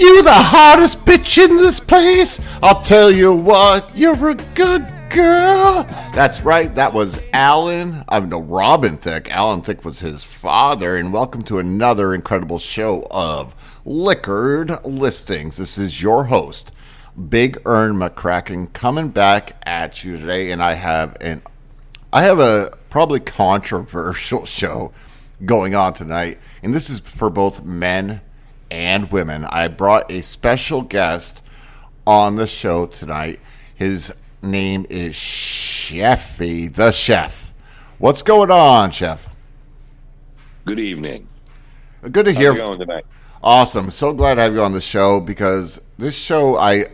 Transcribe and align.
You 0.00 0.22
the 0.22 0.32
hottest 0.32 1.04
bitch 1.04 1.36
in 1.36 1.58
this 1.58 1.78
place. 1.78 2.40
I'll 2.62 2.80
tell 2.80 3.10
you 3.10 3.34
what, 3.34 3.94
you're 3.94 4.30
a 4.30 4.34
good 4.54 4.90
girl. 5.10 5.82
That's 6.14 6.40
right. 6.40 6.74
That 6.74 6.94
was 6.94 7.20
Alan. 7.34 8.02
I'm 8.08 8.30
no 8.30 8.40
Robin 8.40 8.96
Thicke. 8.96 9.30
Alan 9.30 9.60
Thicke 9.60 9.84
was 9.84 10.00
his 10.00 10.24
father. 10.24 10.96
And 10.96 11.12
welcome 11.12 11.42
to 11.42 11.58
another 11.58 12.14
incredible 12.14 12.58
show 12.58 13.06
of 13.10 13.82
Liquored 13.84 14.86
Listings. 14.86 15.58
This 15.58 15.76
is 15.76 16.00
your 16.00 16.24
host, 16.24 16.72
Big 17.28 17.60
Ern 17.66 17.96
McCracken, 17.96 18.72
coming 18.72 19.10
back 19.10 19.60
at 19.66 20.02
you 20.02 20.16
today. 20.16 20.50
And 20.50 20.62
I 20.62 20.72
have 20.72 21.14
an 21.20 21.42
I 22.10 22.22
have 22.22 22.38
a 22.38 22.70
probably 22.88 23.20
controversial 23.20 24.46
show 24.46 24.92
going 25.44 25.74
on 25.74 25.92
tonight, 25.92 26.38
and 26.62 26.74
this 26.74 26.88
is 26.88 27.00
for 27.00 27.28
both 27.28 27.62
men 27.62 28.22
and 28.70 29.10
women. 29.10 29.44
I 29.44 29.68
brought 29.68 30.10
a 30.10 30.22
special 30.22 30.82
guest 30.82 31.42
on 32.06 32.36
the 32.36 32.46
show 32.46 32.86
tonight. 32.86 33.40
His 33.74 34.16
name 34.42 34.86
is 34.88 35.14
Chefy, 35.14 36.72
the 36.72 36.92
chef. 36.92 37.54
What's 37.98 38.22
going 38.22 38.50
on, 38.50 38.90
chef? 38.90 39.28
Good 40.64 40.78
evening. 40.78 41.28
Good 42.10 42.26
to 42.26 42.32
hear. 42.32 42.52
How's 42.52 42.58
it 42.58 42.64
going 42.64 42.78
tonight? 42.80 43.06
Awesome. 43.42 43.90
So 43.90 44.12
glad 44.12 44.34
to 44.34 44.42
have 44.42 44.54
you 44.54 44.62
on 44.62 44.72
the 44.72 44.80
show 44.80 45.20
because 45.20 45.80
this 45.98 46.16
show, 46.16 46.56
I 46.56 46.84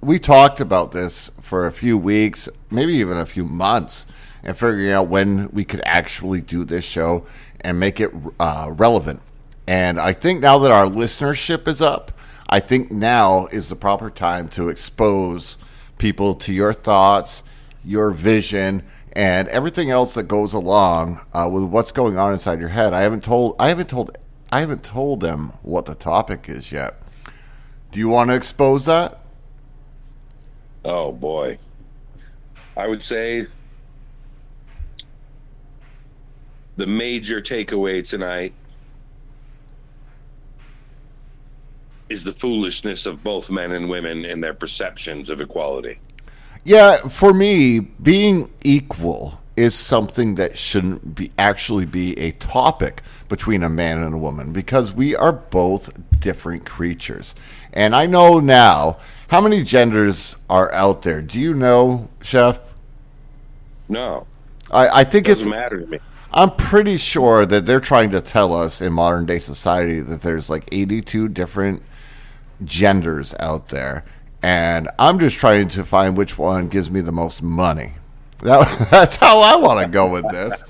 we 0.00 0.18
talked 0.18 0.60
about 0.60 0.92
this 0.92 1.30
for 1.40 1.66
a 1.66 1.72
few 1.72 1.96
weeks, 1.96 2.48
maybe 2.70 2.94
even 2.94 3.16
a 3.16 3.24
few 3.24 3.44
months, 3.44 4.04
and 4.42 4.56
figuring 4.56 4.90
out 4.90 5.08
when 5.08 5.48
we 5.50 5.64
could 5.64 5.80
actually 5.84 6.40
do 6.40 6.64
this 6.64 6.84
show 6.84 7.24
and 7.62 7.80
make 7.80 8.00
it 8.00 8.10
uh, 8.38 8.70
relevant. 8.74 9.22
And 9.66 9.98
I 9.98 10.12
think 10.12 10.40
now 10.40 10.58
that 10.58 10.70
our 10.70 10.86
listenership 10.86 11.66
is 11.68 11.80
up, 11.80 12.12
I 12.48 12.60
think 12.60 12.90
now 12.90 13.46
is 13.46 13.68
the 13.68 13.76
proper 13.76 14.10
time 14.10 14.48
to 14.50 14.68
expose 14.68 15.56
people 15.98 16.34
to 16.34 16.52
your 16.52 16.74
thoughts, 16.74 17.42
your 17.84 18.10
vision, 18.10 18.82
and 19.14 19.48
everything 19.48 19.90
else 19.90 20.14
that 20.14 20.24
goes 20.24 20.52
along 20.52 21.20
uh, 21.32 21.48
with 21.50 21.64
what's 21.64 21.92
going 21.92 22.18
on 22.18 22.32
inside 22.32 22.60
your 22.60 22.68
head. 22.68 22.92
I 22.92 23.00
haven't 23.00 23.24
told 23.24 23.56
I 23.58 23.68
haven't 23.68 23.88
told 23.88 24.18
I 24.52 24.60
haven't 24.60 24.84
told 24.84 25.20
them 25.20 25.52
what 25.62 25.86
the 25.86 25.94
topic 25.94 26.48
is 26.48 26.70
yet. 26.70 27.00
Do 27.90 28.00
you 28.00 28.08
want 28.08 28.30
to 28.30 28.36
expose 28.36 28.86
that? 28.86 29.24
Oh 30.84 31.12
boy. 31.12 31.58
I 32.76 32.88
would 32.88 33.02
say 33.02 33.46
the 36.76 36.86
major 36.86 37.40
takeaway 37.40 38.06
tonight 38.06 38.52
is 42.08 42.24
the 42.24 42.32
foolishness 42.32 43.06
of 43.06 43.22
both 43.22 43.50
men 43.50 43.72
and 43.72 43.88
women 43.88 44.24
in 44.24 44.40
their 44.40 44.54
perceptions 44.54 45.30
of 45.30 45.40
equality. 45.40 45.98
Yeah, 46.64 46.96
for 46.96 47.34
me, 47.34 47.80
being 47.80 48.50
equal 48.62 49.40
is 49.56 49.74
something 49.74 50.34
that 50.34 50.56
shouldn't 50.56 51.14
be 51.14 51.30
actually 51.38 51.86
be 51.86 52.18
a 52.18 52.32
topic 52.32 53.02
between 53.28 53.62
a 53.62 53.68
man 53.68 54.02
and 54.02 54.14
a 54.14 54.18
woman 54.18 54.52
because 54.52 54.92
we 54.92 55.14
are 55.14 55.32
both 55.32 55.92
different 56.18 56.66
creatures. 56.66 57.34
And 57.72 57.94
I 57.94 58.06
know 58.06 58.40
now 58.40 58.98
how 59.28 59.40
many 59.40 59.62
genders 59.62 60.36
are 60.50 60.72
out 60.72 61.02
there. 61.02 61.22
Do 61.22 61.40
you 61.40 61.54
know, 61.54 62.08
Chef? 62.22 62.58
No, 63.88 64.26
I, 64.70 65.00
I 65.00 65.04
think 65.04 65.26
doesn't 65.26 65.46
it's 65.46 65.50
matter 65.50 65.80
to 65.80 65.86
me. 65.86 65.98
I'm 66.32 66.50
pretty 66.50 66.96
sure 66.96 67.46
that 67.46 67.64
they're 67.64 67.78
trying 67.78 68.10
to 68.10 68.20
tell 68.20 68.54
us 68.54 68.80
in 68.80 68.92
modern 68.92 69.24
day 69.24 69.38
society 69.38 70.00
that 70.00 70.22
there's 70.22 70.50
like 70.50 70.68
82 70.72 71.28
different 71.28 71.82
genders 72.64 73.34
out 73.40 73.68
there. 73.68 74.04
And 74.42 74.88
I'm 74.98 75.18
just 75.18 75.38
trying 75.38 75.68
to 75.68 75.84
find 75.84 76.16
which 76.16 76.36
one 76.38 76.68
gives 76.68 76.90
me 76.90 77.00
the 77.00 77.12
most 77.12 77.42
money. 77.42 77.94
That, 78.44 78.88
that's 78.90 79.16
how 79.16 79.40
I 79.40 79.56
want 79.56 79.82
to 79.82 79.90
go 79.90 80.10
with 80.10 80.28
this, 80.30 80.62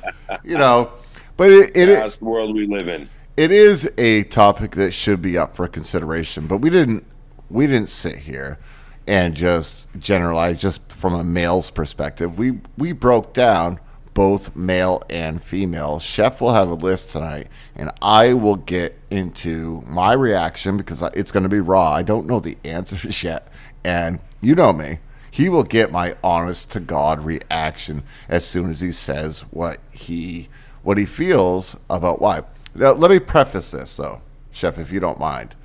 you 0.45 0.57
know. 0.57 0.93
But 1.37 1.51
it, 1.51 1.77
it, 1.77 1.87
That's 1.87 2.19
the 2.19 2.25
world 2.27 2.55
we 2.55 2.69
live 2.69 2.87
in. 2.87 3.09
it 3.37 3.51
is 3.51 3.91
a 3.99 4.23
topic 4.25 4.73
that 4.73 4.93
should 4.93 5.21
be 5.21 5.37
up 5.37 5.57
for 5.57 5.67
consideration. 5.67 6.47
But 6.47 6.59
we 6.59 6.71
didn't 6.71 7.05
we 7.51 7.67
didn't 7.67 7.89
sit 7.89 8.17
here 8.17 8.61
and 9.09 9.35
just 9.35 9.89
generalize 9.99 10.61
just 10.61 10.93
from 10.93 11.15
a 11.15 11.25
male's 11.25 11.71
perspective. 11.73 12.39
We 12.39 12.61
we 12.79 12.93
broke 12.93 13.33
down 13.33 13.81
both 14.15 14.55
male 14.57 15.03
and 15.11 15.43
female. 15.43 15.99
Chef 15.99 16.41
will 16.41 16.55
have 16.55 16.71
a 16.71 16.75
list 16.75 17.11
tonight, 17.11 17.49
and 17.75 17.91
I 18.01 18.33
will 18.33 18.57
get 18.57 18.99
into 19.11 19.83
my 19.87 20.13
reaction 20.13 20.77
because 20.77 21.03
it's 21.15 21.33
going 21.33 21.43
to 21.43 21.49
be 21.49 21.61
raw. 21.61 21.91
I 21.93 22.03
don't 22.03 22.27
know 22.27 22.41
the 22.41 22.57
answers 22.65 23.23
yet, 23.25 23.49
and 23.85 24.21
you 24.41 24.55
know 24.55 24.73
me. 24.73 24.99
He 25.31 25.49
will 25.49 25.65
get 25.65 25.91
my 25.91 26.15
honest 26.23 26.71
to 26.73 26.81
God 26.81 27.25
reaction 27.25 28.05
as 28.29 28.47
soon 28.47 28.71
as 28.71 28.81
he 28.81 28.93
says 28.93 29.41
what 29.51 29.79
he 29.91 30.49
what 30.85 30.97
he 30.97 31.05
feels 31.05 31.77
about 31.91 32.21
why. 32.21 32.43
Now, 32.73 32.93
let 32.93 33.11
me 33.11 33.19
preface 33.19 33.73
this 33.73 33.97
though, 33.97 34.23
Chef, 34.53 34.79
if 34.79 34.93
you 34.93 35.01
don't 35.01 35.19
mind 35.19 35.57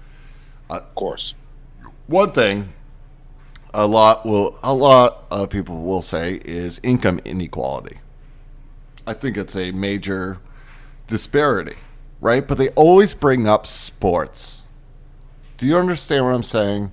Of 0.72 0.96
course. 0.96 1.36
one 2.08 2.32
thing 2.32 2.74
a 3.74 3.86
lot 3.86 4.26
will 4.26 4.58
a 4.64 4.74
lot 4.74 5.26
of 5.30 5.52
people 5.52 5.84
will 5.84 6.02
say 6.02 6.40
is 6.46 6.80
income 6.82 7.20
inequality. 7.24 7.98
I 9.10 9.14
think 9.14 9.38
it's 9.38 9.56
a 9.56 9.72
major 9.72 10.38
disparity, 11.08 11.76
right? 12.22 12.48
But 12.48 12.60
they 12.60 12.70
always 12.70 13.16
bring 13.16 13.48
up 13.48 13.66
sports. 13.66 14.62
Do 15.58 15.66
you 15.66 15.78
understand 15.78 16.26
what 16.26 16.36
I'm 16.36 16.44
saying? 16.44 16.92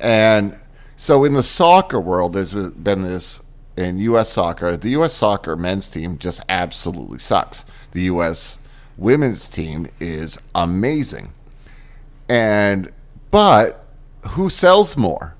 And 0.00 0.58
so 0.96 1.22
in 1.24 1.34
the 1.34 1.44
soccer 1.44 2.00
world, 2.00 2.32
there's 2.32 2.52
been 2.72 3.02
this 3.02 3.40
in 3.76 3.98
U.S. 3.98 4.30
soccer. 4.30 4.76
The 4.76 4.90
U.S. 4.90 5.14
soccer 5.14 5.54
men's 5.54 5.88
team 5.88 6.18
just 6.18 6.40
absolutely 6.48 7.18
sucks. 7.20 7.64
The 7.92 8.02
U.S. 8.02 8.58
women's 8.96 9.48
team 9.48 9.86
is 10.00 10.40
amazing, 10.52 11.32
and 12.28 12.92
but 13.30 13.84
who 14.30 14.50
sells 14.50 14.96
more? 14.96 15.36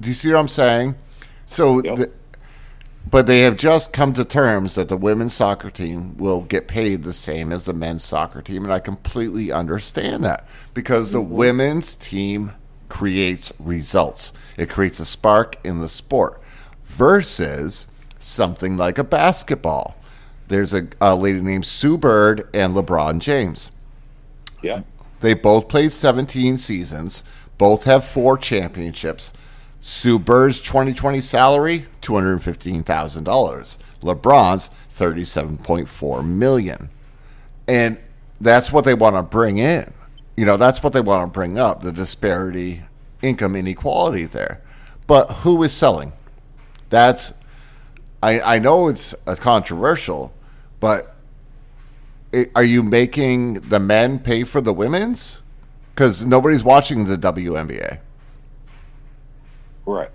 Do 0.00 0.08
you 0.10 0.14
see 0.14 0.30
what 0.30 0.40
I'm 0.40 0.48
saying? 0.48 0.94
So, 1.46 1.82
Yep. 1.82 1.96
the, 1.96 2.10
but 3.08 3.26
they 3.26 3.40
have 3.40 3.56
just 3.56 3.92
come 3.92 4.12
to 4.14 4.24
terms 4.24 4.74
that 4.74 4.88
the 4.88 4.96
women's 4.96 5.32
soccer 5.32 5.70
team 5.70 6.16
will 6.16 6.42
get 6.42 6.66
paid 6.66 7.02
the 7.02 7.12
same 7.12 7.52
as 7.52 7.64
the 7.64 7.72
men's 7.72 8.04
soccer 8.04 8.42
team, 8.42 8.64
and 8.64 8.72
I 8.72 8.80
completely 8.80 9.52
understand 9.52 10.24
that 10.24 10.46
because 10.74 11.12
the 11.12 11.20
mm-hmm. 11.20 11.34
women's 11.34 11.94
team 11.94 12.52
creates 12.88 13.52
results. 13.58 14.32
It 14.56 14.68
creates 14.68 15.00
a 15.00 15.04
spark 15.04 15.56
in 15.64 15.78
the 15.78 15.88
sport 15.88 16.40
versus 16.84 17.86
something 18.18 18.76
like 18.76 18.98
a 18.98 19.04
basketball. 19.04 19.96
There's 20.48 20.72
a, 20.74 20.88
a 21.00 21.14
lady 21.14 21.40
named 21.40 21.66
Sue 21.66 21.98
Bird 21.98 22.48
and 22.54 22.74
LeBron 22.74 23.18
James. 23.20 23.70
Yeah. 24.62 24.82
They 25.20 25.34
both 25.34 25.68
played 25.68 25.92
17 25.92 26.56
seasons, 26.56 27.24
both 27.58 27.84
have 27.84 28.04
four 28.04 28.36
championships. 28.36 29.32
Sue 29.88 30.18
Bird's 30.18 30.60
2020 30.62 31.20
salary, 31.20 31.86
$215,000. 32.02 33.78
LeBron's 34.02 34.68
37.4 34.98 36.26
million. 36.26 36.90
And 37.68 37.96
that's 38.40 38.72
what 38.72 38.84
they 38.84 38.94
want 38.94 39.14
to 39.14 39.22
bring 39.22 39.58
in. 39.58 39.94
You 40.36 40.44
know, 40.44 40.56
that's 40.56 40.82
what 40.82 40.92
they 40.92 41.00
want 41.00 41.22
to 41.22 41.32
bring 41.32 41.56
up, 41.56 41.82
the 41.82 41.92
disparity, 41.92 42.82
income 43.22 43.54
inequality 43.54 44.24
there. 44.26 44.60
But 45.06 45.30
who 45.30 45.62
is 45.62 45.72
selling? 45.72 46.12
That's 46.90 47.32
I 48.20 48.40
I 48.40 48.58
know 48.58 48.88
it's 48.88 49.14
uh, 49.28 49.36
controversial, 49.38 50.34
but 50.80 51.14
i- 52.34 52.46
are 52.56 52.64
you 52.64 52.82
making 52.82 53.54
the 53.54 53.78
men 53.78 54.18
pay 54.18 54.42
for 54.42 54.60
the 54.60 54.72
women's? 54.72 55.42
Because 55.94 56.26
nobody's 56.26 56.64
watching 56.64 57.06
the 57.06 57.16
WNBA. 57.16 58.00
Right. 59.86 60.10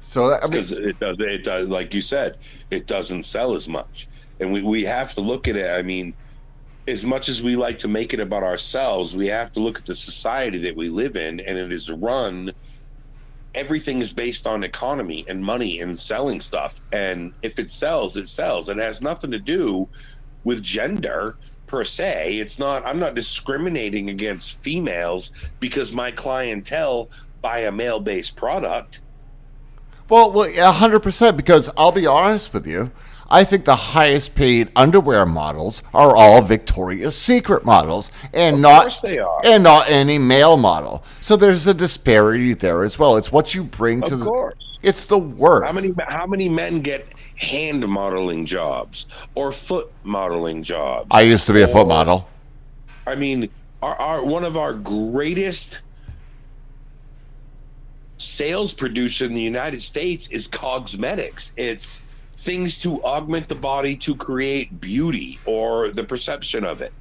So 0.00 0.28
that, 0.28 0.42
I 0.42 0.46
mean, 0.46 0.52
Because 0.52 0.72
it 0.72 0.98
does 0.98 1.20
it 1.20 1.44
does 1.44 1.68
like 1.68 1.92
you 1.92 2.00
said, 2.00 2.38
it 2.70 2.86
doesn't 2.86 3.24
sell 3.24 3.54
as 3.54 3.68
much. 3.68 4.08
And 4.40 4.52
we, 4.52 4.62
we 4.62 4.84
have 4.84 5.12
to 5.14 5.20
look 5.20 5.48
at 5.48 5.56
it. 5.56 5.70
I 5.70 5.82
mean, 5.82 6.14
as 6.86 7.04
much 7.04 7.28
as 7.28 7.42
we 7.42 7.56
like 7.56 7.78
to 7.78 7.88
make 7.88 8.14
it 8.14 8.20
about 8.20 8.42
ourselves, 8.42 9.14
we 9.14 9.26
have 9.26 9.52
to 9.52 9.60
look 9.60 9.78
at 9.78 9.84
the 9.84 9.94
society 9.94 10.58
that 10.58 10.76
we 10.76 10.88
live 10.88 11.16
in 11.16 11.40
and 11.40 11.58
it 11.58 11.72
is 11.72 11.90
run 11.90 12.52
everything 13.54 14.00
is 14.00 14.12
based 14.12 14.46
on 14.46 14.62
economy 14.62 15.24
and 15.28 15.42
money 15.42 15.80
and 15.80 15.98
selling 15.98 16.40
stuff. 16.40 16.80
And 16.92 17.32
if 17.42 17.58
it 17.58 17.70
sells, 17.70 18.16
it 18.16 18.28
sells. 18.28 18.68
It 18.68 18.76
has 18.76 19.02
nothing 19.02 19.30
to 19.32 19.38
do 19.38 19.88
with 20.44 20.62
gender 20.62 21.36
per 21.66 21.84
se. 21.84 22.38
It's 22.38 22.58
not, 22.58 22.86
I'm 22.86 22.98
not 22.98 23.14
discriminating 23.14 24.10
against 24.10 24.62
females 24.62 25.32
because 25.60 25.92
my 25.92 26.10
clientele 26.10 27.10
buy 27.40 27.58
a 27.60 27.72
male 27.72 28.00
based 28.00 28.36
product. 28.36 29.00
Well, 30.08 30.32
well, 30.32 30.48
a 30.58 30.72
hundred 30.72 31.00
percent. 31.00 31.36
Because 31.36 31.70
I'll 31.76 31.92
be 31.92 32.06
honest 32.06 32.54
with 32.54 32.66
you, 32.66 32.90
I 33.30 33.44
think 33.44 33.64
the 33.66 33.76
highest 33.76 34.34
paid 34.34 34.70
underwear 34.74 35.26
models 35.26 35.82
are 35.92 36.16
all 36.16 36.40
Victoria's 36.40 37.16
Secret 37.16 37.64
models 37.64 38.10
and 38.32 38.62
not 38.62 38.98
they 39.02 39.18
are. 39.18 39.40
and 39.44 39.62
not 39.62 39.88
any 39.90 40.18
male 40.18 40.56
model. 40.56 41.04
So 41.20 41.36
there's 41.36 41.66
a 41.66 41.74
disparity 41.74 42.54
there 42.54 42.82
as 42.82 42.98
well. 42.98 43.16
It's 43.16 43.30
what 43.30 43.54
you 43.54 43.64
bring 43.64 44.00
to 44.02 44.14
Of 44.14 44.20
the 44.20 44.26
course. 44.26 44.78
it's 44.82 45.04
the 45.04 45.18
worth. 45.18 45.64
How 45.64 45.72
many 45.72 45.92
how 46.08 46.26
many 46.26 46.48
men 46.48 46.80
get 46.80 47.06
hand 47.36 47.86
modeling 47.86 48.46
jobs 48.46 49.06
or 49.34 49.52
foot 49.52 49.92
modeling 50.04 50.62
jobs? 50.62 51.08
I 51.10 51.20
used 51.20 51.46
to 51.48 51.52
be 51.52 51.60
a 51.60 51.68
foot 51.68 51.86
model. 51.86 52.26
I 53.06 53.14
mean, 53.14 53.50
our, 53.82 53.94
our 53.94 54.24
one 54.24 54.44
of 54.44 54.56
our 54.56 54.72
greatest 54.72 55.82
sales 58.18 58.72
producer 58.72 59.24
in 59.24 59.32
the 59.32 59.40
United 59.40 59.80
States 59.80 60.28
is 60.28 60.46
cosmetics. 60.46 61.52
It's 61.56 62.02
things 62.34 62.78
to 62.80 63.02
augment 63.02 63.48
the 63.48 63.54
body 63.54 63.96
to 63.96 64.14
create 64.14 64.80
beauty 64.80 65.38
or 65.44 65.90
the 65.90 66.04
perception 66.04 66.64
of 66.64 66.82
it. 66.82 66.92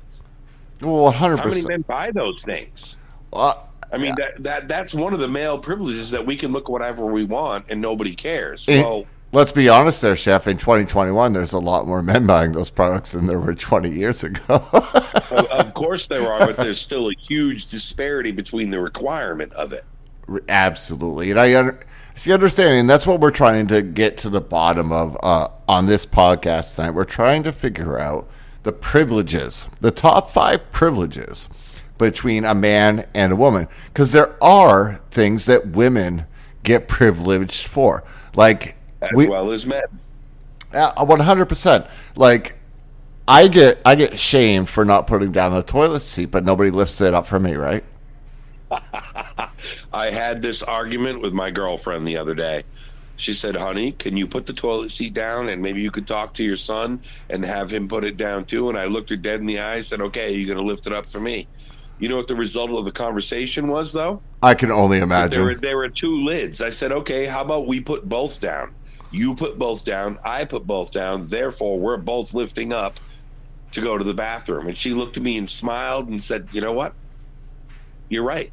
Well, 0.82 1.04
one 1.04 1.14
hundred 1.14 1.38
How 1.38 1.50
many 1.50 1.64
men 1.64 1.82
buy 1.82 2.12
those 2.12 2.44
things? 2.44 2.98
Uh, 3.34 3.56
I 3.92 3.98
mean 3.98 4.14
that 4.18 4.44
that 4.44 4.68
that's 4.68 4.94
one 4.94 5.14
of 5.14 5.20
the 5.20 5.28
male 5.28 5.58
privileges 5.58 6.12
that 6.12 6.26
we 6.26 6.36
can 6.36 6.52
look 6.52 6.70
whatever 6.70 7.06
we 7.06 7.24
want 7.24 7.66
and 7.70 7.82
nobody 7.82 8.16
cares. 8.16 8.68
Eh. 8.68 8.82
Well, 8.82 9.06
Let's 9.34 9.52
be 9.52 9.68
honest, 9.68 10.02
there, 10.02 10.16
chef. 10.16 10.48
In 10.48 10.58
2021, 10.58 11.34
there's 11.34 11.52
a 11.52 11.60
lot 11.60 11.86
more 11.86 12.02
men 12.02 12.26
buying 12.26 12.54
those 12.54 12.70
products 12.70 13.12
than 13.12 13.28
there 13.28 13.38
were 13.38 13.54
20 13.54 13.92
years 13.92 14.24
ago. 14.24 14.66
of, 14.72 15.46
of 15.52 15.74
course 15.74 16.08
there 16.08 16.32
are, 16.32 16.46
but 16.46 16.56
there's 16.58 16.80
still 16.80 17.10
a 17.10 17.14
huge 17.20 17.66
disparity 17.66 18.32
between 18.32 18.70
the 18.70 18.80
requirement 18.80 19.52
of 19.52 19.74
it. 19.74 19.84
Absolutely, 20.50 21.32
and 21.32 21.40
I 21.40 21.72
see 22.16 22.34
understanding. 22.34 22.86
That's 22.88 23.08
what 23.08 23.22
we're 23.22 23.32
trying 23.32 23.68
to 23.68 23.82
get 23.82 24.18
to 24.18 24.30
the 24.30 24.42
bottom 24.42 24.92
of 24.92 25.18
uh, 25.24 25.48
on 25.68 25.86
this 25.86 26.06
podcast 26.06 26.76
tonight. 26.76 26.92
We're 26.92 27.06
trying 27.06 27.44
to 27.44 27.54
figure 27.54 27.98
out 27.98 28.30
the 28.64 28.74
privileges, 28.74 29.70
the 29.80 29.92
top 29.92 30.30
five 30.30 30.70
privileges 30.72 31.48
between 31.98 32.44
a 32.44 32.54
man 32.54 33.08
and 33.16 33.32
a 33.32 33.36
woman, 33.36 33.68
because 33.86 34.12
there 34.12 34.36
are 34.44 35.02
things 35.12 35.46
that 35.46 35.68
women 35.68 36.26
get 36.64 36.88
privileged 36.90 37.66
for, 37.66 38.04
like 38.36 38.76
As 39.02 39.10
we, 39.16 39.30
well 39.30 39.52
as 39.52 39.66
men. 39.66 39.84
one 40.72 41.20
hundred 41.22 41.46
percent. 41.46 41.88
Like 42.18 42.58
I 43.28 43.48
get, 43.48 43.80
I 43.86 43.96
get 43.96 44.20
shamed 44.20 44.68
for 44.68 44.84
not 44.84 45.08
putting 45.08 45.32
down 45.32 45.54
the 45.54 45.64
toilet 45.64 46.02
seat, 46.02 46.32
but 46.32 46.44
nobody 46.44 46.70
lifts 46.70 47.00
it 47.00 47.14
up 47.14 47.28
for 47.28 47.40
me, 47.40 47.56
right? 47.56 47.86
I 49.94 50.10
had 50.12 50.42
this 50.42 50.64
argument 50.64 51.22
with 51.22 51.34
my 51.34 51.52
girlfriend 51.52 52.08
the 52.08 52.18
other 52.18 52.36
day. 52.36 52.64
She 53.16 53.34
said, 53.34 53.56
"Honey, 53.56 53.94
can 53.94 54.16
you 54.16 54.28
put 54.28 54.46
the 54.46 54.54
toilet 54.54 54.92
seat 54.92 55.14
down 55.14 55.50
and 55.50 55.62
maybe 55.62 55.82
you 55.82 55.90
could 55.90 56.06
talk 56.06 56.34
to 56.36 56.44
your 56.44 56.56
son 56.56 57.02
and 57.30 57.44
have 57.44 57.72
him 57.72 57.88
put 57.88 58.04
it 58.04 58.16
down 58.18 58.46
too?" 58.46 58.70
And 58.70 58.78
I 58.78 58.86
looked 58.86 59.10
her 59.10 59.16
dead 59.16 59.40
in 59.40 59.46
the 59.48 59.60
eye 59.60 59.76
and 59.76 59.86
said, 59.86 60.02
"Okay, 60.02 60.34
you're 60.34 60.54
going 60.54 60.64
to 60.64 60.72
lift 60.72 60.86
it 60.86 60.94
up 60.94 61.06
for 61.06 61.20
me." 61.20 61.48
You 62.00 62.10
know 62.10 62.18
what 62.18 62.28
the 62.28 62.36
result 62.36 62.70
of 62.72 62.86
the 62.86 62.92
conversation 62.92 63.70
was 63.70 63.92
though? 63.92 64.22
I 64.44 64.54
can 64.54 64.72
only 64.72 65.00
There 65.00 65.08
were 65.08 65.16
imagine. 65.16 65.62
there 65.62 65.78
were 65.78 65.90
two 65.90 66.24
lids. 66.26 66.62
I 66.62 66.70
said, 66.70 66.92
"Okay, 66.92 67.26
how 67.26 67.42
about 67.42 67.66
we 67.66 67.80
put 67.80 68.08
both 68.08 68.40
down? 68.40 68.76
You 69.12 69.34
put 69.34 69.58
both 69.58 69.84
down, 69.84 70.20
I 70.24 70.46
put 70.46 70.68
both 70.68 70.92
down. 70.92 71.24
Therefore, 71.24 71.80
we're 71.80 71.98
both 71.98 72.34
lifting 72.36 72.72
up 72.72 73.00
to 73.72 73.82
go 73.82 73.98
to 73.98 74.04
the 74.04 74.14
bathroom." 74.14 74.68
And 74.68 74.78
she 74.78 74.94
looked 74.94 75.18
at 75.18 75.24
me 75.24 75.38
and 75.38 75.50
smiled 75.50 76.08
and 76.08 76.22
said, 76.22 76.50
"You 76.52 76.62
know 76.62 76.74
what? 76.74 76.94
You're 78.10 78.24
right." 78.24 78.52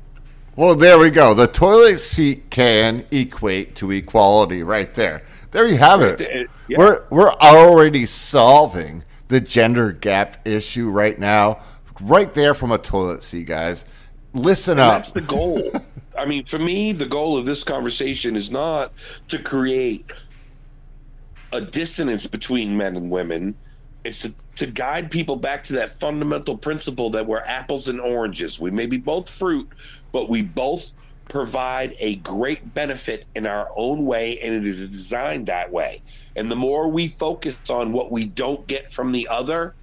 Well, 0.56 0.76
there 0.76 0.98
we 0.98 1.10
go. 1.10 1.34
The 1.34 1.48
toilet 1.48 1.98
seat 1.98 2.48
can 2.50 3.04
equate 3.10 3.74
to 3.76 3.90
equality 3.90 4.62
right 4.62 4.94
there. 4.94 5.24
There 5.50 5.66
you 5.66 5.78
have 5.78 6.00
it. 6.00 6.48
yeah. 6.68 6.78
We're 6.78 7.04
we're 7.10 7.32
already 7.32 8.06
solving 8.06 9.02
the 9.28 9.40
gender 9.40 9.90
gap 9.90 10.46
issue 10.46 10.90
right 10.90 11.18
now, 11.18 11.60
right 12.00 12.32
there 12.34 12.54
from 12.54 12.70
a 12.70 12.78
toilet 12.78 13.22
seat, 13.22 13.46
guys. 13.46 13.84
Listen 14.32 14.78
up. 14.78 14.92
That's 14.92 15.12
the 15.12 15.20
goal. 15.20 15.72
I 16.18 16.24
mean, 16.24 16.44
for 16.44 16.58
me, 16.58 16.92
the 16.92 17.06
goal 17.06 17.36
of 17.36 17.46
this 17.46 17.64
conversation 17.64 18.36
is 18.36 18.50
not 18.50 18.92
to 19.28 19.40
create 19.40 20.12
a 21.52 21.60
dissonance 21.60 22.26
between 22.26 22.76
men 22.76 22.96
and 22.96 23.10
women. 23.10 23.56
It's 24.04 24.22
to, 24.22 24.34
to 24.56 24.66
guide 24.66 25.10
people 25.10 25.36
back 25.36 25.64
to 25.64 25.72
that 25.74 25.90
fundamental 25.90 26.56
principle 26.56 27.10
that 27.10 27.26
we're 27.26 27.40
apples 27.40 27.88
and 27.88 28.00
oranges. 28.00 28.60
We 28.60 28.70
may 28.70 28.86
be 28.86 28.98
both 28.98 29.28
fruit, 29.28 29.68
but 30.12 30.28
we 30.28 30.42
both 30.42 30.92
provide 31.28 31.94
a 32.00 32.16
great 32.16 32.74
benefit 32.74 33.24
in 33.34 33.46
our 33.46 33.70
own 33.76 34.04
way, 34.04 34.38
and 34.40 34.54
it 34.54 34.64
is 34.66 34.78
designed 34.80 35.46
that 35.46 35.72
way. 35.72 36.02
And 36.36 36.50
the 36.50 36.56
more 36.56 36.88
we 36.88 37.08
focus 37.08 37.56
on 37.70 37.92
what 37.92 38.12
we 38.12 38.26
don't 38.26 38.66
get 38.66 38.92
from 38.92 39.10
the 39.10 39.26
other, 39.28 39.74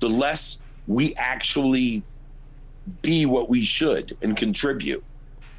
the 0.00 0.10
less 0.10 0.60
we 0.86 1.14
actually 1.14 2.02
be 3.02 3.24
what 3.24 3.48
we 3.48 3.62
should 3.62 4.16
and 4.22 4.36
contribute. 4.36 5.02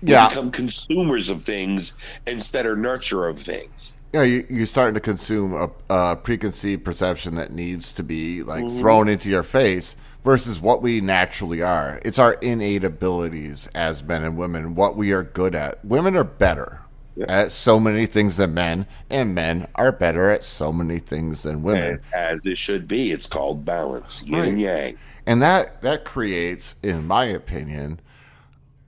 We 0.02 0.12
Yeah. 0.12 0.28
become 0.30 0.52
consumers 0.52 1.30
of 1.30 1.44
things 1.44 1.94
instead 2.28 2.66
of 2.66 2.78
nurture 2.78 3.28
of 3.28 3.40
things. 3.40 3.98
Yeah, 4.14 4.24
you, 4.24 4.46
you're 4.50 4.66
starting 4.66 4.96
to 4.96 5.00
consume 5.00 5.54
a, 5.54 5.70
a 5.90 6.16
preconceived 6.18 6.84
perception 6.84 7.36
that 7.36 7.52
needs 7.54 7.94
to 7.94 8.04
be 8.04 8.44
like 8.44 8.66
Mm-hmm. 8.66 8.78
thrown 8.78 9.08
into 9.08 9.30
your 9.30 9.44
face 9.44 9.96
versus 10.26 10.60
what 10.60 10.82
we 10.82 11.00
naturally 11.02 11.62
are. 11.62 12.00
It's 12.04 12.20
our 12.20 12.34
innate 12.42 12.84
abilities 12.84 13.68
as 13.68 14.04
men 14.04 14.24
and 14.24 14.38
women, 14.38 14.76
what 14.76 14.96
we 14.98 15.12
are 15.14 15.24
good 15.24 15.56
at. 15.56 15.84
Women 15.86 16.16
are 16.18 16.24
better 16.26 16.82
at 17.28 17.52
so 17.52 17.80
many 17.80 18.06
things 18.06 18.38
than 18.38 18.54
men, 18.54 18.86
and 19.10 19.34
men 19.36 19.68
are 19.76 19.92
better 19.92 20.30
at 20.30 20.44
so 20.44 20.72
many 20.74 20.98
things 21.00 21.44
than 21.44 21.62
women. 21.64 22.02
As 22.14 22.40
it 22.44 22.58
should 22.58 22.88
be. 22.88 23.12
It's 23.12 23.28
called 23.28 23.64
balance, 23.66 24.24
yin 24.24 24.40
Right. 24.40 24.48
and 24.50 24.62
yang. 24.62 24.98
and 25.26 25.42
that 25.42 25.82
that 25.84 26.04
creates 26.06 26.76
in 26.84 27.06
my 27.08 27.26
opinion 27.26 28.00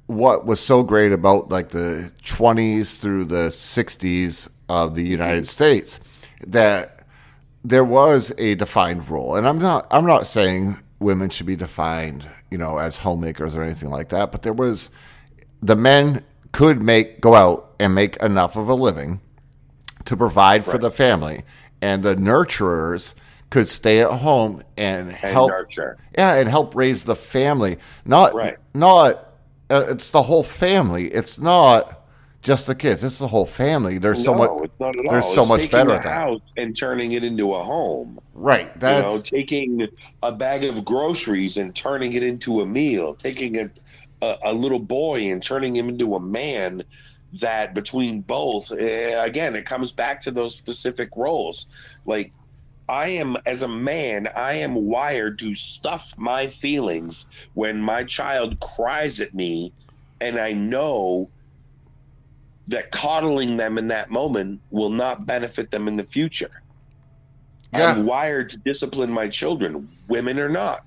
what 0.08 0.46
was 0.46 0.60
so 0.60 0.84
great 0.84 1.12
about 1.12 1.50
like 1.50 1.70
the 1.70 2.12
20s 2.24 3.00
through 3.00 3.26
the 3.26 3.48
60s 3.50 4.50
of 4.74 4.96
the 4.96 5.04
United 5.04 5.48
States 5.48 6.00
that 6.48 7.06
there 7.64 7.84
was 7.86 8.34
a 8.38 8.56
defined 8.56 9.08
role 9.10 9.36
and 9.36 9.48
I'm 9.48 9.60
not 9.60 9.88
I'm 9.92 10.06
not 10.06 10.26
saying 10.26 10.78
women 11.00 11.30
should 11.30 11.46
be 11.46 11.56
defined 11.56 12.28
you 12.52 12.58
know 12.58 12.78
as 12.78 12.98
homemakers 12.98 13.56
or 13.56 13.62
anything 13.64 13.90
like 13.90 14.10
that 14.10 14.32
but 14.32 14.42
there 14.42 14.54
was 14.54 14.90
the 15.62 15.76
men 15.76 16.22
could 16.52 16.82
make 16.82 17.22
go 17.22 17.36
out 17.36 17.76
and 17.80 17.94
make 17.96 18.18
enough 18.18 18.56
of 18.58 18.68
a 18.68 18.74
living 18.74 19.22
to 20.06 20.18
provide 20.18 20.66
for 20.66 20.78
the 20.78 20.92
family 20.92 21.44
and 21.82 22.04
the 22.04 22.16
nurturers 22.16 23.14
could 23.50 23.70
stay 23.70 24.02
at 24.02 24.10
home 24.12 24.62
and, 24.78 25.10
And 25.10 25.16
help 25.18 25.52
nurture. 25.52 25.98
yeah, 26.18 26.36
and 26.36 26.50
help 26.50 26.74
raise 26.76 27.04
the 27.04 27.16
family. 27.16 27.78
Not 28.04 28.34
Right. 28.34 28.58
not 28.74 29.30
uh, 29.70 29.86
it's 29.90 30.10
the 30.10 30.24
whole 30.24 30.44
family. 30.44 31.06
It's 31.08 31.38
not 31.40 32.03
just 32.44 32.68
the 32.68 32.76
kids. 32.76 33.04
It's 33.04 33.20
the 33.20 33.28
whole 33.30 33.46
family. 33.48 33.98
There's 34.00 34.24
so 34.24 34.34
no, 34.34 34.36
much 34.36 34.52
it's 34.62 34.80
not 34.80 34.96
at 34.98 35.06
there's 35.10 35.26
all. 35.26 35.34
so 35.34 35.44
It's 35.44 35.50
much 35.50 35.62
taking 35.62 35.72
better 35.72 35.94
a 35.94 35.96
at 35.96 36.04
that. 36.04 36.24
house 36.24 36.42
and 36.58 36.78
turning 36.78 37.14
it 37.14 37.24
into 37.24 37.54
a 37.54 37.64
home. 37.64 38.20
right. 38.34 38.72
you 38.82 38.82
That's 38.82 39.04
know, 39.04 39.20
taking 39.22 39.88
a 40.24 40.32
bag 40.32 40.66
of 40.66 40.86
groceries 40.86 41.58
and 41.58 41.76
turning 41.76 42.14
it 42.14 42.24
into 42.24 42.62
a 42.62 42.66
meal, 42.66 43.16
taking 43.16 43.58
a, 43.60 43.72
a, 44.22 44.38
a 44.46 44.54
little 44.54 44.80
boy 44.80 45.22
and 45.32 45.42
turning 45.44 45.76
him 45.76 45.90
into 45.90 46.16
a 46.16 46.20
man. 46.20 46.84
That 47.42 47.74
between 47.74 48.22
both, 48.22 48.72
eh, 48.72 49.24
again, 49.26 49.56
it 49.56 49.66
comes 49.66 49.92
back 49.92 50.22
to 50.22 50.32
those 50.32 50.56
specific 50.56 51.10
roles. 51.16 51.66
Like, 52.06 52.32
I 52.88 53.08
am, 53.10 53.38
as 53.48 53.64
a 53.64 53.68
man, 53.68 54.28
I 54.36 54.54
am 54.56 54.76
wired 54.76 55.40
to 55.40 55.56
stuff 55.56 56.14
my 56.18 56.46
feelings 56.48 57.26
when 57.54 57.82
my 57.82 58.04
child 58.04 58.60
cries 58.60 59.20
at 59.20 59.34
me, 59.34 59.74
and 60.22 60.38
I 60.38 60.54
know 60.54 61.32
that 62.68 62.92
coddling 62.92 63.58
them 63.58 63.78
in 63.78 63.88
that 63.90 64.10
moment 64.10 64.62
will 64.72 64.90
not 64.90 65.26
benefit 65.26 65.72
them 65.72 65.88
in 65.88 65.96
the 65.96 66.04
future. 66.04 66.62
Yeah. 67.74 67.94
I'm 67.94 68.06
wired 68.06 68.50
to 68.50 68.58
discipline 68.58 69.12
my 69.12 69.28
children, 69.28 69.90
women 70.08 70.40
or 70.40 70.50
not. 70.50 70.86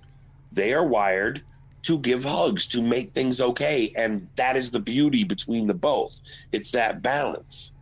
They 0.52 0.72
are 0.72 0.84
wired 0.84 1.42
to 1.82 1.98
give 1.98 2.24
hugs, 2.24 2.66
to 2.68 2.82
make 2.82 3.12
things 3.12 3.40
okay. 3.40 3.92
And 3.96 4.28
that 4.36 4.56
is 4.56 4.70
the 4.70 4.80
beauty 4.80 5.22
between 5.24 5.66
the 5.66 5.74
both. 5.74 6.20
It's 6.52 6.70
that 6.72 7.02
balance. 7.02 7.74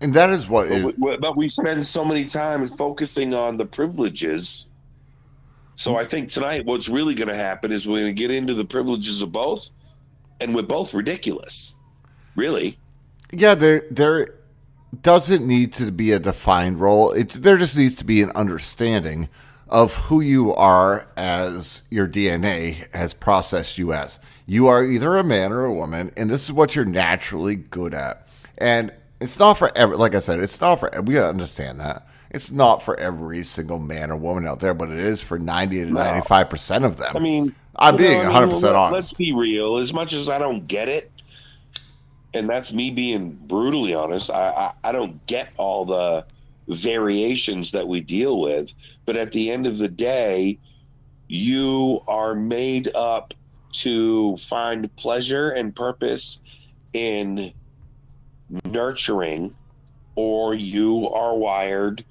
and 0.00 0.14
that 0.14 0.30
is 0.30 0.48
what 0.48 0.68
But 0.68 0.78
is 0.78 0.96
we, 0.98 1.16
but 1.16 1.36
we 1.36 1.48
spend 1.48 1.84
so 1.84 2.04
many 2.04 2.24
times 2.24 2.70
focusing 2.74 3.34
on 3.34 3.56
the 3.56 3.66
privileges. 3.66 4.70
So 5.74 5.96
I 5.96 6.04
think 6.04 6.28
tonight 6.28 6.64
what's 6.66 6.88
really 6.88 7.14
going 7.14 7.28
to 7.28 7.36
happen 7.36 7.72
is 7.72 7.86
we're 7.88 8.00
going 8.00 8.14
to 8.14 8.20
get 8.20 8.30
into 8.30 8.54
the 8.54 8.64
privileges 8.64 9.22
of 9.22 9.32
both, 9.32 9.70
and 10.40 10.54
we're 10.54 10.62
both 10.62 10.94
ridiculous. 10.94 11.76
Really. 12.36 12.78
Yeah, 13.32 13.54
there 13.54 13.84
there 13.90 14.34
doesn't 15.02 15.46
need 15.46 15.72
to 15.74 15.92
be 15.92 16.12
a 16.12 16.18
defined 16.18 16.80
role. 16.80 17.12
It's 17.12 17.36
there 17.36 17.56
just 17.56 17.76
needs 17.76 17.94
to 17.96 18.04
be 18.04 18.22
an 18.22 18.30
understanding 18.30 19.28
of 19.68 19.94
who 19.94 20.20
you 20.20 20.54
are 20.54 21.10
as 21.16 21.82
your 21.90 22.08
DNA 22.08 22.90
has 22.94 23.12
processed 23.12 23.76
you 23.76 23.92
as. 23.92 24.18
You 24.46 24.66
are 24.68 24.82
either 24.82 25.16
a 25.16 25.24
man 25.24 25.52
or 25.52 25.64
a 25.66 25.74
woman, 25.74 26.10
and 26.16 26.30
this 26.30 26.44
is 26.44 26.52
what 26.52 26.74
you're 26.74 26.86
naturally 26.86 27.56
good 27.56 27.92
at. 27.92 28.26
And 28.56 28.92
it's 29.20 29.38
not 29.38 29.58
for 29.58 29.70
every, 29.76 29.96
like 29.96 30.14
I 30.14 30.20
said, 30.20 30.40
it's 30.40 30.58
not 30.60 30.76
for, 30.80 30.90
we 31.02 31.18
understand 31.20 31.80
that. 31.80 32.06
It's 32.30 32.50
not 32.50 32.82
for 32.82 32.98
every 32.98 33.42
single 33.42 33.78
man 33.78 34.10
or 34.10 34.16
woman 34.16 34.46
out 34.46 34.60
there, 34.60 34.72
but 34.72 34.90
it 34.90 34.98
is 34.98 35.20
for 35.20 35.38
90 35.38 35.84
to 35.84 35.90
No. 35.92 36.00
95% 36.00 36.84
of 36.84 36.96
them. 36.96 37.14
I 37.14 37.18
mean, 37.18 37.54
I'm 37.76 37.94
you 37.96 38.00
know, 38.00 38.08
being 38.08 38.20
I 38.22 38.40
mean, 38.46 38.54
100% 38.54 38.62
let- 38.62 38.74
honest. 38.74 38.92
Let's 38.94 39.12
be 39.12 39.32
real. 39.34 39.76
As 39.76 39.92
much 39.92 40.14
as 40.14 40.30
I 40.30 40.38
don't 40.38 40.66
get 40.66 40.88
it, 40.88 41.10
and 42.38 42.48
that's 42.48 42.72
me 42.72 42.90
being 42.92 43.32
brutally 43.32 43.94
honest, 43.94 44.30
I, 44.30 44.72
I, 44.84 44.88
I 44.90 44.92
don't 44.92 45.24
get 45.26 45.48
all 45.56 45.84
the 45.84 46.24
variations 46.68 47.72
that 47.72 47.88
we 47.88 48.00
deal 48.00 48.38
with. 48.38 48.72
But 49.06 49.16
at 49.16 49.32
the 49.32 49.50
end 49.50 49.66
of 49.66 49.78
the 49.78 49.88
day, 49.88 50.58
you 51.26 52.00
are 52.06 52.36
made 52.36 52.94
up 52.94 53.34
to 53.72 54.36
find 54.36 54.94
pleasure 54.96 55.50
and 55.50 55.74
purpose 55.74 56.40
in 56.92 57.52
nurturing, 58.64 59.54
or 60.14 60.54
you 60.54 61.08
are 61.10 61.36
wired 61.36 62.04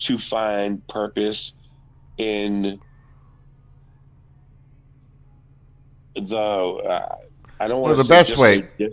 to 0.00 0.18
find 0.18 0.84
purpose 0.88 1.54
in 2.18 2.80
the 6.14 6.36
uh, 6.36 7.14
I 7.60 7.68
don't 7.68 7.82
want 7.82 7.94
Well, 7.94 8.02
to 8.02 8.08
the 8.08 8.14
best 8.14 8.36
way- 8.36 8.62
be- 8.78 8.88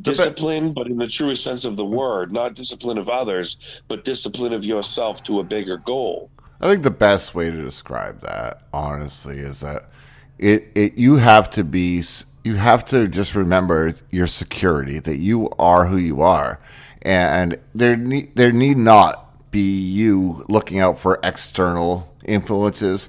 discipline, 0.00 0.72
but 0.72 0.86
in 0.86 0.96
the 0.96 1.08
truest 1.08 1.44
sense 1.44 1.64
of 1.64 1.76
the 1.76 1.84
word, 1.84 2.32
not 2.32 2.54
discipline 2.54 2.98
of 2.98 3.08
others, 3.08 3.82
but 3.88 4.04
discipline 4.04 4.52
of 4.52 4.64
yourself 4.64 5.22
to 5.24 5.40
a 5.40 5.44
bigger 5.44 5.76
goal. 5.76 6.30
I 6.60 6.68
think 6.68 6.82
the 6.82 6.90
best 6.90 7.34
way 7.34 7.50
to 7.50 7.62
describe 7.62 8.20
that, 8.20 8.62
honestly, 8.72 9.38
is 9.38 9.60
that 9.60 9.90
it, 10.38 10.70
it 10.74 10.94
you 10.96 11.16
have 11.16 11.50
to 11.50 11.64
be 11.64 12.02
you 12.44 12.54
have 12.54 12.84
to 12.86 13.06
just 13.08 13.34
remember 13.34 13.94
your 14.10 14.26
security 14.26 14.98
that 15.00 15.18
you 15.18 15.48
are 15.58 15.86
who 15.86 15.96
you 15.96 16.22
are, 16.22 16.60
and 17.02 17.58
there 17.74 17.96
need 17.96 18.34
there 18.34 18.52
need 18.52 18.76
not 18.76 19.50
be 19.50 19.80
you 19.80 20.44
looking 20.48 20.78
out 20.78 20.98
for 20.98 21.18
external 21.22 22.12
influences 22.24 23.08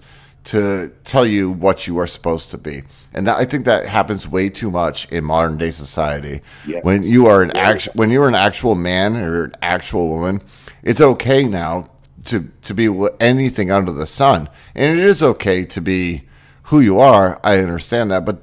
to 0.50 0.92
tell 1.04 1.26
you 1.26 1.52
what 1.52 1.86
you 1.86 2.00
are 2.00 2.08
supposed 2.08 2.52
to 2.52 2.58
be, 2.58 2.82
and 3.14 3.28
that, 3.28 3.38
I 3.38 3.46
think 3.46 3.66
that 3.66 3.86
happens 3.86 4.28
way 4.28 4.50
too 4.50 4.72
much 4.72 5.10
in 5.12 5.24
modern 5.24 5.58
day 5.58 5.72
society. 5.72 6.42
Yes. 6.68 6.84
When 6.84 7.04
you 7.04 7.28
are 7.28 7.44
an 7.44 7.56
act, 7.56 7.90
when 7.94 8.10
you're 8.10 8.28
an 8.28 8.36
actual 8.36 8.76
man 8.76 9.16
or 9.16 9.46
an 9.46 9.56
actual 9.62 10.10
woman, 10.10 10.42
it's 10.82 11.02
okay 11.02 11.48
now 11.48 11.92
to 12.26 12.50
to 12.64 12.74
be 12.74 12.90
anything 13.20 13.70
under 13.70 13.92
the 13.92 14.08
sun, 14.08 14.50
and 14.76 14.98
it 14.98 15.04
is 15.04 15.22
okay 15.22 15.66
to 15.66 15.82
be 15.82 16.24
who 16.64 16.80
you 16.80 17.00
are. 17.00 17.40
I 17.44 17.60
understand 17.60 18.10
that, 18.12 18.26
but 18.26 18.42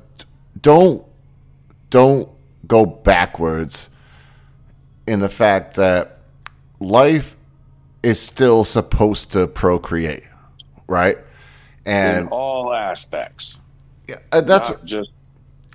don't 0.61 1.05
don't 1.91 2.29
go 2.67 2.87
backwards 2.87 3.91
in 5.07 5.19
the 5.21 5.29
fact 5.29 5.75
that 5.75 6.19
life 6.79 7.37
is 8.03 8.21
still 8.21 8.63
supposed 8.63 9.33
to 9.33 9.49
procreate, 9.49 10.23
right? 10.89 11.17
In 12.03 12.21
And 12.21 12.29
all 12.31 12.75
aspects, 12.75 13.61
uh, 14.33 14.41
that's 14.43 14.71
not 14.71 14.85
just 14.85 15.11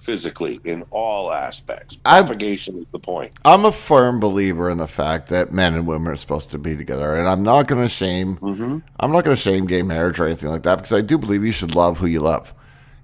physically, 0.02 0.62
in 0.66 0.84
all 0.92 1.32
aspects. 1.32 1.98
Propagation 1.98 2.80
is 2.80 2.86
the 2.92 3.00
point. 3.00 3.32
I'm 3.46 3.66
a 3.66 3.72
firm 3.72 4.20
believer 4.20 4.70
in 4.70 4.78
the 4.78 4.88
fact 4.88 5.30
that 5.30 5.54
men 5.54 5.76
and 5.76 5.88
women 5.88 6.14
are 6.14 6.18
supposed 6.18 6.52
to 6.52 6.60
be 6.60 6.78
together, 6.78 7.16
and 7.16 7.28
I'm 7.28 7.44
not 7.44 7.68
going 7.68 7.84
to 7.84 7.90
shame. 7.90 8.40
I'm 9.00 9.12
not 9.12 9.24
going 9.26 9.36
to 9.36 9.42
shame 9.42 9.66
gay 9.68 9.84
marriage 9.84 10.20
or 10.20 10.26
anything 10.28 10.50
like 10.50 10.64
that 10.64 10.78
because 10.78 10.94
I 10.94 11.02
do 11.02 11.18
believe 11.18 11.44
you 11.46 11.52
should 11.52 11.76
love 11.76 12.00
who 12.00 12.08
you 12.08 12.22
love, 12.22 12.54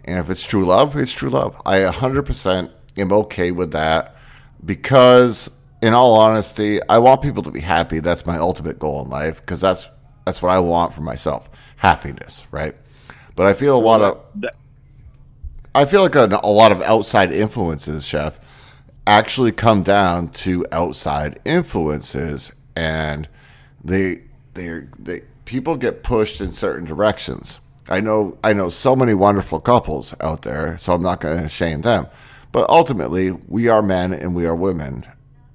and 0.06 0.20
if 0.20 0.30
it's 0.30 0.44
true 0.46 0.66
love, 0.66 0.96
it's 0.98 1.14
true 1.14 1.30
love. 1.30 1.62
I 1.66 1.80
100% 1.80 2.72
am 2.98 3.14
okay 3.14 3.52
with 3.52 3.72
that 3.74 4.16
because, 4.66 5.52
in 5.82 5.94
all 5.94 6.16
honesty, 6.16 6.80
I 6.90 7.00
want 7.00 7.22
people 7.22 7.44
to 7.44 7.52
be 7.52 7.62
happy. 7.62 8.00
That's 8.00 8.26
my 8.26 8.38
ultimate 8.38 8.80
goal 8.80 9.04
in 9.04 9.10
life 9.10 9.38
because 9.42 9.62
that's 9.62 9.90
that's 10.26 10.42
what 10.42 10.52
I 10.52 10.60
want 10.60 10.94
for 10.94 11.02
myself, 11.02 11.50
happiness, 11.78 12.48
right? 12.52 12.76
But 13.38 13.46
I 13.46 13.54
feel 13.54 13.78
a 13.78 13.80
lot 13.80 14.02
of 14.02 14.20
I 15.76 15.86
feel 15.86 16.02
like 16.02 16.16
a, 16.16 16.40
a 16.44 16.50
lot 16.50 16.72
of 16.72 16.82
outside 16.82 17.32
influences, 17.32 18.04
chef, 18.04 18.40
actually 19.06 19.52
come 19.52 19.84
down 19.84 20.30
to 20.30 20.66
outside 20.72 21.38
influences, 21.46 22.52
and 22.76 23.30
they 23.84 24.24
they 24.56 24.88
they 24.98 25.22
people 25.46 25.78
get 25.78 26.02
pushed 26.02 26.42
in 26.42 26.52
certain 26.52 26.84
directions. 26.84 27.60
I 27.88 28.02
know 28.02 28.40
I 28.44 28.54
know 28.54 28.70
so 28.70 28.96
many 28.96 29.14
wonderful 29.14 29.60
couples 29.60 30.16
out 30.20 30.42
there, 30.42 30.76
so 30.80 30.96
I'm 30.96 31.04
not 31.04 31.20
going 31.20 31.44
to 31.44 31.48
shame 31.48 31.82
them. 31.82 32.08
But 32.52 32.68
ultimately, 32.72 33.30
we 33.32 33.68
are 33.68 33.84
men 33.84 34.14
and 34.14 34.34
we 34.34 34.48
are 34.48 34.56
women, 34.56 35.06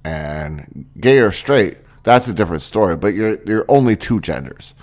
and 0.05 0.85
gay 1.01 1.19
or 1.19 1.33
straight, 1.33 1.79
that's 2.03 2.29
a 2.29 2.33
different 2.33 2.61
story. 2.61 2.95
But 2.95 3.13
you're 3.13 3.43
you're 3.43 3.65
only 3.67 3.97
two 3.97 4.21
genders, 4.21 4.73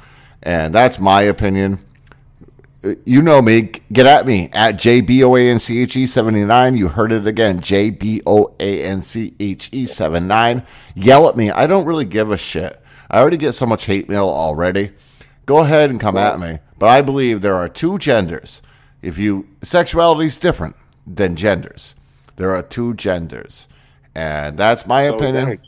and 0.43 0.75
that's 0.75 0.99
my 0.99 1.23
opinion 1.23 1.79
you 3.05 3.23
know 3.23 3.43
me. 3.43 3.71
Get 3.93 4.07
at 4.07 4.27
me 4.27 4.49
at 4.53 4.77
JBOANCHE 4.77 6.07
79. 6.09 6.77
You 6.77 6.89
heard 6.89 7.13
it 7.13 7.27
again. 7.27 7.61
JBOANCHE 7.61 8.19
79. 9.89 10.63
Yell 10.95 11.29
at 11.29 11.37
me. 11.37 11.51
I 11.51 11.67
don't 11.67 11.85
really 11.85 12.05
give 12.05 12.31
a 12.31 12.37
shit. 12.39 12.81
I 13.11 13.19
already 13.21 13.37
get 13.37 13.53
so 13.53 13.67
much 13.67 13.85
hate 13.87 14.09
mail 14.09 14.29
already. 14.29 14.93
Go 15.47 15.59
ahead 15.59 15.91
and 15.91 15.99
come 16.01 16.17
at 16.17 16.39
me. 16.39 16.59
But 16.79 16.89
I 16.89 17.03
believe 17.03 17.41
there 17.41 17.55
are 17.55 17.69
two 17.69 17.99
genders. 17.99 18.63
If 19.03 19.19
you 19.19 19.49
sexuality 19.63 20.27
is 20.27 20.39
different 20.39 20.77
than 21.07 21.37
genders. 21.37 21.95
There 22.37 22.55
are 22.55 22.63
two 22.63 22.95
genders. 22.95 23.69
And 24.15 24.57
that's 24.59 24.87
my 24.87 25.03
so 25.03 25.17
opinion. 25.17 25.61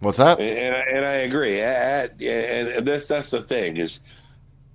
What's 0.00 0.18
that? 0.18 0.40
and, 0.40 0.74
I- 0.74 0.96
and 0.96 1.04
I 1.04 1.12
agree. 1.12 1.60
And, 1.60 2.10
and 2.20 2.86
that's 2.86 3.06
that's 3.06 3.30
the 3.30 3.40
thing 3.42 3.76
is, 3.76 4.00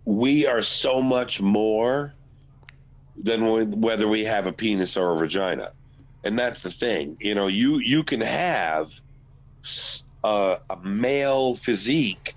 we 0.06 0.46
are 0.46 0.62
so 0.62 1.02
much 1.02 1.42
more 1.42 2.14
than 3.18 3.52
we- 3.52 3.64
whether 3.66 4.08
we 4.08 4.26
have 4.26 4.46
a 4.48 4.52
penis 4.52 4.96
or 4.98 5.12
a 5.12 5.18
vagina, 5.18 5.72
and 6.24 6.38
that's 6.38 6.62
the 6.62 6.70
thing. 6.72 7.18
You 7.20 7.36
know, 7.36 7.48
you 7.48 7.80
you 7.80 8.04
can 8.04 8.22
have 8.22 8.92
a 10.24 10.58
male 10.84 11.54
physique, 11.56 12.36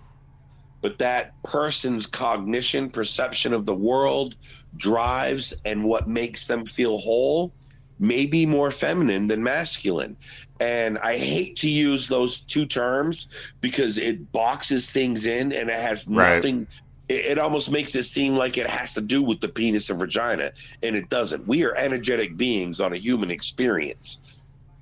but 0.82 0.98
that 0.98 1.32
person's 1.42 2.06
cognition, 2.06 2.90
perception 2.90 3.52
of 3.54 3.64
the 3.66 3.74
world, 3.74 4.36
drives, 4.76 5.54
and 5.64 5.84
what 5.84 6.08
makes 6.08 6.46
them 6.46 6.66
feel 6.66 6.98
whole 6.98 7.52
may 7.98 8.26
be 8.26 8.46
more 8.46 8.70
feminine 8.70 9.26
than 9.26 9.42
masculine. 9.42 10.16
And 10.60 10.98
I 10.98 11.16
hate 11.16 11.56
to 11.56 11.68
use 11.68 12.08
those 12.08 12.40
two 12.40 12.64
terms 12.66 13.26
because 13.60 13.98
it 13.98 14.30
boxes 14.32 14.90
things 14.90 15.26
in 15.26 15.52
and 15.52 15.68
it 15.68 15.78
has 15.80 16.06
Right. 16.06 16.36
nothing. 16.36 16.66
It, 17.08 17.24
it 17.24 17.38
almost 17.38 17.70
makes 17.70 17.94
it 17.94 18.04
seem 18.04 18.36
like 18.36 18.58
it 18.58 18.66
has 18.66 18.94
to 18.94 19.00
do 19.00 19.22
with 19.22 19.40
the 19.40 19.48
penis 19.48 19.90
or 19.90 19.94
vagina, 19.94 20.52
and 20.82 20.96
it 20.96 21.08
doesn't. 21.08 21.46
We 21.46 21.64
are 21.64 21.74
energetic 21.74 22.36
beings 22.36 22.80
on 22.80 22.92
a 22.92 22.98
human 22.98 23.30
experience. 23.30 24.22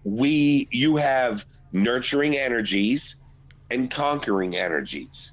We, 0.04 0.68
you 0.70 0.96
have 0.96 1.44
nurturing 1.72 2.36
energies 2.36 3.16
and 3.70 3.90
conquering 3.90 4.56
energies. 4.56 5.32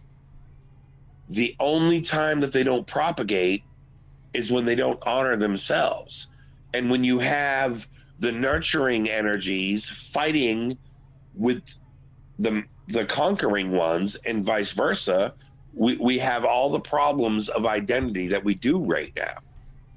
The 1.29 1.55
only 1.59 2.01
time 2.01 2.41
that 2.41 2.51
they 2.51 2.63
don't 2.63 2.85
propagate 2.85 3.63
is 4.33 4.51
when 4.51 4.65
they 4.65 4.75
don't 4.75 5.01
honor 5.05 5.35
themselves. 5.35 6.27
And 6.73 6.89
when 6.89 7.03
you 7.03 7.19
have 7.19 7.88
the 8.19 8.31
nurturing 8.31 9.09
energies 9.09 9.89
fighting 9.89 10.77
with 11.35 11.62
the 12.39 12.63
the 12.88 13.05
conquering 13.05 13.71
ones 13.71 14.15
and 14.25 14.43
vice 14.43 14.73
versa, 14.73 15.33
we, 15.74 15.98
we 15.98 16.18
have 16.20 16.46
all 16.46 16.70
the 16.70 16.80
problems 16.80 17.50
of 17.50 17.65
identity 17.65 18.27
that 18.27 18.44
we 18.44 18.56
do 18.56 18.84
right 18.84 19.12
now. 19.15 19.38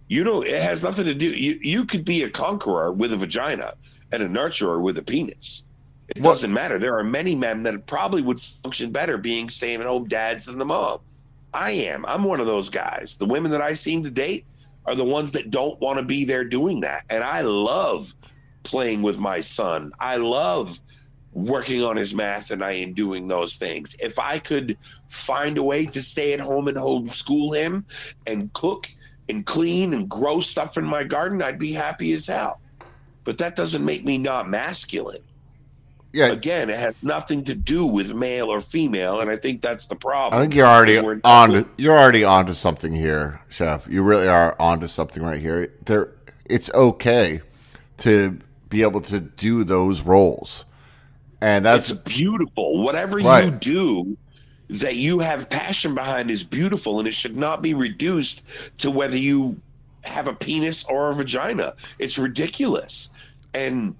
You 0.08 0.24
know, 0.24 0.42
it 0.42 0.62
has 0.62 0.84
nothing 0.84 1.04
to 1.06 1.14
do. 1.14 1.26
You 1.26 1.58
you 1.60 1.84
could 1.84 2.04
be 2.04 2.22
a 2.22 2.30
conqueror 2.30 2.92
with 2.92 3.12
a 3.12 3.16
vagina 3.16 3.74
and 4.12 4.22
a 4.22 4.28
nurturer 4.28 4.80
with 4.80 4.98
a 4.98 5.02
penis. 5.02 5.66
It 6.08 6.22
doesn't 6.22 6.52
matter. 6.52 6.78
There 6.78 6.96
are 6.96 7.02
many 7.02 7.34
men 7.34 7.64
that 7.64 7.86
probably 7.86 8.22
would 8.22 8.38
function 8.38 8.92
better 8.92 9.18
being 9.18 9.48
staying 9.48 9.80
at 9.80 9.86
home 9.86 10.06
dads 10.06 10.44
than 10.46 10.58
the 10.58 10.64
mom. 10.64 11.00
I 11.52 11.72
am. 11.72 12.06
I'm 12.06 12.22
one 12.22 12.38
of 12.38 12.46
those 12.46 12.68
guys. 12.68 13.16
The 13.16 13.24
women 13.24 13.50
that 13.50 13.60
I 13.60 13.74
seem 13.74 14.04
to 14.04 14.10
date 14.10 14.46
are 14.84 14.94
the 14.94 15.04
ones 15.04 15.32
that 15.32 15.50
don't 15.50 15.80
want 15.80 15.98
to 15.98 16.04
be 16.04 16.24
there 16.24 16.44
doing 16.44 16.80
that. 16.80 17.04
And 17.10 17.24
I 17.24 17.40
love 17.40 18.14
playing 18.62 19.02
with 19.02 19.18
my 19.18 19.40
son. 19.40 19.92
I 19.98 20.16
love 20.16 20.78
working 21.36 21.84
on 21.84 21.96
his 21.96 22.14
math 22.14 22.50
and 22.50 22.64
I 22.64 22.72
am 22.72 22.94
doing 22.94 23.28
those 23.28 23.58
things. 23.58 23.94
If 24.00 24.18
I 24.18 24.38
could 24.38 24.78
find 25.06 25.58
a 25.58 25.62
way 25.62 25.84
to 25.84 26.02
stay 26.02 26.32
at 26.32 26.40
home 26.40 26.66
and 26.66 26.76
homeschool 26.76 27.54
him 27.54 27.84
and 28.26 28.50
cook 28.54 28.90
and 29.28 29.44
clean 29.44 29.92
and 29.92 30.08
grow 30.08 30.40
stuff 30.40 30.78
in 30.78 30.84
my 30.84 31.04
garden, 31.04 31.42
I'd 31.42 31.58
be 31.58 31.72
happy 31.72 32.14
as 32.14 32.26
hell. 32.26 32.60
But 33.24 33.36
that 33.38 33.54
doesn't 33.54 33.84
make 33.84 34.04
me 34.04 34.16
not 34.16 34.48
masculine. 34.48 35.22
Yeah, 36.12 36.28
Again, 36.28 36.70
it 36.70 36.78
has 36.78 36.94
nothing 37.02 37.44
to 37.44 37.54
do 37.54 37.84
with 37.84 38.14
male 38.14 38.46
or 38.46 38.62
female, 38.62 39.20
and 39.20 39.28
I 39.28 39.36
think 39.36 39.60
that's 39.60 39.86
the 39.86 39.96
problem. 39.96 40.38
I 40.38 40.44
think 40.44 40.54
you're 40.54 40.64
already 40.64 40.98
on. 40.98 41.50
To, 41.52 41.68
you're 41.76 41.98
already 41.98 42.24
onto 42.24 42.54
something 42.54 42.94
here, 42.94 43.42
Chef. 43.50 43.86
You 43.86 44.02
really 44.02 44.26
are 44.26 44.56
onto 44.58 44.86
something 44.86 45.22
right 45.22 45.38
here. 45.38 45.74
There, 45.84 46.14
it's 46.46 46.72
okay 46.72 47.42
to 47.98 48.38
be 48.70 48.82
able 48.82 49.02
to 49.02 49.20
do 49.20 49.64
those 49.64 50.00
roles, 50.00 50.64
and 51.46 51.64
that's 51.64 51.90
it's 51.90 52.00
beautiful. 52.00 52.82
Whatever 52.82 53.20
you 53.20 53.52
do 53.52 54.16
that 54.68 54.96
you 54.96 55.20
have 55.20 55.48
passion 55.48 55.94
behind 55.94 56.28
is 56.28 56.42
beautiful 56.42 56.98
and 56.98 57.06
it 57.06 57.14
should 57.14 57.36
not 57.36 57.62
be 57.62 57.72
reduced 57.72 58.44
to 58.78 58.90
whether 58.90 59.16
you 59.16 59.60
have 60.02 60.26
a 60.26 60.34
penis 60.34 60.84
or 60.86 61.08
a 61.08 61.14
vagina. 61.14 61.74
It's 62.00 62.18
ridiculous. 62.18 63.10
And 63.54 63.94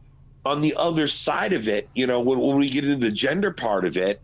on 0.45 0.61
the 0.61 0.75
other 0.75 1.07
side 1.07 1.53
of 1.53 1.69
it, 1.69 1.89
you 1.95 2.05
know, 2.05 2.19
when, 2.19 2.41
when 2.41 2.57
we 2.57 2.69
get 2.69 2.85
into 2.85 2.97
the 2.97 3.13
gender 3.13 3.53
part 3.53 3.85
of 3.85 3.97
it, 3.97 4.21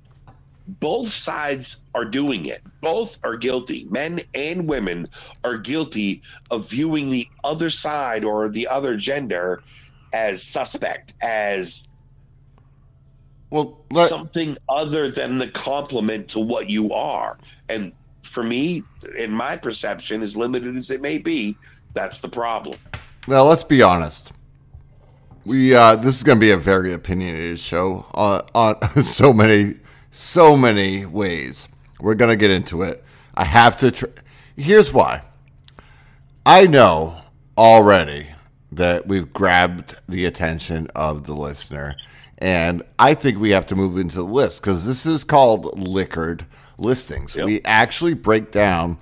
both 0.66 1.06
sides 1.06 1.84
are 1.94 2.04
doing 2.04 2.46
it. 2.46 2.62
Both 2.80 3.24
are 3.24 3.36
guilty. 3.36 3.86
Men 3.88 4.22
and 4.34 4.68
women 4.68 5.06
are 5.44 5.58
guilty 5.58 6.22
of 6.50 6.68
viewing 6.68 7.10
the 7.10 7.28
other 7.44 7.70
side 7.70 8.24
or 8.24 8.48
the 8.48 8.66
other 8.66 8.96
gender 8.96 9.62
as 10.12 10.42
suspect, 10.42 11.14
as 11.22 11.88
Well, 13.52 13.84
let, 13.90 14.08
something 14.08 14.56
other 14.66 15.10
than 15.10 15.36
the 15.36 15.46
complement 15.46 16.28
to 16.28 16.40
what 16.40 16.70
you 16.70 16.94
are. 16.94 17.36
And 17.68 17.92
for 18.22 18.42
me, 18.42 18.82
in 19.18 19.30
my 19.30 19.58
perception, 19.58 20.22
as 20.22 20.34
limited 20.34 20.74
as 20.74 20.90
it 20.90 21.02
may 21.02 21.18
be, 21.18 21.58
that's 21.92 22.20
the 22.20 22.30
problem. 22.30 22.78
now 23.28 23.42
let's 23.44 23.62
be 23.62 23.82
honest. 23.82 24.32
We 25.44 25.74
uh, 25.74 25.96
this 25.96 26.16
is 26.16 26.22
going 26.22 26.38
to 26.38 26.40
be 26.40 26.52
a 26.52 26.56
very 26.56 26.94
opinionated 26.94 27.58
show 27.58 28.06
on, 28.14 28.40
on 28.54 28.80
so 29.02 29.34
many 29.34 29.74
so 30.10 30.56
many 30.56 31.04
ways. 31.04 31.68
We're 32.00 32.14
going 32.14 32.30
to 32.30 32.36
get 32.36 32.50
into 32.50 32.82
it. 32.82 33.04
I 33.34 33.44
have 33.44 33.76
to. 33.78 33.90
Tr- 33.90 34.06
Here's 34.56 34.94
why. 34.94 35.22
I 36.46 36.66
know 36.66 37.20
already 37.58 38.28
that 38.70 39.06
we've 39.06 39.30
grabbed 39.30 39.96
the 40.08 40.24
attention 40.24 40.86
of 40.94 41.26
the 41.26 41.34
listener, 41.34 41.96
and 42.42 42.82
I 42.98 43.14
think 43.14 43.38
we 43.38 43.50
have 43.50 43.66
to 43.66 43.76
move 43.76 43.96
into 43.96 44.16
the 44.16 44.24
list 44.24 44.60
because 44.60 44.84
this 44.84 45.06
is 45.06 45.22
called 45.22 45.78
liquored 45.78 46.44
listings. 46.76 47.36
Yep. 47.36 47.46
We 47.46 47.60
actually 47.64 48.14
break 48.14 48.50
down 48.50 48.98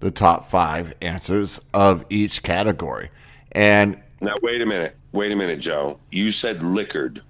the 0.00 0.10
top 0.10 0.50
five 0.50 0.92
answers 1.00 1.60
of 1.72 2.04
each 2.10 2.42
category, 2.42 3.10
and 3.52 4.00
Now, 4.20 4.34
wait 4.42 4.60
a 4.60 4.66
minute. 4.66 4.96
Wait 5.12 5.30
a 5.30 5.36
minute, 5.36 5.60
Joe. 5.60 6.00
You 6.10 6.32
said 6.32 6.62
liquored. 6.64 7.22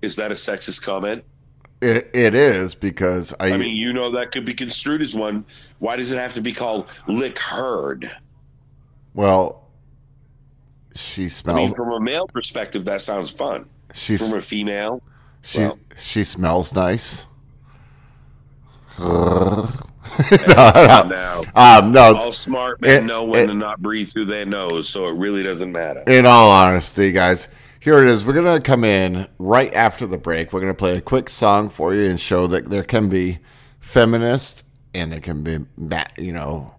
Is 0.00 0.16
that 0.16 0.32
a 0.32 0.34
sexist 0.34 0.82
comment? 0.82 1.22
it, 1.82 2.10
it 2.14 2.34
is 2.34 2.74
because 2.74 3.34
I, 3.38 3.52
I 3.52 3.56
mean, 3.58 3.76
you 3.76 3.92
know 3.92 4.10
that 4.12 4.32
could 4.32 4.46
be 4.46 4.54
construed 4.54 5.02
as 5.02 5.14
one. 5.14 5.44
Why 5.80 5.96
does 5.96 6.12
it 6.12 6.16
have 6.16 6.32
to 6.34 6.40
be 6.40 6.52
called 6.52 6.88
lick 7.06 7.38
herd? 7.38 8.10
well, 9.12 9.68
she 10.94 11.28
smells. 11.28 11.58
I 11.58 11.66
mean, 11.66 11.74
from 11.74 11.92
a 11.92 12.00
male 12.00 12.26
perspective, 12.26 12.86
that 12.86 13.02
sounds 13.02 13.30
fun. 13.30 13.68
She's 13.96 14.28
From 14.30 14.38
a 14.38 14.42
female, 14.42 15.02
she 15.42 15.60
well- 15.60 15.78
she 15.98 16.24
smells 16.24 16.74
nice. 16.74 17.26
now 18.98 19.62
Um, 21.54 21.92
no, 21.92 22.16
all 22.16 22.32
smart 22.32 22.80
men 22.80 23.04
It- 23.04 23.06
know 23.06 23.24
when 23.24 23.44
it- 23.44 23.46
to 23.48 23.54
not 23.54 23.80
breathe 23.82 24.08
through 24.10 24.26
their 24.26 24.46
nose, 24.46 24.88
so 24.88 25.08
it 25.08 25.14
really 25.16 25.42
doesn't 25.42 25.72
matter. 25.72 26.02
in 26.06 26.26
all 26.26 26.50
honesty, 26.50 27.12
guys, 27.12 27.48
here 27.80 28.00
it 28.02 28.08
is. 28.08 28.24
We're 28.24 28.32
gonna 28.32 28.60
come 28.60 28.84
in 28.84 29.26
right 29.38 29.72
after 29.74 30.06
the 30.06 30.16
break. 30.16 30.52
We're 30.52 30.60
gonna 30.60 30.74
play 30.74 30.96
a 30.96 31.00
quick 31.00 31.28
song 31.28 31.68
for 31.68 31.94
you 31.94 32.04
and 32.08 32.18
show 32.18 32.46
that 32.48 32.70
there 32.70 32.82
can 32.84 33.08
be 33.08 33.38
feminist 33.80 34.64
and 34.94 35.12
there 35.12 35.20
can 35.20 35.42
be, 35.42 35.58
you 36.18 36.32
know, 36.32 36.72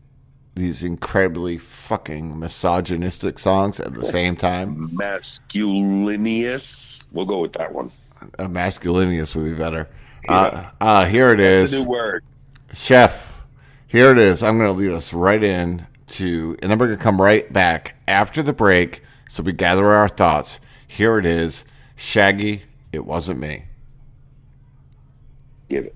these 0.58 0.84
incredibly 0.84 1.58
fucking 1.58 2.40
misogynistic 2.40 3.40
songs 3.40 3.80
at 3.80 3.94
the 3.94 4.04
same 4.04 4.36
time. 4.36 4.90
Masculinous. 4.94 7.06
We'll 7.12 7.26
go 7.26 7.40
with 7.40 7.54
that 7.54 7.74
one. 7.74 7.92
A 8.40 8.50
masculinous 8.50 9.36
would 9.36 9.46
be 9.46 9.54
better. 9.54 9.88
Uh, 10.28 10.72
uh, 10.82 11.06
here 11.06 11.32
it 11.32 11.40
is. 11.40 11.74
New 11.74 11.84
word. 11.84 12.24
Chef, 12.74 13.42
here 13.88 14.12
it 14.12 14.18
is. 14.18 14.44
I'm 14.44 14.58
going 14.58 14.70
to 14.70 14.78
lead 14.78 14.92
us 14.92 15.14
right 15.14 15.44
in 15.44 15.88
to, 16.08 16.58
and 16.62 16.72
then 16.72 16.78
we're 16.78 16.88
going 16.88 16.98
to 16.98 17.04
come 17.04 17.22
right 17.22 17.52
back 17.52 17.96
after 18.08 18.44
the 18.44 18.54
break 18.54 19.02
so 19.30 19.44
we 19.44 19.54
gather 19.54 19.88
our 19.88 20.10
thoughts. 20.10 20.60
Here 20.88 21.18
it 21.18 21.26
is 21.26 21.66
Shaggy, 21.98 22.62
it 22.94 23.06
wasn't 23.06 23.40
me. 23.40 23.66
Give 25.68 25.86
it. 25.86 25.96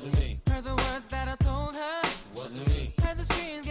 Wasn't 0.00 0.18
me. 0.18 0.40
Heard 0.48 0.64
the 0.64 0.70
words 0.70 1.06
that 1.10 1.28
I 1.28 1.36
told 1.44 1.76
her. 1.76 2.02
Wasn't 2.34 2.66
me. 2.68 2.94
Heard 3.02 3.18
the 3.18 3.24
screams 3.26 3.68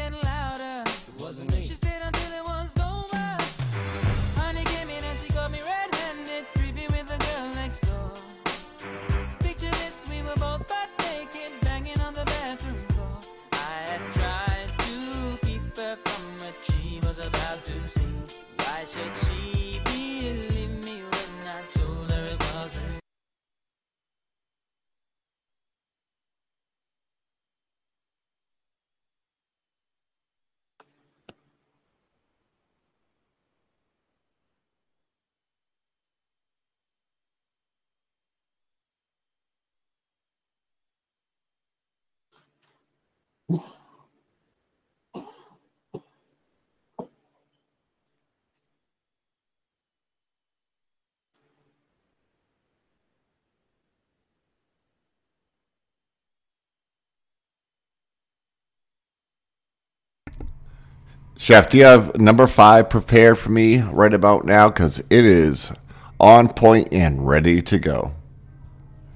Chef, 61.42 61.70
do 61.70 61.78
you 61.78 61.86
have 61.86 62.18
number 62.18 62.48
five 62.48 62.90
prepared 62.90 63.40
for 63.40 63.50
me 63.50 63.80
right 63.82 64.14
about 64.14 64.44
now? 64.44 64.68
Because 64.68 65.00
it 65.00 65.24
is 65.24 65.74
on 66.20 66.50
point 66.50 66.90
and 66.92 67.26
ready 67.26 67.62
to 67.62 67.80
go. 67.80 68.14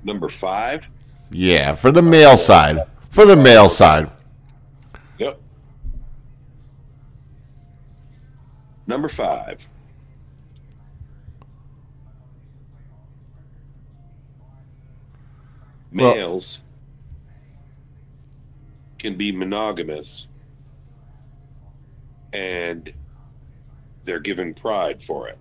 Number 0.06 0.30
five. 0.30 0.88
Yeah, 1.32 1.76
for 1.76 1.92
the 1.92 2.02
male 2.02 2.38
side. 2.38 2.80
For 3.10 3.26
the 3.26 3.36
male 3.36 3.68
side. 3.68 4.10
Yep. 5.18 5.38
Number 8.88 9.10
five. 9.10 9.68
Well- 15.92 16.16
Males 16.16 16.62
can 18.98 19.18
be 19.18 19.34
monogamous 19.34 20.30
and 22.34 22.92
they're 24.04 24.20
given 24.20 24.54
pride 24.54 25.02
for 25.02 25.28
it. 25.30 25.38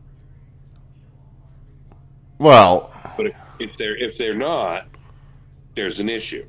Well, 2.39 2.93
But 3.17 3.27
if, 3.27 3.37
if 3.59 3.77
they're 3.77 3.97
if 3.97 4.19
they're 4.19 4.35
not, 4.35 4.89
there's 5.75 6.01
an 6.01 6.09
issue. 6.09 6.47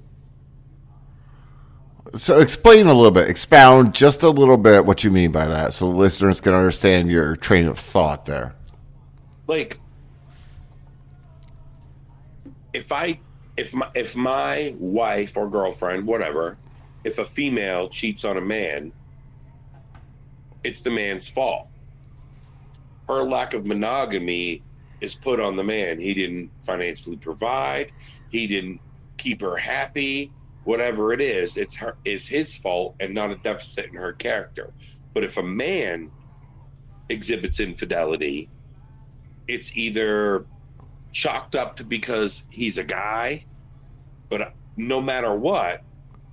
So 2.15 2.39
explain 2.39 2.85
a 2.87 2.93
little 2.93 3.11
bit, 3.11 3.29
expound 3.29 3.95
just 3.95 4.21
a 4.21 4.29
little 4.29 4.57
bit 4.57 4.85
what 4.85 5.03
you 5.03 5.09
mean 5.09 5.31
by 5.31 5.47
that, 5.47 5.73
so 5.73 5.89
the 5.89 5.95
listeners 5.95 6.41
can 6.41 6.53
understand 6.53 7.09
your 7.09 7.35
train 7.35 7.67
of 7.67 7.79
thought 7.79 8.25
there. 8.25 8.53
like 9.47 9.79
if 12.73 12.91
I 12.91 13.19
if 13.57 13.73
my 13.73 13.89
if 13.95 14.15
my 14.15 14.75
wife 14.77 15.37
or 15.37 15.49
girlfriend, 15.49 16.05
whatever, 16.05 16.57
if 17.03 17.19
a 17.19 17.25
female 17.25 17.89
cheats 17.89 18.25
on 18.25 18.37
a 18.37 18.41
man, 18.41 18.91
it's 20.63 20.81
the 20.81 20.91
man's 20.91 21.27
fault. 21.27 21.67
Her 23.07 23.23
lack 23.23 23.53
of 23.53 23.65
monogamy 23.65 24.63
is 25.01 25.15
put 25.15 25.39
on 25.39 25.55
the 25.55 25.63
man. 25.63 25.99
He 25.99 26.13
didn't 26.13 26.49
financially 26.61 27.17
provide, 27.17 27.91
he 28.29 28.47
didn't 28.47 28.79
keep 29.17 29.41
her 29.41 29.57
happy, 29.57 30.31
whatever 30.63 31.13
it 31.13 31.21
is, 31.21 31.57
it's 31.57 31.75
her 31.77 31.97
is 32.05 32.27
his 32.27 32.55
fault 32.55 32.95
and 32.99 33.13
not 33.13 33.31
a 33.31 33.35
deficit 33.35 33.85
in 33.85 33.95
her 33.95 34.13
character. 34.13 34.73
But 35.13 35.23
if 35.23 35.37
a 35.37 35.43
man 35.43 36.09
exhibits 37.09 37.59
infidelity, 37.59 38.49
it's 39.47 39.75
either 39.75 40.45
chalked 41.11 41.55
up 41.55 41.75
to 41.75 41.83
because 41.83 42.45
he's 42.49 42.77
a 42.77 42.83
guy, 42.83 43.45
but 44.29 44.53
no 44.77 45.01
matter 45.01 45.33
what, 45.35 45.83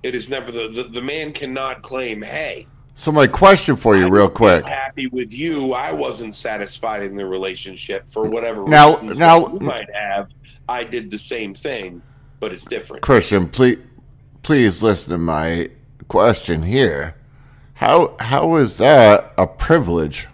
it 0.01 0.15
is 0.15 0.29
never 0.29 0.51
the, 0.51 0.69
the, 0.69 0.83
the 0.83 1.01
man 1.01 1.31
cannot 1.33 1.83
claim, 1.83 2.21
hey, 2.21 2.67
So 2.93 3.11
my 3.11 3.25
question 3.27 3.75
for 3.75 3.95
you, 3.95 4.05
I 4.05 4.09
real 4.09 4.29
quick. 4.29 4.67
happy 4.67 5.07
with 5.07 5.33
you. 5.33 5.73
I 5.73 5.91
wasn't 5.91 6.35
satisfied 6.35 7.03
in 7.03 7.15
the 7.15 7.25
relationship 7.25 8.09
for 8.09 8.29
whatever 8.29 8.67
Now- 8.67 8.97
reasons 8.97 9.19
now- 9.19 9.47
you 9.47 9.59
might 9.59 9.89
have. 9.93 10.29
I 10.67 10.83
did 10.83 11.09
the 11.09 11.19
same 11.19 11.53
thing, 11.53 12.01
but 12.39 12.53
it's 12.53 12.65
different. 12.65 13.01
Christian, 13.01 13.47
please, 13.47 13.77
please 14.41 14.83
listen 14.83 15.11
to 15.13 15.17
my 15.17 15.69
question 16.07 16.63
here. 16.63 17.15
How 17.75 18.15
how 18.19 18.55
is 18.57 18.77
that 18.77 19.33
a 19.37 19.47
privilege? 19.47 20.27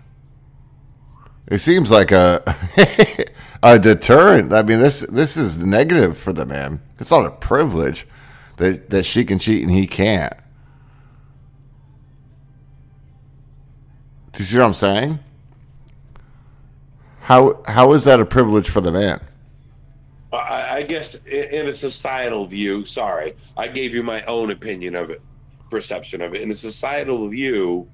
It 1.49 1.59
seems 1.59 1.89
like 1.89 2.11
a 2.11 2.41
a 3.63 3.79
deterrent. 3.79 4.51
I 4.53 4.63
mean, 4.63 4.79
this 4.79 5.01
this 5.01 5.37
is 5.37 5.63
negative 5.63 6.17
for 6.17 6.33
the 6.33 6.45
man. 6.45 6.81
It's 6.99 7.11
not 7.11 7.25
a 7.25 7.31
privilege 7.31 8.05
that 8.57 8.89
that 8.89 9.03
she 9.05 9.23
can 9.23 9.39
cheat 9.39 9.63
and 9.63 9.71
he 9.71 9.87
can't. 9.87 10.33
Do 14.37 14.43
you 14.43 14.45
see 14.45 14.59
what 14.59 14.65
I'm 14.65 14.73
saying? 14.75 15.19
How 17.21 17.59
how 17.65 17.93
is 17.93 18.03
that 18.03 18.19
a 18.19 18.25
privilege 18.25 18.69
for 18.69 18.81
the 18.81 18.91
man? 18.91 19.19
I, 20.31 20.75
I 20.75 20.83
guess 20.83 21.15
in 21.25 21.65
a 21.65 21.73
societal 21.73 22.45
view, 22.45 22.85
sorry, 22.85 23.33
I 23.57 23.67
gave 23.67 23.95
you 23.95 24.03
my 24.03 24.21
own 24.25 24.51
opinion 24.51 24.95
of 24.95 25.09
it, 25.09 25.23
perception 25.71 26.21
of 26.21 26.35
it. 26.35 26.41
In 26.43 26.51
a 26.51 26.55
societal 26.55 27.27
view, 27.27 27.89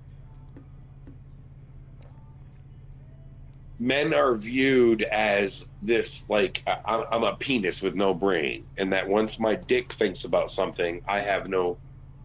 men 3.80 4.14
are 4.14 4.36
viewed 4.36 5.04
as 5.04 5.70
this 5.82 6.30
like 6.30 6.62
I'm, 6.68 7.06
I'm 7.10 7.24
a 7.24 7.38
penis 7.38 7.82
with 7.82 7.96
no 7.96 8.14
brain, 8.14 8.66
and 8.78 8.92
that 8.92 9.08
once 9.08 9.40
my 9.40 9.56
dick 9.56 9.94
thinks 9.94 10.26
about 10.26 10.52
something, 10.52 11.04
I 11.08 11.20
have 11.20 11.48
no 11.48 11.78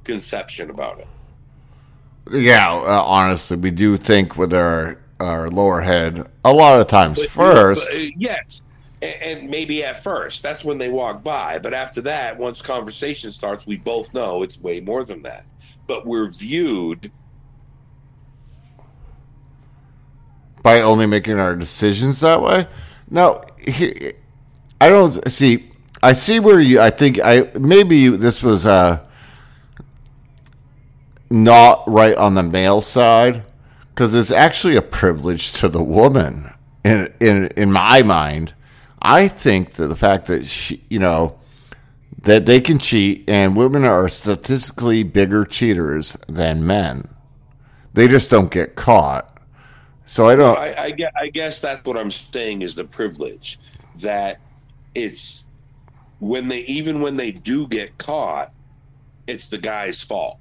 conception 0.03 0.71
about 0.71 0.99
it. 0.99 1.07
Yeah, 2.31 2.73
uh, 2.75 3.03
honestly, 3.05 3.57
we 3.57 3.71
do 3.71 3.97
think 3.97 4.37
with 4.37 4.53
our 4.53 5.01
our 5.21 5.49
lower 5.51 5.81
head 5.81 6.21
a 6.45 6.53
lot 6.53 6.81
of 6.81 6.87
times 6.87 7.19
But- 7.19 7.29
first. 7.31 7.89
but, 7.91 8.01
uh, 8.01 8.07
yes. 8.17 8.63
And, 9.03 9.23
and 9.23 9.51
maybe 9.51 9.83
at 9.85 10.03
first, 10.03 10.43
that's 10.43 10.65
when 10.65 10.79
they 10.79 10.89
walk 10.89 11.23
by. 11.25 11.59
But 11.59 11.75
after 11.75 12.01
that, 12.03 12.39
once 12.39 12.63
conversation 12.63 13.33
starts, 13.33 13.67
we 13.67 13.77
both 13.77 14.13
know 14.15 14.43
it's 14.43 14.61
way 14.61 14.81
more 14.81 15.05
than 15.05 15.23
that. 15.23 15.45
But 15.87 16.07
we're 16.07 16.31
viewed 16.31 17.11
by 20.63 20.81
only 20.81 21.07
making 21.07 21.39
our 21.39 21.57
decisions 21.57 22.21
that 22.21 22.43
way. 22.43 22.67
Now, 23.11 23.41
I 24.81 24.89
don't 24.89 25.27
see. 25.31 25.71
I 26.03 26.13
see 26.13 26.41
where 26.41 26.61
you. 26.61 26.81
I 26.81 26.91
think 26.91 27.19
I 27.25 27.51
maybe 27.59 28.09
this 28.09 28.43
was 28.43 28.67
uh, 28.67 29.01
not 31.31 31.85
right 31.87 32.17
on 32.17 32.35
the 32.35 32.43
male 32.43 32.81
side 32.81 33.45
because 33.91 34.15
it's 34.15 34.31
actually 34.31 34.77
a 34.77 34.83
privilege 34.83 35.53
to 35.55 35.69
the 35.69 35.83
woman. 35.83 36.53
In 36.85 37.13
in 37.21 37.49
in 37.57 37.73
my 37.73 38.03
mind, 38.03 38.55
I 39.03 39.29
think 39.29 39.73
that 39.73 39.89
the 39.89 39.97
fact 39.97 40.27
that 40.27 40.47
she, 40.47 40.83
you 40.89 40.99
know, 40.99 41.39
that 42.23 42.47
they 42.47 42.61
can 42.61 42.79
cheat 42.79 43.29
and 43.29 43.57
women 43.57 43.85
are 43.85 44.09
statistically 44.09 45.03
bigger 45.03 45.45
cheaters 45.45 46.17
than 46.29 46.67
men. 46.67 47.09
They 47.95 48.09
just 48.09 48.31
don't 48.31 48.51
get 48.51 48.75
caught. 48.75 49.39
So 50.05 50.27
I 50.27 50.37
don't. 50.37 50.57
I, 50.57 50.69
I, 50.69 50.97
I 51.21 51.29
guess 51.29 51.61
that's 51.61 51.85
what 51.85 51.97
I'm 51.97 52.11
saying 52.11 52.63
is 52.63 52.75
the 52.75 52.85
privilege 52.85 53.59
that 53.97 54.41
it's 54.95 55.47
when 56.19 56.49
they 56.49 56.61
even 56.61 57.01
when 57.01 57.17
they 57.17 57.31
do 57.31 57.67
get 57.67 57.99
caught, 57.99 58.53
it's 59.27 59.49
the 59.49 59.59
guy's 59.59 60.03
fault. 60.03 60.39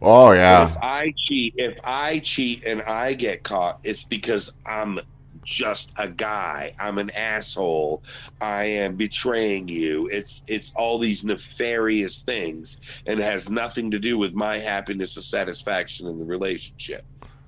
Oh 0.00 0.32
yeah. 0.32 0.68
If 0.68 0.76
I 0.80 1.12
cheat, 1.16 1.54
if 1.56 1.78
I 1.84 2.20
cheat 2.20 2.62
and 2.64 2.82
I 2.82 3.14
get 3.14 3.42
caught, 3.42 3.80
it's 3.82 4.04
because 4.04 4.52
I'm 4.64 5.00
just 5.42 5.92
a 5.98 6.06
guy. 6.06 6.72
I'm 6.78 6.98
an 6.98 7.10
asshole. 7.16 8.02
I 8.40 8.64
am 8.64 8.94
betraying 8.96 9.66
you. 9.68 10.08
It's 10.08 10.42
it's 10.46 10.72
all 10.76 10.98
these 10.98 11.24
nefarious 11.24 12.22
things 12.22 12.80
and 13.06 13.18
has 13.18 13.50
nothing 13.50 13.90
to 13.90 13.98
do 13.98 14.18
with 14.18 14.34
my 14.34 14.58
happiness 14.58 15.16
or 15.16 15.22
satisfaction 15.22 16.06
in 16.06 16.18
the 16.18 16.24
relationship. 16.24 17.04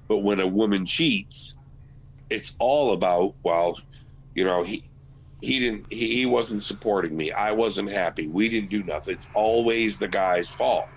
But 0.09 0.19
when 0.19 0.41
a 0.41 0.47
woman 0.47 0.87
cheats, 0.87 1.55
it's 2.31 2.55
all 2.59 2.93
about 2.93 3.35
well, 3.45 3.79
you 4.35 4.45
know, 4.45 4.65
he 4.65 4.83
he 5.41 5.61
didn't 5.61 5.87
he, 5.89 6.17
he 6.17 6.27
wasn't 6.27 6.63
supporting 6.63 7.17
me. 7.17 7.31
I 7.31 7.53
wasn't 7.53 7.93
happy. 7.93 8.27
We 8.27 8.49
didn't 8.49 8.71
do 8.71 8.83
nothing. 8.83 9.15
It's 9.15 9.31
always 9.35 10.01
the 10.01 10.09
guy's 10.09 10.51
fault 10.51 10.89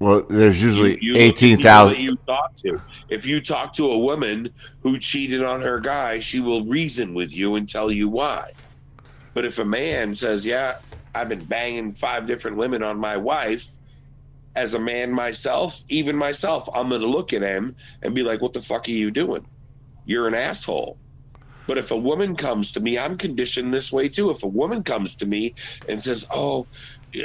Well, 0.00 0.24
there's 0.28 0.62
usually 0.62 0.92
you- 1.02 1.08
you 1.08 1.12
look 1.12 1.20
at 1.20 1.26
eighteen 1.26 1.60
thousand. 1.60 2.00
You 2.00 2.16
talk 2.26 2.56
to. 2.56 2.80
If 3.10 3.26
you 3.26 3.40
talk 3.40 3.72
to 3.74 3.90
a 3.90 3.98
woman 3.98 4.50
who 4.82 4.98
cheated 4.98 5.42
on 5.42 5.60
her 5.60 5.78
guy, 5.78 6.18
she 6.20 6.40
will 6.40 6.64
reason 6.64 7.12
with 7.14 7.36
you 7.36 7.54
and 7.54 7.68
tell 7.68 7.92
you 7.92 8.08
why. 8.08 8.52
But 9.34 9.44
if 9.44 9.58
a 9.58 9.64
man 9.64 10.14
says, 10.14 10.46
"Yeah, 10.46 10.76
I've 11.14 11.28
been 11.28 11.44
banging 11.44 11.92
five 11.92 12.26
different 12.26 12.56
women 12.56 12.82
on 12.82 12.98
my 12.98 13.16
wife," 13.18 13.66
as 14.56 14.72
a 14.74 14.80
man 14.80 15.12
myself, 15.12 15.84
even 15.88 16.16
myself, 16.16 16.68
I'm 16.74 16.88
going 16.88 17.02
to 17.02 17.06
look 17.06 17.32
at 17.34 17.42
him 17.42 17.76
and 18.02 18.14
be 18.14 18.22
like, 18.22 18.40
"What 18.40 18.54
the 18.54 18.62
fuck 18.62 18.88
are 18.88 18.92
you 18.92 19.10
doing? 19.10 19.44
You're 20.06 20.26
an 20.26 20.34
asshole." 20.34 20.96
But 21.66 21.76
if 21.78 21.90
a 21.90 21.96
woman 21.96 22.34
comes 22.34 22.72
to 22.72 22.80
me, 22.80 22.98
I'm 22.98 23.16
conditioned 23.18 23.72
this 23.72 23.92
way 23.92 24.08
too. 24.08 24.30
If 24.30 24.42
a 24.42 24.48
woman 24.48 24.82
comes 24.82 25.14
to 25.16 25.26
me 25.26 25.54
and 25.88 26.02
says, 26.02 26.26
"Oh, 26.34 26.66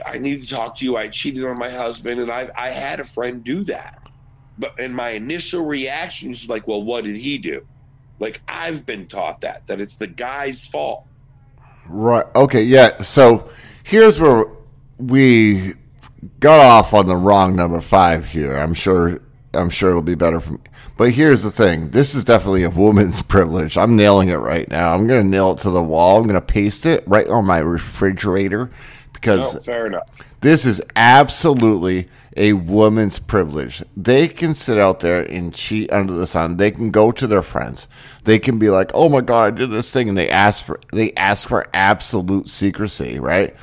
I 0.06 0.18
need 0.18 0.42
to 0.42 0.50
talk 0.50 0.76
to 0.76 0.86
you. 0.86 0.98
I 0.98 1.08
cheated 1.08 1.44
on 1.44 1.58
my 1.58 1.70
husband, 1.70 2.20
and 2.20 2.32
I 2.32 2.50
I 2.58 2.70
had 2.70 3.00
a 3.00 3.04
friend 3.04 3.44
do 3.44 3.64
that," 3.66 4.10
but 4.58 4.80
and 4.80 4.96
my 4.96 5.10
initial 5.10 5.66
reaction 5.66 6.32
is 6.32 6.50
like, 6.50 6.68
"Well, 6.68 6.84
what 6.84 7.04
did 7.04 7.18
he 7.18 7.38
do?" 7.38 7.66
Like 8.20 8.42
I've 8.48 8.86
been 8.86 9.08
taught 9.08 9.42
that 9.42 9.68
that 9.68 9.82
it's 9.82 9.96
the 9.96 10.08
guy's 10.08 10.66
fault. 10.66 11.06
Right. 11.88 12.26
Okay. 12.36 12.64
Yeah. 12.64 12.98
So 12.98 13.50
here's 13.84 14.20
where 14.20 14.46
we 14.98 15.74
got 16.40 16.60
off 16.60 16.94
on 16.94 17.08
the 17.08 17.16
wrong 17.16 17.56
number 17.56 17.82
five 17.82 18.26
here. 18.26 18.56
I'm 18.56 18.74
sure. 18.74 19.20
I'm 19.54 19.70
sure 19.70 19.92
it'll 19.92 20.02
be 20.02 20.16
better 20.16 20.42
for 20.42 20.54
me. 20.54 20.60
But 20.98 21.12
here's 21.12 21.42
the 21.42 21.52
thing. 21.52 21.92
This 21.92 22.14
is 22.14 22.26
definitely 22.26 22.64
a 22.64 22.70
woman's 22.70 23.22
privilege. 23.36 23.78
I'm 23.78 23.96
nailing 23.96 24.28
it 24.30 24.36
right 24.36 24.70
now. 24.70 24.94
I'm 24.94 25.08
gonna 25.08 25.24
nail 25.24 25.52
it 25.52 25.60
to 25.60 25.70
the 25.70 25.84
wall. 25.84 26.20
I'm 26.20 26.28
gonna 26.28 26.42
paste 26.42 26.86
it 26.86 27.04
right 27.08 27.28
on 27.30 27.46
my 27.46 27.60
refrigerator 27.60 28.70
because 29.26 29.56
Oh, 29.56 29.60
fair 29.60 29.88
enough. 29.88 30.04
this 30.42 30.66
is 30.66 30.82
absolutely 30.96 32.08
a 32.38 32.54
woman's 32.54 33.18
privilege. 33.18 33.82
They 33.98 34.28
can 34.28 34.54
sit 34.54 34.78
out 34.78 35.00
there 35.00 35.22
and 35.22 35.54
cheat 35.54 35.92
under 35.92 36.14
the 36.14 36.28
sun. 36.28 36.58
They 36.58 36.70
can 36.70 36.92
go 36.92 37.12
to 37.12 37.26
their 37.26 37.42
friends. 37.42 37.88
They 38.26 38.38
can 38.40 38.60
be 38.60 38.70
like, 38.70 38.92
"Oh 38.94 39.10
my 39.10 39.22
god, 39.22 39.54
I 39.54 39.58
did 39.58 39.72
this 39.72 39.92
thing," 39.92 40.10
and 40.10 40.18
they 40.18 40.30
ask 40.30 40.64
for 40.64 40.80
they 40.94 41.12
ask 41.14 41.48
for 41.48 41.66
absolute 41.74 42.48
secrecy, 42.50 43.20
right? 43.20 43.56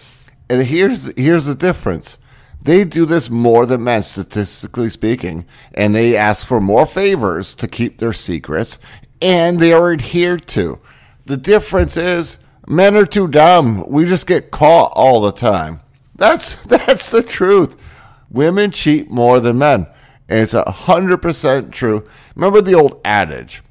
And 0.51 0.63
here's 0.63 1.13
here's 1.17 1.47
the 1.47 1.55
difference. 1.55 2.19
They 2.61 2.85
do 2.85 3.05
this 3.07 3.29
more 3.31 3.67
than 3.67 3.85
men, 3.85 4.03
statistically 4.03 4.89
speaking, 4.89 5.45
and 5.75 5.95
they 5.95 6.17
ask 6.17 6.45
for 6.47 6.61
more 6.61 6.87
favors 6.87 7.55
to 7.55 7.67
keep 7.69 7.99
their 7.99 8.13
secrets, 8.13 8.79
and 9.21 9.59
they 9.61 9.73
are 9.73 9.93
adhered 9.93 10.47
to. 10.49 10.79
The 11.27 11.37
difference 11.37 11.97
is 11.97 12.39
men 12.67 12.97
are 12.97 13.07
too 13.07 13.29
dumb. 13.29 13.89
We 13.89 14.05
just 14.05 14.27
get 14.27 14.51
caught 14.51 14.93
all 14.95 15.21
the 15.21 15.33
time. 15.33 15.81
That's 16.17 16.63
that's 16.67 17.11
the 17.11 17.23
truth. 17.23 17.77
Women 18.31 18.71
cheat 18.71 19.11
more 19.11 19.41
than 19.41 19.59
men. 19.59 19.87
And 20.29 20.41
it's 20.41 20.55
a 20.55 20.71
hundred 20.71 21.19
percent 21.19 21.73
true. 21.73 22.07
Remember 22.35 22.61
the 22.61 22.75
old 22.75 23.01
adage, 23.05 23.63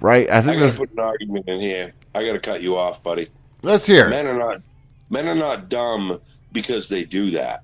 right? 0.00 0.28
I 0.30 0.40
think 0.40 0.56
I 0.56 0.66
gotta 0.66 0.78
put 0.78 0.92
an 0.92 0.98
argument 0.98 1.48
in 1.48 1.60
here. 1.60 1.92
I 2.14 2.24
gotta 2.24 2.40
cut 2.40 2.62
you 2.62 2.76
off, 2.76 3.02
buddy. 3.02 3.28
let's 3.62 3.86
hear. 3.86 4.08
Men 4.08 4.26
are 4.26 4.38
not 4.38 4.62
men 5.10 5.28
are 5.28 5.34
not 5.34 5.68
dumb 5.68 6.20
because 6.52 6.88
they 6.88 7.04
do 7.04 7.30
that. 7.32 7.62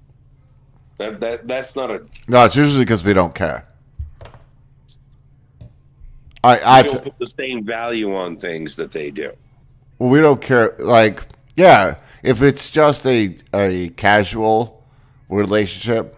That 0.99 1.19
that 1.21 1.49
that's 1.49 1.75
not 1.75 1.91
a. 1.91 2.07
No, 2.29 2.45
it's 2.45 2.57
usually 2.57 2.85
because 2.85 3.05
we 3.05 3.15
don't 3.15 3.35
care. 3.35 3.67
I, 6.45 6.59
I 6.59 6.79
I, 6.79 6.83
don't 6.83 7.03
put 7.03 7.19
the 7.19 7.27
same 7.27 7.65
value 7.65 8.15
on 8.15 8.37
things 8.37 8.77
that 8.77 8.93
they 8.93 9.11
do. 9.11 9.33
We 9.99 10.21
don't 10.21 10.41
care. 10.41 10.75
Like, 10.79 11.23
yeah, 11.57 11.97
if 12.23 12.43
it's 12.43 12.71
just 12.71 13.07
a 13.07 13.37
a 13.53 13.91
casual 13.91 14.85
relationship 15.29 16.17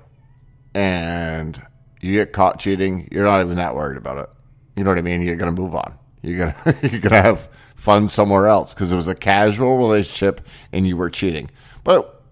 and 0.75 1.61
you 2.01 2.13
get 2.13 2.33
caught 2.33 2.59
cheating, 2.59 3.09
you're 3.13 3.25
not 3.25 3.41
even 3.41 3.57
that 3.57 3.75
worried 3.75 3.97
about 3.97 4.19
it. 4.19 4.31
You 4.77 4.85
know 4.85 4.91
what 4.91 4.99
I 4.99 5.03
mean? 5.03 5.23
You're 5.23 5.37
gonna 5.37 5.53
move 5.53 5.75
on. 5.75 5.95
You're 6.23 6.39
gonna 6.39 6.79
you're 6.83 7.01
gonna 7.01 7.23
have 7.23 7.49
fun 7.75 8.09
somewhere 8.09 8.49
else 8.49 8.75
because 8.75 8.93
it 8.93 8.97
was 8.97 9.09
a 9.09 9.15
casual 9.15 9.79
relationship 9.79 10.41
and 10.73 10.87
you 10.87 10.97
were 10.97 11.11
cheating, 11.11 11.51
but 11.85 12.23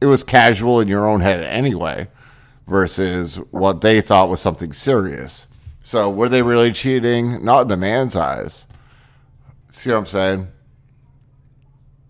it 0.00 0.06
was 0.06 0.24
casual 0.24 0.80
in 0.80 0.88
your 0.88 1.08
own 1.08 1.20
head 1.20 1.42
anyway, 1.42 2.08
versus 2.66 3.36
what 3.50 3.80
they 3.80 4.00
thought 4.00 4.28
was 4.28 4.40
something 4.40 4.72
serious. 4.72 5.46
So 5.82 6.08
were 6.10 6.28
they 6.28 6.42
really 6.42 6.72
cheating? 6.72 7.44
Not 7.44 7.62
in 7.62 7.68
the 7.68 7.76
man's 7.76 8.16
eyes. 8.16 8.66
See 9.70 9.90
what 9.90 9.98
I'm 9.98 10.06
saying? 10.06 10.48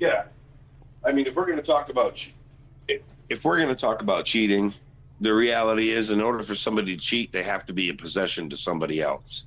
Yeah, 0.01 0.25
I 1.05 1.13
mean, 1.13 1.27
if 1.27 1.37
we're 1.37 1.47
going 1.47 1.59
to 1.59 1.63
talk 1.63 1.91
about 1.91 2.27
if, 3.29 3.45
we're 3.45 3.59
going 3.59 3.69
to 3.69 3.77
talk 3.77 4.03
about 4.03 4.25
cheating, 4.25 4.75
the 5.21 5.33
reality 5.33 5.91
is, 5.91 6.11
in 6.11 6.21
order 6.21 6.43
for 6.43 6.57
somebody 6.57 6.97
to 6.97 7.01
cheat, 7.01 7.31
they 7.31 7.45
have 7.45 7.65
to 7.67 7.73
be 7.73 7.89
in 7.89 7.97
possession 7.97 8.49
to 8.51 8.57
somebody 8.57 9.01
else. 9.01 9.47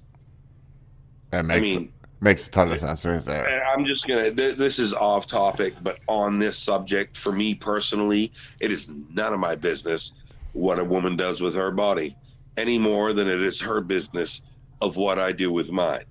That 1.31 1.45
makes 1.45 1.75
mean- 1.75 1.91
makes 2.21 2.47
a 2.47 2.51
ton 2.51 2.71
of 2.71 2.79
sense 2.79 3.03
right 3.03 3.21
there. 3.25 3.65
I'm 3.65 3.83
just 3.83 4.07
gonna. 4.07 4.31
Th- 4.31 4.55
this 4.55 4.79
is 4.79 4.93
off 4.93 5.27
topic, 5.27 5.73
but 5.81 5.99
on 6.07 6.39
this 6.39 6.57
subject, 6.57 7.17
for 7.17 7.33
me 7.33 7.55
personally, 7.55 8.31
it 8.61 8.71
is 8.71 8.89
none 9.09 9.33
of 9.33 9.39
my 9.39 9.55
business 9.55 10.13
what 10.53 10.79
a 10.79 10.83
woman 10.83 11.17
does 11.17 11.41
with 11.41 11.55
her 11.55 11.71
body, 11.71 12.15
any 12.57 12.77
more 12.77 13.11
than 13.11 13.27
it 13.27 13.41
is 13.41 13.59
her 13.61 13.81
business 13.81 14.41
of 14.81 14.95
what 14.95 15.17
I 15.19 15.31
do 15.31 15.51
with 15.51 15.71
mine. 15.71 16.05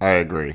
I 0.00 0.12
agree. 0.12 0.54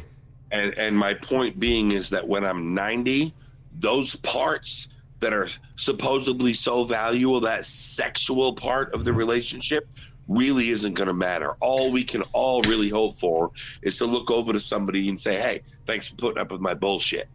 And 0.53 0.77
and 0.77 0.97
my 0.97 1.15
point 1.15 1.59
being 1.59 1.91
is 1.91 2.11
that 2.11 2.25
when 2.25 2.45
I'm 2.45 2.75
90, 2.75 3.33
those 3.73 4.15
parts 4.17 4.89
that 5.19 5.33
are 5.33 5.49
supposedly 5.75 6.53
so 6.53 6.83
valuable, 6.83 7.39
that 7.41 7.65
sexual 7.65 8.53
part 8.53 8.93
of 8.93 9.03
the 9.03 9.13
relationship, 9.13 9.87
really 10.27 10.69
isn't 10.69 10.93
going 10.93 11.07
to 11.07 11.13
matter. 11.13 11.55
All 11.59 11.91
we 11.91 12.03
can 12.03 12.21
all 12.33 12.61
really 12.61 12.89
hope 12.89 13.15
for 13.15 13.51
is 13.81 13.97
to 13.97 14.05
look 14.05 14.29
over 14.29 14.53
to 14.53 14.59
somebody 14.59 15.09
and 15.09 15.19
say, 15.19 15.39
"Hey, 15.39 15.63
thanks 15.85 16.07
for 16.07 16.15
putting 16.15 16.39
up 16.39 16.51
with 16.51 16.61
my 16.61 16.75
bullshit. 16.75 17.27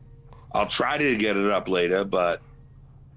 I'll 0.53 0.67
try 0.69 0.97
to 0.97 1.17
get 1.17 1.37
it 1.37 1.51
up 1.51 1.69
later, 1.69 2.05
but 2.05 2.41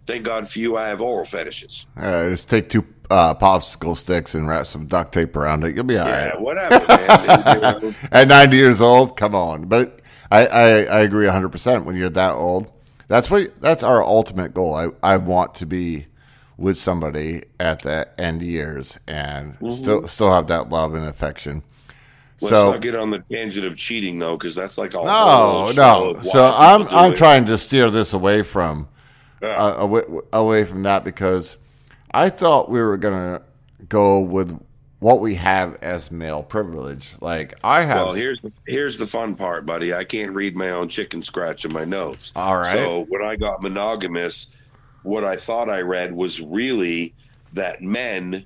thank 0.07 0.23
God 0.23 0.49
for 0.49 0.59
you, 0.59 0.77
I 0.77 0.87
have 0.87 0.99
oral 0.99 1.25
fetishes." 1.25 1.87
Uh, 1.95 2.29
just 2.29 2.49
take 2.49 2.69
two 2.69 2.85
uh, 3.11 3.35
popsicle 3.35 3.95
sticks 3.97 4.33
and 4.33 4.47
wrap 4.47 4.65
some 4.65 4.87
duct 4.87 5.13
tape 5.13 5.35
around 5.35 5.63
it. 5.63 5.75
You'll 5.75 5.83
be 5.83 5.97
all 5.97 6.07
right. 6.07 6.31
Yeah, 6.33 6.39
whatever, 6.39 6.79
man. 6.87 7.95
At 8.11 8.27
90 8.29 8.57
years 8.57 8.81
old, 8.81 9.17
come 9.17 9.35
on. 9.35 9.65
But 9.67 9.99
I, 10.31 10.45
I, 10.47 10.67
I 10.83 10.99
agree 11.01 11.27
100%. 11.27 11.83
When 11.85 11.95
you're 11.95 12.09
that 12.09 12.33
old, 12.33 12.71
that's 13.07 13.29
what 13.29 13.59
that's 13.61 13.83
our 13.83 14.01
ultimate 14.01 14.53
goal. 14.53 14.73
I, 14.73 14.87
I 15.03 15.17
want 15.17 15.55
to 15.55 15.65
be 15.65 16.07
with 16.57 16.77
somebody 16.77 17.43
at 17.59 17.81
the 17.81 18.07
end 18.19 18.41
years 18.41 18.99
and 19.07 19.55
still 19.73 20.07
still 20.07 20.31
have 20.31 20.47
that 20.47 20.69
love 20.69 20.93
and 20.93 21.05
affection. 21.05 21.63
Let's 22.39 22.49
so 22.49 22.71
not 22.71 22.81
get 22.81 22.95
on 22.95 23.09
the 23.11 23.19
tangent 23.19 23.65
of 23.65 23.75
cheating 23.75 24.17
though, 24.19 24.37
because 24.37 24.55
that's 24.55 24.77
like 24.77 24.93
a 24.93 24.97
no, 24.97 25.71
no. 25.75 26.15
So 26.21 26.53
I'm 26.57 26.87
I'm 26.87 27.11
it. 27.11 27.17
trying 27.17 27.45
to 27.45 27.57
steer 27.57 27.89
this 27.89 28.13
away 28.13 28.43
from 28.43 28.87
Yeah. 29.41 29.49
uh, 29.49 29.75
away, 29.79 30.03
away 30.31 30.63
from 30.63 30.83
that 30.83 31.03
because 31.03 31.57
I 32.13 32.29
thought 32.29 32.69
we 32.69 32.81
were 32.81 32.97
gonna 32.97 33.41
go 33.87 34.19
with 34.19 34.59
what 34.99 35.19
we 35.19 35.33
have 35.35 35.77
as 35.81 36.11
male 36.11 36.43
privilege. 36.43 37.15
Like 37.21 37.55
I 37.63 37.81
have. 37.81 38.07
Well, 38.07 38.13
here's 38.13 38.39
the, 38.41 38.51
here's 38.67 38.97
the 38.97 39.07
fun 39.07 39.35
part, 39.35 39.65
buddy. 39.65 39.93
I 39.93 40.03
can't 40.03 40.31
read 40.33 40.55
my 40.55 40.69
own 40.69 40.89
chicken 40.89 41.21
scratch 41.21 41.65
in 41.65 41.73
my 41.73 41.85
notes. 41.85 42.31
All 42.35 42.57
right. 42.57 42.71
So 42.71 43.05
when 43.09 43.23
I 43.23 43.35
got 43.35 43.63
monogamous, 43.63 44.47
what 45.03 45.23
I 45.23 45.37
thought 45.37 45.69
I 45.69 45.79
read 45.79 46.13
was 46.13 46.39
really 46.41 47.15
that 47.53 47.81
men, 47.81 48.45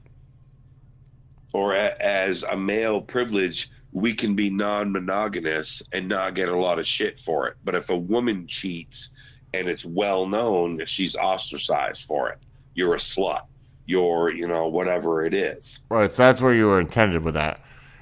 or 1.53 1.75
a, 1.75 1.93
as 2.01 2.43
a 2.43 2.55
male 2.55 3.01
privilege, 3.01 3.69
we 3.91 4.13
can 4.13 4.35
be 4.35 4.49
non-monogamous 4.49 5.83
and 5.91 6.07
not 6.07 6.35
get 6.35 6.49
a 6.49 6.57
lot 6.57 6.79
of 6.79 6.87
shit 6.87 7.19
for 7.19 7.47
it. 7.47 7.55
But 7.63 7.75
if 7.75 7.89
a 7.89 7.97
woman 7.97 8.47
cheats 8.47 9.09
and 9.53 9.67
it's 9.67 9.85
well 9.85 10.25
known, 10.27 10.85
she's 10.85 11.15
ostracized 11.15 12.07
for 12.07 12.29
it. 12.29 12.39
You're 12.73 12.93
a 12.93 12.97
slut. 12.97 13.41
You're, 13.85 14.31
you 14.31 14.47
know, 14.47 14.67
whatever 14.67 15.23
it 15.23 15.33
is. 15.33 15.81
Right, 15.89 16.11
that's 16.11 16.41
where 16.41 16.53
you 16.53 16.67
were 16.67 16.79
intended 16.79 17.23
with 17.23 17.35
that. 17.35 17.61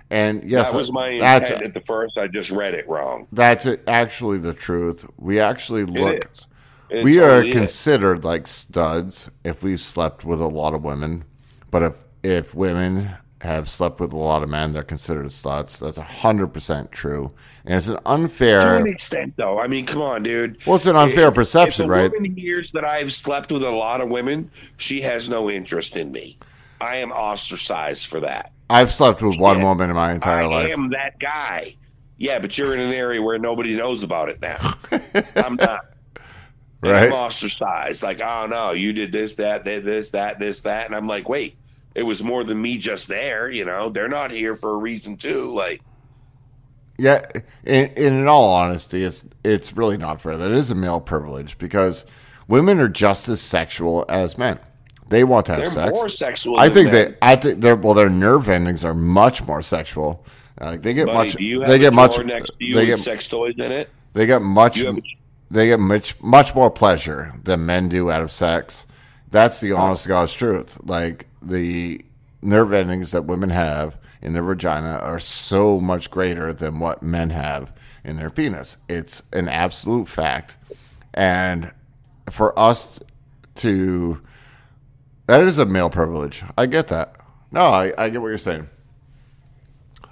And 0.10 0.43
yes, 0.43 0.72
that 0.72 0.78
was 0.78 0.91
my 0.91 1.17
that's 1.17 1.50
intent 1.50 1.65
at 1.65 1.74
the 1.74 1.82
first. 1.82 2.17
I 2.17 2.28
just 2.28 2.52
read 2.52 2.74
it 2.76 2.88
wrong. 2.88 3.28
that's 3.32 3.67
actually 3.88 4.38
the 4.38 4.54
truth. 4.54 5.06
We 5.17 5.39
actually 5.39 5.86
look 5.86 6.30
is. 6.30 6.48
It 6.89 7.04
we 7.04 7.17
are 7.19 7.41
totally 7.41 7.50
is. 7.50 7.56
considered 7.56 8.24
like 8.24 8.46
studs 8.46 9.32
if 9.43 9.63
we've 9.63 9.80
slept 9.80 10.24
with 10.24 10.39
a 10.39 10.48
lot 10.48 10.76
of 10.76 10.84
women. 10.84 11.26
But 11.72 11.82
if 11.82 11.93
if 12.22 12.54
women 12.54 13.15
have 13.43 13.69
slept 13.69 13.99
with 13.99 14.12
a 14.13 14.17
lot 14.17 14.41
of 14.43 14.49
men, 14.49 14.73
they're 14.73 14.84
considered 14.84 15.25
sluts. 15.27 15.79
That's 15.79 15.97
hundred 15.97 16.47
percent 16.47 16.91
true. 16.91 17.32
And 17.65 17.75
it's 17.77 17.88
an 17.88 17.99
unfair 18.06 18.62
to 18.62 18.75
an 18.77 18.88
extent, 18.88 19.34
though. 19.38 19.60
I 19.60 19.67
mean, 19.67 19.86
come 19.86 20.01
on, 20.01 20.23
dude. 20.23 20.58
well, 20.65 20.75
it's 20.77 20.86
an 20.86 20.95
unfair 20.95 21.27
If- 21.29 21.36
perception, 21.36 21.86
if 21.86 21.89
a 21.89 21.91
right? 21.93 22.12
woman 22.12 22.36
hears 22.36 22.71
that 22.71 22.84
I've 22.84 23.13
slept 23.13 23.51
with 23.51 23.63
a 23.63 23.69
lot 23.71 24.01
of 24.01 24.10
women, 24.10 24.49
she 24.77 25.01
has 25.01 25.29
no 25.29 25.49
interest 25.49 25.95
in 25.97 26.12
me. 26.12 26.38
I 26.82 26.97
am 26.97 27.12
ostracized 27.12 28.08
for 28.08 28.19
that. 28.21 28.51
I've 28.69 28.91
slept 28.91 29.21
with 29.21 29.38
one 29.38 29.60
Yeah. 29.60 29.63
woman 29.65 29.89
in 29.89 29.95
my 29.95 30.12
entire 30.13 30.43
I 30.43 30.47
life. 30.47 30.67
I 30.67 30.71
am 30.71 30.89
that 30.89 31.19
guy. 31.19 31.75
Yeah, 32.17 32.39
but 32.39 32.58
you're 32.58 32.73
in 32.73 32.79
an 32.79 32.93
area 32.93 33.21
where 33.21 33.38
nobody 33.38 33.75
knows 33.75 34.03
about 34.03 34.29
it 34.29 34.41
now. 34.41 34.73
I'm 35.36 35.56
not. 35.56 35.82
Right. 36.82 37.03
I'm 37.08 37.13
ostracized. 37.13 38.03
Like, 38.03 38.19
oh 38.21 38.45
no, 38.49 38.71
you 38.71 38.91
did 38.91 39.12
this, 39.13 39.36
that, 39.36 39.63
that, 39.63 39.86
this, 39.86 40.12
that, 40.12 40.39
this, 40.39 40.62
that, 40.62 40.86
and 40.86 40.95
I'm 40.95 41.06
like, 41.06 41.29
wait, 41.29 41.56
it 41.95 42.03
was 42.03 42.23
more 42.23 42.43
than 42.43 42.62
me 42.62 42.77
just 42.77 43.08
there. 43.08 43.49
You 43.51 43.65
know, 43.65 43.89
they're 43.89 44.10
not 44.10 44.32
here 44.32 44.56
for 44.56 44.71
a 44.71 44.77
reason 44.77 45.15
too. 45.17 45.51
Like, 45.53 45.82
Yeah, 46.97 47.21
in, 47.65 47.88
in 47.97 48.27
all 48.27 48.53
honesty, 48.53 49.03
it's 49.03 49.25
it's 49.43 49.75
really 49.75 49.97
not 49.97 50.21
fair. 50.21 50.38
That 50.38 50.51
is 50.51 50.71
a 50.71 50.75
male 50.75 51.01
privilege 51.01 51.58
because 51.58 52.06
women 52.47 52.79
are 52.79 52.89
just 52.89 53.27
as 53.29 53.41
sexual 53.41 54.06
as 54.10 54.38
men. 54.38 54.60
They 55.10 55.23
want 55.23 55.45
to 55.47 55.51
have 55.53 55.62
they're 55.62 55.69
sex. 55.69 55.91
more 55.93 56.10
sexual. 56.10 56.60
I 56.60 56.69
think 56.69 56.91
men. 56.91 57.12
they. 57.12 57.17
I 57.21 57.36
think 57.36 57.62
their 57.62 57.75
well, 57.75 57.93
their 57.93 58.10
nerve 58.10 58.47
endings 58.49 58.84
are 58.86 58.93
much 58.95 59.45
more 59.45 59.62
sexual. 59.62 60.25
Uh, 60.60 60.77
they 60.77 60.93
get 60.93 61.08
Buddy, 61.08 61.17
much. 61.17 61.34
do 61.34 61.43
you 61.43 61.60
have 61.62 61.69
They 61.69 61.79
get 61.79 61.93
much. 61.93 62.15
drawer 62.15 62.25
next 62.25 62.51
to 62.58 62.65
you 62.65 62.75
They 62.75 62.86
get. 62.86 62.99
sex 62.99 63.27
toys 63.27 63.56
in 63.58 63.71
it? 63.71 63.89
They 64.13 64.25
get 64.27 64.41
much. 64.41 64.79
Have- 64.82 64.97
They 65.51 65.67
get 65.67 65.79
much 65.79 66.19
much 66.21 66.56
more 66.56 66.71
pleasure 66.71 67.34
than 67.43 67.65
men 67.65 67.89
do 67.89 68.10
out 68.10 68.21
of 68.21 68.32
sex. 68.32 68.86
That's 69.34 69.60
the 69.62 69.72
honest 69.72 70.04
to 70.04 70.10
God's 70.10 70.32
truth. 70.34 70.78
Like 70.84 71.28
the 71.41 72.00
nerve 72.43 72.72
endings 72.72 73.12
that 73.13 73.26
women 73.26 73.50
have 73.50 73.98
in 74.22 74.34
their 74.34 74.43
vagina 74.43 75.00
are 75.02 75.17
so 75.17 75.80
much 75.80 76.12
greater 76.12 76.54
than 76.54 76.78
what 76.80 77.02
men 77.02 77.32
have 77.32 77.74
in 78.04 78.15
their 78.17 78.30
penis. 78.30 78.78
It's 78.88 79.24
an 79.34 79.48
absolute 79.50 80.08
fact. 80.08 80.58
And 81.15 81.72
for 82.30 82.58
us 82.58 83.00
to 83.56 84.22
that 85.26 85.41
is 85.41 85.58
a 85.58 85.65
male 85.65 85.89
privilege. 85.89 86.43
I 86.56 86.67
get 86.67 86.89
that. 86.89 87.15
No, 87.52 87.62
I, 87.62 87.91
I 87.98 88.10
get 88.10 88.22
what 88.22 88.28
you're 88.28 88.38
saying. 88.38 88.69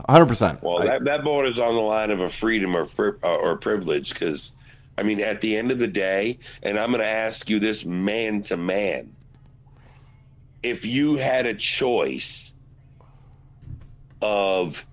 100%. 0.10 0.64
Well, 0.64 0.82
I- 0.82 0.86
that, 0.86 1.04
that 1.04 1.24
borders 1.24 1.60
on 1.60 1.76
the 1.76 1.82
line 1.82 2.10
of 2.10 2.22
a 2.22 2.30
freedom 2.30 2.76
or 2.76 2.88
uh, 3.24 3.36
or 3.36 3.56
privilege 3.58 4.14
because, 4.14 4.54
I 4.98 5.04
mean, 5.04 5.22
at 5.22 5.42
the 5.42 5.58
end 5.58 5.72
of 5.72 5.80
the 5.80 5.88
day, 5.88 6.40
and 6.62 6.78
I'm 6.78 6.92
going 6.92 7.02
to 7.02 7.08
ask 7.08 7.50
you 7.50 7.60
this 7.60 7.86
man 7.86 8.42
to 8.44 8.58
man. 8.58 9.16
If 10.64 10.86
you 10.86 11.16
had 11.16 11.46
a 11.46 11.54
choice 11.54 12.54
of 14.22 14.86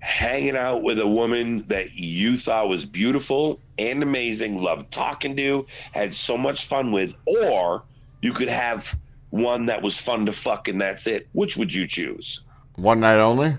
hanging 0.00 0.56
out 0.56 0.82
with 0.82 0.98
a 0.98 1.06
woman 1.06 1.64
that 1.68 1.94
you 1.94 2.36
thought 2.36 2.68
was 2.68 2.84
beautiful 2.84 3.58
and 3.78 4.02
amazing, 4.02 4.62
loved 4.62 4.90
talking 4.90 5.34
to, 5.36 5.66
had 5.92 6.14
so 6.14 6.36
much 6.36 6.66
fun 6.66 6.92
with, 6.92 7.16
or 7.26 7.84
you 8.20 8.32
could 8.32 8.50
have 8.50 8.98
one 9.30 9.66
that 9.66 9.82
was 9.82 9.98
fun 10.00 10.26
to 10.26 10.32
fuck 10.32 10.68
and 10.68 10.80
that's 10.80 11.06
it, 11.06 11.26
which 11.32 11.56
would 11.56 11.72
you 11.72 11.86
choose? 11.86 12.44
One 12.76 13.00
night 13.00 13.18
only? 13.18 13.54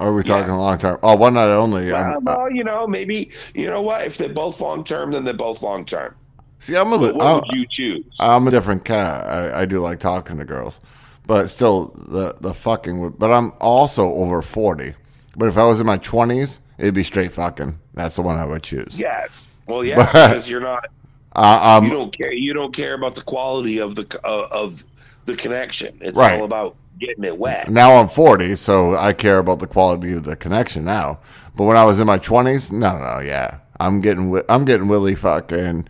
Are 0.00 0.12
we 0.14 0.22
Yeah. 0.24 0.38
talking 0.38 0.54
long 0.54 0.78
term? 0.78 0.98
Oh, 1.02 1.14
one 1.14 1.34
night 1.34 1.50
only. 1.50 1.92
Uh, 1.92 2.18
well, 2.22 2.50
you 2.50 2.64
know, 2.64 2.86
maybe 2.86 3.30
you 3.54 3.66
know 3.66 3.82
what? 3.82 4.02
If 4.06 4.16
they're 4.16 4.28
both 4.32 4.60
long 4.60 4.82
term, 4.82 5.10
then 5.12 5.24
they're 5.24 5.34
both 5.34 5.62
long 5.62 5.84
term. 5.84 6.14
see, 6.58 6.74
I'm 6.76 6.90
a, 6.92 6.96
li- 6.96 7.12
What 7.12 7.22
I'm, 7.26 7.34
would 7.36 7.52
you 7.52 7.66
choose? 7.70 8.04
I'm 8.18 8.48
a 8.48 8.50
different 8.50 8.84
cat. 8.84 9.26
I, 9.26 9.62
I 9.62 9.66
do 9.66 9.80
like 9.80 10.00
talking 10.00 10.38
to 10.38 10.44
girls, 10.44 10.80
but 11.26 11.48
still, 11.48 11.94
the 12.08 12.34
the 12.40 12.54
fucking 12.54 12.98
would. 13.00 13.18
But 13.18 13.30
I'm 13.30 13.52
also 13.60 14.04
over 14.06 14.40
forty. 14.42 14.94
But 15.36 15.48
if 15.48 15.58
I 15.58 15.64
was 15.66 15.80
in 15.80 15.86
my 15.86 15.98
twenties, 15.98 16.60
it'd 16.78 16.94
be 16.94 17.04
straight 17.04 17.32
fucking. 17.32 17.78
That's 17.94 18.16
the 18.16 18.22
one 18.22 18.36
I 18.36 18.46
would 18.46 18.62
choose. 18.62 18.98
yes. 18.98 19.48
Well, 19.66 19.84
yeah, 19.84 19.96
because 20.06 20.48
you're 20.50 20.60
not 20.62 20.86
Uh, 21.36 21.76
um, 21.78 21.84
you 21.84 21.90
don't 21.92 22.16
care. 22.16 22.32
You 22.32 22.52
don't 22.52 22.74
care 22.74 22.94
about 22.94 23.14
the 23.14 23.22
quality 23.22 23.78
of 23.78 23.94
the 23.94 24.04
uh, 24.24 24.48
of 24.50 24.82
the 25.26 25.36
connection. 25.36 25.96
It's 26.00 26.16
Right. 26.18 26.38
all 26.40 26.44
about 26.44 26.74
getting 27.00 27.24
it 27.24 27.36
wet. 27.38 27.68
now 27.70 27.96
I'm 27.96 28.08
40, 28.08 28.54
so 28.56 28.94
I 28.94 29.12
care 29.12 29.38
about 29.38 29.58
the 29.60 29.66
quality 29.66 30.12
of 30.12 30.24
the 30.24 30.36
connection 30.36 30.84
now. 30.84 31.18
But 31.56 31.64
when 31.64 31.76
I 31.76 31.84
was 31.84 31.98
in 32.00 32.06
my 32.06 32.18
20s, 32.18 32.70
no, 32.70 32.98
no, 32.98 33.20
yeah, 33.20 33.58
I'm 33.80 34.00
getting 34.00 34.40
I'm 34.48 34.64
getting 34.64 34.86
willy 34.88 35.14
fucking 35.14 35.88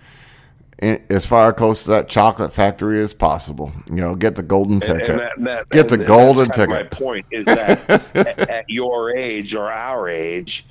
as 0.83 1.27
far 1.27 1.53
close 1.53 1.85
to 1.85 1.91
that 1.91 2.09
chocolate 2.09 2.53
factory 2.55 3.01
as 3.03 3.13
possible. 3.13 3.71
You 3.91 3.97
know, 3.97 4.15
get 4.15 4.37
the 4.37 4.43
golden 4.43 4.81
ticket. 4.81 5.09
and 5.11 5.19
that- 5.21 5.33
that- 5.39 5.69
Get 5.69 5.89
the 5.89 5.97
and 5.97 6.07
golden 6.07 6.49
ticket. 6.49 6.69
My 6.71 6.83
point 6.85 7.27
is 7.31 7.45
that 7.45 7.91
at, 8.17 8.39
at 8.49 8.65
your 8.69 9.15
age 9.15 9.55
or 9.55 9.71
our 9.71 10.09
age, 10.09 10.65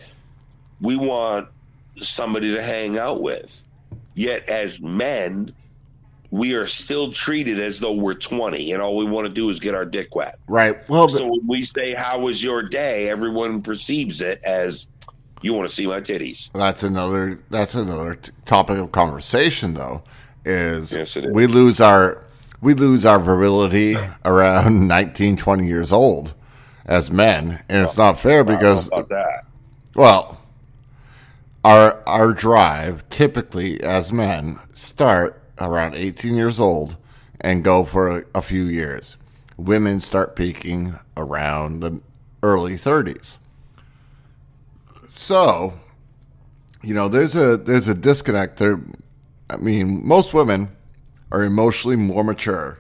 we 0.82 0.96
want 0.96 1.48
somebody 2.02 2.56
to 2.56 2.62
hang 2.64 2.98
out 2.98 3.22
with. 3.22 3.64
Yet 4.16 4.50
as 4.50 4.82
men, 4.82 5.54
we 6.32 6.54
are 6.54 6.68
still 6.68 7.12
treated 7.12 7.60
as 7.60 7.80
though 7.80 7.96
we're 7.96 8.14
20 8.14 8.72
and 8.72 8.82
all 8.82 8.96
we 8.96 9.06
want 9.06 9.26
to 9.28 9.34
do 9.34 9.50
is 9.50 9.60
get 9.60 9.74
our 9.74 9.86
dick 9.86 10.16
wet. 10.16 10.38
right. 10.48 10.78
Well, 10.90 11.08
the- 11.08 11.18
So 11.18 11.26
when 11.26 11.48
we 11.48 11.64
say, 11.64 11.96
How 11.98 12.20
was 12.20 12.44
your 12.44 12.62
day? 12.64 13.10
everyone 13.10 13.62
perceives 13.62 14.22
it 14.22 14.40
as 14.44 14.92
you 15.42 15.54
want 15.54 15.68
to 15.70 15.74
see 15.76 15.88
my 15.88 16.02
titties. 16.02 16.52
that's 16.54 16.84
another 16.84 17.40
that's 17.50 17.74
another 17.74 18.16
t- 18.16 18.32
topic 18.46 18.78
of 18.78 18.92
conversation 18.92 19.74
though 19.74 20.04
is, 20.46 20.94
Yes, 20.94 21.16
it 21.18 21.24
is. 21.26 21.30
we 21.32 21.48
lose 21.48 21.80
our 21.82 22.24
we 22.62 22.74
lose 22.74 23.06
our 23.06 23.20
virility 23.20 23.96
around 24.26 24.88
19 24.88 25.38
20 25.38 25.66
years 25.66 25.92
old 25.92 26.34
as 26.86 27.10
men 27.10 27.64
and 27.70 27.82
it's 27.84 27.98
oh, 27.98 28.04
not 28.08 28.20
fair 28.20 28.44
because 28.44 28.90
How 28.90 28.98
about 28.98 29.10
that? 29.10 29.46
well 29.96 30.42
our 31.64 32.02
our 32.08 32.34
drive 32.34 33.08
typically 33.10 33.82
as 33.82 34.12
men 34.14 34.60
start 34.72 35.39
around 35.60 35.96
18 35.96 36.36
years 36.36 36.60
old 36.60 36.96
and 37.42 37.64
go 37.64 37.84
for 37.84 38.10
a, 38.20 38.24
a 38.36 38.42
few 38.42 38.64
years 38.64 39.18
women 39.58 40.00
start 40.00 40.36
peaking 40.36 40.98
around 41.18 41.82
the 41.82 42.00
early 42.44 42.76
30s 42.76 43.38
so 45.10 45.74
you 46.84 46.94
know 46.94 47.08
there's 47.08 47.36
a 47.36 47.58
there's 47.58 47.88
a 47.88 47.94
disconnect 47.96 48.58
there 48.58 48.80
i 49.50 49.58
mean 49.58 50.06
most 50.06 50.34
women 50.34 50.70
are 51.32 51.44
emotionally 51.44 51.96
more 51.98 52.24
mature 52.24 52.80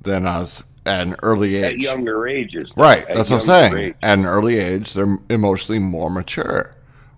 than 0.00 0.26
us 0.26 0.62
at 0.86 1.06
an 1.06 1.16
early 1.22 1.56
age 1.56 1.64
At 1.74 1.78
younger 1.78 2.26
ages. 2.28 2.74
though. 2.74 2.82
Right, 2.82 3.06
At 3.06 3.16
that's 3.16 3.30
what 3.30 3.36
I'm 3.36 3.42
saying. 3.42 3.76
age. 3.78 3.94
At 4.02 4.18
an 4.18 4.26
early 4.26 4.58
age, 4.58 4.92
they're 4.92 5.16
emotionally 5.30 5.78
more 5.78 6.10
mature. 6.10 6.72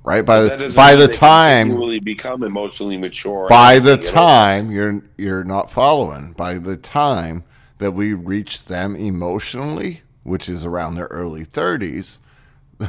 Right 0.06 0.24
by 0.24 0.42
the 0.42 0.72
by 0.76 0.94
the 0.94 1.08
time 1.08 1.66
continually 1.66 1.98
become 1.98 2.44
emotionally 2.44 2.96
mature. 2.96 3.48
by 3.48 3.80
the 3.80 3.96
time 3.96 4.70
you're 4.70 5.02
you're 5.18 5.42
not 5.42 5.68
following. 5.68 6.32
By 6.32 6.58
the 6.58 6.76
time 6.76 7.42
that 7.78 7.90
we 7.90 8.14
reach 8.14 8.66
them 8.66 8.94
emotionally, 8.94 10.02
which 10.22 10.48
is 10.48 10.64
around 10.64 10.94
their 10.94 11.06
early 11.06 11.44
30s, 11.44 12.18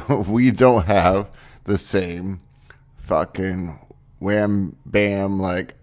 we 0.28 0.52
don't 0.52 0.86
have 0.86 1.28
the 1.64 1.76
same 1.76 2.40
fucking 2.98 3.80
wham 4.20 4.76
bam 4.86 5.40
like 5.40 5.74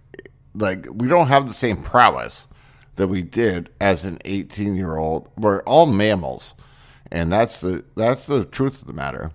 like 0.54 0.88
we 0.90 1.10
don't 1.10 1.28
have 1.28 1.50
the 1.50 1.54
same 1.54 1.82
prowess 1.82 2.48
that 2.96 3.10
we 3.10 3.22
did 3.22 3.70
as 3.82 4.06
an 4.06 4.20
18 4.24 4.78
year 4.78 4.96
old. 4.96 5.28
We're 5.36 5.62
all 5.64 5.86
mammals, 5.86 6.56
and 7.12 7.30
that's 7.30 7.60
the 7.60 7.84
that's 7.96 8.26
the 8.26 8.46
truth 8.46 8.82
of 8.82 8.88
the 8.88 8.94
matter. 8.94 9.34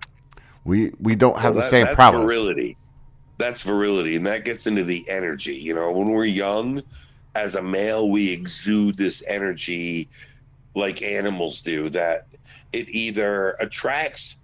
We 0.63 0.91
we 0.99 1.15
don't 1.15 1.35
have 1.37 1.53
Well, 1.53 1.53
the 1.55 1.59
that- 1.61 1.69
same 1.69 1.85
that's. 1.85 1.97
Virility. 2.25 2.77
That's 3.37 3.63
virility, 3.63 4.15
and 4.15 4.25
that 4.27 4.45
gets 4.45 4.67
into 4.67 4.83
the 4.83 5.03
energy. 5.09 5.55
You 5.55 5.73
know, 5.73 5.91
when 5.91 6.11
we're 6.11 6.25
young, 6.25 6.83
as 7.33 7.55
a 7.55 7.61
male, 7.61 8.07
we 8.09 8.29
exude 8.29 8.97
this 8.97 9.23
energy 9.27 10.09
like 10.75 11.01
animals 11.01 11.61
do. 11.61 11.89
That 11.89 12.27
it 12.71 12.87
either 12.89 13.51
attracts 13.59 14.37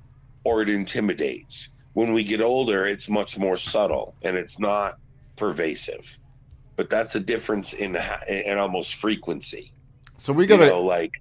or 0.44 0.62
it 0.64 0.70
intimidates. 0.70 1.70
When 1.94 2.14
we 2.14 2.24
get 2.24 2.42
older, 2.42 2.86
it's 2.88 3.08
much 3.10 3.38
more 3.38 3.58
subtle 3.58 4.16
and 4.24 4.36
it's 4.38 4.60
not 4.60 4.98
pervasive. 5.36 6.18
But 6.76 6.90
that's 6.90 7.16
a 7.16 7.20
difference 7.20 7.74
in 7.74 7.98
in 8.28 8.58
almost 8.58 8.96
frequency. 8.96 9.74
So 10.18 10.34
we 10.34 10.44
You 10.46 10.50
gotta. 10.50 10.68
know, 10.68 10.82
like 10.84 11.12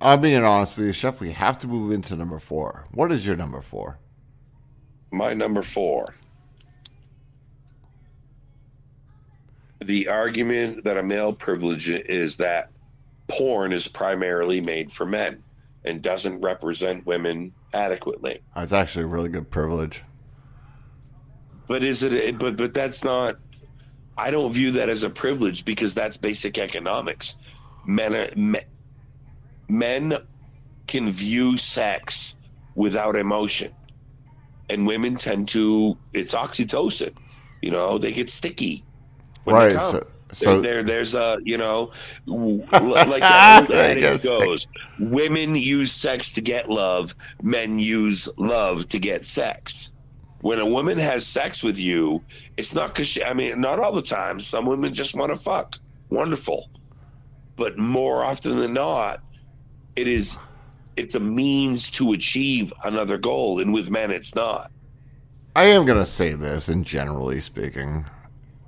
I'm 0.00 0.20
being 0.20 0.44
honest 0.44 0.76
with 0.76 0.86
you, 0.86 0.92
Chef. 0.92 1.18
We 1.20 1.32
have 1.32 1.58
to 1.58 1.66
move 1.66 1.90
into 1.92 2.14
number 2.14 2.38
four. 2.38 2.86
What 2.92 3.10
is 3.10 3.26
your 3.26 3.34
number 3.36 3.60
four? 3.60 3.98
My 5.10 5.34
number 5.34 5.62
four. 5.62 6.14
The 9.80 10.08
argument 10.08 10.84
that 10.84 10.96
a 10.96 11.02
male 11.02 11.32
privilege 11.32 11.88
is 11.88 12.36
that 12.38 12.70
porn 13.28 13.72
is 13.72 13.88
primarily 13.88 14.60
made 14.60 14.90
for 14.90 15.06
men 15.06 15.42
and 15.84 16.02
doesn't 16.02 16.40
represent 16.40 17.06
women 17.06 17.52
adequately. 17.72 18.40
That's 18.54 18.72
actually 18.72 19.04
a 19.04 19.08
really 19.08 19.28
good 19.28 19.50
privilege. 19.50 20.02
But 21.66 21.82
is 21.82 22.02
it? 22.02 22.38
But 22.38 22.56
but 22.56 22.74
that's 22.74 23.04
not. 23.04 23.36
I 24.16 24.30
don't 24.30 24.52
view 24.52 24.72
that 24.72 24.88
as 24.88 25.02
a 25.02 25.10
privilege 25.10 25.64
because 25.64 25.94
that's 25.94 26.16
basic 26.16 26.58
economics. 26.58 27.36
Men 27.86 28.16
are, 28.16 28.28
men, 28.34 28.62
men 29.68 30.14
can 30.86 31.12
view 31.12 31.56
sex 31.56 32.34
without 32.74 33.14
emotion, 33.16 33.72
and 34.70 34.86
women 34.86 35.16
tend 35.16 35.48
to. 35.48 35.96
It's 36.12 36.34
oxytocin. 36.34 37.14
You 37.62 37.70
know, 37.70 37.98
they 37.98 38.12
get 38.12 38.30
sticky. 38.30 38.84
When 39.44 39.56
they 39.56 39.74
right. 39.74 39.76
come. 39.76 39.94
So, 39.94 40.00
There, 40.28 40.34
so 40.34 40.60
there, 40.60 40.82
there's 40.82 41.14
a, 41.14 41.38
you 41.42 41.56
know, 41.56 41.90
like 42.26 43.20
the 43.20 43.74
adage 43.74 44.24
goes, 44.24 44.66
women 44.98 45.54
use 45.54 45.90
sex 45.90 46.32
to 46.32 46.42
get 46.42 46.68
love, 46.68 47.14
men 47.42 47.78
use 47.78 48.28
love 48.36 48.88
to 48.88 48.98
get 48.98 49.24
sex. 49.24 49.90
When 50.40 50.58
a 50.58 50.66
woman 50.66 50.98
has 50.98 51.26
sex 51.26 51.62
with 51.62 51.78
you, 51.78 52.22
it's 52.56 52.74
not 52.74 52.88
because 52.88 53.08
she, 53.08 53.24
I 53.24 53.32
mean, 53.32 53.60
not 53.60 53.80
all 53.80 53.92
the 53.92 54.02
time. 54.02 54.38
Some 54.38 54.66
women 54.66 54.94
just 54.94 55.14
want 55.14 55.32
to 55.32 55.38
fuck. 55.38 55.76
Wonderful. 56.10 56.70
But 57.56 57.78
more 57.78 58.22
often 58.22 58.60
than 58.60 58.74
not, 58.74 59.20
it 59.96 60.06
is, 60.06 60.38
it's 60.98 61.14
a 61.14 61.20
means 61.20 61.90
to 61.92 62.12
achieve 62.12 62.72
another 62.84 63.18
goal. 63.18 63.60
And 63.60 63.72
with 63.72 63.90
men, 63.90 64.10
it's 64.10 64.34
not. 64.34 64.70
I 65.56 65.64
am 65.64 65.86
gonna 65.86 66.06
say 66.06 66.32
this, 66.34 66.68
and 66.68 66.84
generally 66.84 67.40
speaking, 67.40 68.04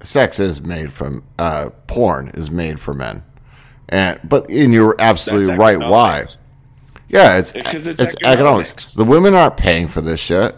sex 0.02 0.40
is 0.40 0.62
made 0.62 0.92
from 0.92 1.22
uh, 1.38 1.70
porn 1.86 2.28
is 2.34 2.50
made 2.50 2.80
for 2.80 2.94
men, 2.94 3.22
and 3.88 4.18
but 4.24 4.50
and 4.50 4.72
you're 4.72 4.96
absolutely 4.98 5.54
right. 5.54 5.78
Why? 5.78 6.24
Yeah, 7.08 7.38
it's 7.38 7.52
Because 7.52 7.86
it's, 7.86 8.00
it's 8.00 8.14
economics. 8.24 8.40
economics. 8.40 8.94
The 8.94 9.04
women 9.04 9.34
aren't 9.34 9.56
paying 9.56 9.88
for 9.88 10.00
this 10.00 10.20
shit, 10.20 10.56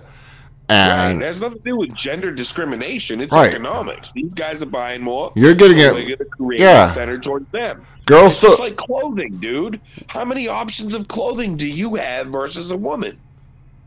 Right. 0.70 1.10
and 1.10 1.22
It 1.22 1.26
has 1.26 1.40
nothing 1.42 1.58
to 1.58 1.64
do 1.64 1.76
with 1.76 1.94
gender 1.94 2.30
discrimination. 2.30 3.20
It's 3.20 3.32
Right. 3.32 3.52
economics. 3.52 4.12
These 4.12 4.32
guys 4.34 4.62
are 4.62 4.66
buying 4.66 5.02
more. 5.02 5.32
You're 5.34 5.54
getting 5.54 5.78
so 5.78 5.96
it- 5.96 6.18
They're 6.18 6.26
create 6.26 6.60
yeah. 6.60 6.86
a 6.90 6.92
center 6.92 7.18
towards 7.18 7.50
them. 7.52 7.82
girls 8.06 8.42
like 8.58 8.76
clothing, 8.76 9.38
dude. 9.38 9.80
How 10.08 10.24
many 10.24 10.48
options 10.48 10.94
of 10.94 11.08
clothing 11.08 11.56
do 11.56 11.66
you 11.66 11.96
have 11.96 12.28
versus 12.28 12.70
a 12.70 12.76
woman? 12.76 13.18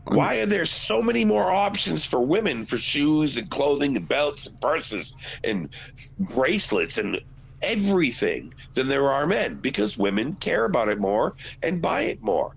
Why 0.04 0.36
are 0.36 0.46
there 0.46 0.66
so 0.66 1.02
many 1.02 1.24
more 1.24 1.50
options 1.52 2.04
for 2.04 2.20
women 2.20 2.64
for 2.64 2.78
shoes 2.78 3.36
and 3.36 3.50
clothing 3.50 3.96
and 3.96 4.06
belts 4.08 4.46
and 4.46 4.60
purses 4.60 5.14
and 5.42 5.68
bracelets 6.18 6.96
and 6.96 7.20
everything 7.62 8.54
than 8.74 8.86
there 8.88 9.10
are 9.10 9.26
men? 9.26 9.58
Because 9.60 9.98
women 9.98 10.36
care 10.38 10.64
about 10.64 10.88
it 10.88 11.00
more 11.00 11.34
and 11.62 11.82
buy 11.82 12.02
it 12.02 12.22
more. 12.22 12.54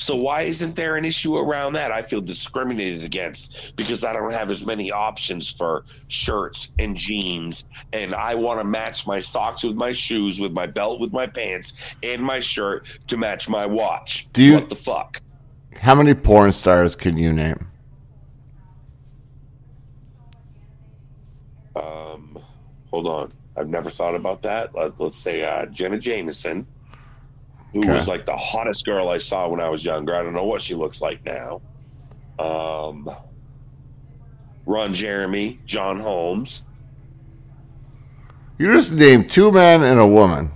So 0.00 0.16
why 0.16 0.42
isn't 0.42 0.76
there 0.76 0.96
an 0.96 1.04
issue 1.04 1.36
around 1.36 1.74
that? 1.74 1.92
I 1.92 2.00
feel 2.00 2.22
discriminated 2.22 3.04
against 3.04 3.76
because 3.76 4.02
I 4.02 4.14
don't 4.14 4.32
have 4.32 4.48
as 4.50 4.64
many 4.64 4.90
options 4.90 5.50
for 5.50 5.84
shirts 6.08 6.72
and 6.78 6.96
jeans 6.96 7.64
and 7.92 8.14
I 8.14 8.34
want 8.34 8.60
to 8.60 8.64
match 8.64 9.06
my 9.06 9.18
socks 9.20 9.62
with 9.62 9.76
my 9.76 9.92
shoes, 9.92 10.40
with 10.40 10.52
my 10.52 10.66
belt 10.66 11.00
with 11.00 11.12
my 11.12 11.26
pants 11.26 11.74
and 12.02 12.22
my 12.22 12.40
shirt 12.40 12.86
to 13.08 13.18
match 13.18 13.46
my 13.46 13.66
watch. 13.66 14.26
Do 14.32 14.42
you- 14.42 14.54
what 14.54 14.70
the 14.70 14.74
fuck? 14.74 15.20
How 15.76 15.94
many 15.94 16.14
porn 16.14 16.52
stars 16.52 16.96
can 16.96 17.18
you 17.18 17.34
name? 17.34 17.66
Um, 21.76 22.38
hold 22.90 23.06
on. 23.06 23.28
I've 23.54 23.68
never 23.68 23.90
thought 23.90 24.14
about 24.14 24.40
that. 24.42 24.74
Let, 24.74 24.98
let's 24.98 25.18
say 25.18 25.42
uh, 25.44 25.66
Jenna 25.66 25.98
Jameson, 25.98 26.66
who 27.72 27.80
Okay. 27.80 27.94
was 27.94 28.08
like 28.08 28.26
the 28.26 28.36
hottest 28.36 28.84
girl 28.84 29.08
I 29.08 29.18
saw 29.18 29.48
when 29.48 29.60
I 29.60 29.68
was 29.68 29.84
younger. 29.84 30.14
I 30.14 30.22
don't 30.22 30.34
know 30.34 30.44
what 30.44 30.60
she 30.62 30.74
looks 30.74 31.00
like 31.00 31.24
now. 31.24 31.60
Um, 32.38 33.08
Ron 34.66 34.94
Jeremy, 34.94 35.60
John 35.66 36.00
Holmes. 36.00 36.64
You 38.58 38.72
just 38.72 38.92
named 38.92 39.30
two 39.30 39.50
men 39.52 39.82
and 39.82 39.98
a 40.00 40.06
woman. 40.06 40.50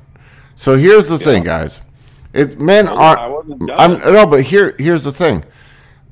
So 0.57 0.77
here's 0.77 1.09
the 1.09 1.19
thing, 1.19 1.43
guys. 1.43 1.81
It 2.33 2.59
men 2.61 2.89
aren't. 2.89 3.21
I 3.21 3.27
wasn't. 3.29 3.71
I'm 3.77 3.99
no, 4.01 4.27
but 4.27 4.43
here 4.43 4.75
here's 4.79 5.05
the 5.05 5.13
thing. 5.13 5.45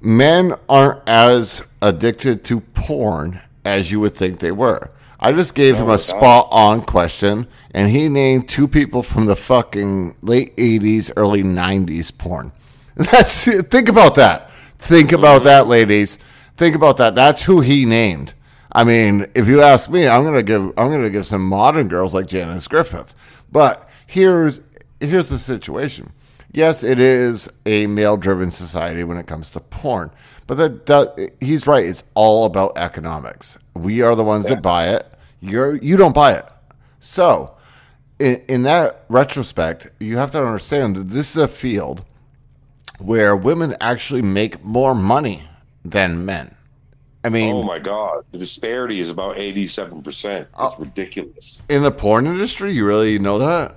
Men 0.00 0.54
aren't 0.68 1.06
as 1.08 1.64
addicted 1.80 2.44
to 2.44 2.60
porn 2.60 3.40
as 3.64 3.92
you 3.92 4.00
would 4.00 4.14
think 4.14 4.38
they 4.38 4.52
were. 4.52 4.90
I 5.22 5.32
just 5.32 5.54
gave 5.54 5.76
him 5.76 5.88
a 5.88 5.98
spot 5.98 6.48
on 6.50 6.82
question, 6.82 7.46
and 7.72 7.88
he 7.90 8.08
named 8.08 8.48
two 8.48 8.66
people 8.68 9.02
from 9.02 9.26
the 9.26 9.36
fucking 9.36 10.16
late 10.20 10.56
'80s, 10.56 11.10
early 11.16 11.42
'90s 11.42 12.16
porn. 12.16 12.52
That's 12.96 13.46
it. 13.48 13.70
think 13.70 13.88
about 13.88 14.16
that. 14.16 14.50
Think 14.78 15.12
about 15.12 15.36
Mm-hmm. 15.42 15.44
that, 15.44 15.66
ladies. 15.68 16.16
Think 16.56 16.74
about 16.76 16.96
that. 16.98 17.14
That's 17.14 17.44
who 17.44 17.60
he 17.60 17.84
named. 17.86 18.34
I 18.72 18.84
mean, 18.84 19.26
if 19.34 19.48
you 19.48 19.62
ask 19.62 19.88
me, 19.88 20.08
I'm 20.08 20.24
gonna 20.24 20.42
give 20.42 20.62
I'm 20.76 20.90
gonna 20.90 21.08
give 21.10 21.26
some 21.26 21.46
modern 21.46 21.88
girls 21.88 22.14
like 22.14 22.26
Janice 22.26 22.66
Griffith. 22.68 23.14
But 23.50 23.88
here's 24.06 24.60
here's 25.00 25.28
the 25.28 25.38
situation. 25.38 26.12
Yes, 26.54 26.84
it 26.84 26.98
is 27.00 27.48
a 27.64 27.86
male-driven 27.86 28.50
society 28.50 29.04
when 29.04 29.16
it 29.16 29.26
comes 29.26 29.50
to 29.52 29.60
porn, 29.60 30.10
but 30.46 30.56
that, 30.58 30.84
that 30.86 31.30
he's 31.40 31.66
right. 31.66 31.84
It's 31.86 32.06
all 32.14 32.44
about 32.44 32.76
economics. 32.76 33.56
We 33.74 34.02
are 34.02 34.14
the 34.14 34.24
ones 34.24 34.44
that 34.46 34.60
buy 34.60 34.88
it. 34.88 35.10
You're 35.42 35.74
you 35.76 35.96
don't 35.96 36.14
buy 36.14 36.34
it. 36.34 36.44
So, 37.00 37.56
in, 38.18 38.40
in 38.48 38.62
that 38.62 39.04
retrospect, 39.08 39.88
you 40.00 40.16
have 40.16 40.30
to 40.30 40.38
understand 40.38 40.96
that 40.96 41.10
this 41.10 41.36
is 41.36 41.42
a 41.42 41.48
field 41.48 42.04
where 43.00 43.36
women 43.36 43.74
actually 43.80 44.22
make 44.22 44.64
more 44.64 44.94
money 44.94 45.42
than 45.84 46.24
men. 46.24 46.54
I 47.24 47.28
mean, 47.28 47.54
Oh 47.54 47.62
my 47.64 47.78
God, 47.80 48.24
the 48.30 48.38
disparity 48.38 49.00
is 49.00 49.10
about 49.10 49.36
eighty-seven 49.36 50.02
percent. 50.02 50.48
Oh. 50.54 50.68
It's 50.68 50.78
ridiculous. 50.78 51.62
in 51.68 51.82
the 51.82 51.90
porn 51.90 52.26
industry, 52.26 52.72
you 52.72 52.86
really 52.86 53.18
know 53.18 53.38
that? 53.38 53.76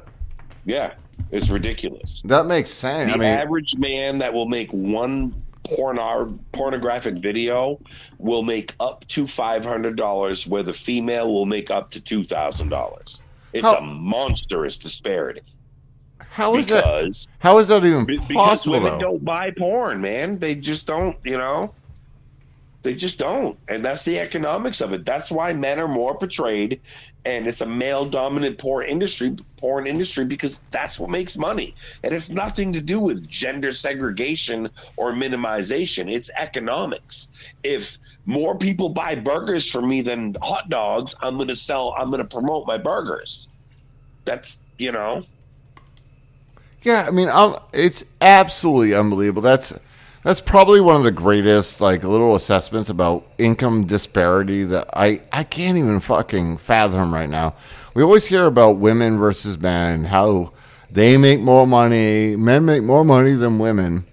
Yeah, 0.66 0.94
it's 1.32 1.50
ridiculous. 1.50 2.22
That 2.26 2.46
makes 2.46 2.70
sense. 2.70 3.10
The 3.10 3.16
I 3.16 3.18
mean, 3.18 3.28
average 3.28 3.76
man 3.78 4.20
that 4.20 4.34
will 4.34 4.48
make 4.48 4.72
one 4.72 5.34
porno- 5.76 6.38
pornographic 6.52 7.16
video 7.16 7.80
will 8.18 8.44
make 8.44 8.74
up 8.80 9.06
to 9.10 9.28
five 9.28 9.64
hundred 9.66 9.96
dollars, 9.96 10.46
where 10.48 10.64
the 10.64 10.74
female 10.74 11.34
will 11.34 11.46
make 11.46 11.70
up 11.72 11.92
to 11.92 12.02
two 12.02 12.24
thousand 12.24 12.70
dollars. 12.70 13.24
It's 13.54 13.64
How- 13.66 13.78
a 13.78 13.82
monstrous 13.82 14.78
disparity 14.78 15.42
how 16.30 16.56
is 16.56 16.68
that? 16.68 17.28
How 17.40 17.58
is 17.60 17.68
that 17.70 17.86
even 17.86 18.06
be- 18.06 18.18
because 18.18 18.36
possible? 18.36 18.74
women 18.74 18.94
Though? 18.94 19.00
don't 19.00 19.24
buy 19.24 19.52
porn, 19.52 20.02
man. 20.02 20.38
They 20.40 20.56
just 20.56 20.86
don't, 20.88 21.16
you 21.24 21.38
know. 21.38 21.74
They 22.86 22.94
just 22.94 23.18
don't, 23.18 23.58
and 23.68 23.84
that's 23.84 24.04
the 24.04 24.20
economics 24.20 24.80
of 24.80 24.94
it. 24.94 25.06
That's 25.06 25.32
why 25.32 25.54
men 25.54 25.80
are 25.80 25.88
more 25.88 26.16
portrayed, 26.16 26.80
and 27.26 27.48
it's 27.48 27.62
a 27.62 27.66
male-dominant 27.66 28.60
porn 28.60 28.88
industry. 28.88 29.36
Porn 29.58 29.88
industry 29.88 30.24
because 30.24 30.62
that's 30.70 31.00
what 31.00 31.10
makes 31.10 31.36
money. 31.36 31.74
It 32.04 32.12
has 32.12 32.30
nothing 32.30 32.72
to 32.74 32.82
do 32.82 33.00
with 33.00 33.28
gender 33.28 33.74
segregation 33.74 34.70
or 34.98 35.14
minimization. 35.14 36.12
It's 36.12 36.30
economics. 36.38 37.32
If 37.64 37.98
more 38.28 38.56
people 38.56 38.90
buy 38.90 39.16
burgers 39.16 39.66
from 39.66 39.90
me 39.90 40.04
than 40.04 40.36
hot 40.44 40.70
dogs, 40.70 41.16
I'm 41.24 41.38
going 41.38 41.48
to 41.48 41.56
sell. 41.56 41.96
I'm 41.98 42.12
going 42.12 42.22
to 42.22 42.28
promote 42.28 42.68
my 42.68 42.78
burgers. 42.78 43.48
That's 44.26 44.60
you 44.78 44.92
know. 44.92 45.26
Yeah, 46.84 47.06
I 47.08 47.12
mean, 47.12 47.30
um, 47.30 47.56
it's 47.74 48.06
absolutely 48.22 48.94
unbelievable. 48.94 49.42
That's 49.42 49.74
that's 50.26 50.42
probably 50.42 50.82
one 50.82 50.96
of 50.96 51.04
the 51.04 51.12
greatest 51.12 51.80
like 51.80 52.04
little 52.04 52.36
assessments 52.36 52.90
about 52.90 53.28
income 53.38 53.86
disparity 53.86 54.64
that 54.64 54.90
I 54.92 55.22
I 55.32 55.44
can't 55.44 55.78
even 55.78 56.00
fucking 56.00 56.58
fathom 56.58 57.14
right 57.14 57.30
now. 57.30 57.54
We 57.94 58.02
always 58.02 58.26
hear 58.26 58.48
about 58.48 58.78
women 58.78 59.20
versus 59.20 59.60
men, 59.60 60.06
how 60.06 60.52
they 60.90 61.16
make 61.18 61.42
more 61.42 61.68
money, 61.68 62.36
men 62.36 62.66
make 62.66 62.82
more 62.82 63.06
money 63.06 63.34
than 63.34 63.60
women, 63.60 64.06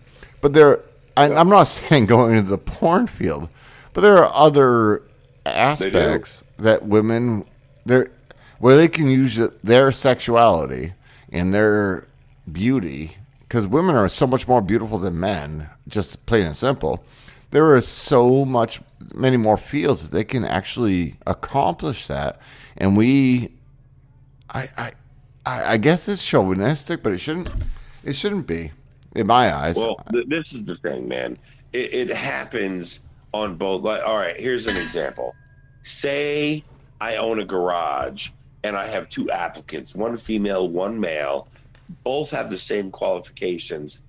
but 0.42 0.52
there. 0.52 0.80
I, 1.16 1.32
I'm 1.32 1.48
not 1.48 1.62
saying 1.66 2.06
going 2.06 2.36
into 2.36 2.50
the 2.50 2.58
porn 2.58 3.06
field, 3.06 3.48
but 3.94 4.02
there 4.02 4.18
are 4.18 4.30
other 4.34 5.02
aspects 5.46 6.44
that 6.58 6.84
women 6.84 7.44
there 7.86 8.10
where 8.58 8.76
they 8.76 8.88
can 8.88 9.08
use 9.08 9.40
their 9.64 9.90
sexuality 9.90 10.92
and 11.30 11.54
their 11.54 12.08
beauty 12.50 13.16
because 13.52 13.66
women 13.66 13.94
are 13.94 14.08
so 14.08 14.26
much 14.26 14.48
more 14.48 14.62
beautiful 14.62 14.96
than 14.96 15.20
men 15.20 15.68
just 15.86 16.24
plain 16.24 16.46
and 16.46 16.56
simple 16.56 17.04
there 17.50 17.74
are 17.74 17.82
so 17.82 18.46
much 18.46 18.80
many 19.14 19.36
more 19.36 19.58
fields 19.58 20.02
that 20.02 20.10
they 20.10 20.24
can 20.24 20.42
actually 20.42 21.14
accomplish 21.26 22.06
that 22.06 22.40
and 22.78 22.96
we 22.96 23.52
i 24.54 24.66
i 24.78 24.90
i 25.44 25.76
guess 25.76 26.08
it's 26.08 26.24
chauvinistic 26.24 27.02
but 27.02 27.12
it 27.12 27.18
shouldn't 27.18 27.54
it 28.04 28.16
shouldn't 28.16 28.46
be 28.46 28.72
in 29.14 29.26
my 29.26 29.54
eyes 29.54 29.76
Well, 29.76 29.96
th- 30.10 30.26
this 30.28 30.54
is 30.54 30.64
the 30.64 30.76
thing, 30.76 31.06
man. 31.06 31.36
It, 31.74 31.92
it 31.92 32.16
happens 32.16 33.00
on 33.32 33.56
both. 33.56 33.82
Like, 33.82 34.02
all 34.02 34.16
right, 34.16 34.34
here's 34.38 34.66
an 34.66 34.78
example. 34.78 35.34
Say 35.82 36.64
I 37.00 37.16
own 37.16 37.38
a 37.38 37.44
garage 37.44 38.30
and 38.64 38.74
I 38.74 38.86
have 38.86 39.10
two 39.10 39.30
applicants, 39.30 39.94
one 39.94 40.16
female, 40.16 40.66
one 40.66 40.98
male. 40.98 41.48
Both 42.04 42.30
have 42.30 42.50
the 42.50 42.58
same 42.58 42.90
qualifications, 42.90 44.02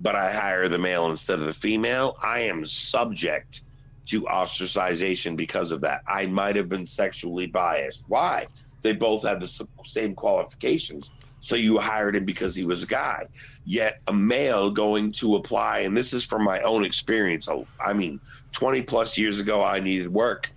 but 0.00 0.14
I 0.14 0.32
hire 0.32 0.68
the 0.68 0.78
male 0.78 1.08
instead 1.08 1.38
of 1.38 1.46
the 1.46 1.52
female. 1.52 2.16
I 2.22 2.40
am 2.40 2.64
subject 2.64 3.62
to 4.06 4.22
ostracization 4.22 5.36
because 5.36 5.70
of 5.70 5.80
that. 5.82 6.02
I 6.06 6.26
might 6.26 6.56
have 6.56 6.68
been 6.68 6.84
sexually 6.84 7.46
biased. 7.46 8.04
Why? 8.08 8.46
They 8.82 8.92
both 8.92 9.22
have 9.24 9.40
the 9.40 9.66
same 9.84 10.14
qualifications. 10.14 11.12
So 11.40 11.56
you 11.56 11.78
hired 11.78 12.16
him 12.16 12.24
because 12.24 12.54
he 12.54 12.64
was 12.64 12.82
a 12.82 12.86
guy. 12.86 13.26
Yet 13.64 14.00
a 14.08 14.12
male 14.12 14.70
going 14.70 15.12
to 15.12 15.36
apply, 15.36 15.80
and 15.80 15.96
this 15.96 16.12
is 16.12 16.24
from 16.24 16.44
my 16.44 16.60
own 16.60 16.84
experience. 16.84 17.48
I- 17.48 17.92
mean, 17.92 18.20
20 18.52 18.82
plus 18.82 19.16
years 19.16 19.40
ago, 19.40 19.64
I 19.64 19.80
needed 19.80 20.12
work 20.12 20.50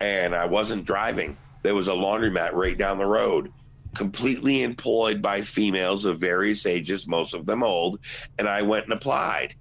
and 0.00 0.34
I 0.34 0.46
wasn't 0.46 0.84
driving. 0.84 1.36
There 1.62 1.74
was 1.74 1.88
a 1.88 1.92
laundromat 1.92 2.52
right 2.52 2.76
down 2.76 2.98
the 2.98 3.06
road, 3.06 3.52
completely 3.94 4.62
employed 4.62 5.20
by 5.20 5.42
females 5.42 6.04
of 6.04 6.18
various 6.18 6.66
ages, 6.66 7.06
most 7.08 7.34
of 7.34 7.46
them 7.46 7.62
old. 7.62 7.98
And 8.38 8.48
I 8.48 8.62
went 8.62 8.84
and 8.84 8.92
applied. 8.92 9.54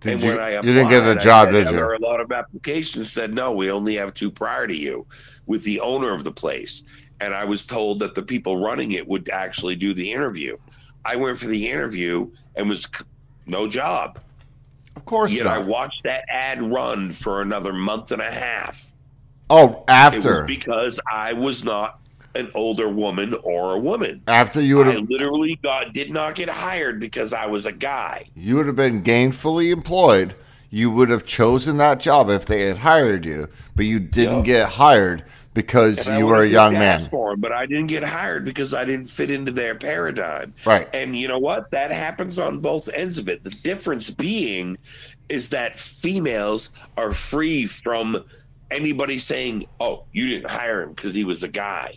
did 0.00 0.14
and 0.14 0.22
you, 0.22 0.28
when 0.30 0.38
I 0.38 0.54
you 0.54 0.62
didn't 0.62 0.88
get 0.88 1.02
applied, 1.02 1.18
I 1.18 1.22
job 1.22 1.46
said, 1.46 1.52
did 1.52 1.66
There 1.66 1.74
you 1.74 1.80
were 1.80 1.94
a 1.94 2.00
lot 2.00 2.20
of 2.20 2.32
applications 2.32 3.10
said 3.12 3.32
no. 3.34 3.52
We 3.52 3.70
only 3.70 3.96
have 3.96 4.14
two 4.14 4.30
prior 4.30 4.66
to 4.66 4.76
you, 4.76 5.06
with 5.46 5.64
the 5.64 5.80
owner 5.80 6.12
of 6.12 6.24
the 6.24 6.32
place. 6.32 6.84
And 7.20 7.34
I 7.34 7.44
was 7.44 7.66
told 7.66 7.98
that 8.00 8.14
the 8.14 8.22
people 8.22 8.58
running 8.58 8.92
it 8.92 9.06
would 9.06 9.28
actually 9.28 9.74
do 9.74 9.92
the 9.92 10.12
interview. 10.12 10.56
I 11.04 11.16
went 11.16 11.38
for 11.38 11.46
the 11.46 11.68
interview 11.68 12.30
and 12.54 12.68
was 12.68 12.86
no 13.46 13.66
job. 13.66 14.20
of 14.94 15.04
course 15.04 15.32
Yet 15.32 15.46
I 15.46 15.58
watched 15.58 16.02
that 16.04 16.24
ad 16.28 16.62
run 16.62 17.10
for 17.10 17.40
another 17.40 17.72
month 17.72 18.12
and 18.12 18.20
a 18.20 18.30
half. 18.30 18.92
oh 19.50 19.84
after 19.88 20.44
because 20.44 21.00
I 21.10 21.32
was 21.32 21.64
not 21.64 22.02
an 22.38 22.50
older 22.54 22.88
woman 22.88 23.34
or 23.42 23.74
a 23.74 23.78
woman. 23.78 24.22
after 24.28 24.60
you 24.62 24.76
would 24.76 24.86
have 24.86 25.08
literally 25.10 25.58
got 25.62 25.92
did 25.92 26.10
not 26.10 26.34
get 26.34 26.48
hired 26.48 27.00
because 27.00 27.32
I 27.32 27.46
was 27.46 27.66
a 27.66 27.72
guy. 27.72 28.28
you 28.34 28.56
would 28.56 28.66
have 28.66 28.76
been 28.76 29.02
gainfully 29.02 29.70
employed, 29.72 30.34
you 30.70 30.90
would 30.90 31.08
have 31.10 31.24
chosen 31.24 31.78
that 31.78 31.98
job 32.00 32.30
if 32.30 32.46
they 32.46 32.62
had 32.62 32.78
hired 32.78 33.26
you, 33.26 33.48
but 33.74 33.84
you 33.86 33.98
didn't 33.98 34.38
Yeah. 34.46 34.60
get 34.62 34.68
hired 34.68 35.24
because 35.54 36.06
And 36.06 36.18
you 36.18 36.26
were 36.26 36.42
a 36.42 36.46
young 36.48 36.74
man. 36.74 37.00
'em, 37.00 37.40
but 37.40 37.50
I 37.52 37.66
didn't 37.66 37.86
get 37.88 38.04
hired 38.04 38.44
because 38.44 38.72
I 38.74 38.84
didn't 38.84 39.06
fit 39.10 39.30
into 39.30 39.50
their 39.50 39.74
paradigm. 39.74 40.54
Right. 40.64 40.86
And 40.94 41.16
you 41.16 41.26
know 41.26 41.38
what? 41.40 41.72
That 41.72 41.90
happens 41.90 42.38
on 42.38 42.60
both 42.60 42.88
ends 42.94 43.18
of 43.18 43.28
it. 43.28 43.42
The 43.42 43.50
difference 43.50 44.10
being 44.10 44.78
is 45.28 45.48
that 45.48 45.76
females 45.78 46.70
are 46.96 47.12
free 47.12 47.66
from 47.66 48.22
anybody 48.70 49.18
saying, 49.18 49.64
"Oh, 49.80 50.04
you 50.12 50.28
didn't 50.28 50.50
hire 50.50 50.82
him 50.82 50.90
because 50.90 51.14
he 51.14 51.24
was 51.24 51.42
a 51.42 51.48
guy." 51.48 51.94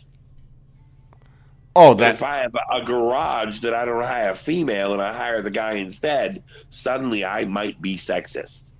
Oh, 1.76 1.94
But 1.94 2.00
that 2.00 2.16
if 2.16 2.24
I 2.24 2.38
have 2.38 2.56
a 2.72 2.84
garage 2.84 3.60
that 3.62 3.74
I 3.74 3.86
don't 3.86 4.02
hire 4.04 4.32
a 4.32 4.36
female 4.36 4.94
and 4.94 5.02
I 5.02 5.16
hire 5.16 5.42
the 5.42 5.52
guy 5.52 5.74
instead, 5.74 6.44
suddenly 6.70 7.24
I 7.24 7.46
might 7.46 7.82
be 7.82 7.96
sexist. 7.96 8.72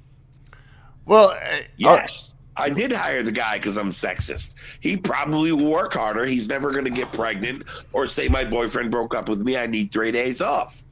well, 1.06 1.30
uh, 1.30 1.58
Yes. 1.78 2.36
I 2.58 2.70
did 2.70 2.92
hire 2.92 3.24
the 3.24 3.32
guy 3.32 3.58
because 3.58 3.78
I'm 3.78 3.92
sexist. 3.92 4.56
He 4.82 4.98
probably 4.98 5.54
will 5.54 5.72
work 5.72 5.94
harder. 5.94 6.26
He's 6.26 6.50
never 6.50 6.72
going 6.72 6.84
to 6.84 6.92
get 6.92 7.10
pregnant 7.14 7.64
or 7.94 8.06
say 8.06 8.28
my 8.28 8.44
boyfriend 8.44 8.92
broke 8.92 9.16
up 9.16 9.30
with 9.30 9.40
me. 9.42 9.56
I 9.58 9.68
need 9.68 9.92
three 9.94 10.12
days 10.12 10.42
off. 10.42 10.84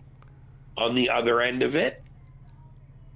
On 0.77 0.95
the 0.95 1.09
other 1.09 1.41
end 1.41 1.61
of 1.61 1.75
it, 1.75 2.01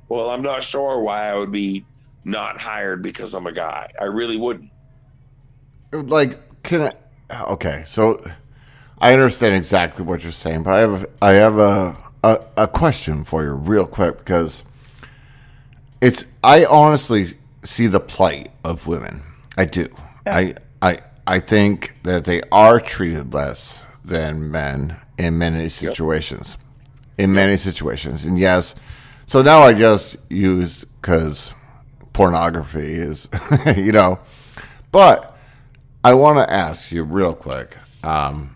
well, 0.09 0.29
I'm 0.29 0.41
not 0.41 0.61
sure 0.61 0.99
why 1.01 1.29
I 1.29 1.35
would 1.37 1.51
be 1.53 1.85
not 2.25 2.59
hired 2.59 3.01
because 3.01 3.33
I'm 3.33 3.47
a 3.47 3.53
guy. 3.53 3.89
I 3.99 4.05
really 4.05 4.37
wouldn't. 4.37 4.69
like 5.93 6.39
can 6.63 6.91
I 7.31 7.43
okay 7.45 7.83
so 7.85 8.19
i 9.03 9.13
understand 9.13 9.55
exactly 9.55 10.03
what 10.03 10.23
you're 10.23 10.31
saying 10.31 10.63
but 10.63 10.73
i 10.73 10.79
have 10.79 11.05
i 11.21 11.31
have 11.33 11.57
a, 11.57 11.95
a 12.23 12.37
a 12.57 12.67
question 12.67 13.23
for 13.23 13.43
you 13.43 13.51
real 13.53 13.85
quick 13.85 14.17
because 14.17 14.63
it's 16.01 16.25
i 16.43 16.65
honestly 16.65 17.25
see 17.63 17.87
the 17.87 17.99
plight 17.99 18.49
of 18.63 18.87
women. 18.87 19.21
I 19.57 19.65
do. 19.65 19.87
I 20.25 20.53
i 20.81 20.97
i 21.25 21.39
think 21.39 22.01
that 22.03 22.25
they 22.25 22.41
are 22.51 22.79
treated 22.79 23.33
less 23.33 23.85
than 24.03 24.51
men 24.51 24.97
in 25.17 25.37
many 25.37 25.69
situations 25.69 26.57
in 27.17 27.33
many 27.33 27.57
situations. 27.57 28.25
And 28.25 28.37
yes 28.37 28.75
so 29.25 29.41
now 29.41 29.59
i 29.59 29.73
just 29.73 30.17
use 30.29 30.83
because 30.83 31.53
pornography 32.11 32.79
is 32.79 33.29
you 33.77 33.91
know. 33.91 34.19
But 34.91 35.35
I 36.03 36.13
want 36.15 36.37
to 36.37 36.53
ask 36.53 36.91
you 36.91 37.03
real 37.03 37.33
quick. 37.33 37.77
Um, 38.03 38.55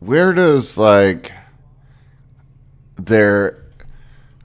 where 0.00 0.32
does 0.32 0.76
like 0.76 1.32
their 2.96 3.62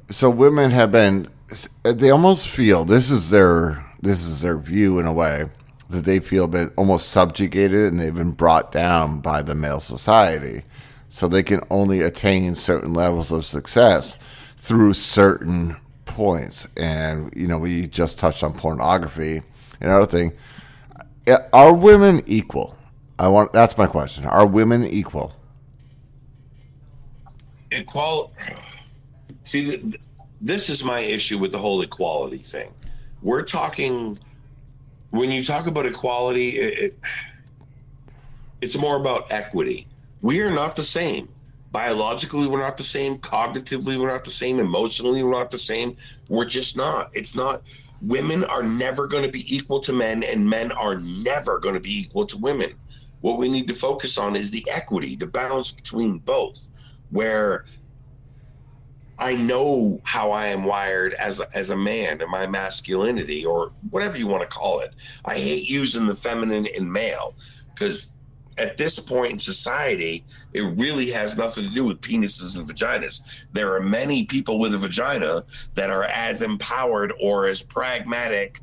so 0.10 0.30
women 0.30 0.72
have 0.72 0.92
been 0.92 1.28
they 1.84 2.10
almost 2.10 2.48
feel 2.48 2.86
this 2.86 3.10
is 3.10 3.30
their 3.30 3.84
this 4.02 4.24
is 4.24 4.42
their 4.42 4.58
view 4.58 5.00
in 5.00 5.08
a 5.08 5.14
way 5.14 5.50
that 5.90 6.04
they 6.04 6.20
feel 6.20 6.48
been 6.48 6.72
almost 6.78 7.10
subjugated 7.10 7.92
and 7.92 8.00
they've 8.00 8.16
been 8.16 8.32
brought 8.32 8.72
down 8.72 9.20
by 9.20 9.42
the 9.42 9.56
male 9.56 9.80
society. 9.80 10.64
So 11.10 11.28
they 11.28 11.44
can 11.44 11.62
only 11.70 12.02
attain 12.02 12.56
certain 12.56 12.94
levels 12.94 13.32
of 13.32 13.46
success 13.46 14.18
through 14.58 14.94
certain 14.94 15.78
points. 16.06 16.68
And 16.76 17.32
you 17.36 17.48
know 17.48 17.58
we 17.58 17.88
just 17.88 18.20
touched 18.20 18.44
on 18.44 18.54
pornography 18.54 19.42
and 19.80 19.92
other 19.92 20.06
thing. 20.06 20.34
Are 21.54 21.74
women 21.74 22.22
equal? 22.26 22.76
I 23.18 23.30
want 23.30 23.54
that's 23.54 23.78
my 23.78 23.88
question. 23.88 24.26
Are 24.26 24.46
women 24.46 24.84
equal 24.86 25.34
equal 27.76 28.34
see 29.44 29.66
th- 29.66 29.96
this 30.42 30.70
is 30.70 30.84
my 30.84 31.00
issue 31.00 31.38
with 31.38 31.52
the 31.52 31.58
whole 31.58 31.82
equality 31.82 32.38
thing. 32.38 32.74
We're 33.22 33.44
talking 33.44 34.20
when 35.12 35.32
you 35.32 35.44
talk 35.44 35.68
about 35.68 35.86
equality 35.86 36.50
it, 36.50 36.80
it, 36.80 37.00
it's 38.62 38.78
more 38.78 38.98
about 38.98 39.32
equity. 39.32 39.88
We 40.22 40.42
are 40.42 40.52
not 40.52 40.76
the 40.76 40.84
same. 40.84 41.30
Biologically 41.72 42.48
we're 42.48 42.60
not 42.60 42.78
the 42.78 42.84
same. 42.84 43.18
Cognitively 43.18 43.98
we're 44.00 44.08
not 44.08 44.24
the 44.24 44.32
same. 44.32 44.60
Emotionally 44.60 45.24
we're 45.24 45.32
not 45.32 45.52
the 45.52 45.60
same. 45.60 45.98
We're 46.30 46.46
just 46.46 46.76
not. 46.78 47.10
It's 47.14 47.36
not 47.36 47.62
women 48.02 48.44
are 48.44 48.64
never 48.64 49.08
going 49.08 49.24
to 49.24 49.32
be 49.32 49.44
equal 49.54 49.80
to 49.80 49.94
men 49.94 50.24
and 50.24 50.48
men 50.48 50.72
are 50.72 51.00
never 51.00 51.60
going 51.60 51.76
to 51.76 51.82
be 51.82 52.00
equal 52.00 52.26
to 52.26 52.38
women. 52.38 52.74
What 53.22 53.38
we 53.38 53.50
need 53.50 53.68
to 53.68 53.74
focus 53.74 54.18
on 54.18 54.36
is 54.36 54.52
the 54.52 54.66
equity 54.72 55.16
the 55.16 55.26
balance 55.28 55.72
between 55.72 56.20
both 56.20 56.68
where 57.12 57.66
I 59.18 59.36
know 59.36 60.02
how 60.04 60.32
I 60.32 60.48
am 60.48 60.64
wired 60.64 61.14
as 61.14 61.40
a, 61.40 61.48
as 61.56 61.70
a 61.70 61.78
man 61.78 62.22
and 62.22 62.30
my 62.30 62.48
masculinity 62.48 63.46
or 63.46 63.72
whatever 63.90 64.18
you 64.18 64.28
want 64.28 64.42
to 64.42 64.48
call 64.48 64.82
it. 64.82 64.94
I 65.24 65.36
hate 65.36 65.70
using 65.70 66.06
the 66.06 66.16
feminine 66.16 66.68
and 66.76 66.92
male 66.92 67.36
because 67.74 68.18
at 68.58 68.78
this 68.78 69.00
point 69.00 69.34
in 69.34 69.40
society, 69.40 70.24
it 70.54 70.62
really 70.78 71.10
has 71.12 71.38
nothing 71.38 71.66
to 71.66 71.74
do 71.74 71.86
with 71.86 72.02
penises 72.02 72.58
and 72.58 72.68
vaginas. 72.68 73.46
There 73.54 73.74
are 73.76 73.82
many 73.82 74.26
people 74.26 74.60
with 74.60 74.74
a 74.74 74.78
vagina 74.78 75.44
that 75.76 75.90
are 75.90 76.06
as 76.06 76.42
empowered 76.42 77.14
or 77.22 77.48
as 77.48 77.62
pragmatic 77.62 78.62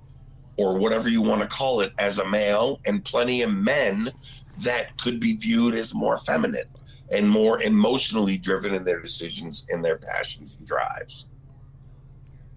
or 0.56 0.76
whatever 0.76 1.08
you 1.08 1.22
want 1.22 1.40
to 1.40 1.46
call 1.46 1.80
it 1.80 1.92
as 1.98 2.18
a 2.18 2.28
male, 2.28 2.78
and 2.84 3.02
plenty 3.04 3.40
of 3.40 3.52
men 3.52 4.10
that 4.58 4.96
could 4.98 5.18
be 5.18 5.34
viewed 5.34 5.74
as 5.74 5.94
more 5.94 6.18
feminine 6.18 6.68
and 7.12 7.28
more 7.28 7.62
emotionally 7.62 8.38
driven 8.38 8.74
in 8.74 8.84
their 8.84 9.00
decisions 9.00 9.66
and 9.68 9.84
their 9.84 9.98
passions 9.98 10.56
and 10.56 10.66
drives. 10.66 11.28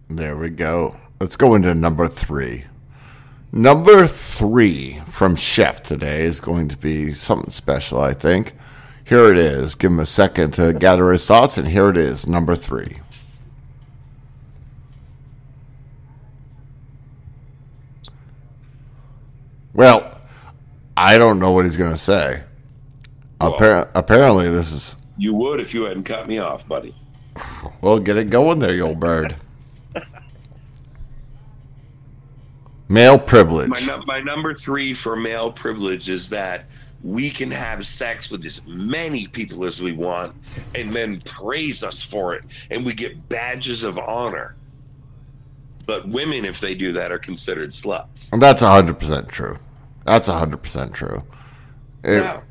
There 0.10 0.38
we 0.38 0.50
go. 0.50 1.00
Let's 1.20 1.36
go 1.36 1.56
into 1.56 1.74
number 1.76 2.08
three. 2.08 2.66
Number 3.52 4.06
three 4.06 5.00
from 5.08 5.36
Chef 5.36 5.82
today 5.82 6.24
is 6.24 6.40
going 6.42 6.68
to 6.70 6.78
be 6.78 7.14
something 7.14 7.52
special, 7.52 8.00
I 8.00 8.14
think. 8.14 8.54
Here 9.06 9.32
it 9.32 9.38
is. 9.38 9.76
Give 9.76 9.92
him 9.92 10.00
a 10.00 10.06
second 10.06 10.52
to 10.56 10.74
gather 10.74 11.12
his 11.12 11.26
thoughts, 11.26 11.58
and 11.58 11.68
here 11.68 11.90
it 11.90 11.98
is, 11.98 12.28
number 12.28 12.56
three. 12.56 13.00
Well, 19.74 20.20
I 20.98 21.18
don't 21.18 21.40
know 21.40 21.52
what 21.52 21.66
he's 21.66 21.78
going 21.78 21.92
to 21.92 21.98
say. 21.98 22.44
Appar- 23.52 23.90
apparently, 23.96 24.50
this 24.50 24.72
is. 24.72 24.96
You 25.18 25.34
would 25.36 25.60
if 25.62 25.74
you 25.74 25.86
hadn't 25.86 26.04
cut 26.04 26.28
me 26.28 26.40
off, 26.40 26.68
buddy. 26.68 26.94
Well, 27.82 28.00
get 28.00 28.18
it 28.18 28.30
going 28.30 28.60
there, 28.60 28.74
you 28.74 28.84
old 28.88 29.00
bird. 29.00 29.36
Male 32.90 33.18
privilege. 33.20 33.70
My, 33.70 33.80
num- 33.86 34.04
my 34.06 34.20
number 34.22 34.54
three 34.54 34.94
for 34.94 35.16
male 35.16 35.52
privilege 35.52 36.08
is 36.10 36.30
that 36.30 36.66
we 37.04 37.30
can 37.30 37.52
have 37.52 37.86
sex 37.86 38.30
with 38.32 38.46
as 38.46 38.62
many 38.66 39.28
people 39.28 39.66
as 39.66 39.82
we 39.82 39.92
want 39.92 40.36
and 40.76 40.92
men 40.92 41.22
praise 41.22 41.84
us 41.84 42.04
for 42.04 42.36
it 42.36 42.44
and 42.72 42.86
we 42.86 42.94
get 42.94 43.28
badges 43.30 43.84
of 43.84 43.98
honor. 44.00 44.56
But 45.88 46.08
women, 46.08 46.46
if 46.46 46.60
they 46.62 46.74
do 46.74 46.94
that, 46.94 47.12
are 47.12 47.20
considered 47.20 47.70
sluts. 47.72 48.32
And 48.34 48.42
that's 48.42 48.64
100% 48.64 49.30
true. 49.30 49.58
That's 50.04 50.28
100% 50.30 50.94
true. 50.94 51.24
It- 52.04 52.22
Yeah. 52.24 52.42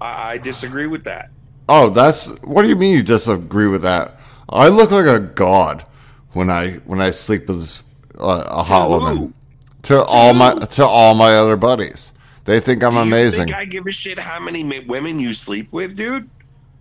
I, 0.00 0.32
I 0.32 0.38
disagree 0.38 0.86
with 0.86 1.04
that. 1.04 1.30
Oh, 1.68 1.90
that's 1.90 2.40
what 2.42 2.62
do 2.62 2.68
you 2.68 2.76
mean 2.76 2.94
you 2.94 3.02
disagree 3.02 3.68
with 3.68 3.82
that? 3.82 4.18
I 4.48 4.68
look 4.68 4.90
like 4.90 5.06
a 5.06 5.20
god 5.20 5.84
when 6.32 6.50
I 6.50 6.72
when 6.86 7.00
I 7.00 7.10
sleep 7.10 7.48
with 7.48 7.82
uh, 8.18 8.44
a 8.46 8.62
hot 8.62 8.86
who? 8.86 8.90
woman. 8.90 9.34
To 9.82 10.02
all 10.04 10.34
my 10.34 10.54
to 10.54 10.86
all 10.86 11.14
my 11.14 11.34
other 11.36 11.56
buddies. 11.56 12.12
They 12.44 12.60
think 12.60 12.82
I'm 12.82 12.96
amazing. 12.96 13.44
think 13.44 13.56
I 13.56 13.66
give 13.66 13.86
a 13.86 13.92
shit 13.92 14.18
how 14.18 14.40
many 14.40 14.64
women 14.80 15.20
you 15.20 15.34
sleep 15.34 15.70
with, 15.70 15.94
dude? 15.94 16.30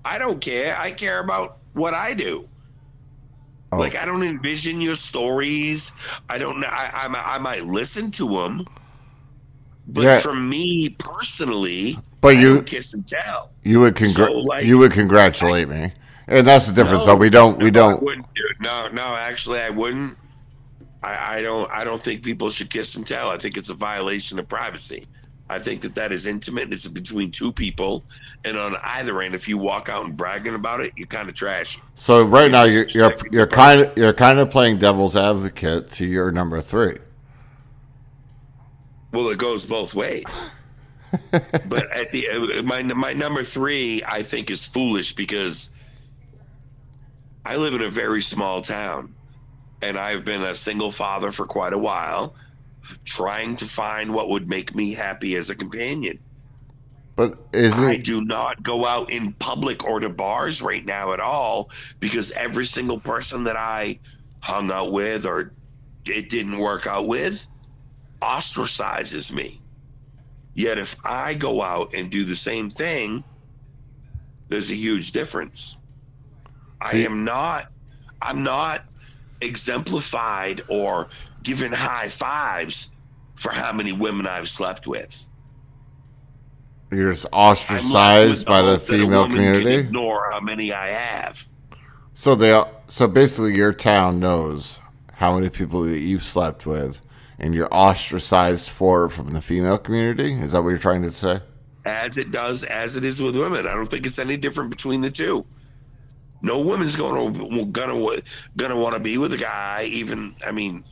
I 0.06 0.18
don't 0.18 0.40
care. 0.40 0.78
I 0.78 0.92
care 0.92 1.22
about 1.22 1.58
what 1.74 1.94
I 1.94 2.14
do. 2.14 2.48
Oh. 3.72 3.78
Like 3.78 3.96
I 3.96 4.06
don't 4.06 4.24
envision 4.24 4.80
your 4.80 4.96
stories. 4.96 5.92
I 6.30 6.38
don't 6.38 6.62
know. 6.62 6.70
I, 6.70 7.08
I, 7.08 7.36
I 7.36 7.38
might 7.40 7.66
listen 7.66 8.12
to 8.12 8.30
them, 8.30 8.66
but 9.88 10.04
Yeah. 10.04 10.20
for 10.20 10.36
me 10.36 10.90
personally, 11.00 12.00
But 12.22 12.30
I 12.36 12.40
you- 12.40 12.62
kiss 12.64 12.94
and 12.94 13.06
tell. 13.06 13.52
you 13.64 13.80
would 13.82 13.96
congr- 13.96 14.16
So, 14.28 14.32
like- 14.34 14.66
you 14.66 14.78
would 14.78 14.92
congratulate 14.92 15.70
me. 15.70 15.92
And 16.28 16.46
that's 16.46 16.66
the 16.68 16.74
difference 16.74 17.02
No, 17.06 17.14
though. 17.14 17.16
We 17.16 17.30
don't 17.30 17.58
we 17.58 17.72
no, 17.72 17.88
I 17.88 17.92
don't 17.92 18.04
wouldn't 18.04 18.28
do. 18.36 18.42
No, 18.60 18.90
no, 18.90 19.16
actually, 19.16 19.60
I 19.62 19.70
wouldn't. 19.70 20.18
I, 21.02 21.38
I 21.38 21.42
don't. 21.42 21.72
I 21.72 21.84
don't 21.86 22.02
think 22.02 22.24
people 22.24 22.50
should 22.50 22.70
kiss 22.70 22.96
and 22.98 23.06
tell. 23.06 23.30
I 23.30 23.38
think 23.38 23.56
it's 23.56 23.70
a 23.70 23.74
violation 23.74 24.38
of 24.40 24.50
privacy. 24.50 25.06
I 25.50 25.60
think 25.60 25.80
that 25.82 25.96
that 25.96 26.12
is 26.12 26.26
intimate. 26.28 26.74
It's 26.74 26.86
between 26.90 27.32
two 27.32 27.54
people, 27.54 28.04
and 28.44 28.58
on 28.58 28.76
either 28.84 29.22
end, 29.22 29.36
if 29.36 29.48
you 29.48 29.58
walk 29.58 29.88
out 29.88 30.04
and 30.06 30.18
bragging 30.18 30.54
about 30.56 30.82
it, 30.82 30.92
you're 30.98 31.08
kind 31.08 31.30
of 31.30 31.36
trashy. 31.36 31.80
So 31.96 32.26
right 32.26 32.52
now 32.52 32.64
you're 32.64 32.88
you're 32.90 33.16
you're 33.32 33.48
kind 33.48 33.82
of 33.86 33.92
you're 33.98 34.12
kind 34.12 34.40
of 34.40 34.50
playing 34.50 34.80
devil's 34.80 35.16
advocate 35.16 35.90
to 35.92 36.06
your 36.06 36.32
number 36.34 36.60
3. 36.60 36.98
Well, 39.12 39.30
it 39.30 39.38
goes 39.38 39.66
both 39.66 39.94
ways. 39.96 40.52
but 41.32 41.90
at 41.92 42.12
the 42.12 42.62
my 42.66 42.84
my 42.84 43.14
number 43.14 43.44
three, 43.44 44.04
I 44.06 44.24
think, 44.24 44.50
is 44.52 44.66
foolish 44.66 45.14
because 45.14 45.72
I 47.46 47.56
live 47.56 47.74
in 47.74 47.82
a 47.82 47.90
very 47.90 48.22
small 48.22 48.62
town, 48.62 49.16
and 49.82 49.98
I've 49.98 50.26
been 50.26 50.42
a 50.42 50.54
single 50.54 50.92
father 50.92 51.32
for 51.32 51.46
quite 51.46 51.74
a 51.74 51.78
while, 51.78 52.36
trying 53.06 53.56
to 53.58 53.66
find 53.66 54.14
what 54.14 54.30
would 54.30 54.50
make 54.50 54.76
me 54.76 54.94
happy 54.94 55.36
as 55.36 55.50
a 55.50 55.56
companion. 55.56 56.20
But 57.16 57.36
is 57.54 57.74
I 57.74 57.94
it 57.94 58.04
do 58.04 58.24
not 58.24 58.62
go 58.62 58.86
out 58.86 59.10
in 59.10 59.34
public 59.34 59.86
or 59.86 60.00
to 60.00 60.10
bars 60.10 60.62
right 60.62 60.86
now 60.86 61.14
at 61.14 61.20
all 61.20 61.72
because 62.00 62.32
every 62.32 62.66
single 62.66 63.00
person 63.00 63.46
that 63.46 63.56
I 63.58 64.00
hung 64.42 64.70
out 64.72 64.92
with 64.92 65.26
or 65.26 65.54
it 66.06 66.30
didn't 66.30 66.60
work 66.60 66.86
out 66.86 67.08
with 67.08 67.48
ostracizes 68.22 69.32
me. 69.32 69.62
Yet 70.54 70.78
if 70.78 70.96
I 71.06 71.36
go 71.36 71.62
out 71.62 71.94
and 71.94 72.10
do 72.10 72.24
the 72.24 72.36
same 72.36 72.70
thing, 72.70 73.24
there's 74.48 74.72
a 74.72 74.76
huge 74.76 75.12
difference. 75.12 75.78
I 76.82 76.98
am 76.98 77.24
not 77.24 77.72
I'm 78.22 78.44
not 78.44 78.86
exemplified 79.42 80.62
or 80.68 81.10
given 81.44 81.72
high 81.72 82.10
fives 82.10 82.90
for 83.36 83.52
how 83.52 83.72
many 83.72 83.92
women 83.92 84.26
I've 84.26 84.50
slept 84.50 84.88
with. 84.88 85.28
you're 86.92 87.12
just 87.12 87.28
ostracized 87.32 88.48
by 88.48 88.62
the 88.62 88.72
hope 88.72 88.86
that 88.86 88.94
a 88.94 88.98
female 88.98 89.26
community? 89.26 89.76
Ignore 89.76 90.32
how 90.32 90.40
many 90.40 90.74
I 90.74 90.88
have. 90.88 91.48
So 92.14 92.34
they 92.34 92.60
so 92.88 93.08
basically 93.08 93.56
your 93.56 93.74
town 93.74 94.20
knows 94.20 94.80
how 95.14 95.36
many 95.36 95.50
people 95.50 95.84
that 95.84 96.00
you've 96.00 96.24
slept 96.24 96.66
with 96.66 97.02
and 97.40 97.54
you're 97.54 97.74
ostracized 97.74 98.70
for 98.70 99.10
from 99.10 99.34
the 99.34 99.42
female 99.42 99.78
community? 99.78 100.34
Is 100.34 100.52
that 100.52 100.64
what 100.64 100.70
you're 100.70 100.78
trying 100.78 101.04
to 101.04 101.12
say? 101.12 101.40
as 101.88 102.18
it 102.18 102.32
does 102.32 102.64
as 102.66 102.98
it 102.98 103.06
is 103.06 103.22
with 103.22 103.36
women. 103.36 103.66
I 103.66 103.74
don't 103.74 103.86
think 103.86 104.06
it's 104.06 104.20
any 104.20 104.38
different 104.38 104.70
between 104.70 105.02
the 105.02 105.10
two. 105.10 105.46
No 106.42 106.62
woman's 106.62 106.96
going 106.96 107.34
to 107.34 107.66
gonna 107.66 108.22
gonna 108.56 108.78
want 108.78 108.94
to 108.94 109.00
be 109.00 109.18
with 109.18 109.34
a 109.34 109.38
guy. 109.38 109.88
Even 109.90 110.36
I 110.46 110.52
mean, 110.52 110.84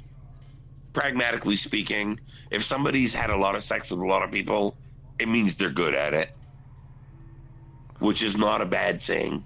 pragmatically 0.93 1.57
speaking, 1.57 2.19
if 2.49 2.63
somebody's 2.63 3.13
had 3.13 3.29
a 3.29 3.37
lot 3.37 3.55
of 3.55 3.63
sex 3.63 3.91
with 3.91 3.99
a 3.99 4.05
lot 4.05 4.23
of 4.23 4.31
people, 4.31 4.77
it 5.19 5.27
means 5.27 5.55
they're 5.55 5.69
good 5.69 5.93
at 5.93 6.13
it, 6.13 6.29
which 7.99 8.23
is 8.23 8.37
not 8.37 8.61
a 8.61 8.65
bad 8.65 9.03
thing. 9.03 9.43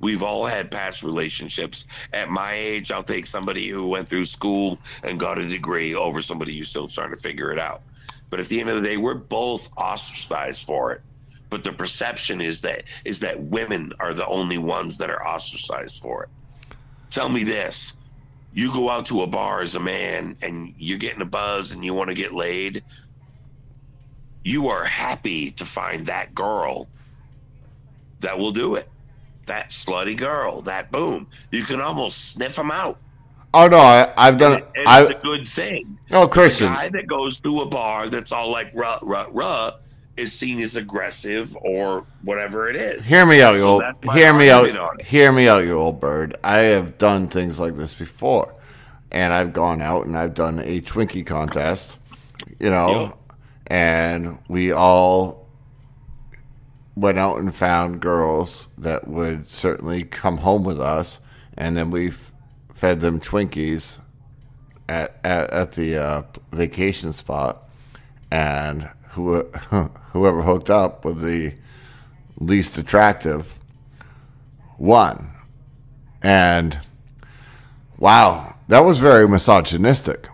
We've 0.00 0.22
all 0.22 0.46
had 0.46 0.70
past 0.70 1.02
relationships. 1.02 1.86
At 2.12 2.30
my 2.30 2.54
age, 2.54 2.90
I'll 2.90 3.04
take 3.04 3.26
somebody 3.26 3.68
who 3.68 3.86
went 3.86 4.08
through 4.08 4.24
school 4.24 4.78
and 5.02 5.20
got 5.20 5.38
a 5.38 5.46
degree 5.46 5.94
over 5.94 6.22
somebody 6.22 6.56
who's 6.56 6.68
still 6.68 6.88
trying 6.88 7.10
to 7.10 7.16
figure 7.16 7.52
it 7.52 7.58
out. 7.58 7.82
But 8.30 8.40
at 8.40 8.46
the 8.46 8.60
end 8.60 8.70
of 8.70 8.76
the 8.76 8.82
day, 8.82 8.96
we're 8.96 9.14
both 9.14 9.70
ostracized 9.76 10.66
for 10.66 10.92
it. 10.92 11.02
But 11.50 11.64
the 11.64 11.72
perception 11.72 12.40
is 12.40 12.60
that 12.62 12.84
is 13.04 13.20
that 13.20 13.40
women 13.40 13.92
are 13.98 14.14
the 14.14 14.26
only 14.26 14.56
ones 14.56 14.98
that 14.98 15.10
are 15.10 15.26
ostracized 15.26 16.00
for 16.00 16.22
it. 16.22 16.28
Tell 17.10 17.28
me 17.28 17.42
this. 17.42 17.94
You 18.52 18.72
go 18.72 18.88
out 18.88 19.06
to 19.06 19.22
a 19.22 19.26
bar 19.26 19.60
as 19.60 19.74
a 19.74 19.80
man 19.80 20.36
and 20.42 20.74
you're 20.78 20.98
getting 20.98 21.22
a 21.22 21.26
buzz 21.26 21.72
and 21.72 21.84
you 21.84 21.92
want 21.92 22.08
to 22.08 22.14
get 22.14 22.32
laid. 22.32 22.84
You 24.44 24.68
are 24.68 24.84
happy 24.84 25.50
to 25.52 25.64
find 25.64 26.06
that 26.06 26.34
girl 26.34 26.88
that 28.20 28.38
will 28.38 28.52
do 28.52 28.76
it. 28.76 28.88
That 29.50 29.70
slutty 29.70 30.16
girl, 30.16 30.60
that 30.62 30.92
boom. 30.92 31.26
You 31.50 31.64
can 31.64 31.80
almost 31.80 32.30
sniff 32.32 32.54
them 32.54 32.70
out. 32.70 32.98
Oh 33.52 33.66
no, 33.66 33.78
I, 33.78 34.12
I've 34.16 34.36
done 34.38 34.52
And, 34.52 34.62
it. 34.62 34.68
and 34.76 34.88
I, 34.88 35.00
it's 35.00 35.10
a 35.10 35.14
good 35.14 35.48
thing. 35.48 35.98
oh, 36.12 36.22
The 36.22 36.28
Christian, 36.28 36.72
guy 36.72 36.88
that 36.88 37.08
goes 37.08 37.40
to 37.40 37.58
a 37.58 37.66
bar 37.66 38.08
that's 38.08 38.30
all 38.30 38.48
like 38.52 38.70
ruh, 38.72 39.00
ruh, 39.02 39.26
ruh 39.32 39.72
is 40.16 40.32
seen 40.32 40.60
as 40.62 40.76
aggressive 40.76 41.56
or 41.62 42.06
whatever 42.22 42.68
it 42.70 42.76
is. 42.76 43.08
hear 43.08 43.26
me 43.26 43.42
out, 43.42 43.54
you 43.54 43.60
So 43.62 43.82
old. 43.82 43.82
Hear 44.14 44.32
me 44.32 44.50
out. 44.50 45.02
Hear 45.02 45.32
me 45.32 45.48
out, 45.48 45.64
you 45.64 45.72
old 45.72 45.98
bird. 45.98 46.36
I 46.44 46.58
have 46.58 46.96
done 46.96 47.26
things 47.26 47.58
like 47.58 47.74
this 47.74 47.92
before, 47.92 48.54
and 49.10 49.32
I've 49.32 49.52
gone 49.52 49.82
out 49.82 50.06
and 50.06 50.16
I've 50.16 50.34
done 50.34 50.60
a 50.60 50.80
Twinkie 50.80 51.26
contest. 51.26 51.98
You 52.60 52.70
know, 52.70 53.00
Yep. 53.00 53.18
and 53.66 54.38
we 54.46 54.70
all 54.70 55.39
went 57.00 57.18
out 57.18 57.38
and 57.38 57.54
found 57.54 58.00
girls 58.00 58.68
that 58.76 59.08
would 59.08 59.48
certainly 59.48 60.04
come 60.04 60.38
home 60.38 60.62
with 60.64 60.78
us, 60.78 61.18
and 61.56 61.74
then 61.76 61.90
we 61.90 62.12
fed 62.74 63.00
them 63.00 63.18
Twinkies 63.18 64.00
at 64.88 65.18
at, 65.24 65.50
at 65.50 65.72
the 65.72 65.96
uh, 65.96 66.22
vacation 66.52 67.12
spot, 67.14 67.68
and 68.30 68.82
who 69.12 69.42
whoever 70.12 70.42
hooked 70.42 70.68
up 70.68 71.04
with 71.04 71.22
the 71.22 71.54
least 72.38 72.76
attractive 72.76 73.58
won, 74.78 75.30
and 76.22 76.86
wow, 77.98 78.58
that 78.68 78.80
was 78.80 78.98
very 78.98 79.26
misogynistic 79.26 80.28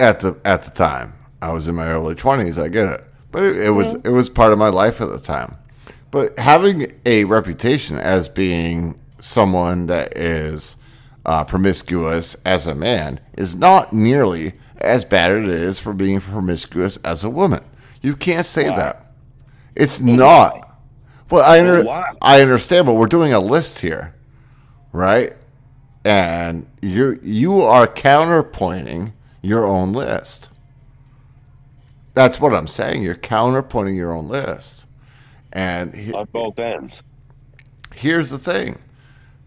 at 0.00 0.18
the 0.18 0.36
at 0.44 0.64
the 0.64 0.70
time. 0.72 1.12
I 1.40 1.52
was 1.52 1.68
in 1.68 1.76
my 1.76 1.86
early 1.86 2.16
twenties. 2.16 2.58
I 2.58 2.68
get 2.68 2.88
it, 2.88 3.04
but 3.32 3.42
it, 3.42 3.56
it 3.56 3.70
was 3.70 3.94
it 3.94 4.10
was 4.10 4.28
part 4.28 4.52
of 4.52 4.58
my 4.58 4.68
life 4.68 5.00
at 5.00 5.08
the 5.08 5.18
time. 5.18 5.56
But 6.10 6.38
having 6.38 6.92
a 7.06 7.24
reputation 7.24 7.98
as 7.98 8.28
being 8.28 9.00
someone 9.18 9.86
that 9.86 10.16
is 10.16 10.76
uh, 11.24 11.44
promiscuous 11.44 12.36
as 12.44 12.66
a 12.66 12.74
man 12.74 13.18
is 13.36 13.54
not 13.54 13.92
nearly 13.92 14.52
as 14.78 15.04
bad 15.04 15.30
as 15.30 15.44
it 15.44 15.50
is 15.50 15.80
for 15.80 15.92
being 15.92 16.20
promiscuous 16.20 16.98
as 16.98 17.24
a 17.24 17.30
woman. 17.30 17.64
You 18.02 18.14
can't 18.14 18.44
say 18.44 18.68
Why? 18.68 18.76
that. 18.76 19.12
It's 19.74 20.00
not. 20.00 20.68
Well, 21.30 21.48
I 21.48 21.60
under, 21.60 21.84
why? 21.84 22.12
I 22.20 22.42
understand, 22.42 22.86
but 22.86 22.94
we're 22.94 23.06
doing 23.06 23.32
a 23.32 23.40
list 23.40 23.80
here, 23.80 24.14
right? 24.92 25.32
And 26.04 26.66
you 26.82 27.18
you 27.22 27.62
are 27.62 27.86
counterpointing 27.86 29.12
your 29.40 29.64
own 29.64 29.92
list. 29.92 30.50
That's 32.14 32.40
what 32.40 32.54
I'm 32.54 32.66
saying. 32.66 33.02
You're 33.02 33.14
counterpointing 33.14 33.96
your 33.96 34.12
own 34.12 34.28
list. 34.28 34.86
And 35.52 35.94
he- 35.94 36.12
on 36.12 36.28
both 36.32 36.58
ends. 36.58 37.02
here's 37.94 38.30
the 38.30 38.38
thing. 38.38 38.78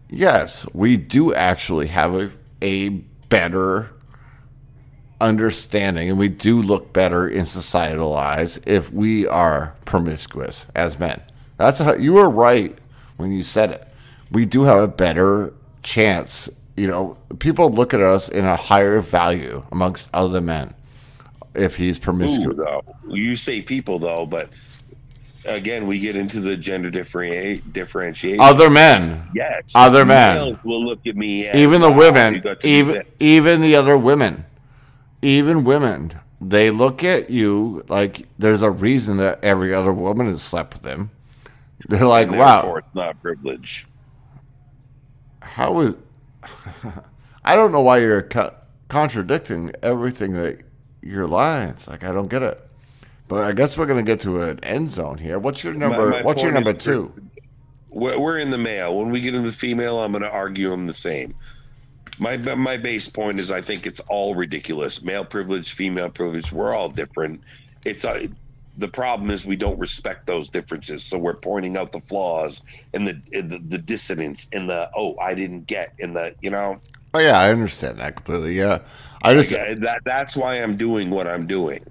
Yes, 0.08 0.66
we 0.72 0.96
do 0.96 1.34
actually 1.34 1.88
have 1.88 2.14
a, 2.14 2.30
a 2.62 2.88
better 3.28 3.90
understanding 5.20 6.10
and 6.10 6.18
we 6.18 6.28
do 6.28 6.60
look 6.60 6.92
better 6.92 7.26
in 7.26 7.44
societal 7.46 8.14
eyes 8.14 8.58
if 8.66 8.92
we 8.92 9.26
are 9.26 9.74
promiscuous 9.84 10.66
as 10.74 10.98
men. 10.98 11.20
That's 11.56 11.78
how 11.80 11.94
you 11.94 12.12
were 12.14 12.28
right 12.30 12.76
when 13.16 13.32
you 13.32 13.42
said 13.42 13.70
it. 13.70 13.84
We 14.30 14.44
do 14.44 14.62
have 14.64 14.82
a 14.82 14.88
better 14.88 15.54
chance, 15.82 16.50
you 16.76 16.86
know, 16.86 17.18
people 17.38 17.70
look 17.70 17.94
at 17.94 18.00
us 18.00 18.28
in 18.28 18.44
a 18.44 18.56
higher 18.56 19.00
value 19.00 19.64
amongst 19.72 20.10
other 20.12 20.40
men 20.40 20.74
if 21.56 21.76
he's 21.76 21.98
Ooh, 21.98 22.02
promiscuous. 22.02 22.56
though. 22.56 22.82
You 23.08 23.36
say 23.36 23.62
people 23.62 23.98
though, 23.98 24.26
but 24.26 24.50
again, 25.44 25.86
we 25.86 25.98
get 25.98 26.16
into 26.16 26.40
the 26.40 26.56
gender 26.56 26.90
differenti- 26.90 27.62
differentiation. 27.72 28.40
Other 28.40 28.70
men. 28.70 29.28
yes, 29.34 29.72
other 29.74 30.04
men. 30.04 30.58
will 30.64 30.84
look 30.84 31.06
at 31.06 31.16
me. 31.16 31.46
As, 31.46 31.56
even 31.56 31.80
the 31.80 31.88
oh, 31.88 31.96
women, 31.96 32.40
got 32.40 32.60
to 32.60 32.66
do 32.66 32.68
even 32.68 32.94
this." 32.94 33.06
even 33.20 33.60
the 33.60 33.76
other 33.76 33.96
women, 33.96 34.44
even 35.22 35.64
women, 35.64 36.12
they 36.40 36.70
look 36.70 37.02
at 37.02 37.30
you 37.30 37.84
like 37.88 38.26
there's 38.38 38.62
a 38.62 38.70
reason 38.70 39.16
that 39.18 39.44
every 39.44 39.72
other 39.72 39.92
woman 39.92 40.26
has 40.26 40.42
slept 40.42 40.74
with 40.74 40.84
him. 40.84 41.10
They're 41.88 42.06
like, 42.06 42.30
wow, 42.30 42.74
it's 42.76 42.94
not 42.94 43.20
privilege. 43.22 43.86
how 45.40 45.80
is? 45.80 45.96
I 47.44 47.54
don't 47.54 47.70
know 47.70 47.80
why 47.80 47.98
you're 47.98 48.22
co- 48.22 48.54
contradicting 48.88 49.70
everything 49.82 50.32
that 50.32 50.62
you're 51.06 51.26
lying. 51.26 51.70
It's 51.70 51.88
like 51.88 52.04
I 52.04 52.12
don't 52.12 52.28
get 52.28 52.42
it. 52.42 52.60
But 53.28 53.44
I 53.44 53.52
guess 53.52 53.76
we're 53.76 53.86
gonna 53.86 54.02
get 54.02 54.20
to 54.20 54.40
an 54.42 54.60
end 54.62 54.90
zone 54.90 55.18
here. 55.18 55.38
What's 55.38 55.64
your 55.64 55.74
number? 55.74 56.10
my 56.10 56.22
what's 56.22 56.42
your 56.42 56.52
number 56.52 56.72
two? 56.72 57.12
We're, 57.90 58.18
we're 58.18 58.38
in 58.38 58.50
the 58.50 58.58
male. 58.58 58.96
When 58.96 59.10
we 59.10 59.20
get 59.22 59.34
into 59.34 59.48
the 59.48 59.56
female, 59.56 60.00
I'm 60.00 60.12
going 60.12 60.22
to 60.22 60.30
argue 60.30 60.68
them 60.68 60.84
the 60.84 60.92
same. 60.92 61.34
My 62.18 62.36
my 62.36 62.76
base 62.76 63.08
point 63.08 63.40
is 63.40 63.50
I 63.50 63.60
think 63.60 63.86
it's 63.86 64.00
all 64.00 64.34
ridiculous. 64.34 65.02
Male 65.02 65.24
privilege, 65.24 65.72
female 65.72 66.10
privilege, 66.10 66.52
we're 66.52 66.74
all 66.74 66.88
different. 66.88 67.42
It's 67.84 68.04
a, 68.04 68.28
the 68.76 68.88
problem 68.88 69.30
is 69.30 69.46
we 69.46 69.56
don't 69.56 69.78
respect 69.78 70.26
those 70.26 70.48
differences. 70.48 71.04
So 71.04 71.18
we're 71.18 71.34
pointing 71.34 71.76
out 71.76 71.92
the 71.92 72.00
flaws 72.00 72.62
and 72.94 73.06
the 73.06 73.20
and 73.32 73.50
the, 73.50 73.58
the 73.58 73.78
dissonance 73.78 74.48
and 74.52 74.68
the 74.68 74.90
oh 74.94 75.16
I 75.18 75.34
didn't 75.34 75.66
get 75.66 75.94
in 75.98 76.14
the 76.14 76.34
you 76.40 76.50
know 76.50 76.80
Oh 77.16 77.18
yeah, 77.18 77.40
I 77.40 77.50
understand 77.50 77.96
that 77.96 78.16
completely. 78.16 78.58
Yeah, 78.58 78.80
I 79.22 79.32
just 79.32 79.50
Like, 79.50 79.60
uh, 79.60 79.74
that 79.78 80.02
that's 80.04 80.36
why 80.36 80.56
I'm 80.56 80.76
doing 80.76 81.08
what 81.08 81.26
I'm 81.26 81.46
doing. 81.46 81.82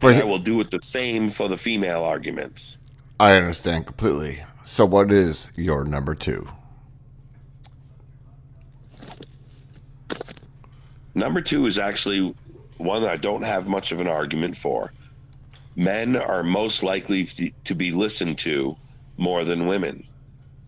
But 0.00 0.16
I 0.16 0.24
will 0.24 0.40
do 0.40 0.60
it 0.60 0.72
the 0.72 0.80
same 0.82 1.28
for 1.28 1.48
the 1.48 1.56
female 1.56 2.02
arguments. 2.02 2.78
I 3.20 3.36
understand 3.36 3.86
completely. 3.86 4.42
So, 4.64 4.84
what 4.84 5.12
is 5.12 5.52
your 5.54 5.84
number 5.84 6.16
two? 6.16 6.48
Number 11.14 11.40
two 11.40 11.66
is 11.66 11.78
actually 11.78 12.34
one 12.78 13.02
that 13.02 13.12
I 13.12 13.16
don't 13.16 13.42
have 13.42 13.68
much 13.68 13.92
of 13.92 14.00
an 14.00 14.08
argument 14.08 14.56
for. 14.56 14.92
Men 15.76 16.16
are 16.16 16.42
most 16.42 16.82
likely 16.82 17.26
to 17.62 17.74
be 17.76 17.92
listened 17.92 18.38
to 18.38 18.76
more 19.18 19.44
than 19.44 19.66
women. 19.66 20.04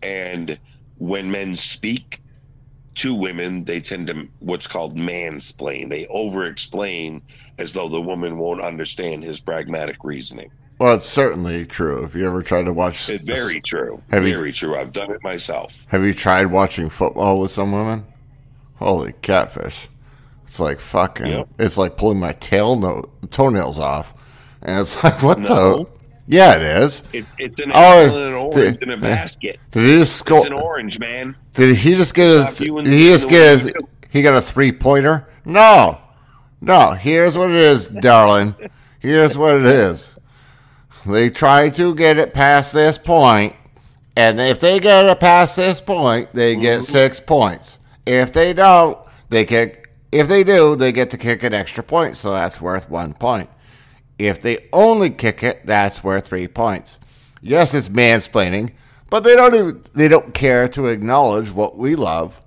And 0.01 0.57
when 0.97 1.29
men 1.29 1.57
speak 1.57 2.21
to 2.97 3.13
women, 3.13 3.63
they 3.63 3.79
tend 3.79 4.07
to 4.07 4.27
what's 4.39 4.67
called 4.67 4.95
mansplain. 4.95 5.89
They 5.89 6.05
over 6.07 6.45
explain 6.45 7.21
as 7.57 7.73
though 7.73 7.89
the 7.89 8.01
woman 8.01 8.37
won't 8.37 8.61
understand 8.61 9.23
his 9.23 9.39
pragmatic 9.39 9.97
reasoning. 10.03 10.51
Well, 10.79 10.95
it's 10.95 11.07
certainly 11.07 11.65
true. 11.65 12.03
If 12.03 12.13
you 12.13 12.27
ever 12.27 12.43
tried 12.43 12.65
to 12.65 12.73
watch, 12.73 13.09
It's 13.09 13.23
very 13.25 13.61
true. 13.61 14.01
Have 14.11 14.27
you- 14.27 14.33
very 14.35 14.51
true. 14.53 14.77
I've 14.77 14.91
done 14.93 15.11
it 15.11 15.23
myself. 15.23 15.85
have 15.89 16.03
you 16.05 16.13
tried 16.13 16.47
watching 16.47 16.89
football 16.89 17.39
with 17.39 17.49
some 17.51 17.71
women? 17.71 18.05
Holy 18.75 19.13
catfish! 19.23 19.87
It's 20.45 20.59
like 20.59 20.79
fucking. 20.79 21.25
Yep. 21.27 21.47
It's 21.57 21.77
like 21.77 21.97
pulling 21.97 22.19
my 22.19 22.33
tail 22.33 22.75
no, 22.75 23.05
toenails 23.31 23.79
off, 23.79 24.13
and 24.61 24.79
it's 24.79 25.03
like 25.03 25.23
what 25.23 25.39
No. 25.39 25.47
the? 25.47 25.96
Yeah, 26.27 26.55
it 26.55 26.61
is. 26.61 27.03
It, 27.13 27.25
it's 27.37 27.59
an 27.61 27.71
Oh, 27.73 28.05
apple 28.05 28.17
and 28.17 28.27
an 28.27 28.33
orange 28.33 28.77
the- 28.77 28.83
in 28.83 28.89
a 28.89 28.97
basket. 28.97 29.59
Did 29.71 29.83
he 29.85 29.99
just 29.99 30.17
score? 30.17 30.39
It's 30.39 30.47
an 30.47 30.53
orange, 30.53 30.99
man. 30.99 31.35
Did 31.53 31.75
he 31.75 31.95
just 31.95 32.13
get 32.13 32.27
a? 32.27 32.43
Stop 32.43 32.67
you 32.67 32.77
and 32.77 32.85
Did 32.85 32.93
he 32.93 33.09
just 33.09 33.29
get 33.29 33.39
way 33.39 33.49
his? 33.49 33.65
you 33.65 33.71
do. 33.71 33.87
He 34.09 34.21
got 34.21 34.35
a 34.35 34.41
three 34.41 34.71
pointer? 34.71 35.27
No, 35.45 35.99
no. 36.59 36.91
Here's 36.91 37.37
what 37.37 37.49
it 37.49 37.55
is, 37.55 37.87
darling. 37.87 38.55
Here's 38.99 39.37
what 39.37 39.55
it 39.55 39.65
is. 39.65 40.15
They 41.05 41.29
try 41.29 41.69
to 41.69 41.95
get 41.95 42.17
it 42.17 42.33
past 42.33 42.73
this 42.73 42.97
point, 42.97 43.55
and 44.17 44.41
if 44.41 44.59
they 44.59 44.79
get 44.79 45.05
it 45.05 45.19
past 45.21 45.55
this 45.55 45.79
point, 45.79 46.31
they 46.31 46.55
get 46.55 46.79
mm-hmm. 46.79 46.81
six 46.81 47.19
points. 47.21 47.79
If 48.05 48.33
they 48.33 48.51
don't, 48.51 48.97
they 49.29 49.45
kick. 49.45 49.89
If 50.11 50.27
they 50.27 50.43
do, 50.43 50.75
they 50.75 50.91
get 50.91 51.11
to 51.11 51.17
kick 51.17 51.43
an 51.43 51.53
extra 51.53 51.83
point, 51.83 52.17
so 52.17 52.31
that's 52.31 52.59
worth 52.59 52.89
one 52.89 53.13
point. 53.13 53.49
If 54.19 54.41
they 54.41 54.67
only 54.73 55.09
kick 55.09 55.43
it, 55.43 55.65
that's 55.65 56.03
worth 56.03 56.27
three 56.27 56.47
points. 56.47 56.99
Yes, 57.41 57.73
it's 57.73 57.89
mansplaining, 57.89 58.71
but 59.09 59.23
they 59.23 59.35
don't 59.35 59.55
even 59.55 59.81
they 59.93 60.07
don't 60.07 60.33
care 60.33 60.67
to 60.69 60.87
acknowledge 60.87 61.51
what 61.51 61.77
we 61.77 61.95
love 61.95 62.41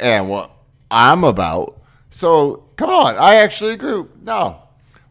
and 0.00 0.28
what 0.28 0.50
I'm 0.90 1.24
about. 1.24 1.80
So 2.10 2.64
come 2.76 2.90
on, 2.90 3.16
I 3.16 3.36
actually 3.36 3.72
agree. 3.72 4.04
No, 4.22 4.60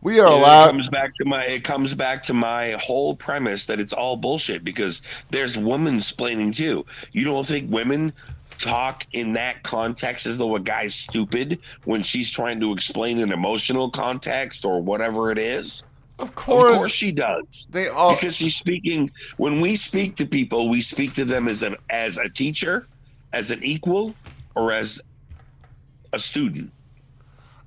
we 0.02 0.20
are 0.20 0.28
allowed. 0.28 0.70
It 0.70 0.72
comes 0.72 0.90
back 0.90 1.16
to 1.16 1.26
my 1.26 1.44
it 1.46 1.64
comes 1.64 1.94
back 1.96 2.24
to 2.24 2.34
my 2.34 2.72
whole 2.74 3.16
premise 3.16 3.66
that 3.66 3.80
it's 3.80 3.94
all 3.94 4.18
bullshit 4.18 4.64
because 4.64 5.02
there's 5.32 5.58
women 5.58 5.98
splaining 5.98 6.56
too. 6.56 6.86
You 7.12 7.24
don't 7.24 7.46
think 7.46 7.72
women 7.72 8.14
talk 8.58 9.06
in 9.14 9.34
that 9.34 9.64
context 9.64 10.26
as 10.26 10.38
though 10.38 10.56
a 10.56 10.60
guy's 10.60 10.96
stupid 10.96 11.60
when 11.86 12.04
she's 12.04 12.30
trying 12.32 12.60
to 12.60 12.72
explain 12.74 13.20
an 13.20 13.32
emotional 13.32 13.90
context 13.90 14.66
or 14.66 14.82
whatever 14.82 15.32
it 15.32 15.38
is? 15.38 15.84
Of 16.20 16.30
Of 16.30 16.36
course, 16.36 16.76
course 16.78 16.92
she 16.92 17.12
does. 17.12 17.68
they 17.70 17.90
all. 17.90 18.16
because 18.16 18.36
she's 18.36 18.56
speaking 18.56 19.12
when 19.38 19.62
we 19.62 19.76
speak 19.76 20.16
to 20.16 20.26
people 20.26 20.68
we 20.70 20.82
speak 20.82 21.14
to 21.14 21.26
them 21.26 21.48
as 21.48 21.62
an 21.62 21.76
as 21.92 22.18
a 22.18 22.28
teacher 22.28 22.88
as 23.34 23.52
an 23.52 23.64
equal 23.64 24.16
or 24.56 24.72
as 24.72 25.00
a 26.14 26.18
student 26.20 26.72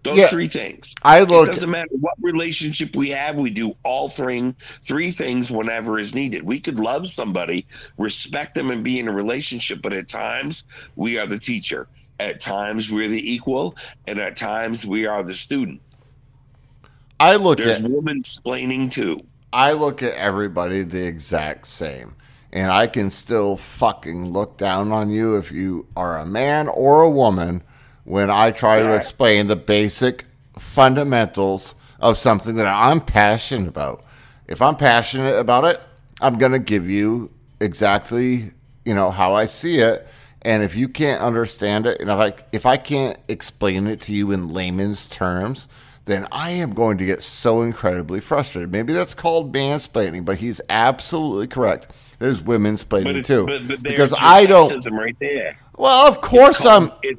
those 0.03 0.19
Yeah. 0.19 0.29
three 0.29 0.49
things 0.49 0.95
I 1.03 1.21
it 1.21 1.29
look. 1.31 1.47
doesn't 1.49 1.71
matter 1.71 1.91
what 2.01 2.15
relationship 2.23 2.97
we 2.97 3.11
have 3.11 3.37
we 3.37 3.51
do 3.51 3.77
all 3.85 4.09
three 4.09 4.55
three 4.83 5.11
things 5.11 5.51
whenever 5.51 5.99
is 5.99 6.15
needed 6.15 6.43
we 6.43 6.59
could 6.61 6.79
love 6.79 7.11
somebody 7.11 7.67
respect 7.99 8.55
them 8.55 8.71
and 8.71 8.83
be 8.83 8.99
in 8.99 9.09
a 9.09 9.13
relationship 9.13 9.81
but 9.83 9.93
at 9.93 10.09
times 10.09 10.65
we 10.97 11.19
are 11.19 11.27
the 11.27 11.39
teacher 11.39 11.87
at 12.19 12.41
times 12.41 12.91
we're 12.91 13.09
the 13.09 13.33
equal 13.33 13.77
and 14.07 14.19
at 14.19 14.37
times 14.37 14.87
we 14.87 15.07
are 15.07 15.23
the 15.23 15.35
student 15.35 15.81
I 17.19 17.37
look 17.37 17.59
there's 17.59 17.81
at. 17.81 17.91
woman 17.91 18.23
splaining 18.23 18.91
too 18.91 19.21
I 19.53 19.73
look 19.73 20.03
at 20.03 20.15
everybody 20.15 20.83
the 20.83 21.05
exact 21.07 21.67
same. 21.67 22.15
And 22.53 22.71
I 22.71 22.87
can 22.87 23.11
still 23.11 23.57
fucking 23.57 24.31
look 24.31 24.57
down 24.57 24.93
on 24.93 25.11
you 25.11 25.37
if 25.37 25.51
you 25.53 25.87
are 25.97 26.19
a 26.19 26.27
man 26.27 26.69
or 26.69 27.03
a 27.03 27.11
woman 27.11 27.63
when 28.11 28.29
I 28.29 28.51
try 28.51 28.81
to 28.81 28.93
explain 28.97 29.47
the 29.47 29.55
basic 29.55 30.25
fundamentals 30.59 31.77
of 32.01 32.19
something 32.19 32.57
that 32.57 32.67
I'm 32.67 33.01
passionate 33.01 33.69
about. 33.69 34.03
If 34.49 34.61
I'm 34.61 34.75
passionate 34.75 35.37
about 35.39 35.65
it, 35.65 35.81
I'm 36.21 36.37
going 36.37 36.51
to 36.51 36.59
give 36.59 36.91
you 36.91 37.31
exactly, 37.61 38.47
you 38.85 38.95
know, 38.95 39.11
how 39.13 39.35
I 39.35 39.45
see 39.45 39.77
it. 39.77 40.09
And 40.43 40.65
if 40.65 40.75
you 40.75 40.89
can't 40.89 41.23
understand 41.23 41.87
it, 41.87 42.01
and 42.01 42.11
if 42.11 42.19
I 42.19 42.33
if 42.51 42.67
I 42.67 42.79
can't 42.79 43.17
explain 43.29 43.87
it 43.87 44.01
to 44.03 44.13
you 44.13 44.33
in 44.33 44.49
layman's 44.49 45.07
terms, 45.07 45.69
then 46.07 46.27
I 46.33 46.51
am 46.51 46.73
going 46.73 46.99
to 46.99 47.07
get 47.07 47.23
so 47.23 47.63
incredibly 47.63 48.21
frustrated. 48.21 48.73
Maybe 48.73 48.93
that's 48.93 49.15
called 49.15 49.55
mansplaining, 49.55 50.25
but 50.25 50.39
he's 50.39 50.61
absolutely 50.69 51.47
correct. 51.47 51.89
There's 52.19 52.41
women 52.43 52.75
splaining 52.75 53.25
too, 53.25 53.47
but- 53.47 53.69
but 53.69 53.83
because 53.85 54.15
I 54.19 54.47
don't. 54.47 54.85
right 54.91 55.17
there. 55.21 55.57
Well, 55.77 56.09
of 56.09 56.21
course 56.23 56.65
I'm. 56.67 56.91
It, 57.03 57.19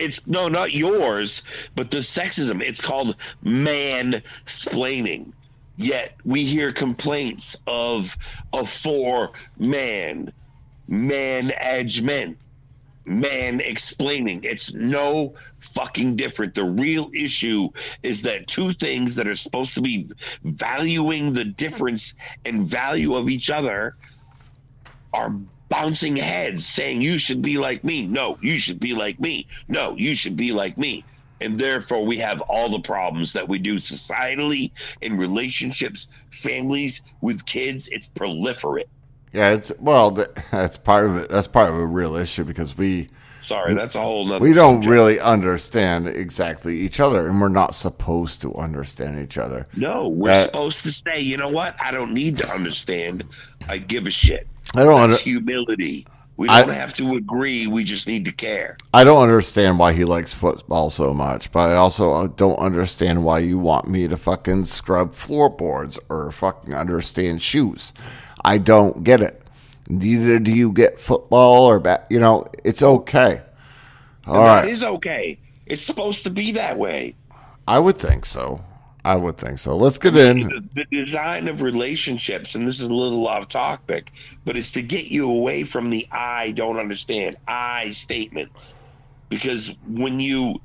it's 0.00 0.26
no, 0.26 0.48
not 0.48 0.72
yours, 0.72 1.42
but 1.74 1.90
the 1.90 1.98
sexism. 1.98 2.62
It's 2.62 2.80
called 2.80 3.16
man 3.42 4.22
splaining. 4.46 5.32
Yet 5.76 6.14
we 6.24 6.44
hear 6.44 6.72
complaints 6.72 7.56
of 7.66 8.16
a 8.52 8.66
for 8.66 9.32
man, 9.58 10.32
man 10.88 11.52
edge 11.56 12.02
men, 12.02 12.36
man 13.06 13.60
explaining. 13.60 14.44
It's 14.44 14.74
no 14.74 15.34
fucking 15.58 16.16
different. 16.16 16.54
The 16.54 16.64
real 16.64 17.10
issue 17.14 17.70
is 18.02 18.22
that 18.22 18.46
two 18.46 18.74
things 18.74 19.14
that 19.14 19.26
are 19.26 19.36
supposed 19.36 19.74
to 19.74 19.80
be 19.80 20.10
valuing 20.44 21.32
the 21.32 21.44
difference 21.44 22.14
and 22.44 22.66
value 22.66 23.14
of 23.14 23.30
each 23.30 23.48
other 23.48 23.96
are 25.12 25.34
bouncing 25.70 26.16
heads 26.16 26.66
saying 26.66 27.00
you 27.00 27.16
should 27.16 27.40
be 27.40 27.56
like 27.56 27.82
me. 27.82 28.06
No, 28.06 28.36
you 28.42 28.58
should 28.58 28.78
be 28.78 28.94
like 28.94 29.18
me. 29.18 29.46
No, 29.68 29.96
you 29.96 30.14
should 30.14 30.36
be 30.36 30.52
like 30.52 30.76
me. 30.76 31.04
And 31.40 31.58
therefore, 31.58 32.04
we 32.04 32.18
have 32.18 32.42
all 32.42 32.68
the 32.68 32.80
problems 32.80 33.32
that 33.32 33.48
we 33.48 33.58
do 33.58 33.76
societally 33.76 34.72
in 35.00 35.16
relationships, 35.16 36.06
families, 36.30 37.00
with 37.22 37.46
kids. 37.46 37.88
It's 37.88 38.10
proliferate. 38.10 38.84
Yeah, 39.32 39.54
it's 39.54 39.72
well. 39.78 40.10
That's 40.50 40.76
part 40.76 41.06
of 41.06 41.16
it. 41.16 41.30
That's 41.30 41.46
part 41.46 41.70
of 41.70 41.76
a 41.76 41.86
real 41.86 42.16
issue 42.16 42.44
because 42.44 42.76
we 42.76 43.08
Sorry, 43.50 43.74
that's 43.74 43.96
a 43.96 44.00
whole 44.00 44.26
nother. 44.26 44.44
we 44.44 44.52
don't 44.52 44.76
subject. 44.76 44.90
really 44.92 45.18
understand 45.18 46.06
exactly 46.06 46.78
each 46.78 47.00
other, 47.00 47.26
and 47.26 47.40
we're 47.40 47.48
not 47.48 47.74
supposed 47.74 48.40
to 48.42 48.54
understand 48.54 49.18
each 49.18 49.36
other. 49.36 49.66
No, 49.76 50.06
we're 50.06 50.30
Uh, 50.30 50.44
supposed 50.44 50.84
to 50.84 50.92
say, 50.92 51.20
you 51.20 51.36
know 51.36 51.48
what? 51.48 51.74
I 51.82 51.90
don't 51.90 52.14
need 52.14 52.38
to 52.38 52.48
understand. 52.48 53.24
I 53.68 53.78
give 53.78 54.06
a 54.06 54.10
shit. 54.12 54.46
I 54.76 54.84
don't. 54.84 55.00
Under, 55.00 55.16
humility. 55.16 56.06
We 56.36 56.46
don't 56.46 56.70
have 56.70 56.94
to 56.94 57.16
agree. 57.16 57.66
We 57.66 57.82
just 57.82 58.06
need 58.06 58.24
to 58.26 58.32
care. 58.32 58.78
I 58.94 59.02
don't 59.02 59.20
understand 59.20 59.80
why 59.80 59.94
he 59.94 60.04
likes 60.04 60.32
football 60.32 60.88
so 60.88 61.12
much, 61.12 61.50
but 61.50 61.70
I 61.70 61.74
also 61.74 62.12
uh, 62.12 62.28
don't 62.28 62.58
understand 62.60 63.24
why 63.24 63.40
you 63.40 63.58
want 63.58 63.88
me 63.88 64.06
to 64.06 64.16
fucking 64.16 64.66
scrub 64.66 65.12
floorboards 65.12 65.98
or 66.08 66.30
fucking 66.30 66.72
understand 66.72 67.42
shoes. 67.42 67.92
I 68.44 68.58
don't 68.58 69.02
get 69.02 69.20
it. 69.20 69.39
Neither 69.90 70.38
do 70.38 70.54
you 70.54 70.72
get 70.72 71.00
football 71.00 71.64
or 71.64 71.80
bat. 71.80 72.06
You 72.10 72.20
know, 72.20 72.46
it's 72.64 72.82
okay. 72.82 73.42
All 74.26 74.38
right, 74.38 74.68
is 74.68 74.84
okay. 74.84 75.38
It's 75.66 75.82
supposed 75.82 76.22
to 76.24 76.30
be 76.30 76.52
that 76.52 76.78
way. 76.78 77.16
I 77.66 77.80
would 77.80 77.98
think 77.98 78.24
so. 78.24 78.64
I 79.04 79.16
would 79.16 79.38
think 79.38 79.58
so. 79.58 79.76
Let's 79.76 79.98
get 79.98 80.16
in. 80.16 80.42
the, 80.48 80.64
the 80.74 81.04
design 81.04 81.48
of 81.48 81.62
relationships, 81.62 82.54
and 82.54 82.68
this 82.68 82.80
is 82.80 82.86
a 82.86 82.94
little 82.94 83.26
off 83.26 83.48
topic, 83.48 84.12
but 84.44 84.56
it's 84.56 84.70
to 84.72 84.82
get 84.82 85.06
you 85.06 85.28
away 85.28 85.64
from 85.64 85.90
the 85.90 86.06
I 86.12 86.52
don't 86.52 86.78
understand, 86.78 87.36
I 87.48 87.90
statements. 87.90 88.76
Because 89.28 89.72
when 89.88 90.20
you 90.20 90.60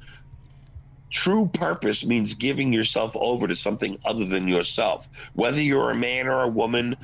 true 1.10 1.50
purpose 1.54 2.06
means 2.06 2.34
giving 2.34 2.74
yourself 2.74 3.16
over 3.16 3.48
to 3.48 3.56
something 3.56 3.98
other 4.06 4.26
than 4.26 4.48
yourself, 4.48 5.08
whether 5.34 5.62
you're 5.62 5.92
a 5.92 5.96
man 5.96 6.28
or 6.28 6.42
a 6.42 6.48
woman, 6.48 6.96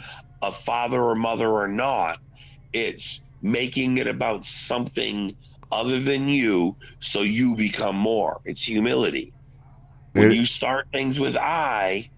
a 0.41 0.51
father 0.51 1.01
or 1.01 1.15
mother 1.15 1.49
or 1.49 1.67
not, 1.67 2.19
it's 2.73 3.21
making 3.41 3.97
it 3.97 4.07
about 4.07 4.45
something 4.45 5.35
other 5.71 5.99
than 5.99 6.27
you 6.27 6.75
so 6.99 7.21
you 7.21 7.55
become 7.55 7.95
more. 7.95 8.41
It's 8.45 8.63
humility 8.63 9.33
when 10.13 10.31
It- 10.31 10.37
you 10.37 10.45
start 10.45 10.87
things 10.91 11.19
with 11.19 11.35
I, 11.37 12.09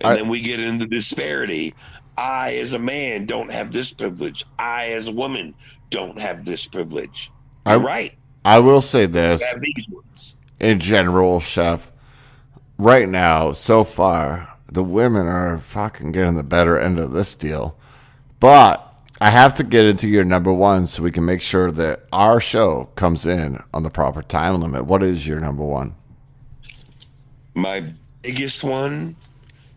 and 0.00 0.12
I- 0.12 0.16
then 0.16 0.28
we 0.28 0.40
get 0.40 0.60
into 0.60 0.86
disparity. 0.86 1.74
I, 2.16 2.54
as 2.56 2.74
a 2.74 2.78
man, 2.78 3.26
don't 3.26 3.50
have 3.50 3.72
this 3.72 3.92
privilege. 3.92 4.44
I, 4.58 4.88
as 4.88 5.08
a 5.08 5.12
woman, 5.12 5.54
don't 5.90 6.20
have 6.20 6.44
this 6.44 6.66
privilege. 6.66 7.30
I- 7.64 7.74
You're 7.74 7.82
right. 7.82 8.14
I 8.44 8.58
will 8.58 8.82
say 8.82 9.06
this. 9.06 9.42
In 10.58 10.78
general, 10.80 11.40
chef, 11.40 11.90
right 12.78 13.08
now, 13.08 13.52
so 13.52 13.84
far, 13.84 14.51
the 14.72 14.84
women 14.84 15.26
are 15.26 15.58
fucking 15.58 16.12
getting 16.12 16.36
the 16.36 16.42
better 16.42 16.78
end 16.78 16.98
of 16.98 17.12
this 17.12 17.34
deal. 17.34 17.76
But 18.40 18.88
I 19.20 19.30
have 19.30 19.54
to 19.54 19.64
get 19.64 19.84
into 19.84 20.08
your 20.08 20.24
number 20.24 20.52
one 20.52 20.86
so 20.86 21.02
we 21.02 21.10
can 21.10 21.24
make 21.24 21.40
sure 21.40 21.70
that 21.70 22.04
our 22.12 22.40
show 22.40 22.86
comes 22.96 23.26
in 23.26 23.58
on 23.72 23.82
the 23.82 23.90
proper 23.90 24.22
time 24.22 24.60
limit. 24.60 24.86
What 24.86 25.02
is 25.02 25.26
your 25.26 25.40
number 25.40 25.62
one? 25.62 25.94
My 27.54 27.92
biggest 28.22 28.64
one 28.64 29.16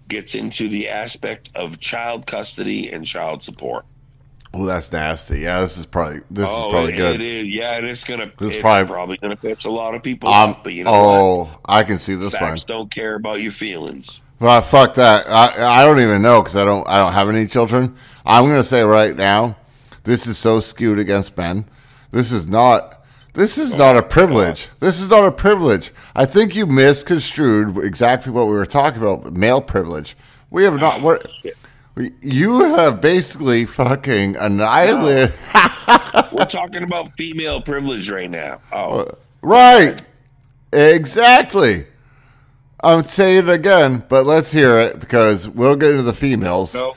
gets 0.07 0.33
into 0.33 0.69
the 0.69 0.87
aspect 0.87 1.49
of 1.55 1.79
child 1.79 2.25
custody 2.25 2.89
and 2.89 3.05
child 3.05 3.43
support. 3.43 3.85
Oh, 4.53 4.65
that's 4.65 4.93
nasty. 4.93 5.41
Yeah, 5.41 5.59
this 5.59 5.77
is 5.77 5.85
probably 5.85 6.21
this 6.31 6.47
oh, 6.49 6.67
is 6.67 6.71
probably 6.71 6.93
it, 6.93 6.97
good. 6.97 7.15
It 7.15 7.27
is. 7.27 7.43
Yeah, 7.43 7.75
and 7.75 7.87
it's 7.87 8.05
gonna. 8.05 8.31
This 8.37 8.49
is 8.49 8.55
it's 8.55 8.61
probably- 8.61 8.87
probably, 8.89 9.17
gonna 9.17 9.35
piss 9.35 9.65
a 9.65 9.69
lot 9.69 9.95
of 9.95 10.01
people 10.01 10.29
Um, 10.29 10.51
off. 10.51 10.63
But 10.63 10.73
you 10.73 10.85
know 10.85 10.91
what? 10.91 10.99
oh, 10.99 11.59
I 11.65 11.83
can 11.83 11.97
see 11.97 12.15
this 12.15 12.33
one. 12.33 12.51
Facts 12.51 12.63
don't 12.63 12.89
care 12.89 13.15
about 13.15 13.41
your 13.41 13.51
feelings. 13.51 14.21
Well, 14.39 14.61
fuck 14.61 14.95
that. 14.95 15.25
I, 15.29 15.81
I 15.81 15.85
don't 15.85 15.99
even 15.99 16.21
know 16.21 16.41
because 16.41 16.55
I 16.55 16.65
don't 16.65 16.87
I 16.87 16.97
don't 16.97 17.13
have 17.13 17.29
any 17.29 17.47
children. 17.47 17.95
I'm 18.25 18.45
gonna 18.45 18.63
say 18.63 18.83
right 18.83 19.15
now, 19.15 19.55
this 20.03 20.27
is 20.27 20.37
so 20.37 20.59
skewed 20.59 20.99
against 20.99 21.37
men. 21.37 21.65
This 22.11 22.31
is 22.31 22.47
not. 22.47 22.91
This 23.33 23.57
is 23.57 23.75
not 23.75 23.97
a 23.97 24.01
privilege. 24.01 24.69
This 24.79 25.01
is 25.01 25.09
not 25.09 25.25
a 25.25 25.31
privilege. 25.31 25.91
I 26.15 26.25
think 26.25 26.55
you 26.55 26.65
misconstrued 26.65 27.77
exactly 27.83 28.31
what 28.31 28.47
we 28.47 28.53
were 28.53 28.65
talking 28.65 29.01
about. 29.01 29.33
Male 29.33 29.59
privilege. 29.61 30.15
We 30.51 30.63
have 30.63 30.79
not. 30.79 31.01
What 31.01 31.27
you 32.21 32.75
have 32.75 33.01
basically 33.01 33.65
fucking 33.65 34.37
annihilated. 34.37 35.33
We're 36.31 36.45
talking 36.45 36.83
about 36.83 37.11
female 37.17 37.61
privilege 37.61 38.09
right 38.09 38.29
now. 38.29 38.59
Oh, 38.71 39.05
Right. 39.41 40.01
Exactly. 40.73 41.85
I'm 42.85 43.03
saying 43.03 43.47
it 43.47 43.49
again, 43.49 44.03
but 44.07 44.25
let's 44.25 44.51
hear 44.51 44.77
it 44.79 44.99
because 44.99 45.49
we'll 45.49 45.75
get 45.75 45.91
into 45.91 46.03
the 46.03 46.13
females 46.13 46.75
no. 46.75 46.93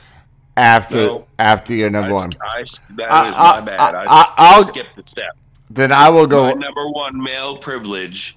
after 0.55 0.97
No. 0.97 1.27
after 1.39 1.73
your 1.73 1.89
number 1.89 2.13
one. 2.13 2.31
I, 2.41 2.63
that 2.95 3.11
I- 3.11 3.29
is 3.29 3.35
I- 3.37 3.59
my 3.59 3.61
bad. 3.65 3.79
I- 3.79 4.03
I, 4.03 4.05
I- 4.05 4.33
I'll- 4.37 4.63
skip 4.63 4.87
the 4.95 5.03
step. 5.05 5.35
Then 5.71 5.91
I 5.91 6.09
will 6.09 6.23
My 6.23 6.29
go. 6.29 6.53
number 6.53 6.87
one 6.89 7.21
male 7.21 7.57
privilege 7.57 8.35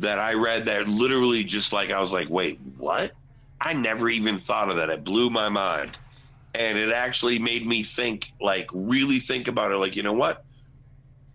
that 0.00 0.18
I 0.18 0.34
read 0.34 0.64
that 0.66 0.88
literally 0.88 1.44
just 1.44 1.72
like 1.72 1.90
I 1.90 2.00
was 2.00 2.12
like, 2.12 2.28
wait, 2.28 2.58
what? 2.78 3.12
I 3.60 3.72
never 3.74 4.08
even 4.08 4.38
thought 4.38 4.68
of 4.70 4.76
that. 4.76 4.90
It 4.90 5.04
blew 5.04 5.30
my 5.30 5.48
mind. 5.48 5.98
And 6.56 6.76
it 6.78 6.90
actually 6.92 7.38
made 7.38 7.66
me 7.66 7.82
think, 7.82 8.32
like, 8.40 8.68
really 8.72 9.18
think 9.20 9.46
about 9.48 9.70
it. 9.72 9.76
Like, 9.76 9.94
you 9.96 10.02
know 10.02 10.12
what? 10.12 10.44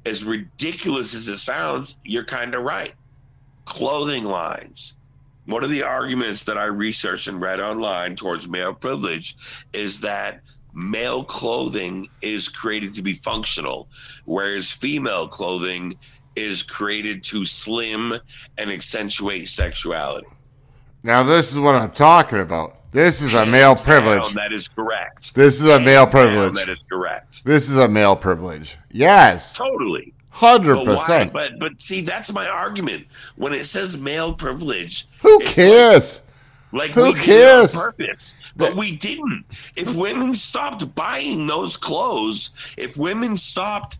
As 0.05 0.23
ridiculous 0.23 1.13
as 1.15 1.27
it 1.29 1.37
sounds, 1.39 1.95
you're 2.03 2.23
kind 2.25 2.53
of 2.55 2.63
right. 2.63 2.93
Clothing 3.65 4.25
lines. 4.25 4.93
One 5.49 5.63
of 5.63 5.71
the 5.71 5.81
arguments 5.81 6.43
that 6.43 6.59
I 6.59 6.65
researched 6.65 7.27
and 7.27 7.41
read 7.41 7.59
online 7.59 8.15
towards 8.15 8.47
male 8.47 8.71
privilege 8.71 9.35
is 9.73 9.99
that 10.01 10.41
male 10.75 11.23
clothing 11.23 12.07
is 12.21 12.47
created 12.47 12.93
to 12.93 13.01
be 13.01 13.13
functional, 13.13 13.89
whereas 14.25 14.71
female 14.71 15.27
clothing 15.27 15.95
is 16.35 16.61
created 16.61 17.23
to 17.23 17.45
slim 17.45 18.13
and 18.59 18.69
accentuate 18.69 19.49
sexuality. 19.49 20.27
Now 21.01 21.23
this 21.23 21.51
is 21.51 21.57
what 21.57 21.73
I'm 21.73 21.91
talking 21.93 22.41
about. 22.41 22.91
This 22.91 23.23
is 23.23 23.33
a 23.33 23.43
male 23.43 23.73
down, 23.73 23.83
privilege. 23.85 24.33
that 24.35 24.53
is 24.53 24.67
correct. 24.67 25.33
This 25.33 25.59
is 25.61 25.67
a 25.67 25.79
male 25.79 26.05
down, 26.05 26.11
privilege. 26.11 26.53
That 26.53 26.69
is 26.69 26.83
correct. 26.87 27.43
This 27.43 27.71
is 27.71 27.79
a 27.79 27.87
male 27.87 28.15
privilege. 28.15 28.77
Yes, 28.91 29.53
Totally. 29.55 30.13
Hundred 30.29 30.75
But 30.75 30.85
percent. 30.85 31.33
But 31.33 31.59
but 31.59 31.81
see, 31.81 32.01
that's 32.01 32.31
my 32.31 32.47
argument. 32.47 33.07
When 33.35 33.53
it 33.53 33.65
says 33.65 33.97
male 33.97 34.33
privilege, 34.33 35.07
Who 35.21 35.39
cares? 35.39 36.21
Like, 36.71 36.91
Who 36.91 37.05
did 37.13 37.15
it 37.15 37.23
cares? 37.23 37.75
purpose, 37.75 38.33
but 38.55 38.75
we 38.75 38.95
didn't. 38.95 39.45
If 39.75 39.95
women 39.95 40.35
stopped 40.35 40.93
buying 40.93 41.47
those 41.47 41.75
clothes, 41.77 42.51
if 42.77 42.95
women 42.95 43.37
stopped 43.37 43.97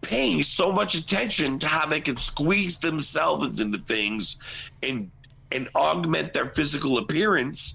paying 0.00 0.44
so 0.44 0.70
much 0.70 0.94
attention 0.94 1.58
to 1.58 1.66
how 1.66 1.86
they 1.86 2.00
can 2.00 2.16
squeeze 2.16 2.78
themselves 2.78 3.58
into 3.60 3.78
things 3.78 4.36
and 4.82 5.10
and 5.50 5.68
augment 5.74 6.32
their 6.34 6.50
physical 6.50 6.98
appearance, 6.98 7.74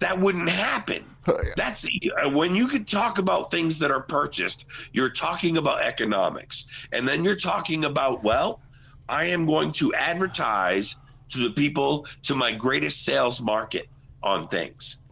that 0.00 0.18
wouldn't 0.18 0.48
happen. 0.48 1.04
That's 1.56 1.86
uh, 1.86 2.28
when 2.30 2.56
you 2.56 2.66
could 2.66 2.88
talk 2.88 3.18
about 3.18 3.50
things 3.50 3.78
that 3.78 3.90
are 3.90 4.00
purchased, 4.00 4.66
you're 4.92 5.10
talking 5.10 5.56
about 5.56 5.82
economics. 5.82 6.86
And 6.92 7.06
then 7.06 7.24
you're 7.24 7.36
talking 7.36 7.84
about, 7.84 8.24
well, 8.24 8.60
I 9.08 9.24
am 9.24 9.46
going 9.46 9.72
to 9.72 9.94
advertise 9.94 10.96
to 11.28 11.38
the 11.38 11.50
people 11.50 12.06
to 12.22 12.34
my 12.34 12.52
greatest 12.52 13.04
sales 13.04 13.40
market 13.40 13.88
on 14.22 14.48
things. 14.48 15.02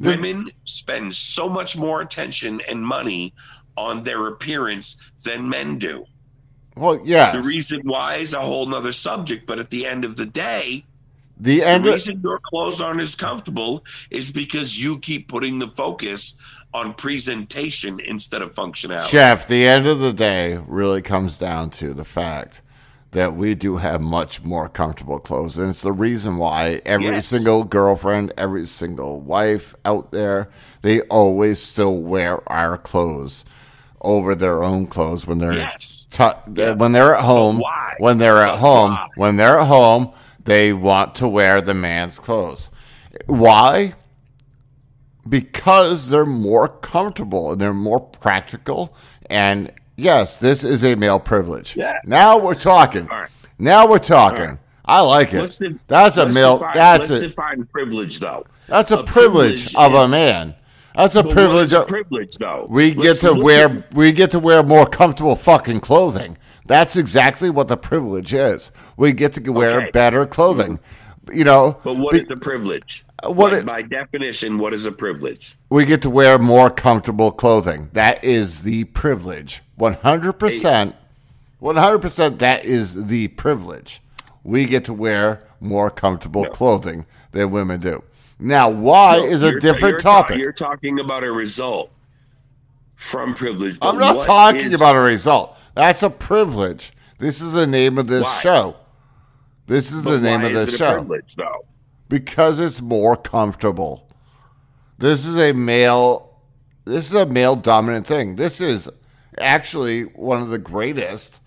Women 0.00 0.50
spend 0.64 1.14
so 1.14 1.48
much 1.48 1.76
more 1.76 2.00
attention 2.00 2.60
and 2.68 2.84
money 2.84 3.34
on 3.76 4.02
their 4.02 4.28
appearance 4.28 4.96
than 5.22 5.48
men 5.48 5.78
do. 5.78 6.04
Well, 6.76 7.00
yeah. 7.04 7.32
The 7.32 7.42
reason 7.42 7.82
why 7.84 8.16
is 8.16 8.32
a 8.32 8.40
whole 8.40 8.66
nother 8.66 8.92
subject, 8.92 9.46
but 9.46 9.58
at 9.58 9.70
the 9.70 9.86
end 9.86 10.04
of 10.04 10.16
the 10.16 10.26
day, 10.26 10.84
The 11.40 11.62
end. 11.62 11.84
Reason 11.86 12.20
your 12.22 12.38
clothes 12.50 12.80
aren't 12.80 13.00
as 13.00 13.14
comfortable 13.14 13.84
is 14.10 14.30
because 14.30 14.80
you 14.82 14.98
keep 14.98 15.28
putting 15.28 15.58
the 15.58 15.66
focus 15.66 16.36
on 16.74 16.94
presentation 16.94 18.00
instead 18.00 18.42
of 18.42 18.54
functionality. 18.54 19.08
Chef, 19.08 19.48
the 19.48 19.66
end 19.66 19.86
of 19.86 19.98
the 19.98 20.12
day 20.12 20.58
really 20.66 21.02
comes 21.02 21.36
down 21.36 21.70
to 21.70 21.92
the 21.94 22.04
fact 22.04 22.62
that 23.10 23.34
we 23.34 23.54
do 23.54 23.76
have 23.76 24.00
much 24.00 24.42
more 24.42 24.68
comfortable 24.70 25.18
clothes. 25.18 25.58
And 25.58 25.68
it's 25.70 25.82
the 25.82 25.92
reason 25.92 26.38
why 26.38 26.80
every 26.86 27.06
Yes. 27.08 27.26
single 27.26 27.64
girlfriend, 27.64 28.32
every 28.38 28.64
single 28.64 29.20
wife 29.20 29.74
out 29.84 30.12
there, 30.12 30.48
they 30.80 31.02
always 31.02 31.60
still 31.60 31.96
wear 31.98 32.40
our 32.50 32.78
clothes 32.78 33.44
over 34.00 34.34
their 34.34 34.64
own 34.64 34.86
clothes 34.86 35.26
when 35.26 35.38
they're 35.38 35.52
Yes. 35.52 36.06
tu- 36.10 36.52
when 36.76 36.92
they're 36.92 37.14
at 37.14 37.22
home. 37.22 37.62
When 37.98 38.16
they're 38.18 38.38
at 38.44 38.58
home, 38.58 38.92
why? 38.92 39.08
when 39.16 39.36
they're 39.36 39.60
at 39.60 39.66
home, 39.66 40.10
they 40.44 40.72
want 40.72 41.14
to 41.16 41.28
wear 41.28 41.60
the 41.60 41.74
man's 41.74 42.18
clothes. 42.18 42.70
Why? 43.26 43.94
because 45.28 46.10
they're 46.10 46.26
more 46.26 46.68
comfortable 46.68 47.52
and 47.52 47.60
they're 47.60 47.72
more 47.72 48.00
practical. 48.00 48.96
And 49.30 49.72
yes, 49.96 50.38
this 50.38 50.64
is 50.64 50.84
a 50.84 50.94
male 50.94 51.20
privilege. 51.20 51.76
Yeah. 51.76 51.98
Now 52.04 52.38
we're 52.38 52.54
talking. 52.54 53.06
Right. 53.06 53.28
Now 53.58 53.86
we're 53.86 53.98
talking. 53.98 54.58
I 54.84 55.00
like 55.00 55.32
it. 55.32 55.56
De- 55.60 55.78
that's 55.86 56.16
a 56.16 56.28
male. 56.28 56.58
define- 56.58 56.74
that's 56.74 57.10
let's 57.10 57.22
a 57.24 57.28
define 57.28 57.64
privilege, 57.66 58.18
though. 58.18 58.44
that's 58.66 58.90
a, 58.90 58.98
a 58.98 59.04
privilege, 59.04 59.72
privilege 59.72 59.76
of 59.76 59.94
a 59.94 60.08
man. 60.08 60.54
That's 60.96 61.14
a 61.14 61.22
privilege. 61.22 61.72
Of, 61.72 61.86
privilege, 61.86 62.34
though. 62.38 62.66
we 62.68 62.92
get 62.92 62.98
Let's 62.98 63.20
to 63.20 63.34
wear. 63.34 63.68
at- 63.70 63.94
we 63.94 64.12
get 64.12 64.32
to 64.32 64.40
wear 64.40 64.62
more 64.62 64.86
comfortable 64.86 65.36
fucking 65.36 65.80
clothing. 65.80 66.36
That's 66.66 66.96
exactly 66.96 67.50
what 67.50 67.68
the 67.68 67.76
privilege 67.76 68.32
is. 68.32 68.70
We 68.96 69.12
get 69.12 69.32
to 69.34 69.52
wear 69.52 69.78
Okay. 69.82 69.90
better 69.92 70.26
clothing. 70.26 70.78
You 71.32 71.44
know, 71.44 71.78
But 71.84 71.96
what 71.98 72.12
be- 72.12 72.20
is 72.20 72.28
the 72.28 72.36
privilege? 72.36 73.04
Uh, 73.22 73.30
what 73.30 73.52
Like, 73.52 73.60
it- 73.62 73.66
by 73.66 73.82
definition, 73.82 74.58
what 74.58 74.74
is 74.74 74.86
a 74.86 74.92
privilege? 74.92 75.56
we 75.70 75.84
get 75.84 76.02
to 76.02 76.10
wear 76.10 76.38
more 76.38 76.70
comfortable 76.70 77.30
clothing. 77.30 77.88
That 77.92 78.24
is 78.24 78.60
the 78.62 78.84
privilege. 78.84 79.62
100%. 79.76 80.94
100% 81.60 82.38
that 82.40 82.64
is 82.64 83.06
the 83.06 83.28
privilege. 83.28 84.02
We 84.42 84.64
get 84.64 84.84
to 84.86 84.92
wear 84.92 85.42
more 85.60 85.90
comfortable 85.90 86.44
clothing 86.46 87.06
than 87.30 87.50
women 87.52 87.78
do. 87.80 88.02
Now, 88.40 88.68
why 88.68 89.18
No, 89.18 89.24
is 89.24 89.44
a 89.44 89.52
different 89.60 89.92
you're 89.92 89.98
ta- 90.00 90.22
topic. 90.22 90.38
you're 90.38 90.52
talking 90.52 90.98
about 90.98 91.22
a 91.22 91.30
result 91.30 91.90
from 92.96 93.34
privilege. 93.34 93.78
I'm 93.80 93.98
not 93.98 94.22
talking 94.24 94.72
is- 94.72 94.80
about 94.80 94.96
a 94.96 95.00
result. 95.00 95.56
That's 95.74 96.02
a 96.02 96.10
privilege. 96.10 96.92
This 97.18 97.40
is 97.40 97.52
the 97.52 97.66
name 97.66 97.98
of 97.98 98.08
this 98.08 98.24
Why? 98.24 98.40
show. 98.40 98.76
This 99.66 99.92
is 99.92 100.02
but 100.02 100.10
the 100.12 100.20
name 100.20 100.42
of 100.42 100.52
is 100.52 100.66
this 100.66 100.76
show. 100.76 100.94
privilege, 100.94 101.36
because 102.08 102.58
it's 102.60 102.82
more 102.82 103.16
comfortable. 103.16 104.08
This 104.98 105.24
is 105.24 105.36
a 105.36 105.52
male 105.52 106.32
this 106.84 107.12
is 107.12 107.16
a 107.16 107.26
male 107.26 107.56
dominant 107.56 108.06
thing. 108.06 108.36
This 108.36 108.60
is 108.60 108.90
actually 109.38 110.02
one 110.02 110.42
of 110.42 110.48
the 110.50 110.58
greatest 110.58 111.40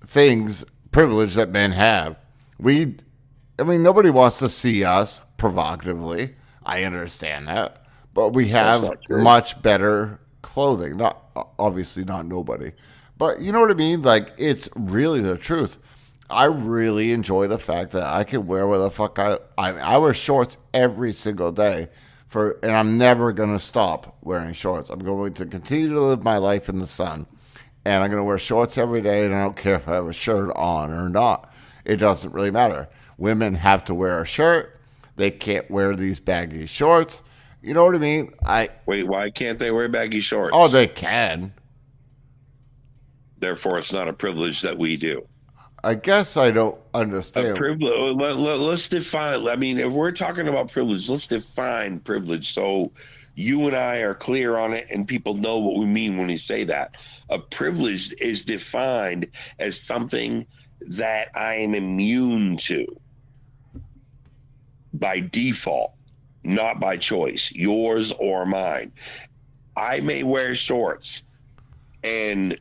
things 0.00 0.64
privilege 0.90 1.34
that 1.34 1.50
men 1.50 1.72
have. 1.72 2.16
We 2.58 2.96
I 3.58 3.64
mean 3.64 3.82
nobody 3.82 4.10
wants 4.10 4.38
to 4.38 4.48
see 4.48 4.84
us 4.84 5.22
provocatively. 5.36 6.34
I 6.64 6.84
understand 6.84 7.48
that. 7.48 7.84
But 8.12 8.30
we 8.30 8.48
have 8.48 8.98
much 9.08 9.62
better 9.62 10.20
clothing. 10.42 10.96
Not 10.96 11.22
obviously 11.58 12.04
not 12.04 12.26
nobody. 12.26 12.72
But 13.20 13.42
you 13.42 13.52
know 13.52 13.60
what 13.60 13.70
I 13.70 13.74
mean? 13.74 14.00
Like 14.00 14.32
it's 14.38 14.70
really 14.74 15.20
the 15.20 15.36
truth. 15.36 15.76
I 16.30 16.46
really 16.46 17.12
enjoy 17.12 17.48
the 17.48 17.58
fact 17.58 17.90
that 17.90 18.04
I 18.04 18.24
can 18.24 18.46
wear 18.46 18.66
what 18.66 18.78
the 18.78 18.90
fuck 18.90 19.18
I 19.18 19.36
I, 19.58 19.72
I 19.72 19.98
wear 19.98 20.14
shorts 20.14 20.56
every 20.72 21.12
single 21.12 21.52
day 21.52 21.88
for 22.28 22.58
and 22.62 22.72
I'm 22.72 22.96
never 22.96 23.32
gonna 23.32 23.58
stop 23.58 24.16
wearing 24.22 24.54
shorts. 24.54 24.88
I'm 24.88 25.00
going 25.00 25.34
to 25.34 25.44
continue 25.44 25.90
to 25.90 26.00
live 26.00 26.24
my 26.24 26.38
life 26.38 26.70
in 26.70 26.78
the 26.78 26.86
sun. 26.86 27.26
And 27.84 28.02
I'm 28.02 28.08
gonna 28.08 28.24
wear 28.24 28.38
shorts 28.38 28.78
every 28.78 29.02
day 29.02 29.26
and 29.26 29.34
I 29.34 29.42
don't 29.42 29.56
care 29.56 29.74
if 29.74 29.86
I 29.86 29.96
have 29.96 30.06
a 30.06 30.14
shirt 30.14 30.50
on 30.56 30.90
or 30.90 31.10
not. 31.10 31.52
It 31.84 31.96
doesn't 31.96 32.32
really 32.32 32.50
matter. 32.50 32.88
Women 33.18 33.54
have 33.54 33.84
to 33.84 33.94
wear 33.94 34.22
a 34.22 34.26
shirt. 34.26 34.80
They 35.16 35.30
can't 35.30 35.70
wear 35.70 35.94
these 35.94 36.20
baggy 36.20 36.64
shorts. 36.64 37.22
You 37.60 37.74
know 37.74 37.84
what 37.84 37.94
I 37.94 37.98
mean? 37.98 38.32
I 38.46 38.70
Wait, 38.86 39.06
why 39.06 39.28
can't 39.28 39.58
they 39.58 39.70
wear 39.70 39.90
baggy 39.90 40.20
shorts? 40.20 40.52
oh 40.54 40.68
they 40.68 40.86
can. 40.86 41.52
Therefore, 43.40 43.78
it's 43.78 43.92
not 43.92 44.08
a 44.08 44.12
privilege 44.12 44.60
that 44.62 44.78
we 44.78 44.96
do. 44.96 45.26
I 45.82 45.94
guess 45.94 46.36
I 46.36 46.50
don't 46.50 46.78
understand. 46.92 47.56
privilege. 47.56 48.14
Let, 48.14 48.36
let, 48.36 48.58
let's 48.58 48.88
define. 48.88 49.48
I 49.48 49.56
mean, 49.56 49.78
if 49.78 49.92
we're 49.92 50.12
talking 50.12 50.46
about 50.46 50.70
privilege, 50.70 51.08
let's 51.08 51.26
define 51.26 52.00
privilege 52.00 52.52
so 52.52 52.92
you 53.34 53.66
and 53.66 53.74
I 53.74 53.98
are 53.98 54.14
clear 54.14 54.58
on 54.58 54.74
it, 54.74 54.86
and 54.90 55.08
people 55.08 55.34
know 55.34 55.58
what 55.58 55.78
we 55.78 55.86
mean 55.86 56.18
when 56.18 56.26
we 56.26 56.36
say 56.36 56.64
that. 56.64 56.98
A 57.30 57.38
privilege 57.38 58.12
is 58.20 58.44
defined 58.44 59.28
as 59.58 59.80
something 59.80 60.46
that 60.80 61.28
I 61.34 61.54
am 61.54 61.74
immune 61.74 62.58
to 62.58 62.86
by 64.92 65.20
default, 65.20 65.92
not 66.44 66.80
by 66.80 66.98
choice, 66.98 67.50
yours 67.52 68.12
or 68.12 68.44
mine. 68.44 68.92
I 69.76 70.00
may 70.00 70.22
wear 70.24 70.54
shorts, 70.54 71.22
and 72.04 72.58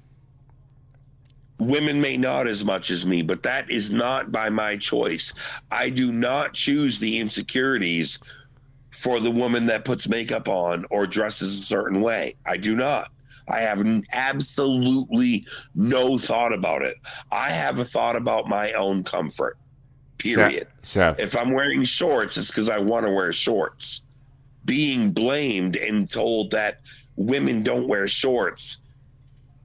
women 1.60 1.99
may 1.99 2.18
not 2.18 2.47
as 2.47 2.64
much 2.64 2.89
as 2.89 3.05
me, 3.05 3.22
but 3.22 3.43
that 3.43 3.70
is 3.70 3.91
not 3.91 4.32
by 4.32 4.49
my 4.49 4.78
choice. 4.78 5.34
I 5.72 5.89
do 5.89 6.12
not 6.12 6.53
choose 6.53 6.99
the 6.99 7.20
insecurities 7.20 8.20
for 8.91 9.20
the 9.20 9.32
woman 9.32 9.66
that 9.68 9.86
puts 9.86 10.10
makeup 10.10 10.47
on 10.47 10.86
or 10.89 11.05
dresses 11.05 11.60
a 11.60 11.64
certain 11.64 12.01
way. 12.01 12.36
I 12.45 12.57
do 12.57 12.76
not. 12.76 13.12
I 13.47 13.62
have 13.62 13.86
absolutely 14.14 15.45
no 15.76 16.18
thought 16.18 16.53
about 16.53 16.82
it. 16.82 16.97
I 17.32 17.49
have 17.49 17.80
a 17.80 17.86
thought 17.86 18.16
about 18.16 18.47
my 18.47 18.74
own 18.74 19.03
comfort. 19.03 19.57
Period. 20.18 20.68
Chef, 20.84 21.18
If 21.20 21.36
I'm 21.36 21.51
wearing 21.51 21.84
shorts, 21.84 22.38
it's 22.38 22.49
because 22.49 22.70
I 22.70 22.78
want 22.78 23.05
to 23.05 23.12
wear 23.12 23.34
shorts. 23.34 24.01
Being 24.66 25.12
blamed 25.12 25.78
and 25.78 26.10
told 26.10 26.51
that 26.51 26.82
women 27.16 27.64
don't 27.64 27.88
wear 27.88 28.07
shorts 28.07 28.78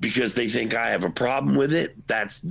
because 0.01 0.34
they 0.34 0.49
think 0.49 0.74
I 0.74 0.88
have 0.90 1.05
a 1.05 1.11
problem 1.11 1.55
with 1.57 1.72
it, 1.72 2.07
that's 2.07 2.45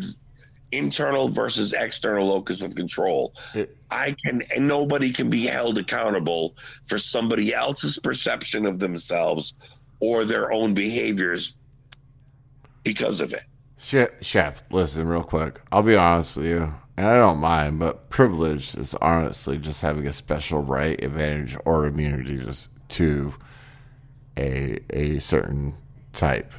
internal 0.71 1.29
versus 1.29 1.73
external 1.73 2.27
locus 2.27 2.61
of 2.61 2.75
control. 2.75 3.33
It- 3.53 3.77
I 3.91 4.15
can, 4.25 4.41
and 4.55 4.67
nobody 4.67 5.11
can 5.13 5.29
be 5.29 5.45
held 5.45 5.77
accountable 5.77 6.55
for 6.87 6.97
somebody 6.97 7.53
else's 7.53 7.99
perception 7.99 8.65
of 8.65 8.79
themselves 8.79 9.53
or 9.99 10.25
their 10.25 10.51
own 10.51 10.73
behaviors 10.73 11.59
because 12.83 13.21
of 13.21 13.33
it. 13.33 13.43
Chef, 13.77 14.09
chef, 14.21 14.63
listen 14.71 15.07
real 15.07 15.21
quick. 15.23 15.61
I'll 15.71 15.83
be 15.83 15.95
honest 15.95 16.35
with 16.35 16.47
you, 16.47 16.73
and 16.97 17.05
I 17.05 17.15
don't 17.17 17.37
mind, 17.37 17.77
but 17.79 18.09
privilege 18.09 18.73
is 18.75 18.95
honestly 18.95 19.57
just 19.59 19.81
having 19.83 20.07
a 20.07 20.13
special 20.13 20.63
right, 20.63 21.01
advantage, 21.03 21.55
or 21.65 21.85
immunity 21.85 22.37
just 22.39 22.69
to 22.89 23.33
a 24.37 24.77
a 24.89 25.19
certain 25.19 25.75
type. 26.13 26.51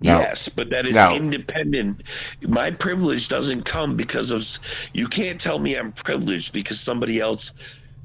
Yes, 0.00 0.48
but 0.48 0.70
that 0.70 0.86
is 0.86 0.96
independent. 0.96 2.02
My 2.42 2.70
privilege 2.70 3.28
doesn't 3.28 3.64
come 3.64 3.96
because 3.96 4.30
of. 4.30 4.46
You 4.92 5.08
can't 5.08 5.40
tell 5.40 5.58
me 5.58 5.76
I'm 5.76 5.92
privileged 5.92 6.52
because 6.52 6.80
somebody 6.80 7.18
else 7.20 7.52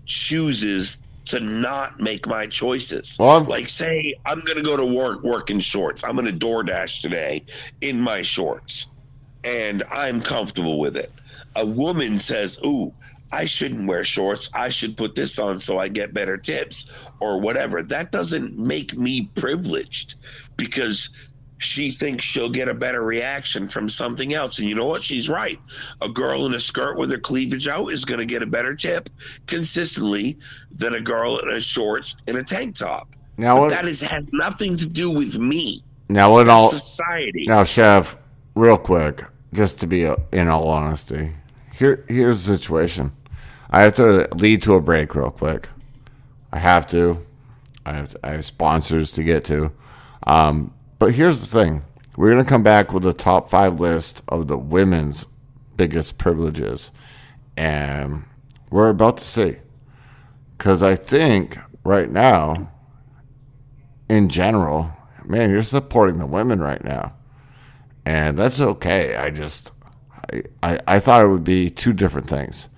chooses 0.05 0.97
to 1.25 1.39
not 1.39 1.99
make 1.99 2.27
my 2.27 2.47
choices. 2.47 3.15
Well, 3.19 3.43
like, 3.43 3.69
say, 3.69 4.15
I'm 4.25 4.41
going 4.41 4.57
to 4.57 4.63
go 4.63 4.75
to 4.75 4.85
work 4.85 5.23
work 5.23 5.51
in 5.51 5.59
shorts. 5.59 6.03
I'm 6.03 6.15
going 6.15 6.25
to 6.25 6.45
DoorDash 6.45 7.01
today 7.01 7.45
in 7.81 8.01
my 8.01 8.23
shorts, 8.23 8.87
and 9.43 9.83
I'm 9.91 10.21
comfortable 10.21 10.79
with 10.79 10.97
it. 10.97 11.11
A 11.55 11.65
woman 11.65 12.19
says, 12.19 12.59
"Ooh." 12.65 12.93
I 13.31 13.45
shouldn't 13.45 13.87
wear 13.87 14.03
shorts. 14.03 14.47
I 14.53 14.69
should 14.69 14.95
put 14.95 15.15
this 15.15 15.39
on 15.39 15.57
so 15.57 15.79
I 15.79 15.87
get 15.87 16.13
better 16.13 16.37
tips 16.37 16.87
or 17.19 17.39
whatever. 17.39 17.81
That 17.81 18.11
doesn't 18.11 18.59
make 18.59 18.95
me 18.95 19.31
privileged 19.33 20.13
because 20.55 21.09
she 21.63 21.91
thinks 21.91 22.25
she'll 22.25 22.49
get 22.49 22.67
a 22.67 22.73
better 22.73 23.03
reaction 23.03 23.67
from 23.67 23.87
something 23.87 24.33
else. 24.33 24.59
And 24.59 24.67
you 24.67 24.75
know 24.75 24.85
what? 24.85 25.01
She's 25.03 25.29
right. 25.29 25.59
A 26.01 26.09
girl 26.09 26.45
in 26.45 26.53
a 26.53 26.59
skirt 26.59 26.97
with 26.97 27.11
her 27.11 27.17
cleavage 27.17 27.67
out 27.67 27.91
is 27.91 28.05
going 28.05 28.19
to 28.19 28.25
get 28.25 28.43
a 28.43 28.47
better 28.47 28.75
tip 28.75 29.09
consistently 29.47 30.37
than 30.71 30.95
a 30.95 31.01
girl 31.01 31.39
in 31.39 31.49
a 31.49 31.61
shorts 31.61 32.17
and 32.27 32.37
a 32.37 32.43
tank 32.43 32.75
top. 32.75 33.15
Now 33.37 33.61
what? 33.61 33.69
that 33.69 33.85
is, 33.85 34.01
has 34.01 34.25
nothing 34.31 34.77
to 34.77 34.85
do 34.85 35.09
with 35.09 35.37
me. 35.37 35.83
now 36.09 36.37
in 36.37 36.49
all 36.49 36.69
Society. 36.69 37.45
now, 37.47 37.63
chef, 37.63 38.17
real 38.55 38.77
quick, 38.77 39.23
just 39.53 39.79
to 39.79 39.87
be 39.87 40.05
uh, 40.05 40.15
in 40.31 40.47
all 40.49 40.67
honesty, 40.67 41.31
here 41.73 42.03
here's 42.07 42.45
the 42.45 42.57
situation. 42.57 43.11
I 43.71 43.81
have 43.81 43.95
to 43.95 44.27
lead 44.35 44.61
to 44.63 44.75
a 44.75 44.81
break 44.81 45.15
real 45.15 45.31
quick. 45.31 45.69
I 46.51 46.59
have 46.59 46.87
to. 46.89 47.25
I 47.85 47.93
have 47.93 48.09
to, 48.09 48.19
I 48.23 48.29
have 48.31 48.45
sponsors 48.45 49.11
to 49.13 49.23
get 49.23 49.45
to. 49.45 49.71
Um, 50.27 50.72
but 51.03 51.13
here's 51.15 51.41
the 51.41 51.47
thing: 51.59 51.83
we're 52.15 52.29
gonna 52.29 52.45
come 52.45 52.63
back 52.63 52.93
with 52.93 53.05
a 53.05 53.11
top 53.11 53.49
five 53.49 53.77
list 53.77 54.23
of 54.29 54.47
the 54.47 54.57
women's 54.57 55.27
biggest 55.75 56.17
privileges, 56.17 56.91
and 57.57 58.23
we're 58.69 58.87
about 58.87 59.17
to 59.17 59.23
see. 59.25 59.57
Because 60.57 60.81
I 60.81 60.95
think 60.95 61.57
right 61.83 62.09
now, 62.09 62.71
in 64.07 64.29
general, 64.29 64.93
man, 65.25 65.49
you're 65.49 65.61
supporting 65.61 66.19
the 66.19 66.25
women 66.25 66.61
right 66.61 66.81
now, 66.85 67.13
and 68.05 68.39
that's 68.39 68.61
okay. 68.61 69.17
I 69.17 69.29
just, 69.29 69.73
I, 70.31 70.43
I, 70.63 70.79
I 70.87 70.99
thought 70.99 71.25
it 71.25 71.27
would 71.27 71.43
be 71.43 71.69
two 71.69 71.91
different 71.91 72.27
things. 72.27 72.69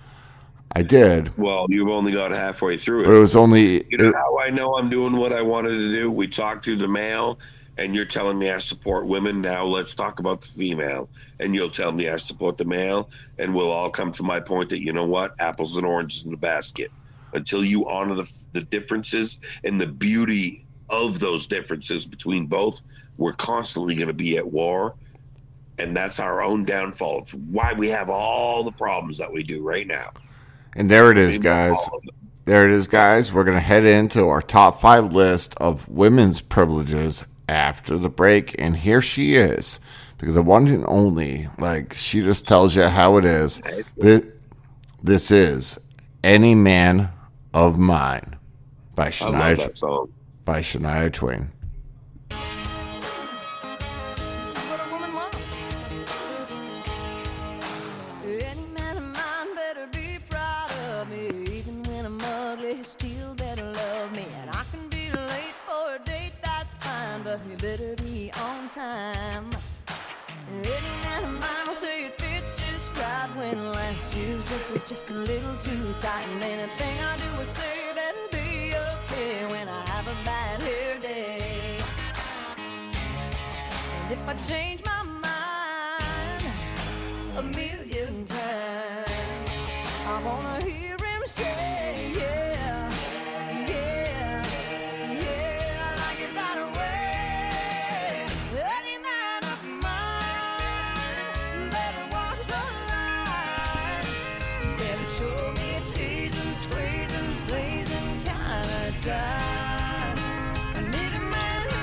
I 0.78 0.82
did, 0.82 1.38
Well, 1.38 1.68
you've 1.70 1.90
only 1.90 2.12
got 2.12 2.32
halfway 2.32 2.76
through 2.76 3.04
it. 3.04 3.06
but 3.06 3.12
it 3.14 3.20
was 3.20 3.36
only. 3.36 3.86
You 3.92 3.98
know 4.00 4.10
it- 4.10 4.16
how 4.16 4.40
I 4.40 4.50
know 4.50 4.74
I'm 4.78 4.90
doing 4.90 5.16
what 5.16 5.32
I 5.32 5.44
wanted 5.44 5.78
to 5.78 5.94
do? 5.96 6.10
We 6.10 6.28
talked 6.28 6.66
through 6.66 6.78
the 6.78 6.88
male, 6.88 7.38
and 7.78 7.94
you're 7.96 8.06
telling 8.06 8.38
me 8.40 8.50
I 8.52 8.60
support 8.60 9.06
women. 9.06 9.42
Now 9.42 9.66
let's 9.66 9.96
talk 9.96 10.20
about 10.20 10.42
the 10.42 10.48
female. 10.48 11.10
And 11.40 11.54
you'll 11.54 11.70
tell 11.70 11.92
me 11.92 12.10
I 12.10 12.18
support 12.18 12.58
the 12.58 12.66
male, 12.66 13.10
and 13.38 13.54
we'll 13.54 13.72
all 13.72 13.90
come 13.90 14.12
to 14.14 14.24
my 14.24 14.40
point 14.40 14.70
that, 14.70 14.82
you 14.84 14.94
know 14.94 15.06
what? 15.06 15.36
Apples 15.40 15.76
and 15.78 15.86
oranges 15.86 16.24
in 16.24 16.32
the 16.32 16.38
basket. 16.38 16.92
Until 17.34 17.66
you 17.66 17.88
honor 17.90 18.16
the, 18.16 18.34
the 18.54 18.62
differences 18.62 19.40
and 19.64 19.80
the 19.82 19.88
beauty 19.88 20.66
of 20.90 21.20
those 21.20 21.48
differences 21.48 22.06
between 22.08 22.46
both, 22.46 22.82
we're 23.18 23.34
constantly 23.34 23.96
going 23.96 24.08
to 24.08 24.14
be 24.14 24.38
at 24.38 24.48
war. 24.48 24.96
And 25.78 25.94
that's 25.96 26.20
our 26.22 26.42
own 26.42 26.64
downfall. 26.64 27.20
It's 27.24 27.34
why 27.34 27.74
we 27.74 27.90
have 27.90 28.10
all 28.10 28.64
the 28.64 28.72
problems 28.72 29.18
that 29.18 29.30
we 29.32 29.44
do 29.44 29.62
right 29.62 29.86
now. 29.86 30.12
and 30.78 30.90
there 30.90 31.12
it 31.12 31.18
is, 31.18 31.34
Maybe 31.34 31.44
guys. 31.44 31.76
all 31.76 31.98
of 31.98 32.04
them. 32.06 32.16
There 32.46 32.66
it 32.66 32.72
is, 32.72 32.88
guys. 32.88 33.34
We're 33.34 33.44
going 33.44 33.58
to 33.58 33.64
head 33.64 33.84
into 33.86 34.28
our 34.28 34.42
top 34.42 34.80
five 34.80 35.12
list 35.12 35.56
of 35.58 35.90
women's 35.90 36.40
privileges 36.42 37.26
after 37.50 37.98
the 37.98 38.10
break. 38.10 38.56
And 38.60 38.76
here 38.76 39.02
she 39.02 39.36
is. 39.36 39.80
Because 40.18 40.36
the 40.36 40.44
one 40.44 40.68
and 40.68 40.86
only, 40.88 41.48
like, 41.60 41.94
she 41.94 42.22
just 42.22 42.48
tells 42.48 42.76
you 42.76 42.84
how 42.84 43.18
it 43.18 43.26
is. 43.26 43.62
This, 43.98 44.24
this 45.04 45.30
is 45.30 45.78
Any 46.24 46.56
Man 46.56 47.10
of 47.54 47.78
Mine 47.78 48.38
by 48.96 49.12
I 49.20 49.30
love 49.30 49.58
Shania, 49.58 49.58
that 49.58 49.78
song. 49.78 50.14
by 50.46 50.62
Shania 50.62 51.12
Twain. 51.12 51.52
Time. 68.76 69.50
Mine 71.40 71.66
will 71.66 71.76
say 71.76 72.08
it 72.08 72.20
fits 72.20 72.60
just 72.60 72.94
right 72.98 73.30
when 73.38 73.72
last 73.72 74.14
year's 74.18 74.46
dress 74.50 74.70
is 74.72 74.90
just 74.90 75.10
a 75.12 75.14
little 75.14 75.56
too 75.58 75.94
tight. 75.98 76.26
And 76.34 76.44
anything 76.44 77.00
I 77.00 77.16
do 77.16 77.42
or 77.42 77.46
say 77.46 77.94
better 77.96 78.28
be 78.34 78.74
okay 78.76 79.46
when 79.50 79.70
I 79.70 79.82
have 79.92 80.08
a 80.10 80.18
bad 80.26 80.62
hair 80.62 81.00
day. 81.00 81.78
And 84.04 84.12
if 84.12 84.28
I 84.28 84.34
change 84.34 84.84
my 84.84 85.04
mind 85.04 86.44
a 87.38 87.44
million 87.58 88.26
times, 88.26 89.52
I 90.06 90.22
wanna 90.26 90.55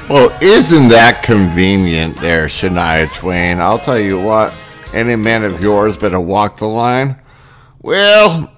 Well, 0.09 0.37
isn't 0.43 0.89
that 0.89 1.23
convenient 1.23 2.17
there, 2.19 2.47
Shania 2.47 3.13
Twain? 3.15 3.61
I'll 3.61 3.79
tell 3.79 3.99
you 3.99 4.21
what, 4.21 4.55
any 4.93 5.17
man 5.17 5.45
of 5.45 5.61
yours 5.61 5.97
better 5.97 6.21
walk 6.21 6.59
the 6.59 6.67
line. 6.67 7.17
Well, 7.81 8.53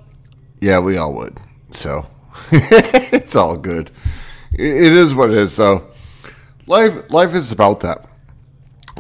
yeah, 0.61 0.81
we 0.81 0.97
all 0.97 1.15
would. 1.15 1.39
So 1.71 2.07
it's 2.51 3.37
all 3.37 3.57
good. 3.57 3.91
It 4.53 4.61
is 4.93 5.15
what 5.15 5.31
it 5.31 5.37
is, 5.37 5.57
though. 5.57 5.87
Life, 6.67 7.11
life 7.11 7.35
is 7.35 7.53
about 7.53 7.81
that. 7.81 8.05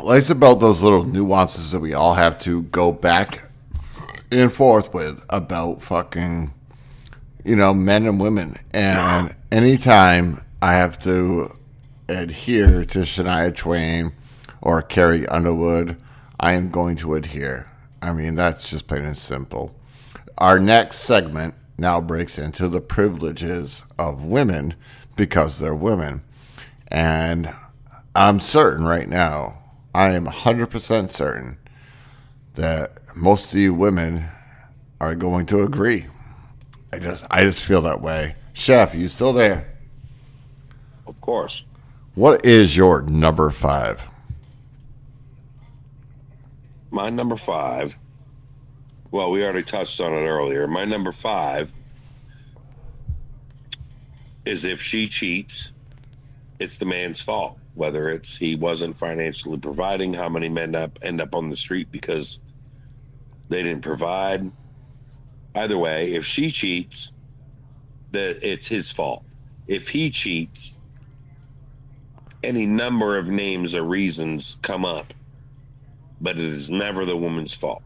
Life's 0.03 0.31
about 0.31 0.61
those 0.61 0.83
little 0.83 1.05
nuances 1.05 1.73
that 1.73 1.81
we 1.81 1.95
all 1.95 2.15
have 2.15 2.39
to 2.41 2.63
go 2.65 2.93
back 2.93 3.49
and 4.31 4.53
forth 4.53 4.93
with 4.93 5.25
about 5.31 5.83
fucking 5.83 6.53
you 7.45 7.57
know, 7.57 7.75
men 7.75 8.07
and 8.07 8.19
women. 8.19 8.57
And 8.73 9.35
anytime 9.53 10.41
I 10.63 10.75
have 10.75 10.99
to 11.01 11.55
adhere 12.09 12.85
to 12.85 13.01
Shania 13.01 13.55
Twain 13.57 14.13
or 14.61 14.83
Carrie 14.83 15.27
Underwood, 15.27 15.97
I 16.39 16.53
am 16.53 16.71
going 16.71 16.97
to 16.97 17.15
adhere. 17.15 17.71
I 18.03 18.13
mean, 18.13 18.35
that's 18.35 18.71
just 18.71 18.87
plain 18.87 19.05
and 19.05 19.17
simple. 19.17 19.75
Our 20.39 20.59
next 20.59 20.99
segment 20.99 21.55
now 21.79 22.01
breaks 22.01 22.39
into 22.39 22.69
the 22.69 22.81
privileges 22.81 23.85
of 23.99 24.25
women 24.25 24.75
because 25.17 25.59
they're 25.59 25.75
women. 25.75 26.23
And 26.89 27.53
I'm 28.15 28.41
certain 28.41 28.85
right 28.85 29.09
now, 29.09 29.59
I 29.95 30.11
am 30.11 30.27
100% 30.27 31.11
certain 31.11 31.57
that 32.55 33.01
most 33.17 33.53
of 33.53 33.59
you 33.59 33.75
women 33.75 34.25
are 35.01 35.15
going 35.15 35.47
to 35.47 35.63
agree. 35.63 36.07
I 36.93 36.99
just 36.99 37.27
I 37.31 37.43
just 37.43 37.61
feel 37.61 37.83
that 37.83 38.01
way. 38.01 38.37
Chef, 38.53 38.95
you 38.95 39.09
still 39.09 39.33
there? 39.33 39.67
Of 41.07 41.21
course. 41.21 41.65
What 42.15 42.47
is 42.47 42.77
your 42.77 43.03
number 43.03 43.51
five? 43.51 44.09
My 46.93 47.11
number 47.11 47.37
five. 47.37 47.97
Well, 49.11 49.33
we 49.33 49.43
already 49.43 49.65
touched 49.65 50.01
on 50.01 50.13
it 50.13 50.25
earlier. 50.25 50.69
My 50.69 50.85
number 50.85 51.11
five 51.11 51.73
is 54.45 54.65
if 54.65 54.81
she 54.81 55.09
cheats, 55.09 55.73
it's 56.61 56.77
the 56.77 56.87
man's 56.87 57.21
fault. 57.21 57.59
Whether 57.75 58.09
it's 58.11 58.37
he 58.37 58.55
wasn't 58.55 58.97
financially 58.97 59.59
providing, 59.59 60.15
how 60.15 60.29
many 60.29 60.49
men 60.49 60.77
up 60.77 61.01
end 61.03 61.21
up 61.21 61.35
on 61.35 61.51
the 61.51 61.57
street 61.57 61.91
because 61.91 62.41
they 63.49 63.65
didn't 63.65 63.83
provide. 63.83 64.53
Either 65.57 65.79
way, 65.79 66.13
if 66.13 66.25
she 66.25 66.53
cheats, 66.53 67.13
that 68.13 68.39
it's 68.49 68.69
his 68.69 68.93
fault. 68.93 69.25
If 69.67 69.89
he 69.89 70.11
cheats, 70.11 70.79
any 72.45 72.67
number 72.67 73.17
of 73.19 73.29
names 73.29 73.75
or 73.75 73.83
reasons 73.83 74.59
come 74.63 74.85
up 74.85 75.13
but 76.25 76.39
it 76.39 76.45
is 76.45 76.71
never 76.71 77.05
the 77.05 77.17
woman's 77.17 77.55
fault. 77.55 77.83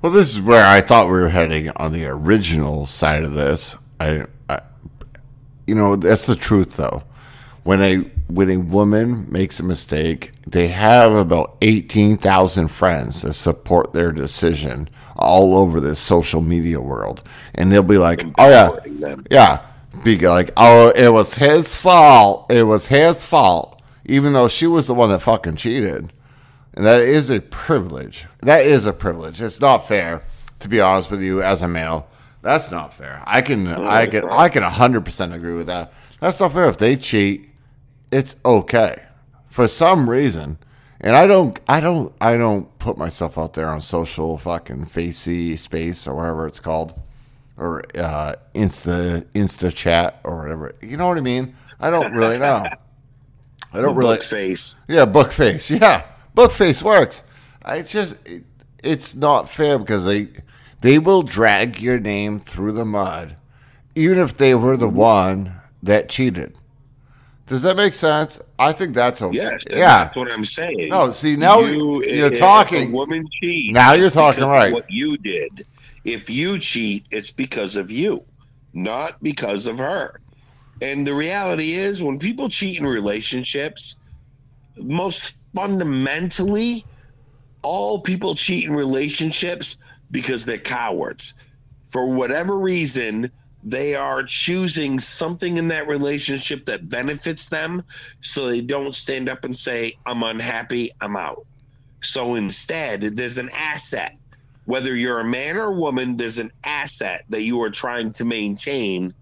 Well, 0.00 0.12
this 0.12 0.34
is 0.34 0.40
where 0.40 0.66
I 0.66 0.80
thought 0.80 1.06
we 1.06 1.12
were 1.12 1.30
heading 1.30 1.70
on 1.76 1.92
the 1.92 2.06
original 2.06 2.86
side 2.86 3.24
of 3.24 3.34
this. 3.34 3.76
I, 3.98 4.26
I 4.48 4.60
you 5.66 5.74
know, 5.74 5.96
that's 5.96 6.26
the 6.26 6.36
truth 6.36 6.76
though. 6.76 7.02
When 7.64 7.82
a 7.82 7.96
when 8.28 8.50
a 8.50 8.58
woman 8.58 9.26
makes 9.30 9.60
a 9.60 9.64
mistake, 9.64 10.32
they 10.46 10.68
have 10.68 11.12
about 11.12 11.56
eighteen 11.62 12.16
thousand 12.16 12.68
friends 12.68 13.22
that 13.22 13.32
support 13.32 13.92
their 13.92 14.12
decision 14.12 14.88
all 15.16 15.56
over 15.56 15.80
this 15.80 15.98
social 15.98 16.42
media 16.42 16.80
world, 16.80 17.22
and 17.54 17.72
they'll 17.72 17.82
be 17.82 17.98
like, 17.98 18.22
"Oh 18.38 18.50
yeah, 18.50 18.78
them. 18.84 19.26
yeah," 19.30 19.60
be 20.04 20.18
like, 20.18 20.50
"Oh, 20.58 20.92
it 20.94 21.08
was 21.08 21.34
his 21.34 21.76
fault. 21.76 22.52
It 22.52 22.64
was 22.64 22.86
his 22.88 23.24
fault," 23.24 23.73
even 24.04 24.32
though 24.32 24.48
she 24.48 24.66
was 24.66 24.86
the 24.86 24.94
one 24.94 25.10
that 25.10 25.20
fucking 25.20 25.56
cheated. 25.56 26.12
And 26.74 26.84
that 26.84 27.00
is 27.00 27.30
a 27.30 27.40
privilege. 27.40 28.26
That 28.42 28.64
is 28.64 28.86
a 28.86 28.92
privilege. 28.92 29.40
It's 29.40 29.60
not 29.60 29.86
fair, 29.86 30.24
to 30.60 30.68
be 30.68 30.80
honest 30.80 31.10
with 31.10 31.22
you, 31.22 31.42
as 31.42 31.62
a 31.62 31.68
male. 31.68 32.08
That's 32.42 32.70
not 32.70 32.92
fair. 32.92 33.22
I 33.26 33.40
can, 33.40 33.66
I 33.66 34.06
can, 34.06 34.24
I 34.28 34.48
can 34.48 34.62
hundred 34.64 35.04
percent 35.04 35.32
agree 35.32 35.54
with 35.54 35.68
that. 35.68 35.92
That's 36.20 36.40
not 36.40 36.52
fair. 36.52 36.68
If 36.68 36.78
they 36.78 36.96
cheat, 36.96 37.48
it's 38.10 38.36
okay 38.44 39.04
for 39.48 39.66
some 39.68 40.10
reason. 40.10 40.58
And 41.00 41.16
I 41.16 41.26
don't, 41.26 41.58
I 41.68 41.80
don't, 41.80 42.14
I 42.20 42.36
don't 42.36 42.78
put 42.78 42.98
myself 42.98 43.38
out 43.38 43.54
there 43.54 43.68
on 43.68 43.80
social 43.80 44.36
fucking 44.38 44.86
facey 44.86 45.56
space 45.56 46.06
or 46.06 46.14
whatever 46.14 46.46
it's 46.46 46.60
called, 46.60 47.00
or 47.56 47.82
uh, 47.98 48.34
Insta, 48.54 49.24
Insta 49.34 49.74
chat 49.74 50.20
or 50.24 50.42
whatever. 50.42 50.74
You 50.82 50.96
know 50.96 51.06
what 51.06 51.18
I 51.18 51.22
mean? 51.22 51.54
I 51.78 51.90
don't 51.90 52.12
really 52.12 52.38
know. 52.46 52.66
I 53.74 53.80
don't 53.80 53.96
really. 53.96 54.16
Book 54.16 54.24
face. 54.24 54.76
Yeah, 54.88 55.04
book 55.04 55.32
face. 55.32 55.70
Yeah, 55.80 56.04
book 56.34 56.52
face 56.52 56.82
works. 56.82 57.22
I 57.64 57.82
just 57.82 58.16
it, 58.28 58.44
it's 58.82 59.14
not 59.14 59.48
fair 59.48 59.78
because 59.78 60.04
they 60.04 60.28
they 60.80 60.98
will 60.98 61.22
drag 61.22 61.80
your 61.80 61.98
name 61.98 62.38
through 62.38 62.72
the 62.72 62.84
mud, 62.84 63.36
even 63.94 64.18
if 64.18 64.36
they 64.36 64.54
were 64.54 64.76
the 64.76 64.88
one 64.88 65.54
that 65.82 66.08
cheated. 66.08 66.54
Does 67.46 67.62
that 67.62 67.76
make 67.76 67.92
sense? 67.92 68.40
I 68.58 68.72
think 68.72 68.94
that's 68.94 69.20
okay. 69.20 69.36
Yes. 69.36 69.64
yeah. 69.70 70.04
That's 70.04 70.16
what 70.16 70.30
I'm 70.30 70.44
saying. 70.46 70.88
No, 70.88 71.10
see, 71.10 71.36
now 71.36 71.60
you're 71.60 72.02
if 72.02 72.38
talking- 72.38 72.90
woman 72.92 73.26
cheats. 73.40 73.74
Now 73.74 73.92
you're 73.92 74.08
talking 74.08 74.44
right. 74.44 74.72
What 74.72 74.90
you 74.90 75.18
did. 75.18 75.66
If 76.04 76.30
you 76.30 76.58
cheat, 76.58 77.04
it's 77.10 77.30
because 77.32 77.76
of 77.76 77.90
you, 77.90 78.24
not 78.72 79.22
because 79.22 79.66
of 79.66 79.78
her. 79.78 80.20
And 80.82 81.06
the 81.06 81.14
reality 81.14 81.74
is, 81.74 82.02
when 82.02 82.18
people 82.18 82.48
cheat 82.48 82.78
in 82.78 82.86
relationships, 82.86 83.96
most 84.76 85.34
fundamentally, 85.54 86.84
all 87.62 88.00
people 88.00 88.34
cheat 88.34 88.64
in 88.64 88.74
relationships 88.74 89.76
because 90.10 90.44
they're 90.44 90.58
cowards. 90.58 91.34
For 91.86 92.10
whatever 92.10 92.58
reason, 92.58 93.30
they 93.62 93.94
are 93.94 94.22
choosing 94.22 94.98
something 94.98 95.56
in 95.56 95.68
that 95.68 95.88
relationship 95.88 96.66
that 96.66 96.88
benefits 96.88 97.48
them 97.48 97.82
so 98.20 98.46
they 98.46 98.60
don't 98.60 98.94
stand 98.94 99.28
up 99.28 99.44
and 99.44 99.56
say, 99.56 99.96
I'm 100.04 100.22
unhappy, 100.22 100.92
I'm 101.00 101.16
out. 101.16 101.46
So 102.02 102.34
instead, 102.34 103.16
there's 103.16 103.38
an 103.38 103.48
asset. 103.50 104.18
Whether 104.66 104.94
you're 104.94 105.20
a 105.20 105.24
man 105.24 105.56
or 105.56 105.66
a 105.66 105.72
woman, 105.72 106.16
there's 106.16 106.38
an 106.38 106.52
asset 106.62 107.24
that 107.30 107.42
you 107.42 107.62
are 107.62 107.70
trying 107.70 108.12
to 108.14 108.24
maintain, 108.24 109.14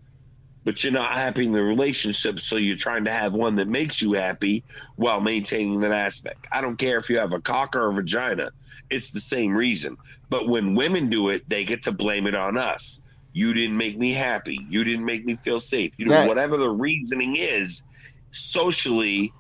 but 0.65 0.83
you're 0.83 0.93
not 0.93 1.13
happy 1.13 1.47
in 1.47 1.53
the 1.53 1.63
relationship. 1.63 2.41
So 2.41 2.57
you're 2.57 2.77
trying 2.77 3.05
to 3.05 3.13
have 3.13 3.35
one 3.35 3.57
that 3.57 3.69
makes 3.69 4.01
you 4.01 4.13
happy 4.13 4.65
while 4.97 5.21
maintaining 5.21 5.81
that 5.81 5.93
aspect. 5.93 6.47
I 6.53 6.61
don't 6.61 6.77
care 6.77 6.99
if 6.99 7.09
you 7.09 7.19
have 7.19 7.33
a 7.33 7.41
cock 7.41 7.75
or 7.75 7.89
a 7.89 7.93
vagina, 7.93 8.51
it's 8.91 9.11
the 9.11 9.21
same 9.21 9.55
reason. 9.55 9.97
But 10.31 10.49
when 10.49 10.75
women 10.75 11.11
do 11.11 11.31
it, 11.31 11.49
they 11.49 11.65
get 11.65 11.83
to 11.85 11.93
blame 11.93 12.27
it 12.27 12.35
on 12.35 12.57
us. 12.57 13.01
You 13.33 13.55
didn't 13.55 13.77
make 13.77 13.99
me 13.99 14.13
happy. 14.13 14.61
You 14.69 14.85
didn't 14.85 15.05
make 15.05 15.25
me 15.25 15.35
feel 15.35 15.59
safe. 15.59 15.95
You 15.97 16.07
know, 16.07 16.13
That- 16.13 16.29
whatever 16.29 16.57
the 16.57 16.69
reasoning 16.69 17.37
is, 17.37 17.85
socially, 18.31 19.33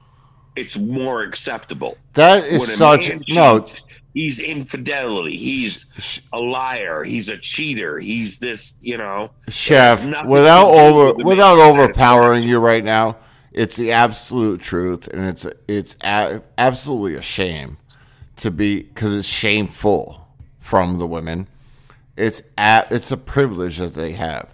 it's 0.57 0.77
more 0.77 1.23
acceptable. 1.23 1.99
That 2.14 2.45
is 2.45 2.77
such 2.77 3.11
no. 3.29 3.61
cheats, 3.61 3.83
He's 4.15 4.41
infidelity. 4.41 5.37
He's 5.37 6.21
a 6.33 6.39
liar. 6.39 7.03
He's 7.03 7.29
a 7.29 7.39
cheater. 7.39 7.99
He's 7.99 8.39
this, 8.39 8.75
you 8.81 8.99
know. 8.99 9.31
chef 9.49 9.99
It 9.99 10.03
has 10.03 10.11
nothing 10.11 10.31
without 10.31 10.71
over 10.71 11.25
without 11.25 11.59
overpowering 11.59 12.45
you 12.45 12.59
right 12.59 12.85
now 12.85 13.17
it's 13.53 13.77
the 13.77 13.93
absolute 13.93 14.61
truth 14.61 15.09
and 15.09 15.25
it's 15.27 15.47
it's 15.69 15.97
a, 16.05 16.43
absolutely 16.57 17.15
a 17.15 17.23
shame 17.23 17.77
to 18.37 18.51
be 18.51 18.83
because 18.83 19.15
it's 19.15 19.29
shameful 19.29 20.27
from 20.59 20.99
the 20.99 21.07
women 21.07 21.47
it's 22.17 22.43
a, 22.57 22.87
it's 22.91 23.13
a 23.13 23.17
privilege 23.17 23.77
that 23.77 23.95
they 23.95 24.13
have 24.13 24.53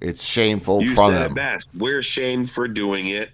it's 0.00 0.22
shameful 0.22 0.82
You 0.82 0.94
from 0.94 1.12
said 1.12 1.22
them 1.22 1.32
it 1.32 1.34
best. 1.34 1.68
We're 1.74 2.02
shamed 2.02 2.50
for 2.50 2.68
doing 2.68 3.08
it. 3.08 3.30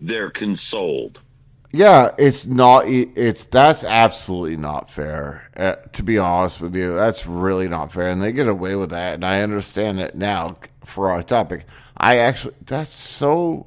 They're 0.00 0.30
consoled. 0.30 1.22
Yeah, 1.70 2.12
it's 2.18 2.46
not. 2.46 2.84
It's 2.86 3.44
that's 3.44 3.84
absolutely 3.84 4.56
not 4.56 4.90
fair. 4.90 5.50
Uh, 5.56 5.74
to 5.92 6.02
be 6.02 6.16
honest 6.16 6.60
with 6.60 6.74
you, 6.74 6.94
that's 6.94 7.26
really 7.26 7.68
not 7.68 7.92
fair, 7.92 8.08
and 8.08 8.22
they 8.22 8.32
get 8.32 8.48
away 8.48 8.74
with 8.74 8.90
that. 8.90 9.14
And 9.14 9.24
I 9.24 9.42
understand 9.42 10.00
it 10.00 10.14
now 10.14 10.56
for 10.84 11.10
our 11.10 11.22
topic. 11.22 11.66
I 11.96 12.16
actually, 12.18 12.54
that's 12.64 12.94
so 12.94 13.66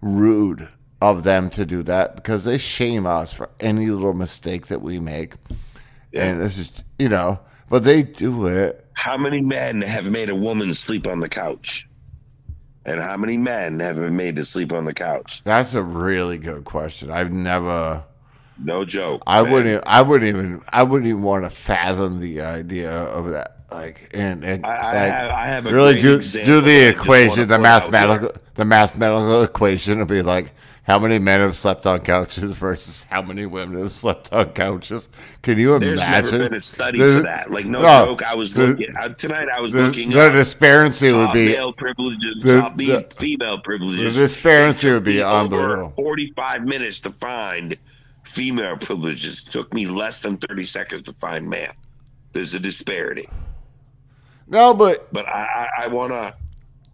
rude 0.00 0.68
of 1.02 1.24
them 1.24 1.50
to 1.50 1.66
do 1.66 1.82
that 1.82 2.16
because 2.16 2.44
they 2.44 2.56
shame 2.56 3.06
us 3.06 3.32
for 3.32 3.50
any 3.60 3.90
little 3.90 4.14
mistake 4.14 4.68
that 4.68 4.80
we 4.80 4.98
make. 4.98 5.34
And 6.14 6.40
this 6.40 6.58
is, 6.58 6.84
you 6.98 7.08
know, 7.08 7.40
but 7.68 7.84
they 7.84 8.02
do 8.02 8.46
it. 8.46 8.86
How 8.94 9.16
many 9.16 9.40
men 9.40 9.82
have 9.82 10.06
made 10.06 10.28
a 10.28 10.34
woman 10.34 10.72
sleep 10.74 11.06
on 11.06 11.20
the 11.20 11.28
couch? 11.28 11.88
And 12.84 13.00
how 13.00 13.16
many 13.16 13.36
men 13.36 13.80
have 13.80 13.96
been 13.96 14.16
made 14.16 14.36
to 14.36 14.44
sleep 14.44 14.72
on 14.72 14.84
the 14.84 14.94
couch? 14.94 15.42
That's 15.44 15.74
a 15.74 15.82
really 15.82 16.38
good 16.38 16.64
question. 16.64 17.10
I've 17.10 17.30
never. 17.30 18.02
No 18.58 18.84
joke. 18.84 19.22
I 19.26 19.42
man. 19.42 19.52
wouldn't. 19.52 19.86
I 19.86 20.02
wouldn't 20.02 20.28
even. 20.28 20.62
I 20.72 20.82
wouldn't 20.82 21.08
even 21.08 21.22
want 21.22 21.44
to 21.44 21.50
fathom 21.50 22.20
the 22.20 22.40
idea 22.40 22.90
of 22.90 23.30
that. 23.30 23.58
Like, 23.70 24.10
and 24.12 24.44
and 24.44 24.66
I, 24.66 24.90
I, 24.90 24.94
have, 24.94 25.30
I 25.30 25.46
have 25.46 25.66
a 25.66 25.72
really 25.72 25.94
do 25.94 26.20
do 26.20 26.60
the 26.60 26.88
equation, 26.88 27.48
the 27.48 27.58
mathematical, 27.58 28.30
the 28.54 28.66
mathematical 28.66 29.42
equation 29.44 29.98
would 29.98 30.08
be 30.08 30.20
like 30.22 30.52
how 30.84 30.98
many 30.98 31.18
men 31.18 31.40
have 31.40 31.56
slept 31.56 31.86
on 31.86 32.00
couches 32.00 32.52
versus 32.58 33.04
how 33.04 33.22
many 33.22 33.46
women 33.46 33.82
have 33.82 33.92
slept 33.92 34.32
on 34.32 34.50
couches. 34.50 35.08
Can 35.42 35.56
you 35.58 35.78
There's 35.78 36.00
imagine? 36.00 36.38
never 36.38 36.50
been 36.50 36.58
a 36.58 36.62
study 36.62 36.98
for 36.98 37.22
that. 37.22 37.50
Like 37.50 37.66
no, 37.66 37.82
no, 37.82 38.06
joke. 38.06 38.22
I 38.24 38.34
was 38.34 38.52
the- 38.54 38.66
looking 38.68 38.96
uh, 38.96 39.10
tonight. 39.10 39.48
I 39.48 39.60
was 39.60 39.74
looking. 39.74 40.10
the 40.10 40.26
up 40.26 40.32
disparity 40.32 41.12
would 41.12 41.32
be 41.32 41.52
male 41.52 41.72
privileges, 41.72 42.36
the- 42.42 42.60
top 42.60 42.76
the- 42.76 43.06
female 43.14 43.58
privileges. 43.58 44.16
the 44.16 44.22
disparity 44.22 44.90
would 44.90 45.04
be 45.04 45.22
unbelievable. 45.22 45.92
45 45.96 46.64
minutes 46.64 47.00
to 47.00 47.10
find 47.12 47.76
female 48.24 48.76
privileges. 48.76 49.44
It 49.46 49.50
Took 49.52 49.72
me 49.72 49.86
less 49.86 50.20
than 50.20 50.36
30 50.36 50.64
seconds 50.64 51.02
to 51.02 51.12
find 51.12 51.48
male. 51.48 51.72
There's 52.32 52.54
a 52.54 52.58
disparity. 52.58 53.28
No, 54.48 54.74
but 54.74 55.12
But 55.12 55.26
I, 55.28 55.68
I, 55.78 55.84
I 55.84 55.86
want 55.88 56.12
to. 56.12 56.34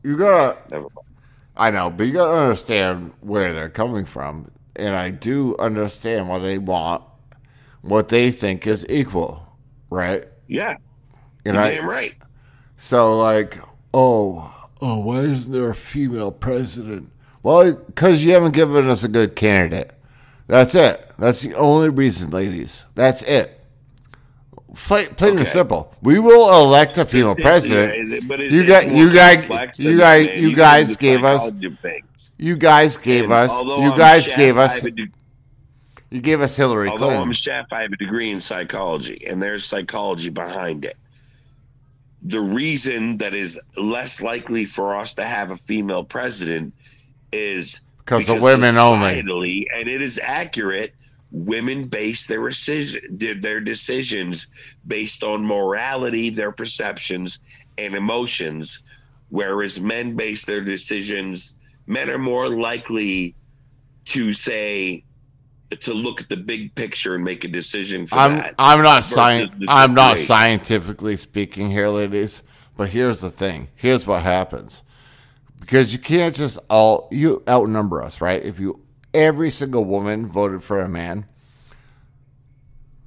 you 0.03 0.17
gotta. 0.19 0.59
Never 0.71 0.83
mind. 0.83 1.08
I 1.59 1.71
know, 1.73 1.91
but 1.91 2.07
you 2.07 2.13
gotta 2.15 2.39
understand 2.39 3.13
where 3.21 3.53
they're 3.53 3.69
coming 3.69 4.05
from, 4.05 4.51
and 4.77 4.95
I 4.95 5.11
do 5.11 5.57
understand 5.59 6.29
why 6.29 6.39
they 6.39 6.59
want 6.59 7.03
what 7.83 8.09
they 8.09 8.31
think 8.31 8.67
is 8.67 8.87
equal, 8.89 9.47
right? 9.91 10.25
Yeah. 10.47 10.77
And 11.45 11.55
You're 11.55 11.65
I 11.65 11.75
damn 11.75 11.87
right. 11.89 12.15
so 12.77 13.19
like, 13.19 13.59
oh, 13.93 14.69
oh, 14.81 15.01
why 15.01 15.17
isn't 15.19 15.53
there 15.53 15.71
a 15.71 15.75
female 15.75 16.31
president? 16.33 17.11
Well, 17.43 17.75
because 17.75 18.23
you 18.23 18.33
haven't 18.33 18.53
given 18.53 18.89
us 18.89 19.05
a 19.05 19.09
good 19.09 19.37
candidate. 19.37 19.93
That's 20.47 20.75
it. 20.75 21.05
That's 21.19 21.43
the 21.43 21.55
only 21.55 21.89
reason, 21.89 22.31
ladies. 22.31 22.85
That's 22.95 23.23
it. 23.23 23.58
Plain, 24.75 25.07
plain 25.15 25.39
and 25.39 25.47
simple. 25.47 25.95
We 26.03 26.19
will 26.19 26.55
elect 26.63 26.99
a 26.99 27.05
female 27.05 27.35
president. 27.35 28.13
Yeah, 28.13 28.21
but 28.27 28.41
You 28.41 28.67
got- 28.67 28.87
you 28.91 29.13
guys- 29.13 29.79
you 29.79 29.97
guys- 29.99 30.31
you 30.37 30.55
guys 30.55 30.97
gave 30.97 31.25
us- 31.25 31.43
psychology 31.45 31.67
of 31.67 31.79
things. 31.79 32.31
You 32.37 32.57
guys 32.57 32.97
gave 32.97 33.25
And 33.25 33.33
us. 33.33 33.51
You 33.63 33.95
guys 33.97 34.25
chef, 34.27 34.37
gave 34.37 34.59
us. 34.59 34.81
de- 34.81 35.09
You 36.11 36.21
gave 36.23 36.41
us 36.41 36.57
Hillary 36.57 36.89
Although 36.89 37.11
I'm 37.11 37.31
a 37.31 37.35
chef, 37.35 37.67
I 37.71 37.83
have 37.83 37.93
a 37.93 37.97
degree 37.97 38.31
in 38.31 38.41
psychology, 38.41 39.27
and 39.27 39.43
there's 39.43 39.65
psychology 39.67 40.31
behind 40.31 40.85
it. 40.87 40.97
The 42.23 42.41
reason 42.41 43.19
that 43.19 43.35
is 43.35 43.61
less 43.77 44.23
likely 44.23 44.65
for 44.65 44.97
us 44.97 45.15
to 45.15 45.25
have 45.25 45.51
a 45.51 45.57
female 45.57 46.05
president 46.05 46.73
is 47.31 47.81
because 47.99 48.29
of 48.29 48.41
women 48.43 48.77
only. 48.77 49.19
and 49.75 49.89
it 49.89 50.03
is 50.03 50.19
accurate. 50.23 50.95
Women 51.31 51.89
base 51.89 52.27
their 52.27 52.49
decision, 52.49 53.01
their 53.19 53.61
decisions 53.61 54.47
based 54.87 55.23
on 55.23 55.45
morality, 55.45 56.31
their 56.31 56.53
perceptions, 56.53 57.39
and 57.77 57.95
emotions, 57.95 58.83
whereas 59.29 59.79
men 59.81 60.17
base 60.17 60.45
their 60.45 60.63
decisions. 60.63 61.55
Men 61.87 62.09
are 62.09 62.19
more 62.19 62.49
likely 62.49 63.35
to 64.07 64.33
say 64.33 65.05
to 65.81 65.93
look 65.93 66.21
at 66.23 66.29
the 66.31 66.37
big 66.37 66.75
picture 66.75 67.15
and 67.15 67.25
make 67.25 67.45
a 67.45 67.49
decision 67.49 68.07
for 68.07 68.17
I'm 68.17 68.37
that. 68.37 68.55
I'm 68.59 68.83
not 68.83 69.05
sci- 69.05 69.51
I'm 69.69 69.93
not 69.93 70.19
scientifically 70.19 71.17
speaking 71.17 71.71
here, 71.71 71.89
ladies. 71.89 72.43
But 72.77 72.91
here's 72.91 73.21
the 73.21 73.31
thing. 73.31 73.69
Here's 73.75 74.07
what 74.07 74.23
happens. 74.23 74.83
Because 75.61 75.93
you 75.93 75.99
can't 75.99 76.35
just 76.35 76.59
all 76.71 77.09
you 77.11 77.43
outnumber 77.49 78.03
us, 78.03 78.21
right? 78.21 78.43
If 78.43 78.61
you 78.61 78.81
every 79.19 79.51
single 79.51 79.85
woman 79.85 80.27
voted 80.27 80.63
for 80.63 80.81
a 80.81 80.89
man, 80.89 81.27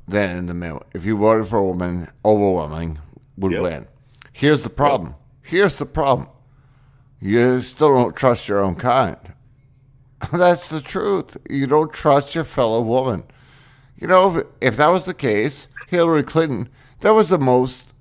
then 0.08 0.48
the 0.48 0.54
man, 0.54 0.80
if 0.94 1.06
you 1.06 1.18
voted 1.18 1.48
for 1.48 1.58
a 1.58 1.64
woman, 1.66 2.08
overwhelming 2.26 3.00
would 3.38 3.54
Yep. 3.54 3.62
win. 3.62 3.88
Here's 4.34 4.64
the 4.64 4.70
problem. 4.70 5.16
Here's 5.42 5.78
the 5.78 5.86
problem. 5.86 6.28
You 7.20 7.60
still 7.62 7.94
don't 7.96 8.16
trust 8.16 8.48
your 8.48 8.60
own 8.60 8.76
kind. 8.76 9.18
That's 10.34 10.70
the 10.70 10.82
truth. 10.82 11.38
You 11.50 11.66
don't 11.68 11.94
trust 11.94 12.36
your 12.36 12.44
fellow 12.44 12.82
woman. 12.82 13.24
You 13.98 14.08
know, 14.08 14.36
if, 14.38 14.46
if 14.60 14.78
that 14.78 14.90
was 14.90 15.06
the 15.06 15.14
case, 15.14 15.68
Hillary 15.88 16.24
Clinton, 16.24 16.68
that 17.02 17.12
was 17.12 17.30
the 17.30 17.38
most, 17.38 17.94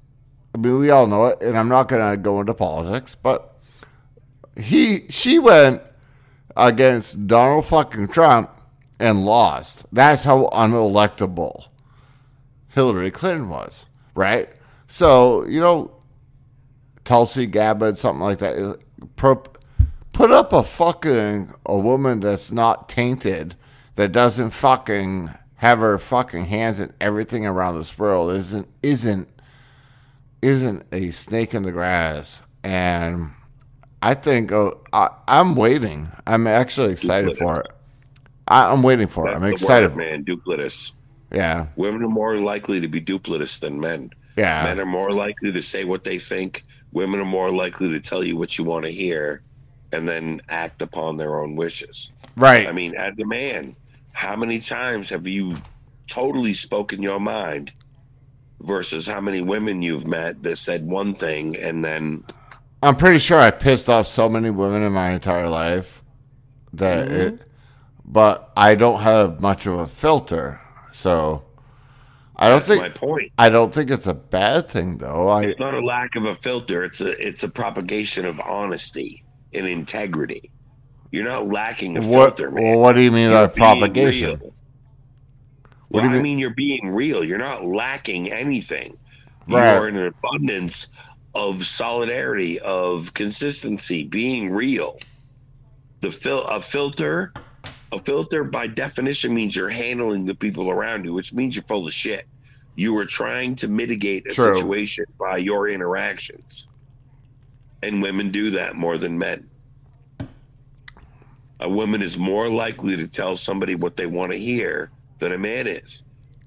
I 0.54 0.58
mean, 0.58 0.78
we 0.78 0.90
all 0.90 1.06
know 1.06 1.26
it, 1.26 1.42
and 1.42 1.56
I'm 1.58 1.68
not 1.68 1.88
going 1.88 2.10
to 2.10 2.16
go 2.16 2.40
into 2.40 2.54
politics, 2.54 3.14
but 3.14 3.56
he, 4.58 5.06
she 5.10 5.38
went 5.38 5.82
against 6.56 7.26
Donald 7.26 7.66
fucking 7.66 8.08
Trump 8.08 8.50
and 8.98 9.24
lost. 9.24 9.86
That's 9.92 10.24
how 10.24 10.48
unelectable 10.52 11.68
Hillary 12.68 13.10
Clinton 13.10 13.48
was, 13.48 13.86
right? 14.14 14.48
So, 14.86 15.46
you 15.46 15.60
know, 15.60 15.92
Tulsi 17.04 17.46
Gabbard, 17.46 17.98
something 17.98 18.20
like 18.20 18.38
that. 18.38 18.56
Uh, 18.56 19.34
put 20.12 20.30
up 20.30 20.52
a 20.52 20.62
fucking 20.62 21.48
a 21.66 21.78
woman 21.78 22.20
that's 22.20 22.52
not 22.52 22.88
tainted, 22.88 23.54
that 23.94 24.12
doesn't 24.12 24.50
fucking 24.50 25.30
have 25.56 25.78
her 25.78 25.98
fucking 25.98 26.46
hands 26.46 26.80
in 26.80 26.92
everything 27.00 27.44
around 27.46 27.76
this 27.76 27.98
world. 27.98 28.30
Isn't 28.32 28.68
isn't 28.82 29.28
isn't 30.42 30.86
a 30.92 31.10
snake 31.10 31.54
in 31.54 31.62
the 31.62 31.72
grass. 31.72 32.42
And 32.62 33.30
I 34.02 34.14
think 34.14 34.50
uh, 34.52 34.70
I, 34.92 35.08
I'm 35.28 35.54
waiting. 35.54 36.08
I'm 36.26 36.46
actually 36.46 36.92
excited 36.92 37.36
for 37.36 37.60
it. 37.60 37.68
I, 38.48 38.72
I'm 38.72 38.82
waiting 38.82 39.06
for 39.08 39.28
it. 39.28 39.34
I'm 39.34 39.42
That's 39.42 39.60
excited. 39.62 39.94
word, 39.94 39.98
man. 39.98 40.24
Duplicitous. 40.24 40.92
Yeah, 41.32 41.66
Women 41.76 42.02
are 42.02 42.08
more 42.08 42.38
likely 42.38 42.80
to 42.80 42.88
be 42.88 43.00
duplicitous 43.00 43.60
than 43.60 43.78
men. 43.78 44.10
yeah. 44.36 44.64
Men 44.64 44.80
are 44.80 44.86
more 44.86 45.12
likely 45.12 45.52
to 45.52 45.62
say 45.62 45.84
what 45.84 46.02
they 46.02 46.18
think. 46.18 46.64
Women 46.92 47.20
are 47.20 47.24
more 47.24 47.52
likely 47.52 47.88
to 47.90 48.00
tell 48.00 48.24
you 48.24 48.36
what 48.36 48.58
you 48.58 48.64
want 48.64 48.84
to 48.86 48.90
hear 48.90 49.42
and 49.92 50.08
then 50.08 50.40
act 50.48 50.82
upon 50.82 51.16
their 51.18 51.40
own 51.40 51.54
wishes. 51.54 52.12
right. 52.36 52.66
I 52.66 52.72
mean, 52.72 52.96
as 52.96 53.12
a 53.20 53.24
man, 53.24 53.76
how 54.12 54.34
many 54.34 54.58
times 54.60 55.10
have 55.10 55.26
you 55.28 55.54
totally 56.08 56.52
spoken 56.54 57.00
your 57.00 57.20
mind 57.20 57.72
versus 58.60 59.06
how 59.06 59.20
many 59.20 59.40
women 59.40 59.82
you've 59.82 60.06
met 60.08 60.42
that 60.42 60.58
said 60.58 60.84
one 60.84 61.14
thing 61.14 61.56
and 61.56 61.84
then 61.84 62.24
I'm 62.82 62.96
pretty 62.96 63.18
sure 63.18 63.38
I 63.38 63.50
pissed 63.50 63.88
off 63.88 64.06
so 64.06 64.28
many 64.28 64.50
women 64.50 64.82
in 64.82 64.92
my 64.92 65.10
entire 65.10 65.48
life 65.48 66.02
that 66.72 67.08
Mm-hmm. 67.08 67.34
it, 67.36 67.46
but 68.04 68.50
I 68.56 68.74
don't 68.74 69.00
have 69.02 69.40
much 69.40 69.66
of 69.66 69.74
a 69.78 69.86
filter, 69.86 70.60
so 70.92 71.44
I 72.36 72.48
don't 72.48 72.58
that's 72.58 72.68
think 72.68 72.82
my 72.82 72.88
point. 72.88 73.32
I 73.36 73.48
don't 73.50 73.72
think 73.74 73.90
it's 73.90 74.06
a 74.06 74.14
bad 74.14 74.68
thing 74.68 74.98
though. 74.98 75.28
I 75.28 75.44
It's 75.44 75.60
not 75.60 75.74
a 75.74 75.80
lack 75.84 76.16
of 76.16 76.24
a 76.24 76.34
filter. 76.36 76.82
It's 76.84 77.00
a 77.02 77.08
it's 77.26 77.42
a 77.42 77.48
propagation 77.48 78.24
of 78.24 78.40
honesty 78.40 79.24
and 79.52 79.66
integrity. 79.66 80.50
You're 81.12 81.24
not 81.24 81.48
lacking 81.48 81.98
a 81.98 82.00
what 82.06 82.36
filter, 82.38 82.50
man. 82.50 82.62
well, 82.64 82.78
what 82.80 82.92
do 82.94 83.02
you 83.02 83.10
mean 83.12 83.30
You're 83.30 83.48
by 83.48 83.52
propagation? 83.52 84.30
real. 84.40 84.54
What 85.88 86.02
Well, 86.02 86.02
do 86.04 86.08
you 86.08 86.10
I 86.10 86.14
mean- 86.14 86.22
mean, 86.22 86.38
you're 86.38 86.54
being 86.54 86.88
real. 86.90 87.22
You're 87.24 87.36
not 87.38 87.64
lacking 87.66 88.30
anything. 88.32 88.96
Right. 89.48 89.74
You're 89.74 89.88
in 89.88 89.96
an 89.96 90.06
abundance 90.06 90.86
of 91.34 91.64
solidarity, 91.64 92.58
of 92.60 93.14
consistency, 93.14 94.04
being 94.04 94.50
real. 94.50 94.98
The 96.00 96.10
fil- 96.10 96.46
a 96.46 96.60
filter, 96.60 97.32
a 97.92 97.98
filter 97.98 98.44
by 98.44 98.66
definition 98.66 99.34
means 99.34 99.54
you're 99.54 99.68
handling 99.70 100.24
the 100.24 100.34
people 100.34 100.70
around 100.70 101.04
you, 101.04 101.12
which 101.12 101.32
means 101.32 101.54
you're 101.54 101.64
full 101.64 101.86
of 101.86 101.92
shit. 101.92 102.26
You 102.74 102.96
are 102.98 103.06
trying 103.06 103.56
to 103.56 103.68
mitigate 103.68 104.26
a 104.26 104.32
True. 104.32 104.56
situation 104.56 105.04
by 105.18 105.36
your 105.38 105.68
interactions, 105.68 106.68
and 107.82 108.00
women 108.02 108.30
do 108.30 108.52
that 108.52 108.74
more 108.74 108.96
than 108.96 109.18
men. 109.18 109.48
A 111.60 111.68
woman 111.68 112.00
is 112.00 112.16
more 112.16 112.48
likely 112.48 112.96
to 112.96 113.06
tell 113.06 113.36
somebody 113.36 113.74
what 113.74 113.96
they 113.96 114.06
want 114.06 114.32
to 114.32 114.38
hear 114.38 114.90
than 115.18 115.32
a 115.32 115.38
man 115.38 115.66
is 115.66 116.02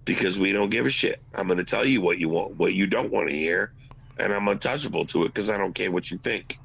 because 0.06 0.40
we 0.40 0.52
don't 0.52 0.70
give 0.70 0.88
a 0.88 0.90
shit. 0.90 1.22
I'm 1.36 1.46
going 1.46 1.60
to 1.60 1.64
tell 1.64 1.86
you 1.86 2.02
what 2.02 2.18
you 2.18 2.30
want, 2.30 2.58
what 2.58 2.74
you 2.74 2.88
don't 2.88 3.12
want 3.12 3.30
to 3.30 3.36
hear, 3.36 3.74
and 4.18 4.34
I'm 4.34 4.48
untouchable 4.48 5.06
to 5.08 5.24
it 5.24 5.30
because 5.30 5.50
I 5.50 5.58
don't 5.58 5.74
care 5.74 5.92
what 5.92 6.12
you 6.12 6.18
think. 6.18 6.60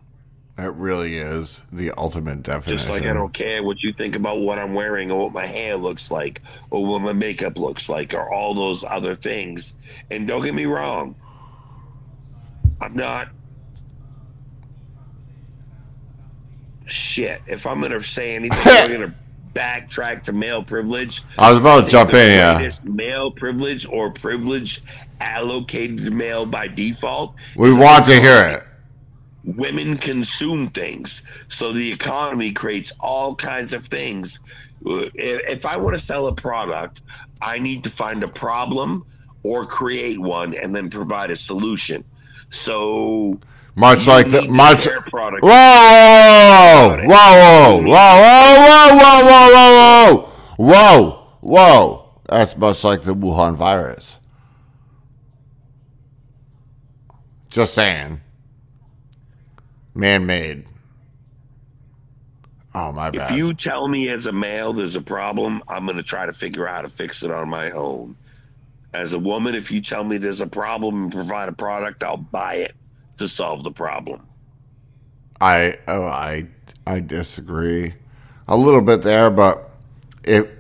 It 0.59 0.73
really 0.73 1.19
is 1.19 1.63
the 1.73 1.93
ultimate 1.97 2.43
definition. 2.43 2.79
Just 2.79 2.91
like 2.91 3.05
I 3.05 3.13
don't 3.13 3.33
care 3.33 3.63
what 3.63 3.81
you 3.81 3.93
think 3.93 4.17
about 4.17 4.41
what 4.41 4.59
I'm 4.59 4.75
wearing 4.75 5.11
or 5.13 5.25
what 5.25 5.33
my 5.33 5.47
hair 5.47 5.77
looks 5.77 6.11
like 6.11 6.43
or 6.71 6.85
what 6.85 7.01
my 7.01 7.13
makeup 7.13 7.57
looks 7.57 7.89
like 7.89 8.13
or 8.13 8.33
all 8.33 8.55
those 8.55 8.83
other 8.83 9.15
things. 9.15 9.77
And 10.11 10.27
don't 10.27 10.45
get 10.45 10.55
me 10.55 10.67
wrong, 10.67 11.15
I'm 12.81 12.95
not. 12.95 13.29
Shit. 16.87 17.43
If 17.47 17.65
I'm 17.65 17.79
going 17.79 17.93
to 17.93 18.03
say 18.03 18.35
anything, 18.35 18.59
I'm 18.65 18.89
going 18.99 19.11
to 19.11 19.15
backtrack 19.59 20.23
to 20.25 20.33
male 20.33 20.63
privilege. 20.63 21.23
I 21.37 21.51
was 21.51 21.59
about 21.59 21.85
to 21.85 21.91
jump 21.91 22.15
in, 22.15 22.31
yeah. 22.31 22.71
male 22.85 23.31
privilege 23.31 23.87
or 23.87 24.11
privilege 24.11 24.83
allocated 25.21 25.99
to 25.99 26.11
male 26.11 26.47
by 26.47 26.69
default. 26.69 27.35
We 27.57 27.77
want 27.77 28.05
to 28.07 28.21
hear 28.21 28.45
it. 28.45 28.63
women 29.57 29.97
consume 29.97 30.69
things 30.71 31.23
so 31.49 31.73
the 31.73 31.93
economy 31.93 32.53
creates 32.53 32.93
all 33.01 33.35
kinds 33.35 33.73
of 33.73 33.87
things 33.87 34.41
uh, 34.87 35.09
if, 35.15 35.41
if 35.49 35.67
i 35.67 35.77
want 35.77 35.95
to 35.95 36.01
sell 36.01 36.27
a 36.27 36.35
product 36.35 37.01
i 37.41 37.59
need 37.59 37.83
to 37.83 37.89
find 37.89 38.23
a 38.23 38.29
problem 38.29 39.07
or 39.45 39.65
create 39.65 40.19
one 40.19 40.55
and 40.55 40.75
then 40.77 40.91
provide 40.91 41.31
a 41.31 41.37
solution 41.37 42.05
so 42.51 43.39
Much 43.75 44.07
like 44.09 44.31
the 44.31 44.43
much 44.49 44.87
Whoa, 44.87 45.41
whoa, 47.07 47.07
whoa, 47.07 47.83
whoa, 47.83 47.85
whoa, 47.87 48.97
whoa, 48.97 49.25
whoa, 49.25 49.51
whoa, 49.53 50.27
whoa, 50.57 50.67
whoa, 50.67 51.27
whoa. 51.41 52.11
That's 52.29 52.57
much 52.57 52.83
like 52.83 53.03
the 53.03 53.15
Wuhan 53.15 53.55
virus. 53.55 54.19
Just 57.51 57.75
saying. 57.75 58.21
Man 59.95 60.27
made. 60.27 60.67
Oh, 62.75 62.93
my 62.93 63.11
if 63.15 63.31
you 63.31 63.55
tell 63.55 63.89
me 63.89 64.09
as 64.11 64.27
a 64.27 64.33
male 64.33 64.73
there's 64.73 64.95
a 64.95 65.01
problem 65.01 65.63
i'm 65.67 65.85
going 65.87 65.97
to 65.97 66.03
try 66.03 66.27
to 66.27 66.33
figure 66.33 66.69
out 66.69 66.77
how 66.77 66.83
to 66.83 66.89
fix 66.89 67.23
it 67.23 67.31
on 67.31 67.49
my 67.49 67.71
own 67.71 68.15
as 68.95 69.13
a 69.13 69.19
woman 69.19 69.55
if 69.55 69.71
you 69.71 69.81
tell 69.81 70.05
me 70.05 70.17
there's 70.19 70.41
a 70.41 70.47
problem 70.47 71.05
and 71.05 71.13
provide 71.13 71.49
a 71.49 71.53
product 71.53 72.03
i'll 72.03 72.17
buy 72.17 72.55
it 72.55 72.75
to 73.17 73.29
solve 73.29 73.65
the 73.65 73.71
problem 73.71 74.21
I 75.41 75.79
oh 75.87 76.05
I 76.05 76.49
I 76.87 77.01
disagree 77.01 77.95
a 78.49 78.57
little 78.57 78.81
bit 78.81 79.03
there, 79.03 79.31
but 79.31 79.71
it 80.25 80.51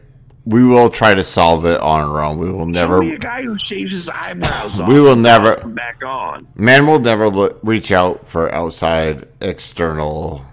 we 0.45 0.65
will 0.65 0.89
try 0.89 1.15
to 1.15 1.25
solve 1.25 1.67
it 1.67 1.81
on 1.81 2.09
our 2.09 2.23
own. 2.25 2.39
We 2.39 2.51
will 2.51 2.67
never 2.67 3.03
a 3.03 3.19
guy 3.19 3.43
who 3.43 3.59
shaves 3.59 3.93
his 3.93 4.09
eyebrows. 4.09 4.81
We 4.87 5.01
will 5.01 5.17
never- 5.17 5.57
back 5.69 6.03
on. 6.05 6.47
Man 6.55 6.87
will 6.87 7.01
never 7.01 7.29
look, 7.29 7.59
reach 7.63 7.93
out 7.93 8.27
for 8.29 8.53
outside 8.55 9.29
external 9.43 10.45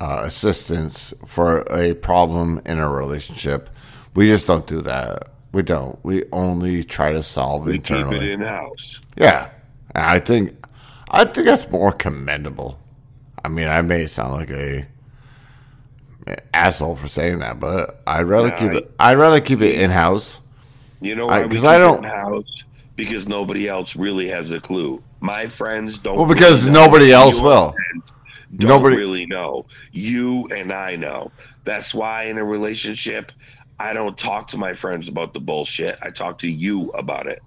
uh, 0.00 0.22
assistance 0.24 1.14
for 1.26 1.64
a 1.70 1.94
problem 1.94 2.60
in 2.66 2.78
a 2.78 2.88
relationship. 2.88 3.70
We 4.14 4.26
just 4.26 4.46
don't 4.46 4.66
do 4.66 4.80
that. 4.82 5.28
We 5.56 5.62
don't. 5.62 5.98
We 6.02 6.22
only 6.32 6.84
try 6.84 7.12
to 7.12 7.22
solve 7.22 7.64
We 7.64 7.78
keep 7.78 7.90
internally. 7.92 8.18
it 8.18 8.28
in 8.28 8.40
house. 8.42 9.00
Yeah, 9.16 9.48
and 9.94 10.04
I 10.04 10.18
think 10.18 10.54
I 11.10 11.24
think 11.24 11.46
that's 11.46 11.70
more 11.70 11.92
commendable. 11.92 12.78
I 13.42 13.48
mean, 13.48 13.66
I 13.66 13.80
may 13.80 14.04
sound 14.04 14.34
like 14.34 14.50
a 14.50 14.84
asshole 16.52 16.96
for 16.96 17.08
saying 17.08 17.38
that, 17.38 17.58
but 17.58 18.02
I'd 18.06 18.24
rather 18.24 18.50
keep 18.50 18.72
I- 18.72 18.74
it. 18.76 18.90
I'd 19.00 19.16
rather 19.16 19.40
keep 19.40 19.62
it 19.62 19.80
in 19.80 19.90
house. 19.90 20.40
You 21.00 21.14
know 21.16 21.26
I- 21.26 21.44
why? 21.44 21.48
'cause 21.48 21.62
we 21.62 21.68
I 21.68 21.78
don't- 21.78 22.04
house 22.04 22.44
because 22.96 23.26
nobody 23.26 23.66
else 23.66 23.96
really 23.96 24.28
has 24.28 24.50
a 24.52 24.60
clue. 24.60 25.02
My 25.20 25.46
friends 25.46 25.96
don't. 25.96 26.18
Well, 26.18 26.26
because 26.26 26.68
really 26.68 26.78
nobody 26.84 27.12
else 27.14 27.40
will. 27.40 27.74
Don't 28.54 28.68
Nobody- 28.68 28.98
really 28.98 29.24
know. 29.24 29.64
You 29.92 30.48
and 30.54 30.70
I 30.70 30.96
know. 30.96 31.30
That's 31.64 31.94
why 31.94 32.24
in 32.24 32.36
a 32.36 32.44
relationship, 32.44 33.32
I 33.78 33.92
don't 33.92 34.16
talk 34.16 34.48
to 34.48 34.58
my 34.58 34.74
friends 34.74 35.08
about 35.08 35.34
the 35.34 35.40
bullshit. 35.40 35.98
I 36.02 36.10
talk 36.10 36.38
to 36.40 36.48
you 36.50 36.90
about 36.90 37.26
it. 37.26 37.42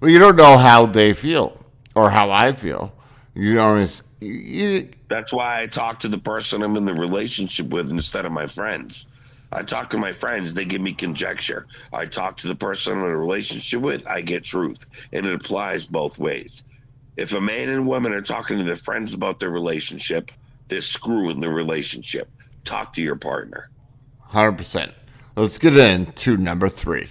Well, 0.00 0.10
you 0.10 0.18
don't 0.18 0.36
know 0.36 0.56
how 0.56 0.86
they 0.86 1.12
feel 1.12 1.64
or 1.94 2.10
how 2.10 2.30
I 2.30 2.52
feel. 2.52 2.94
You 3.34 3.54
don't. 3.54 4.02
You, 4.20 4.88
That's 5.08 5.32
why 5.32 5.62
I 5.62 5.66
talk 5.66 6.00
to 6.00 6.08
the 6.08 6.18
person 6.18 6.62
I'm 6.62 6.76
in 6.76 6.84
the 6.84 6.94
relationship 6.94 7.68
with 7.68 7.90
instead 7.90 8.24
of 8.24 8.32
my 8.32 8.46
friends. 8.46 9.12
I 9.52 9.62
talk 9.62 9.90
to 9.90 9.98
my 9.98 10.12
friends, 10.12 10.52
they 10.52 10.64
give 10.64 10.80
me 10.80 10.92
conjecture. 10.92 11.66
I 11.92 12.06
talk 12.06 12.38
to 12.38 12.48
the 12.48 12.56
person 12.56 12.94
I'm 12.94 13.04
in 13.04 13.10
a 13.10 13.16
relationship 13.16 13.82
with, 13.82 14.06
I 14.06 14.20
get 14.20 14.42
truth. 14.42 14.86
And 15.12 15.26
it 15.26 15.34
applies 15.34 15.86
both 15.86 16.18
ways. 16.18 16.64
If 17.16 17.34
a 17.34 17.40
man 17.40 17.68
and 17.68 17.86
woman 17.86 18.12
are 18.12 18.20
talking 18.20 18.58
to 18.58 18.64
their 18.64 18.74
friends 18.74 19.14
about 19.14 19.38
their 19.38 19.50
relationship, 19.50 20.32
they're 20.66 20.80
screwing 20.80 21.40
the 21.40 21.48
relationship. 21.48 22.28
Talk 22.64 22.94
to 22.94 23.02
your 23.02 23.14
partner. 23.14 23.70
hundred 24.18 24.58
percent. 24.58 24.92
Let's 25.36 25.58
get 25.58 25.76
into 25.76 26.36
number 26.36 26.68
three. 26.68 27.08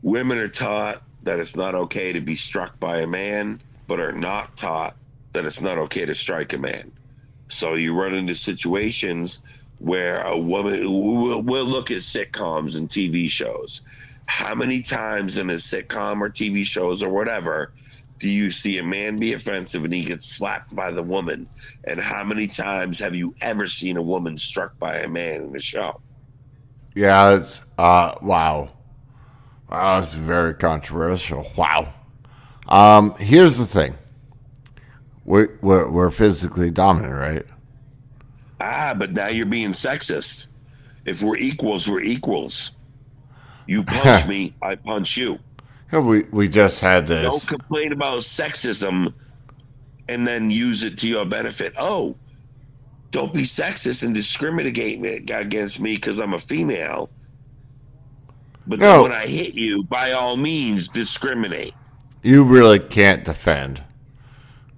Women 0.00 0.38
are 0.38 0.48
taught 0.48 1.02
that 1.24 1.38
it's 1.38 1.56
not 1.56 1.74
okay 1.74 2.10
to 2.12 2.20
be 2.20 2.34
struck 2.34 2.80
by 2.80 3.00
a 3.00 3.06
man, 3.06 3.60
but 3.86 4.00
are 4.00 4.12
not 4.12 4.56
taught 4.56 4.96
that 5.32 5.44
it's 5.44 5.60
not 5.60 5.76
okay 5.76 6.06
to 6.06 6.14
strike 6.14 6.54
a 6.54 6.58
man. 6.58 6.90
So 7.48 7.74
you 7.74 7.94
run 7.94 8.14
into 8.14 8.34
situations 8.34 9.40
where 9.78 10.22
a 10.22 10.38
woman, 10.38 10.84
we'll, 10.84 11.42
we'll 11.42 11.66
look 11.66 11.90
at 11.90 11.98
sitcoms 11.98 12.78
and 12.78 12.88
TV 12.88 13.28
shows. 13.28 13.82
How 14.24 14.54
many 14.54 14.80
times 14.80 15.36
in 15.36 15.50
a 15.50 15.54
sitcom 15.54 16.22
or 16.22 16.30
TV 16.30 16.64
shows 16.64 17.02
or 17.02 17.10
whatever 17.10 17.74
do 18.22 18.30
you 18.30 18.52
see 18.52 18.78
a 18.78 18.84
man 18.84 19.16
be 19.16 19.32
offensive 19.32 19.84
and 19.84 19.92
he 19.92 20.04
gets 20.04 20.26
slapped 20.26 20.72
by 20.76 20.92
the 20.92 21.02
woman? 21.02 21.48
And 21.82 21.98
how 21.98 22.22
many 22.22 22.46
times 22.46 23.00
have 23.00 23.16
you 23.16 23.34
ever 23.40 23.66
seen 23.66 23.96
a 23.96 24.02
woman 24.02 24.38
struck 24.38 24.78
by 24.78 24.98
a 24.98 25.08
man 25.08 25.42
in 25.42 25.56
a 25.56 25.58
show? 25.58 26.00
Yeah, 26.94 27.34
it's 27.34 27.62
uh 27.78 28.14
wow. 28.22 28.70
Wow, 29.68 29.98
that's 29.98 30.12
very 30.14 30.54
controversial. 30.54 31.50
Wow. 31.56 31.92
Um, 32.68 33.16
here's 33.18 33.58
the 33.58 33.66
thing. 33.66 33.96
We're, 35.24 35.58
we're 35.60 35.90
we're 35.90 36.10
physically 36.12 36.70
dominant, 36.70 37.14
right? 37.14 37.42
Ah, 38.60 38.94
but 38.96 39.14
now 39.14 39.26
you're 39.26 39.46
being 39.46 39.70
sexist. 39.70 40.46
If 41.04 41.24
we're 41.24 41.38
equals, 41.38 41.88
we're 41.88 42.02
equals. 42.02 42.70
You 43.66 43.82
punch 43.82 44.26
me, 44.28 44.52
I 44.62 44.76
punch 44.76 45.16
you. 45.16 45.40
We 46.00 46.24
we 46.30 46.48
just 46.48 46.80
had 46.80 47.06
this. 47.06 47.46
Don't 47.46 47.60
complain 47.60 47.92
about 47.92 48.20
sexism 48.20 49.12
and 50.08 50.26
then 50.26 50.50
use 50.50 50.82
it 50.82 50.98
to 50.98 51.08
your 51.08 51.24
benefit. 51.24 51.74
Oh, 51.78 52.16
don't 53.10 53.32
be 53.32 53.42
sexist 53.42 54.02
and 54.02 54.14
discriminate 54.14 55.30
against 55.30 55.80
me 55.80 55.94
because 55.94 56.18
I'm 56.18 56.34
a 56.34 56.38
female. 56.38 57.10
But 58.66 58.78
then 58.80 58.88
No. 58.88 59.02
when 59.02 59.12
I 59.12 59.26
hit 59.26 59.54
you, 59.54 59.82
by 59.84 60.12
all 60.12 60.36
means, 60.36 60.88
discriminate. 60.88 61.74
You 62.22 62.44
really 62.44 62.78
can't 62.78 63.24
defend 63.24 63.82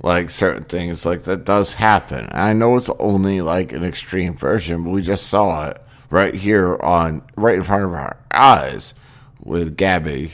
like 0.02 0.30
certain 0.30 0.64
things 0.64 1.06
like 1.06 1.24
that 1.24 1.44
does 1.44 1.74
happen. 1.74 2.28
I 2.32 2.52
know 2.52 2.76
it's 2.76 2.90
only 2.98 3.40
like 3.40 3.72
an 3.72 3.84
extreme 3.84 4.34
version, 4.34 4.84
but 4.84 4.90
we 4.90 5.02
just 5.02 5.28
saw 5.28 5.68
it 5.68 5.78
right 6.10 6.34
here 6.34 6.76
on 6.82 7.22
right 7.36 7.56
in 7.56 7.62
front 7.62 7.84
of 7.84 7.92
our 7.92 8.16
eyes 8.32 8.94
with 9.42 9.76
Gabby 9.76 10.32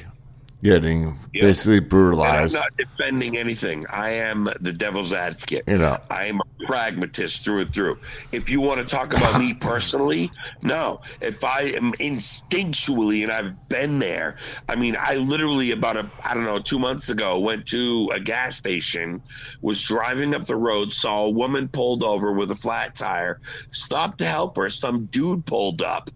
getting 0.63 1.19
Yeah. 1.33 1.43
basically 1.43 1.81
And 1.81 2.21
I'm 2.23 2.53
not 2.53 2.77
defending 2.77 3.37
anything. 3.37 3.87
I 3.89 4.11
am 4.11 4.49
the 4.61 4.73
devil's 4.73 5.13
advocate. 5.13 5.65
You 5.67 5.79
know. 5.79 5.99
I 6.11 6.25
am 6.25 6.41
a 6.41 6.67
pragmatist 6.67 7.45
through 7.45 7.63
and 7.63 7.73
through. 7.73 7.99
If 8.33 8.51
you 8.51 8.61
want 8.61 8.87
to 8.87 8.97
talk 8.97 9.17
about 9.17 9.41
me 9.41 9.55
personally, 9.61 10.31
no. 10.63 11.01
If 11.21 11.45
I 11.45 11.63
am 11.63 11.93
instinctually, 11.95 13.23
and 13.23 13.33
I've 13.33 13.69
been 13.69 13.99
there, 13.99 14.37
I 14.69 14.77
mean, 14.77 14.97
I 14.99 15.17
literally 15.17 15.71
about 15.73 15.97
a, 15.97 16.07
I 16.25 16.35
don't 16.35 16.45
know, 16.45 16.59
two 16.59 16.79
months 16.79 17.09
ago 17.09 17.39
went 17.39 17.67
to 17.69 18.11
a 18.13 18.21
gas 18.21 18.57
station, 18.57 19.23
was 19.63 19.83
driving 19.83 20.35
up 20.35 20.45
the 20.47 20.57
road, 20.57 20.93
saw 20.93 21.27
a 21.27 21.31
woman 21.31 21.69
pulled 21.69 22.03
over 22.03 22.33
with 22.33 22.51
a 22.51 22.55
flat 22.57 22.95
tire, 22.95 23.41
stopped 23.71 24.19
to 24.19 24.27
help 24.27 24.57
her. 24.57 24.69
Some 24.69 25.07
dude 25.07 25.47
pulled 25.47 25.83
up, 25.83 26.11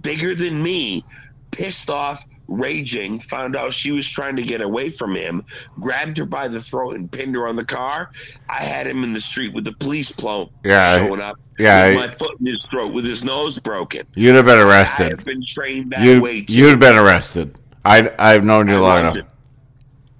bigger 0.00 0.34
than 0.34 0.62
me, 0.62 1.04
pissed 1.50 1.90
off, 1.90 2.24
raging, 2.48 3.18
found 3.20 3.56
out 3.56 3.72
she 3.72 3.90
was 3.90 4.08
trying 4.08 4.36
to 4.36 4.42
get 4.42 4.60
away 4.60 4.90
from 4.90 5.14
him, 5.14 5.44
grabbed 5.80 6.16
her 6.18 6.26
by 6.26 6.48
the 6.48 6.60
throat 6.60 6.94
and 6.96 7.10
pinned 7.10 7.34
her 7.34 7.46
on 7.48 7.56
the 7.56 7.64
car. 7.64 8.10
I 8.48 8.62
had 8.64 8.86
him 8.86 9.02
in 9.04 9.12
the 9.12 9.20
street 9.20 9.54
with 9.54 9.64
the 9.64 9.72
police 9.72 10.12
plo- 10.12 10.50
Yeah, 10.64 11.06
showing 11.06 11.20
up. 11.20 11.36
yeah, 11.58 11.88
with 11.88 11.96
my 11.96 12.08
foot 12.08 12.38
in 12.40 12.46
his 12.46 12.66
throat 12.66 12.92
with 12.94 13.04
his 13.04 13.24
nose 13.24 13.58
broken. 13.58 14.06
You'd 14.14 14.34
have 14.34 14.46
been 14.46 14.58
arrested. 14.58 15.04
I 15.04 15.06
arrested. 15.08 15.18
have 15.18 15.24
been 15.24 15.44
trained 15.46 15.92
that 15.92 16.00
You 16.02 16.20
way 16.22 16.42
too. 16.42 16.54
you'd 16.56 16.70
have 16.70 16.80
been 16.80 16.96
arrested. 16.96 17.58
I 17.84 18.10
I've 18.18 18.44
known 18.44 18.68
you 18.68 18.76
I 18.76 18.78
long 18.78 19.00
enough. 19.00 19.16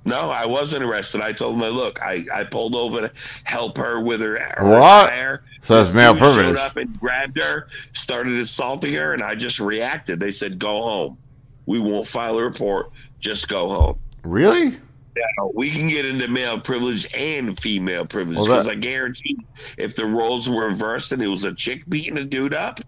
No, 0.06 0.28
I 0.30 0.44
wasn't 0.44 0.84
arrested. 0.84 1.22
I 1.22 1.32
told 1.32 1.54
him, 1.54 1.62
look, 1.74 2.02
I, 2.02 2.26
I 2.30 2.44
pulled 2.44 2.74
over 2.74 3.00
to 3.08 3.12
help 3.44 3.78
her 3.78 3.98
with 4.00 4.20
her, 4.20 4.38
her 4.38 4.68
What? 4.68 5.08
tire. 5.08 5.44
So 5.62 5.82
that's 5.82 5.94
male 5.94 6.12
dude 6.12 6.22
showed 6.24 6.34
privilege. 6.34 6.56
up 6.58 6.76
and 6.76 7.00
grabbed 7.00 7.38
her, 7.40 7.68
started 7.94 8.34
assaulting 8.34 8.92
her, 8.92 9.14
and 9.14 9.22
I 9.22 9.34
just 9.34 9.58
reacted. 9.58 10.20
They 10.20 10.30
said, 10.30 10.58
go 10.58 10.82
home. 10.82 11.16
We 11.66 11.78
won't 11.78 12.06
file 12.06 12.38
a 12.38 12.42
report. 12.42 12.90
Just 13.20 13.48
go 13.48 13.68
home. 13.68 13.98
Really? 14.22 14.70
Now, 15.16 15.50
we 15.54 15.70
can 15.70 15.86
get 15.86 16.04
into 16.04 16.26
male 16.28 16.58
privilege 16.60 17.06
and 17.14 17.58
female 17.58 18.04
privilege 18.04 18.36
Well, 18.38 18.46
because 18.46 18.66
that- 18.66 18.72
I 18.72 18.74
guarantee 18.76 19.36
if 19.78 19.94
the 19.94 20.06
roles 20.06 20.48
were 20.48 20.64
reversed 20.66 21.12
and 21.12 21.22
it 21.22 21.28
was 21.28 21.44
a 21.44 21.54
chick 21.54 21.84
beating 21.88 22.18
a 22.18 22.24
dude 22.24 22.52
up 22.54 22.80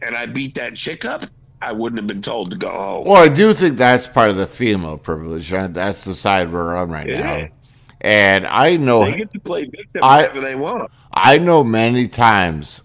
and 0.00 0.14
I 0.14 0.26
beat 0.26 0.54
that 0.54 0.76
chick 0.76 1.04
up, 1.04 1.26
I 1.60 1.72
wouldn't 1.72 1.98
have 1.98 2.06
been 2.06 2.22
told 2.22 2.52
to 2.52 2.56
go 2.56 2.70
home. 2.70 3.04
Well, 3.04 3.16
I 3.22 3.28
do 3.28 3.52
think 3.52 3.76
that's 3.76 4.06
part 4.06 4.30
of 4.30 4.36
the 4.36 4.46
female 4.46 4.96
privilege. 4.96 5.50
right? 5.52 5.72
That's 5.72 6.04
the 6.04 6.14
side 6.14 6.52
we're 6.52 6.76
on 6.76 6.90
right 6.90 7.08
It 7.08 7.18
now. 7.18 7.34
is. 7.60 7.74
And 8.00 8.46
I 8.46 8.76
know 8.76 9.04
They 9.04 9.16
get 9.16 9.32
to 9.32 9.40
play 9.40 9.64
victim 9.64 10.02
I- 10.04 10.18
whenever 10.28 10.40
they 10.40 10.54
want. 10.54 10.92
I 11.12 11.38
know 11.38 11.64
many 11.64 12.06
times 12.06 12.82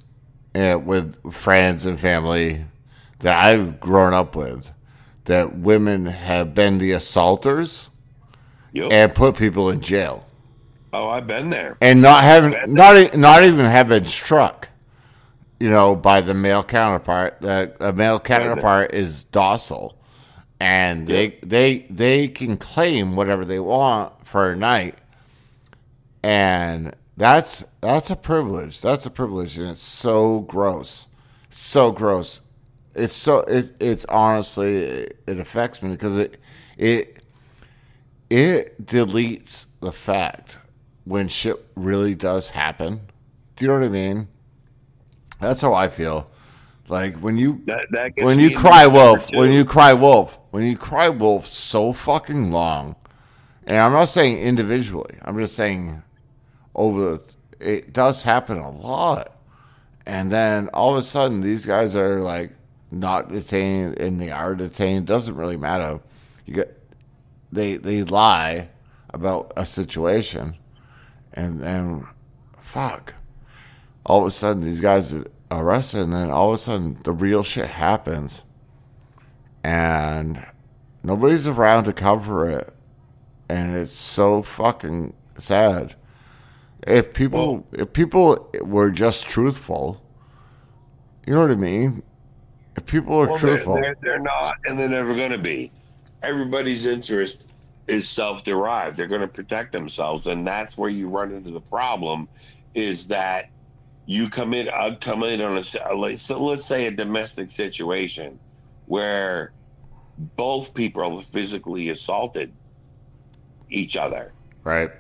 uh, 0.56 0.80
with 0.84 1.32
friends 1.32 1.86
and 1.86 2.00
family 2.00 2.66
that 3.20 3.38
I've 3.46 3.80
grown 3.80 4.14
up 4.16 4.36
with 4.36 4.72
that 5.26 5.58
women 5.58 6.06
have 6.06 6.54
been 6.54 6.78
the 6.80 6.92
assaulters 6.92 7.90
Yep. 8.74 8.92
and 8.92 9.14
put 9.16 9.38
people 9.38 9.70
in 9.70 9.82
jail 9.82 10.26
oh, 10.94 11.10
I've 11.10 11.28
been 11.28 11.50
there. 11.50 11.78
and 11.82 12.02
not 12.02 12.24
having 12.24 12.56
not 12.74 13.16
not 13.18 13.44
even 13.44 13.66
have 13.66 13.90
been 13.90 14.06
struck, 14.06 14.70
you 15.60 15.70
know, 15.70 15.96
by 15.96 16.22
the 16.22 16.34
male 16.34 16.64
counterpart. 16.64 17.38
Uh, 17.42 17.66
the, 17.66 17.76
the 17.80 17.94
male 17.94 18.20
counterpart 18.20 18.94
is 18.94 19.26
docile, 19.26 19.98
and 20.60 21.08
they 21.08 21.40
they 21.44 21.80
they 21.90 22.28
can 22.28 22.58
claim 22.58 23.16
whatever 23.16 23.44
they 23.44 23.60
want 23.60 24.26
for 24.26 24.52
a 24.52 24.56
night, 24.56 24.96
and 26.22 26.96
that's 27.18 27.66
that's 27.82 28.10
a 28.10 28.16
privilege. 28.16 28.80
That's 28.82 29.06
a 29.06 29.12
privilege, 29.12 29.58
and 29.58 29.70
it's 29.70 29.82
so 29.82 30.42
gross, 30.42 31.08
so 31.50 31.92
gross. 31.92 32.42
It's 32.96 33.14
so 33.14 33.40
it 33.40 33.74
it's 33.80 34.06
honestly 34.06 34.78
it, 34.78 35.20
it 35.28 35.40
affects 35.40 35.82
me 35.82 35.92
because 35.92 36.16
it 36.16 36.40
it 36.78 37.20
it 38.30 38.86
deletes 38.86 39.66
the 39.80 39.92
fact 39.92 40.58
when 41.06 41.28
shit 41.28 41.66
really 41.76 42.16
does 42.16 42.52
happen. 42.52 43.02
Do 43.56 43.66
you 43.66 43.72
know 43.72 43.80
what 43.80 43.86
I 43.86 43.90
mean? 43.90 44.28
That's 45.40 45.62
how 45.62 45.74
I 45.74 45.88
feel. 45.88 46.30
Like 46.88 47.16
when 47.16 47.38
you 47.38 47.62
That, 47.66 47.88
that 47.92 48.12
when 48.24 48.40
you 48.40 48.56
cry 48.56 48.88
wolf, 48.88 49.30
when 49.34 49.52
you 49.52 49.66
cry 49.66 49.94
wolf, 49.94 50.38
when 50.52 50.64
you 50.64 50.78
cry 50.78 51.10
wolf 51.10 51.46
so 51.46 51.94
fucking 51.94 52.52
long, 52.52 52.96
and 53.66 53.78
I'm 53.78 53.94
not 53.94 54.06
saying 54.06 54.40
individually, 54.40 55.18
I'm 55.22 55.38
just 55.40 55.56
saying 55.56 56.04
over 56.76 57.02
the, 57.02 57.24
it 57.60 57.94
does 57.94 58.24
happen 58.24 58.58
a 58.58 58.70
lot. 58.70 59.30
And 60.06 60.32
then 60.32 60.68
all 60.74 60.92
of 60.92 60.98
a 60.98 61.04
sudden, 61.04 61.40
these 61.40 61.66
guys 61.66 61.96
are 61.96 62.20
like 62.20 62.52
not 62.94 63.32
detained 63.32 64.00
and 64.00 64.20
they 64.20 64.32
are 64.32 64.56
detained. 64.56 65.08
Doesn't 65.08 65.36
really 65.36 65.58
matter. 65.58 66.00
You 66.46 66.56
get 66.56 66.80
they 67.52 67.78
they 67.78 68.04
lie 68.04 68.70
about 69.14 69.54
a 69.56 69.66
situation, 69.66 70.56
and 71.34 71.62
then 71.62 72.08
fuck. 72.58 73.14
All 74.06 74.22
of 74.22 74.28
a 74.28 74.32
sudden, 74.32 74.64
these 74.64 74.82
guys 74.82 75.14
are 75.14 75.26
arrested, 75.52 76.02
and 76.02 76.14
then 76.14 76.30
all 76.30 76.50
of 76.50 76.56
a 76.56 76.58
sudden, 76.58 76.98
the 77.04 77.12
real 77.12 77.44
shit 77.44 77.68
happens, 77.68 78.44
and 79.64 80.40
nobody's 81.04 81.48
around 81.48 81.86
to 81.86 81.94
cover 81.94 82.50
it, 82.50 82.74
and 83.48 83.78
it's 83.78 83.94
so 83.94 84.42
fucking 84.42 85.14
sad. 85.36 85.96
If 86.86 87.14
people 87.14 87.68
if 87.72 87.94
people 87.94 88.50
were 88.62 88.90
just 88.90 89.28
truthful, 89.28 90.04
you 91.26 91.34
know 91.34 91.42
what 91.42 91.52
I 91.52 91.56
mean. 91.56 92.04
People 92.86 93.20
are 93.20 93.28
Well, 93.28 93.38
truthful, 93.38 93.76
They're, 93.76 93.96
they're 94.02 94.20
not, 94.20 94.56
and 94.66 94.80
they're 94.80 94.90
never 94.90 95.16
going 95.16 95.32
to 95.32 95.38
be. 95.38 95.72
Everybody's 96.22 96.86
interest 96.86 97.48
is 97.88 98.10
self-derived. 98.10 98.98
They're 98.98 99.08
going 99.08 99.22
to 99.22 99.28
protect 99.28 99.72
themselves, 99.72 100.28
and 100.28 100.48
that's 100.48 100.78
where 100.78 100.90
you 100.90 101.10
run 101.10 101.32
into 101.32 101.52
the 101.52 101.62
problem. 101.62 102.28
Is 102.74 103.08
that 103.08 103.50
you 104.06 104.30
come 104.30 104.54
in? 104.54 104.70
I'd 104.70 105.02
come 105.02 105.24
in 105.24 105.42
on 105.42 105.58
a 105.58 105.94
like, 105.94 106.18
so 106.18 106.44
let's 106.44 106.66
say 106.66 106.88
a 106.88 106.92
domestic 106.92 107.52
situation 107.52 108.40
where 108.88 109.52
both 110.36 110.74
people 110.74 111.22
physically 111.22 111.90
assaulted 111.90 112.52
each 113.70 113.98
other. 113.98 114.34
right? 114.64 114.92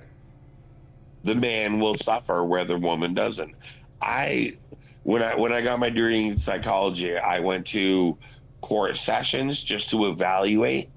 the 1.24 1.36
man 1.36 1.80
will 1.80 1.96
suffer 1.96 2.44
where 2.44 2.66
the 2.66 2.78
woman 2.78 3.14
doesn't. 3.14 3.56
I 4.02 4.58
when 5.04 5.22
I 5.22 5.36
when 5.36 5.52
I 5.54 5.62
got 5.62 5.80
my 5.80 5.90
degree 5.90 6.28
in 6.28 6.38
psychology, 6.38 7.18
I 7.18 7.40
went 7.40 7.68
to 7.68 8.18
court 8.62 8.98
sessions 8.98 9.62
just 9.62 9.90
to 9.92 10.08
evaluate. 10.08 10.90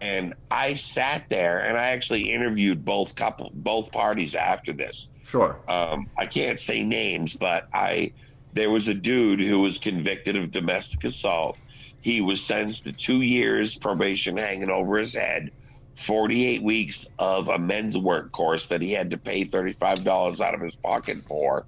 And 0.00 0.34
I 0.50 0.74
sat 0.74 1.28
there 1.28 1.60
and 1.60 1.76
I 1.76 1.88
actually 1.88 2.32
interviewed 2.32 2.84
both 2.84 3.16
couple 3.16 3.50
both 3.52 3.90
parties 3.90 4.34
after 4.34 4.72
this. 4.72 5.08
Sure. 5.24 5.60
um, 5.68 6.08
I 6.16 6.26
can't 6.26 6.58
say 6.58 6.82
names, 6.84 7.36
but 7.36 7.68
I 7.72 8.12
there 8.52 8.70
was 8.70 8.88
a 8.88 8.94
dude 8.94 9.40
who 9.40 9.60
was 9.60 9.78
convicted 9.78 10.36
of 10.36 10.50
domestic 10.50 11.04
assault. 11.04 11.58
He 12.00 12.20
was 12.20 12.40
sentenced 12.44 12.84
to 12.84 12.92
two 12.92 13.22
years 13.22 13.76
probation 13.76 14.36
hanging 14.36 14.70
over 14.70 14.98
his 14.98 15.14
head, 15.14 15.50
48 15.94 16.62
weeks 16.62 17.06
of 17.18 17.48
a 17.48 17.58
men's 17.58 17.98
work 17.98 18.32
course 18.32 18.68
that 18.68 18.80
he 18.80 18.92
had 18.92 19.10
to 19.10 19.18
pay 19.18 19.44
$35 19.44 20.40
out 20.40 20.54
of 20.54 20.60
his 20.60 20.76
pocket 20.76 21.18
for. 21.18 21.66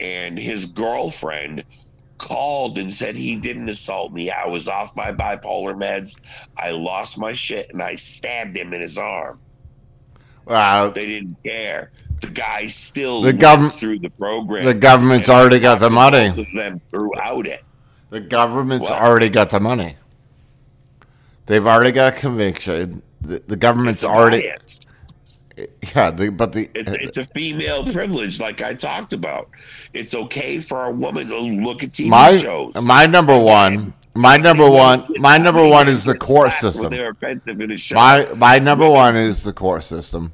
And 0.00 0.38
his 0.38 0.66
girlfriend 0.66 1.64
called 2.18 2.78
and 2.78 2.92
said 2.92 3.16
he 3.16 3.36
didn't 3.36 3.68
assault 3.68 4.12
me. 4.12 4.30
I 4.30 4.46
was 4.50 4.68
off 4.68 4.94
my 4.96 5.12
bipolar 5.12 5.74
meds. 5.76 6.20
I 6.56 6.70
lost 6.70 7.18
my 7.18 7.32
shit 7.32 7.70
and 7.70 7.82
I 7.82 7.94
stabbed 7.96 8.56
him 8.56 8.72
in 8.72 8.80
his 8.80 8.96
arm. 8.98 9.38
Wow. 10.46 10.88
They 10.90 11.06
didn't 11.06 11.36
care. 11.44 11.90
The 12.20 12.30
guy 12.30 12.66
still 12.66 13.20
The 13.22 13.28
went 13.28 13.40
govern- 13.40 13.70
through 13.70 13.98
the 14.00 14.10
program. 14.10 14.64
The 14.64 14.74
government's 14.74 15.28
already 15.28 15.58
got 15.58 15.80
the 15.80 15.90
money. 15.90 16.28
them 16.54 16.80
throughout 16.90 17.46
it. 17.46 17.62
The 18.10 18.20
government's 18.20 18.88
What? 18.88 19.00
already 19.02 19.28
got 19.28 19.50
the 19.50 19.60
money. 19.60 19.96
They've 21.46 21.66
already 21.66 21.92
got 21.92 22.14
a 22.14 22.16
conviction. 22.16 23.02
The, 23.20 23.42
the 23.46 23.56
government's 23.56 24.04
already. 24.04 24.44
Yeah. 25.94 26.10
The, 26.10 26.30
but 26.30 26.52
the 26.52 26.70
It's, 26.74 26.90
uh, 26.90 26.96
it's 27.00 27.16
a 27.18 27.26
female 27.26 27.84
privilege, 27.84 28.40
like 28.40 28.62
I 28.62 28.74
talked 28.74 29.12
about. 29.12 29.50
It's 29.92 30.14
okay 30.14 30.58
for 30.58 30.84
a 30.84 30.90
woman 30.90 31.28
to 31.28 31.38
look 31.38 31.82
at 31.82 31.90
TV 31.90 32.08
my 32.08 32.36
shows. 32.38 32.84
my 32.84 33.06
number 33.06 33.38
one. 33.38 33.94
My 34.14 34.36
number 34.36 34.68
one. 34.68 35.06
My 35.16 35.38
number 35.38 35.66
one 35.66 35.88
is 35.88 36.04
the 36.04 36.16
court 36.16 36.52
system. 36.52 36.92
They're 36.92 37.10
offensive 37.10 37.60
in 37.60 37.72
a 37.72 37.76
show. 37.76 37.96
My 37.96 38.26
my 38.36 38.58
number 38.58 38.88
one 38.88 39.16
is 39.16 39.42
the 39.42 39.52
court 39.52 39.82
system, 39.82 40.32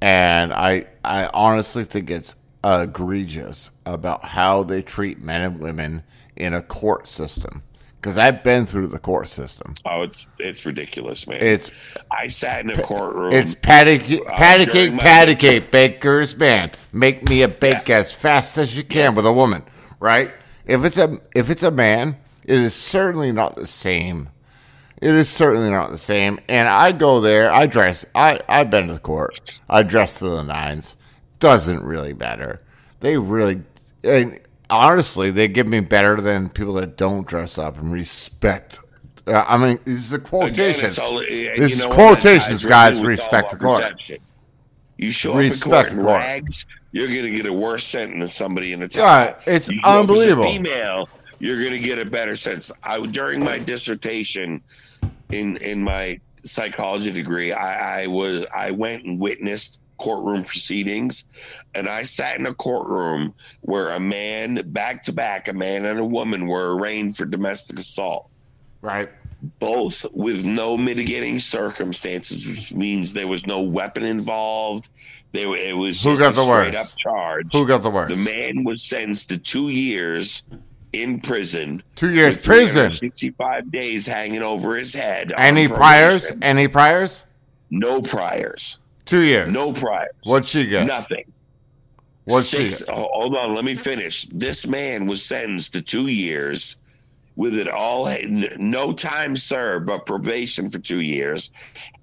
and 0.00 0.52
I 0.52 0.84
I 1.04 1.30
honestly 1.32 1.84
think 1.84 2.10
it's 2.10 2.34
egregious 2.64 3.70
about 3.84 4.24
how 4.24 4.64
they 4.64 4.82
treat 4.82 5.20
men 5.20 5.40
and 5.42 5.60
women 5.60 6.02
in 6.34 6.54
a 6.54 6.62
court 6.62 7.06
system. 7.06 7.62
Because 8.00 8.18
I've 8.18 8.44
been 8.44 8.66
through 8.66 8.86
the 8.88 8.98
court 8.98 9.26
system. 9.28 9.74
oh, 9.84 10.02
it's 10.02 10.28
it's 10.38 10.64
ridiculous, 10.64 11.26
man. 11.26 11.38
It's 11.42 11.70
I 12.10 12.28
sat 12.28 12.60
in 12.60 12.70
a 12.70 12.80
courtroom. 12.82 13.32
it's 13.32 13.54
patty 13.54 13.98
cake, 13.98 14.26
patty 14.26 14.66
cake, 14.66 14.96
patty 14.96 15.34
cake, 15.34 15.70
baker's 15.70 16.36
man. 16.36 16.70
Make 16.92 17.28
me 17.28 17.42
a 17.42 17.48
bake 17.48 17.90
as 17.90 18.12
fast 18.12 18.58
as 18.58 18.76
you 18.76 18.84
can 18.84 19.14
with 19.14 19.26
a 19.26 19.32
woman, 19.32 19.64
right? 19.98 20.32
If 20.66 20.84
it's 20.84 20.98
a 20.98 21.18
if 21.34 21.50
it's 21.50 21.62
a 21.64 21.70
man, 21.70 22.16
it 22.44 22.58
is 22.60 22.74
certainly 22.74 23.32
not 23.32 23.56
the 23.56 23.66
same. 23.66 24.28
It 25.02 25.14
is 25.14 25.28
certainly 25.28 25.70
not 25.70 25.90
the 25.90 25.98
same. 25.98 26.38
And 26.48 26.68
I 26.68 26.92
go 26.92 27.20
there. 27.20 27.52
I 27.52 27.66
dress. 27.66 28.06
I 28.14 28.40
I've 28.48 28.70
been 28.70 28.86
to 28.86 28.94
the 28.94 29.00
court. 29.00 29.40
I 29.68 29.82
dress 29.82 30.18
to 30.20 30.28
the 30.28 30.42
nines. 30.42 30.96
Doesn't 31.38 31.82
really 31.82 32.14
matter. 32.14 32.62
They 33.00 33.18
really. 33.18 33.62
And 34.04 34.38
honestly, 34.70 35.30
they 35.30 35.48
give 35.48 35.66
me 35.68 35.80
better 35.80 36.20
than 36.20 36.48
people 36.48 36.74
that 36.74 36.96
don't 36.96 37.26
dress 37.26 37.58
up 37.58 37.78
and 37.78 37.92
respect. 37.92 38.80
Uh, 39.26 39.44
I 39.46 39.56
mean, 39.56 39.78
this 39.84 39.98
is 39.98 40.12
a 40.12 40.16
Again, 40.16 40.28
quotation. 40.28 40.90
all- 41.02 41.22
you 41.24 41.52
This 41.56 41.78
is 41.80 41.86
quotations, 41.86 42.64
guys. 42.64 42.96
really 42.96 43.08
Respect 43.08 43.50
the 43.50 43.56
court. 43.56 43.82
protection. 43.82 44.18
You 44.98 45.10
show 45.10 45.32
up 45.32 45.38
Respect 45.38 45.66
in 45.66 45.70
court 45.72 45.86
the 45.90 45.96
in 45.98 46.04
court. 46.06 46.20
rags, 46.20 46.66
you're 46.92 47.08
going 47.08 47.24
to 47.24 47.30
get 47.30 47.46
a 47.46 47.52
worse 47.52 47.84
sentence 47.84 48.18
than 48.20 48.28
somebody 48.28 48.72
in 48.72 48.82
a 48.82 48.88
tie. 48.88 49.00
Yeah, 49.26 49.34
it's 49.46 49.68
You 49.68 49.80
show 49.80 49.88
up 49.88 49.94
as 49.94 49.96
a 49.96 50.00
unbelievable. 50.00 50.44
female, 50.44 51.08
you're 51.38 51.58
going 51.60 51.72
to 51.72 51.78
get 51.80 51.98
a 51.98 52.04
better 52.04 52.34
sense. 52.36 52.72
I 52.82 53.00
during 53.04 53.44
my 53.44 53.58
dissertation 53.58 54.62
in 55.30 55.56
in 55.58 55.82
my 55.82 56.20
psychology 56.44 57.10
degree, 57.10 57.52
I, 57.52 58.02
I 58.04 58.06
was 58.06 58.44
I 58.54 58.70
went 58.70 59.04
and 59.04 59.18
witnessed 59.18 59.78
courtroom 59.96 60.44
proceedings, 60.44 61.24
and 61.74 61.88
I 61.88 62.02
sat 62.04 62.38
in 62.38 62.46
a 62.46 62.54
courtroom 62.54 63.34
where 63.60 63.90
a 63.90 64.00
man 64.00 64.60
back 64.66 65.02
to 65.02 65.12
back, 65.12 65.48
a 65.48 65.52
man 65.52 65.84
and 65.84 65.98
a 65.98 66.04
woman 66.04 66.46
were 66.46 66.76
arraigned 66.76 67.16
for 67.16 67.24
domestic 67.24 67.78
assault 67.78 68.28
right. 68.80 69.08
both 69.58 70.06
with 70.12 70.44
no 70.44 70.76
mitigating 70.76 71.38
circumstances, 71.38 72.46
which 72.46 72.74
means 72.74 73.12
there 73.12 73.28
was 73.28 73.46
no 73.46 73.62
weapon 73.62 74.04
involved. 74.04 74.88
There, 75.32 75.54
it 75.56 75.76
was 75.76 76.02
Who 76.02 76.16
just 76.16 76.20
got 76.20 76.32
a 76.32 76.36
the 76.36 76.42
straight 76.42 76.74
worst? 76.74 76.92
up 76.92 76.98
charge. 76.98 77.46
Who 77.52 77.66
got 77.66 77.82
the 77.82 77.90
worst? 77.90 78.14
The 78.14 78.16
man 78.16 78.64
was 78.64 78.82
sentenced 78.82 79.28
to 79.30 79.38
two 79.38 79.68
years 79.68 80.42
in 80.92 81.20
prison. 81.20 81.82
Two 81.94 82.14
years 82.14 82.36
prison. 82.38 82.92
Sixty-five 82.92 83.70
days 83.70 84.06
hanging 84.06 84.42
over 84.42 84.76
his 84.76 84.94
head. 84.94 85.32
Any 85.36 85.68
priors? 85.68 86.32
Any 86.40 86.68
priors? 86.68 87.24
No 87.70 88.00
priors. 88.00 88.78
Two 89.06 89.22
years. 89.22 89.52
No 89.52 89.72
priors. 89.72 90.10
What'd 90.24 90.48
she 90.48 90.66
get? 90.66 90.86
Nothing. 90.86 91.32
What'd 92.24 92.48
she 92.48 92.68
get? 92.68 92.88
Hold 92.88 93.36
on, 93.36 93.54
let 93.54 93.64
me 93.64 93.74
finish. 93.74 94.26
This 94.26 94.66
man 94.66 95.06
was 95.06 95.24
sentenced 95.24 95.72
to 95.74 95.82
two 95.82 96.08
years 96.08 96.76
with 97.36 97.54
it 97.54 97.68
all, 97.68 98.12
no 98.58 98.94
time 98.94 99.36
served, 99.36 99.86
but 99.86 100.06
probation 100.06 100.70
for 100.70 100.78
two 100.78 101.00
years. 101.00 101.50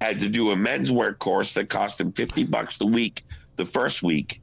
Had 0.00 0.20
to 0.20 0.28
do 0.28 0.52
a 0.52 0.56
men's 0.56 0.92
work 0.92 1.18
course 1.18 1.54
that 1.54 1.68
cost 1.68 2.00
him 2.00 2.12
50 2.12 2.44
bucks 2.44 2.80
a 2.80 2.86
week 2.86 3.24
the 3.56 3.64
first 3.64 4.02
week. 4.02 4.40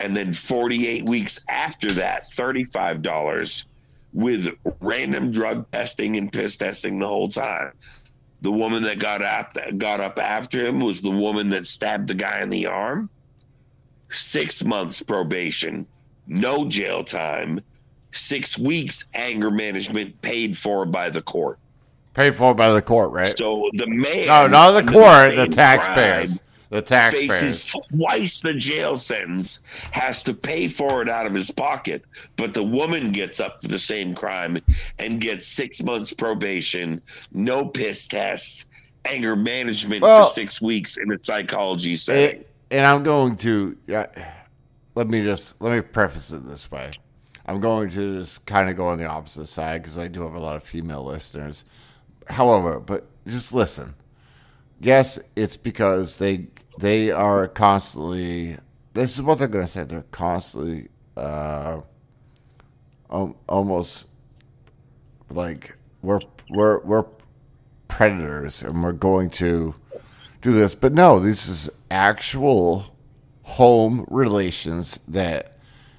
And 0.00 0.16
then 0.16 0.32
48 0.32 1.08
weeks 1.08 1.40
after 1.48 1.92
that, 1.92 2.26
$35 2.36 3.66
with 4.12 4.48
random 4.80 5.30
drug 5.30 5.70
testing 5.70 6.16
and 6.16 6.30
piss 6.30 6.56
testing 6.56 6.98
the 6.98 7.06
whole 7.06 7.28
time. 7.28 7.72
The 8.42 8.52
woman 8.52 8.82
that 8.82 8.98
got 8.98 9.22
up, 9.22 9.56
got 9.78 10.00
up 10.00 10.18
after 10.18 10.66
him 10.66 10.80
was 10.80 11.00
the 11.00 11.10
woman 11.10 11.50
that 11.50 11.64
stabbed 11.64 12.08
the 12.08 12.14
guy 12.14 12.40
in 12.42 12.50
the 12.50 12.66
arm 12.66 13.08
six 14.12 14.62
months 14.64 15.02
probation, 15.02 15.86
no 16.26 16.68
jail 16.68 17.02
time, 17.02 17.60
six 18.10 18.56
weeks 18.58 19.04
anger 19.14 19.50
management 19.50 20.20
paid 20.22 20.56
for 20.56 20.84
by 20.84 21.10
the 21.10 21.22
court. 21.22 21.58
Paid 22.14 22.34
for 22.34 22.54
by 22.54 22.70
the 22.72 22.82
court, 22.82 23.10
right? 23.12 23.36
So 23.36 23.70
the 23.72 23.86
man, 23.86 24.26
no, 24.26 24.46
not 24.46 24.72
the 24.72 24.92
court. 24.92 25.34
The 25.34 25.44
same 25.44 25.50
taxpayers. 25.50 26.40
The 26.72 26.80
Faces 26.82 27.70
twice 27.90 28.40
the 28.40 28.54
jail 28.54 28.96
sentence, 28.96 29.60
has 29.90 30.22
to 30.22 30.32
pay 30.32 30.68
for 30.68 31.02
it 31.02 31.08
out 31.08 31.26
of 31.26 31.34
his 31.34 31.50
pocket, 31.50 32.02
but 32.36 32.54
the 32.54 32.62
woman 32.62 33.12
gets 33.12 33.40
up 33.40 33.60
for 33.60 33.68
the 33.68 33.78
same 33.78 34.14
crime 34.14 34.56
and 34.98 35.20
gets 35.20 35.46
six 35.46 35.82
months 35.82 36.14
probation, 36.14 37.02
no 37.30 37.66
piss 37.66 38.08
tests, 38.08 38.64
anger 39.04 39.36
management 39.36 40.00
Well- 40.00 40.24
for 40.26 40.32
six 40.32 40.62
weeks 40.62 40.96
in 40.96 41.12
a 41.12 41.18
psychology 41.22 41.94
setting. 41.94 42.40
It- 42.40 42.48
and 42.70 42.86
I'm 42.86 43.02
going 43.02 43.36
to. 43.36 43.76
Yeah, 43.86 44.06
let 44.94 45.08
me 45.08 45.22
just 45.22 45.60
let 45.60 45.74
me 45.74 45.82
preface 45.82 46.32
it 46.32 46.48
this 46.48 46.70
way. 46.70 46.90
I'm 47.44 47.60
going 47.60 47.90
to 47.90 48.18
just 48.18 48.46
kind 48.46 48.70
of 48.70 48.76
go 48.76 48.88
on 48.88 48.96
the 48.96 49.04
opposite 49.04 49.48
side 49.48 49.82
because 49.82 49.98
I 49.98 50.08
do 50.08 50.22
have 50.22 50.32
a 50.32 50.40
lot 50.40 50.56
of 50.56 50.62
female 50.62 51.04
listeners. 51.04 51.66
However, 52.28 52.80
but 52.80 53.04
just 53.26 53.52
listen. 53.52 53.94
Yes, 54.80 55.18
it's 55.36 55.56
because 55.58 56.16
they 56.16 56.46
they 56.78 57.10
are 57.10 57.48
constantly. 57.48 58.56
This 58.94 59.16
is 59.16 59.22
what 59.22 59.38
they're 59.38 59.48
going 59.48 59.64
to 59.64 59.70
say. 59.70 59.84
They're 59.84 60.04
constantly, 60.10 60.88
uh, 61.16 61.80
um, 63.10 63.34
almost 63.48 64.06
like 65.30 65.76
we're 66.02 66.20
we're 66.50 66.80
we're 66.80 67.06
predators 67.88 68.62
and 68.62 68.82
we're 68.82 68.92
going 68.92 69.30
to 69.30 69.74
do 70.40 70.52
this. 70.52 70.74
But 70.74 70.92
no, 70.92 71.20
this 71.20 71.48
is 71.48 71.70
actual 71.90 72.96
home 73.42 74.04
relations 74.08 74.98
that 75.08 75.56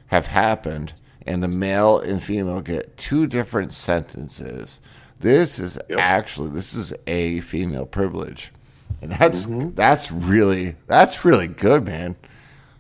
have 0.07 0.27
happened, 0.27 0.93
and 1.25 1.41
the 1.43 1.47
male 1.47 1.99
and 1.99 2.21
female 2.21 2.61
get 2.61 2.97
two 2.97 3.27
different 3.27 3.71
sentences. 3.71 4.79
This 5.19 5.59
is 5.59 5.79
actually 5.97 6.49
this 6.49 6.73
is 6.73 6.93
a 7.07 7.39
female 7.41 7.85
privilege, 7.85 8.51
and 9.03 9.11
that's 9.11 9.45
mm-hmm. 9.45 9.75
that's 9.75 10.11
really 10.11 10.75
that's 10.87 11.25
really 11.25 11.47
good, 11.47 11.85
man. 11.85 12.15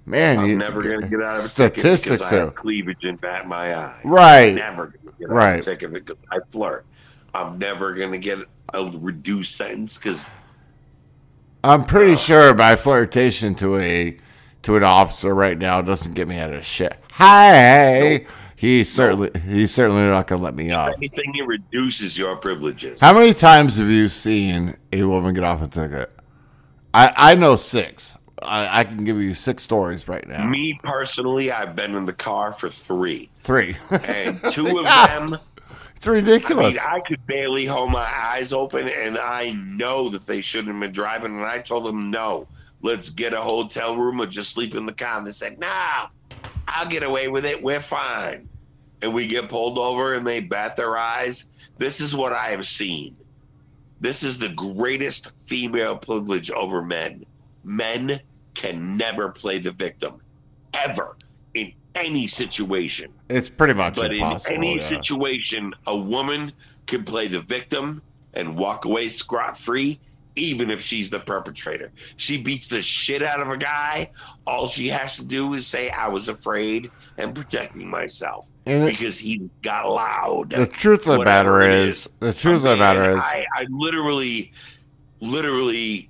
Man, 0.05 0.39
I'm 0.39 0.47
you, 0.47 0.57
never 0.57 0.81
going 0.81 1.01
to 1.01 1.07
get 1.07 1.21
out 1.21 1.37
of 1.37 1.45
a 1.45 1.47
statistics. 1.47 2.01
ticket 2.01 2.19
because 2.19 2.33
I 2.33 2.35
have 2.37 2.55
cleavage 2.55 3.03
in 3.03 3.15
bat 3.17 3.47
my 3.47 3.73
eye. 3.73 4.01
Right. 4.03 4.55
Never 4.55 4.87
going 4.87 5.05
to 5.05 5.13
get 5.19 5.29
out 5.29 5.33
Right. 5.33 5.53
of 5.55 5.67
a 5.67 5.71
ticket 5.71 5.93
because 5.93 6.17
I 6.31 6.39
flirt. 6.49 6.85
I'm 7.33 7.57
never 7.57 7.93
going 7.93 8.11
to 8.11 8.17
get 8.17 8.39
a 8.73 8.85
reduced 8.85 9.55
sentence 9.55 9.97
because 9.97 10.35
I'm 11.63 11.85
pretty 11.85 12.15
sure 12.15 12.53
my 12.53 12.75
flirtation 12.75 13.55
to 13.55 13.77
a 13.77 14.17
to 14.63 14.77
an 14.77 14.83
officer 14.83 15.33
right 15.33 15.57
now 15.57 15.81
doesn't 15.81 16.13
get 16.13 16.27
me 16.27 16.37
out 16.37 16.51
of 16.51 16.65
shit. 16.65 16.97
Hi, 17.11 18.25
he's 18.55 18.91
certainly 18.91 19.29
he's 19.47 19.73
certainly 19.73 20.03
not 20.03 20.27
gonna 20.27 20.41
let 20.41 20.55
me 20.55 20.71
off. 20.71 20.93
anything 20.97 21.33
that 21.37 21.45
reduces 21.45 22.17
your 22.17 22.35
privileges. 22.37 22.97
How 23.01 23.13
many 23.13 23.33
times 23.33 23.77
have 23.77 23.89
you 23.89 24.07
seen 24.09 24.75
a 24.91 25.03
woman 25.03 25.33
get 25.33 25.43
off 25.43 25.61
a 25.61 25.67
ticket? 25.67 26.11
I 26.93 27.11
I 27.15 27.35
know 27.35 27.55
six. 27.55 28.17
I, 28.41 28.79
I 28.81 28.83
can 28.83 29.05
give 29.05 29.21
you 29.21 29.33
six 29.33 29.63
stories 29.63 30.07
right 30.09 30.27
now. 30.27 30.45
Me 30.45 30.77
personally, 30.83 31.49
I've 31.51 31.77
been 31.77 31.95
in 31.95 32.03
the 32.05 32.11
car 32.13 32.51
for 32.51 32.69
three, 32.69 33.29
Three. 33.45 33.75
and 33.89 34.41
two 34.51 34.67
of 34.79 34.83
Yeah. 34.85 35.19
them. 35.27 35.39
it's 35.95 36.05
I 36.07 36.11
ridiculous. 36.11 36.73
mean, 36.73 36.79
I 36.85 36.99
could 36.99 37.25
barely 37.25 37.65
hold 37.65 37.91
my 37.91 38.01
eyes 38.05 38.51
open, 38.51 38.89
and 38.89 39.17
I 39.17 39.51
know 39.53 40.09
that 40.09 40.25
they 40.27 40.41
shouldn't 40.41 40.73
have 40.73 40.79
been 40.81 40.91
driving. 40.91 41.37
And 41.37 41.45
I 41.45 41.59
told 41.59 41.85
them, 41.85 42.11
no, 42.11 42.49
let's 42.81 43.09
get 43.09 43.33
a 43.33 43.39
hotel 43.39 43.95
room 43.95 44.19
or 44.19 44.25
just 44.25 44.51
sleep 44.51 44.75
in 44.75 44.85
the 44.85 44.91
car. 44.91 45.19
And 45.19 45.25
they 45.27 45.31
said, 45.31 45.57
no, 45.57 46.07
I'll 46.67 46.87
get 46.87 47.03
away 47.03 47.27
with 47.27 47.45
it. 47.45 47.61
We're 47.61 47.79
fine. 47.79 48.47
And 49.01 49.13
we 49.13 49.27
get 49.27 49.49
pulled 49.49 49.77
over 49.77 50.13
and 50.13 50.25
they 50.25 50.39
bat 50.39 50.75
their 50.75 50.97
eyes. 50.97 51.49
This 51.77 51.99
is 51.99 52.15
what 52.15 52.33
I 52.33 52.49
have 52.49 52.65
seen. 52.65 53.15
This 53.99 54.23
is 54.23 54.39
the 54.39 54.49
greatest 54.49 55.31
female 55.45 55.97
privilege 55.97 56.51
over 56.51 56.81
men. 56.81 57.25
Men 57.63 58.19
can 58.53 58.97
never 58.97 59.29
play 59.29 59.59
the 59.59 59.71
victim, 59.71 60.21
ever, 60.73 61.17
in 61.53 61.73
any 61.95 62.27
situation. 62.27 63.11
It's 63.29 63.49
pretty 63.49 63.73
much 63.73 63.95
But 63.95 64.13
impossible. 64.13 64.55
in 64.55 64.63
any 64.63 64.75
yeah. 64.75 64.81
situation, 64.81 65.73
a 65.87 65.95
woman 65.95 66.51
can 66.85 67.03
play 67.03 67.27
the 67.27 67.39
victim 67.39 68.01
and 68.33 68.57
walk 68.57 68.85
away 68.85 69.09
scot 69.09 69.57
free, 69.57 69.99
even 70.35 70.69
if 70.69 70.81
she's 70.81 71.09
the 71.09 71.19
perpetrator. 71.19 71.91
She 72.17 72.41
beats 72.41 72.67
the 72.67 72.81
shit 72.81 73.23
out 73.23 73.39
of 73.39 73.49
a 73.49 73.57
guy. 73.57 74.11
All 74.47 74.67
she 74.67 74.87
has 74.89 75.17
to 75.17 75.25
do 75.25 75.53
is 75.53 75.67
say, 75.67 75.89
I 75.89 76.07
was 76.07 76.27
afraid 76.27 76.91
and 77.17 77.35
protecting 77.35 77.89
myself 77.89 78.49
And 78.65 78.89
because 78.89 79.19
he 79.19 79.49
got 79.61 79.89
loud. 79.89 80.49
the 80.51 80.67
truth 80.67 81.07
of 81.07 81.19
the 81.19 81.25
matter 81.25 81.61
it 81.61 81.73
is, 81.73 82.11
the 82.19 82.33
truth 82.33 82.57
of 82.57 82.63
the 82.63 82.77
matter 82.77 83.09
is, 83.09 83.17
I, 83.17 83.45
I 83.55 83.65
literally, 83.69 84.51
literally 85.19 86.09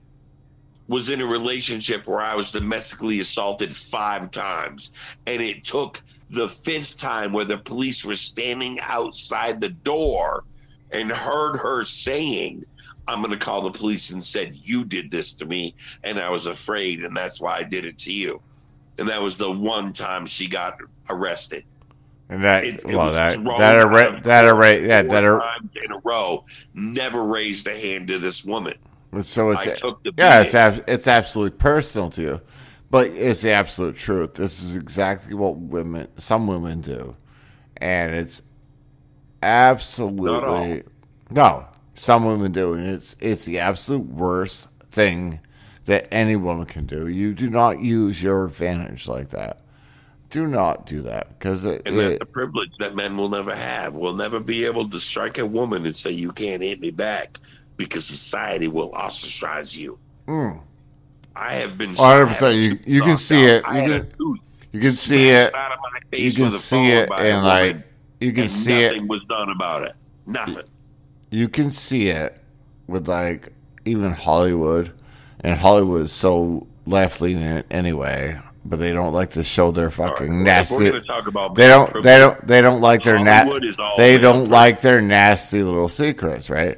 was 0.87 1.09
in 1.09 1.21
a 1.21 1.25
relationship 1.25 2.07
where 2.07 2.21
I 2.21 2.35
was 2.35 2.51
domestically 2.51 3.19
assaulted 3.19 3.75
five 3.75 4.31
times. 4.31 4.91
And 5.25 5.41
it 5.41 5.63
took 5.63 6.01
the 6.29 6.49
fifth 6.49 6.97
time 6.99 7.31
where 7.31 7.45
the 7.45 7.57
police 7.57 8.03
were 8.03 8.15
standing 8.15 8.79
outside 8.81 9.61
the 9.61 9.69
door 9.69 10.43
and 10.91 11.11
heard 11.11 11.57
her 11.57 11.85
saying, 11.85 12.65
I'm 13.07 13.21
going 13.21 13.31
to 13.31 13.37
call 13.37 13.61
the 13.61 13.71
police 13.71 14.11
and 14.11 14.23
said, 14.23 14.55
You 14.55 14.85
did 14.85 15.11
this 15.11 15.33
to 15.33 15.45
me. 15.45 15.75
And 16.03 16.19
I 16.19 16.29
was 16.29 16.45
afraid. 16.45 17.03
And 17.03 17.15
that's 17.15 17.41
why 17.41 17.57
I 17.57 17.63
did 17.63 17.85
it 17.85 17.97
to 17.99 18.13
you. 18.13 18.41
And 18.97 19.09
that 19.09 19.21
was 19.21 19.37
the 19.37 19.51
one 19.51 19.91
time 19.93 20.25
she 20.25 20.47
got 20.47 20.77
arrested. 21.09 21.65
and 22.29 22.43
that 22.43 22.63
It- 22.63 22.75
it 22.79 22.85
well 22.85 23.07
was 23.07 23.15
that 23.17 23.43
that 23.57 23.75
arra- 23.77 24.21
that 24.21 24.45
arra- 24.45 24.79
yeah 24.79 25.03
that 25.03 25.23
ar- 25.25 25.43
in 25.83 25.91
a 25.91 25.99
row. 26.05 26.45
Never 26.73 27.25
raised 27.25 27.67
a 27.67 27.77
hand 27.77 28.07
to 28.07 28.19
this 28.19 28.45
woman. 28.45 28.75
so 29.21 29.51
it's 29.51 29.65
yeah 30.17 30.41
it's 30.41 30.55
ab- 30.55 30.83
it's 30.87 31.07
absolutely 31.07 31.57
personal 31.57 32.09
to 32.11 32.21
you, 32.21 32.41
but 32.89 33.07
it's 33.07 33.41
the 33.41 33.51
absolute 33.51 33.95
truth. 33.97 34.35
This 34.35 34.63
is 34.63 34.75
exactly 34.77 35.33
what 35.35 35.57
women 35.57 36.07
some 36.15 36.47
women 36.47 36.79
do, 36.81 37.15
and 37.77 38.15
it's 38.15 38.41
absolutely 39.41 40.83
no 41.29 41.65
some 41.93 42.25
women 42.25 42.51
do, 42.51 42.73
and 42.73 42.87
it's 42.87 43.15
it's 43.19 43.45
the 43.45 43.59
absolute 43.59 44.05
worst 44.07 44.67
thing 44.91 45.39
that 45.85 46.07
any 46.13 46.35
woman 46.35 46.65
can 46.65 46.85
do. 46.85 47.07
You 47.07 47.33
do 47.33 47.49
not 47.49 47.79
use 47.79 48.21
your 48.23 48.45
advantage 48.45 49.07
like 49.07 49.29
that. 49.29 49.59
Do 50.29 50.47
not 50.47 50.85
do 50.87 51.01
that 51.03 51.29
because 51.37 51.63
it, 51.65 51.83
And 51.85 51.99
that's 51.99 52.15
it 52.15 52.21
a 52.21 52.25
privilege 52.25 52.71
that 52.79 52.95
men 52.95 53.15
will 53.17 53.29
never 53.29 53.55
have. 53.55 53.93
We'll 53.93 54.15
never 54.15 54.39
be 54.39 54.65
able 54.65 54.89
to 54.89 54.99
strike 54.99 55.37
a 55.37 55.45
woman 55.45 55.85
and 55.85 55.95
say, 55.95 56.09
You 56.11 56.31
can't 56.31 56.63
hit 56.63 56.79
me 56.79 56.89
back 56.89 57.37
because 57.77 58.05
society 58.05 58.67
will 58.67 58.91
ostracize 58.93 59.77
you. 59.77 59.99
I 61.35 61.53
have 61.53 61.77
been. 61.77 61.93
100%, 61.95 61.99
I 61.99 62.13
have 62.19 62.39
Hmm. 62.39 62.45
you- 62.59 62.79
you 62.85 63.01
can 63.01 63.17
see 63.17 63.43
out. 63.43 63.63
it. 63.63 63.75
You 63.75 63.99
can- 63.99 64.39
you 64.71 64.79
can 64.79 64.91
see 64.91 65.29
it. 65.29 65.49
smashed 65.51 65.55
out 65.55 65.71
of 65.73 65.77
my 65.83 66.17
you 66.17 66.31
can 66.31 66.51
see 66.51 66.91
it 66.91 67.09
and 67.19 67.43
like 67.45 67.77
you 68.19 68.31
can 68.31 68.41
and 68.43 68.51
see 68.51 68.81
it 68.83 68.93
nothing 68.93 69.07
was 69.07 69.21
done 69.29 69.49
about 69.49 69.83
it. 69.83 69.93
Nothing. 70.25 70.63
You 71.33 71.49
can 71.49 71.71
see 71.71 72.09
it 72.09 72.37
with 72.87 73.07
like 73.07 73.51
even 73.85 74.11
Hollywood, 74.11 74.93
and 75.41 75.57
Hollywood 75.59 76.01
is 76.01 76.11
so 76.11 76.67
left 76.85 77.21
leaning 77.21 77.63
anyway, 77.71 78.37
but 78.63 78.77
they 78.77 78.93
don't 78.93 79.13
like 79.13 79.31
to 79.31 79.43
show 79.43 79.71
their 79.71 79.89
fucking 79.89 80.29
right, 80.37 80.43
nasty. 80.45 80.85
If 80.85 80.93
we're 80.93 80.99
talk 80.99 81.27
about 81.27 81.55
They 81.55 81.67
don't. 81.67 82.03
They 82.03 82.19
don't. 82.19 82.47
They 82.47 82.61
don't 82.61 82.81
like 82.81 83.01
their 83.03 83.17
na- 83.17 83.39
Hollywood 83.45 83.65
is 83.65 83.79
all 83.79 83.97
They 83.97 84.17
don't 84.19 84.49
like 84.49 84.81
their 84.81 85.01
nasty 85.01 85.63
little 85.63 85.89
secrets, 85.89 86.49
right? 86.51 86.77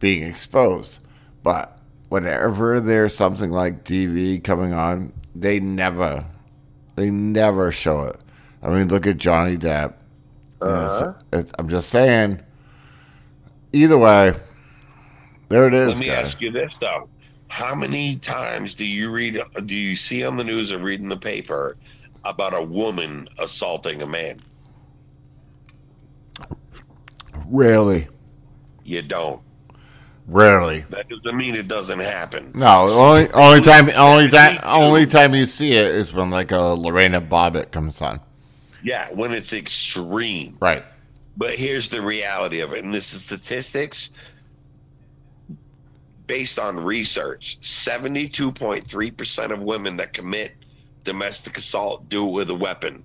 Being 0.00 0.24
exposed. 0.24 0.98
But 1.42 1.78
whenever 2.10 2.80
there's 2.80 3.14
something 3.16 3.50
like 3.50 3.84
TV 3.84 4.42
coming 4.44 4.74
on, 4.74 5.12
they 5.34 5.60
never, 5.60 6.26
they 6.96 7.10
never 7.10 7.72
show 7.72 8.02
it. 8.02 8.16
I 8.62 8.68
mean, 8.68 8.88
look 8.88 9.06
at 9.06 9.16
Johnny 9.16 9.56
Depp. 9.56 9.94
Uh-huh. 10.60 11.14
it's- 11.32 11.40
it's- 11.40 11.52
I'm 11.58 11.68
just 11.70 11.88
saying. 11.88 12.40
Either 13.74 13.98
way, 13.98 14.32
there 15.48 15.66
it 15.66 15.74
is, 15.74 15.88
Let 15.88 16.00
me 16.00 16.06
guys. 16.06 16.26
ask 16.26 16.40
you 16.40 16.50
this 16.50 16.78
though: 16.78 17.08
How 17.48 17.74
many 17.74 18.16
times 18.16 18.74
do 18.74 18.84
you 18.86 19.10
read, 19.10 19.40
do 19.66 19.74
you 19.74 19.96
see 19.96 20.24
on 20.24 20.36
the 20.36 20.44
news 20.44 20.72
or 20.72 20.78
read 20.78 21.00
in 21.00 21.08
the 21.08 21.16
paper 21.16 21.76
about 22.24 22.54
a 22.54 22.62
woman 22.62 23.28
assaulting 23.38 24.00
a 24.02 24.06
man? 24.06 24.40
Rarely, 27.46 28.08
You 28.84 29.02
don't. 29.02 29.40
rarely. 30.26 30.84
That 30.90 31.08
doesn't 31.08 31.36
mean 31.36 31.54
it 31.56 31.68
doesn't 31.68 31.98
happen. 31.98 32.52
No, 32.54 32.88
only 32.90 33.28
only 33.34 33.60
time 33.60 33.90
only 33.96 34.28
time 34.30 34.56
only 34.64 35.04
time 35.06 35.34
you 35.34 35.44
see 35.46 35.72
it 35.72 35.86
is 35.86 36.12
when 36.14 36.30
like 36.30 36.52
a 36.52 36.58
Lorena 36.58 37.20
Bobbitt 37.20 37.70
comes 37.70 38.00
on. 38.00 38.20
Yeah, 38.82 39.08
when 39.12 39.32
it's 39.32 39.52
extreme. 39.52 40.56
Right. 40.60 40.84
But 41.36 41.56
here's 41.56 41.88
the 41.88 42.00
reality 42.00 42.60
of 42.60 42.72
it, 42.72 42.84
and 42.84 42.94
this 42.94 43.12
is 43.12 43.22
statistics 43.22 44.10
based 46.26 46.58
on 46.58 46.76
research. 46.78 47.58
Seventy-two 47.62 48.52
point 48.52 48.86
three 48.86 49.10
percent 49.10 49.52
of 49.52 49.60
women 49.60 49.96
that 49.98 50.12
commit 50.12 50.52
domestic 51.02 51.56
assault 51.58 52.08
do 52.08 52.26
it 52.28 52.32
with 52.32 52.50
a 52.50 52.54
weapon. 52.54 53.04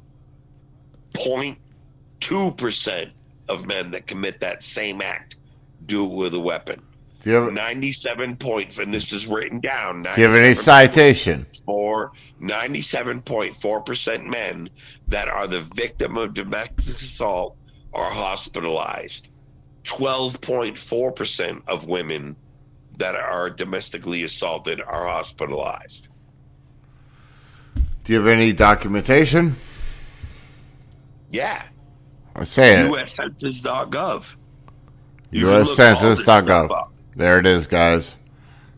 0.2 1.14 2.56
percent 2.58 3.12
of 3.48 3.66
men 3.66 3.92
that 3.92 4.06
commit 4.08 4.40
that 4.42 4.62
same 4.64 5.02
act 5.02 5.36
do 5.86 6.06
it 6.06 6.14
with 6.16 6.34
a 6.36 6.40
weapon. 6.40 6.82
Do 7.22 7.30
you 7.32 7.36
have, 7.36 7.52
Ninety-seven 7.54 8.38
point, 8.38 8.78
and 8.78 8.94
this 8.94 9.12
is 9.12 9.28
written 9.28 9.60
down. 9.60 10.04
do 10.04 10.10
you 10.22 10.28
have 10.28 10.36
any 10.36 10.54
citation? 10.54 11.46
for 11.66 12.12
97.4% 12.42 14.26
men 14.26 14.70
that 15.08 15.28
are 15.28 15.46
the 15.46 15.62
victim 15.62 16.16
of 16.18 16.34
domestic 16.34 16.78
assault 16.96 17.58
are 17.94 18.10
hospitalized. 18.10 19.30
12.4% 19.84 21.61
of 21.68 21.88
women 21.88 22.36
that 22.98 23.16
are 23.16 23.49
domestically 23.49 24.24
assaulted 24.24 24.82
are 24.82 25.07
hospitalized. 25.07 26.10
Do 28.03 28.14
you 28.14 28.20
have 28.20 28.28
any 28.28 28.53
documentation? 28.53 29.56
Yeah. 31.32 31.64
I 32.36 32.44
say 32.44 32.86
it. 32.86 32.91
USCensus.gov. 32.91 34.36
You 35.32 35.41
can 35.41 35.49
look 35.49 35.56
all 35.56 35.60
this 35.66 35.78
USCensus.gov. 35.78 36.90
There 37.16 37.40
it 37.40 37.45
is, 37.45 37.68
guys. 37.68 38.18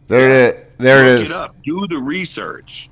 There 0.08 0.50
it 0.50 0.72
there 0.78 1.06
it 1.06 1.14
Look 1.14 1.22
is. 1.22 1.32
up. 1.32 1.56
Do 1.64 1.88
the 1.88 1.98
research. 1.98 2.90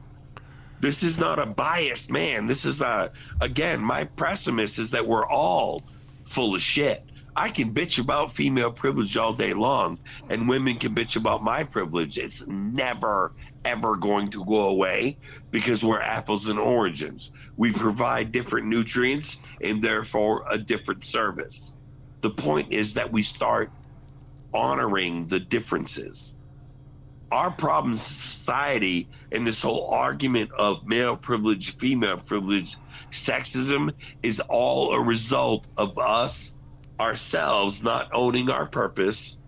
This 0.80 1.04
is 1.04 1.20
not 1.20 1.40
a 1.40 1.46
biased 1.46 2.10
man. 2.12 2.46
This 2.46 2.64
is 2.66 2.82
a 2.82 3.12
again, 3.42 3.82
my 3.82 4.06
premise 4.06 4.80
is 4.80 4.92
that 4.92 5.06
we're 5.06 5.26
all 5.26 5.82
full 6.30 6.54
of 6.56 6.62
shit. 6.62 7.04
I 7.36 7.50
can 7.50 7.74
bitch 7.74 8.00
about 8.00 8.32
female 8.32 8.72
privilege 8.72 9.18
all 9.18 9.34
day 9.34 9.54
long, 9.54 9.98
and 10.30 10.48
women 10.48 10.76
can 10.76 10.94
bitch 10.94 11.16
about 11.16 11.44
my 11.44 11.64
privilege. 11.64 12.18
It's 12.18 12.46
never, 12.48 13.34
ever 13.66 13.96
going 13.96 14.30
to 14.32 14.46
go 14.46 14.68
away 14.68 15.18
because 15.50 15.84
we're 15.84 16.02
apples 16.02 16.48
and 16.48 16.60
oranges. 16.60 17.32
We 17.58 17.72
provide 17.72 18.32
different 18.32 18.68
nutrients 18.68 19.40
and 19.62 19.82
therefore 19.82 20.46
a 20.50 20.58
different 20.58 21.04
service. 21.04 21.74
The 22.22 22.30
point 22.30 22.72
is 22.72 22.94
that 22.94 23.12
we 23.12 23.24
start 23.24 23.72
honoring 24.54 25.28
the 25.28 25.40
differences 25.40 26.36
our 27.32 27.52
problem 27.52 27.96
society 27.96 29.08
and 29.32 29.46
this 29.46 29.62
whole 29.62 29.90
argument 29.90 30.52
of 30.54 30.88
male 30.88 31.16
privilege, 31.16 31.76
female 31.76 32.18
privilege, 32.18 32.76
sexism 33.12 33.94
is 34.24 34.40
all 34.50 34.94
a 34.94 35.02
result 35.02 35.68
of 35.78 35.98
us 35.98 36.62
ourselves 37.00 37.84
not 37.84 38.10
owning 38.14 38.50
our 38.50 38.66
purpose 38.66 39.40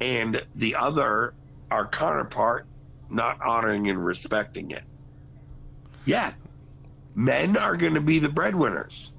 and 0.00 0.44
the 0.54 0.74
other, 0.74 1.34
our 1.70 1.86
counterpart, 1.86 2.66
not 3.08 3.40
honoring 3.40 3.88
and 3.88 4.04
respecting 4.04 4.70
it. 4.70 4.82
Yeah, 6.04 6.34
men 7.14 7.56
are 7.56 7.76
going 7.76 7.94
to 7.94 8.00
be 8.00 8.18
the 8.18 8.28
breadwinners. 8.28 9.14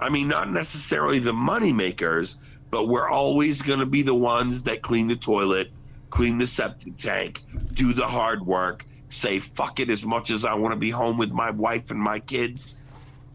I 0.00 0.08
mean, 0.08 0.28
not 0.28 0.50
necessarily 0.50 1.18
the 1.18 1.32
money 1.32 1.72
makers, 1.72 2.38
but 2.70 2.88
we're 2.88 3.08
always 3.08 3.62
going 3.62 3.80
to 3.80 3.86
be 3.86 4.02
the 4.02 4.14
ones 4.14 4.64
that 4.64 4.82
clean 4.82 5.06
the 5.06 5.16
toilet, 5.16 5.70
clean 6.12 6.36
the 6.36 6.46
septic 6.46 6.94
tank, 6.98 7.42
do 7.72 7.94
the 7.94 8.06
hard 8.06 8.44
work, 8.46 8.84
say 9.08 9.40
fuck 9.40 9.80
it 9.80 9.88
as 9.88 10.04
much 10.04 10.30
as 10.30 10.44
I 10.44 10.52
want 10.52 10.74
to 10.74 10.78
be 10.78 10.90
home 10.90 11.16
with 11.16 11.32
my 11.32 11.50
wife 11.50 11.90
and 11.90 11.98
my 11.98 12.18
kids 12.20 12.76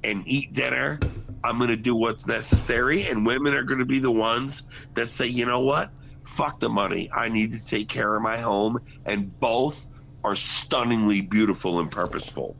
and 0.04 0.24
eat 0.28 0.54
dinner. 0.54 1.00
I'm 1.44 1.58
going 1.58 1.72
to 1.72 1.76
do 1.76 1.96
what's 1.96 2.28
necessary. 2.28 3.08
And 3.08 3.26
women 3.26 3.56
are 3.56 3.64
going 3.64 3.80
to 3.80 3.86
be 3.86 3.98
the 3.98 4.12
ones 4.12 4.64
that 4.94 5.10
say, 5.10 5.26
you 5.26 5.44
know 5.48 5.62
what? 5.62 5.90
Fuck 6.24 6.60
the 6.60 6.70
money. 6.70 7.10
I 7.12 7.30
need 7.30 7.52
to 7.54 7.66
take 7.66 7.90
care 7.90 8.16
of 8.16 8.22
my 8.22 8.38
home. 8.38 8.80
And 9.06 9.38
both 9.40 9.88
are 10.24 10.36
stunningly 10.36 11.22
beautiful 11.22 11.80
and 11.80 11.90
purposeful. 11.90 12.56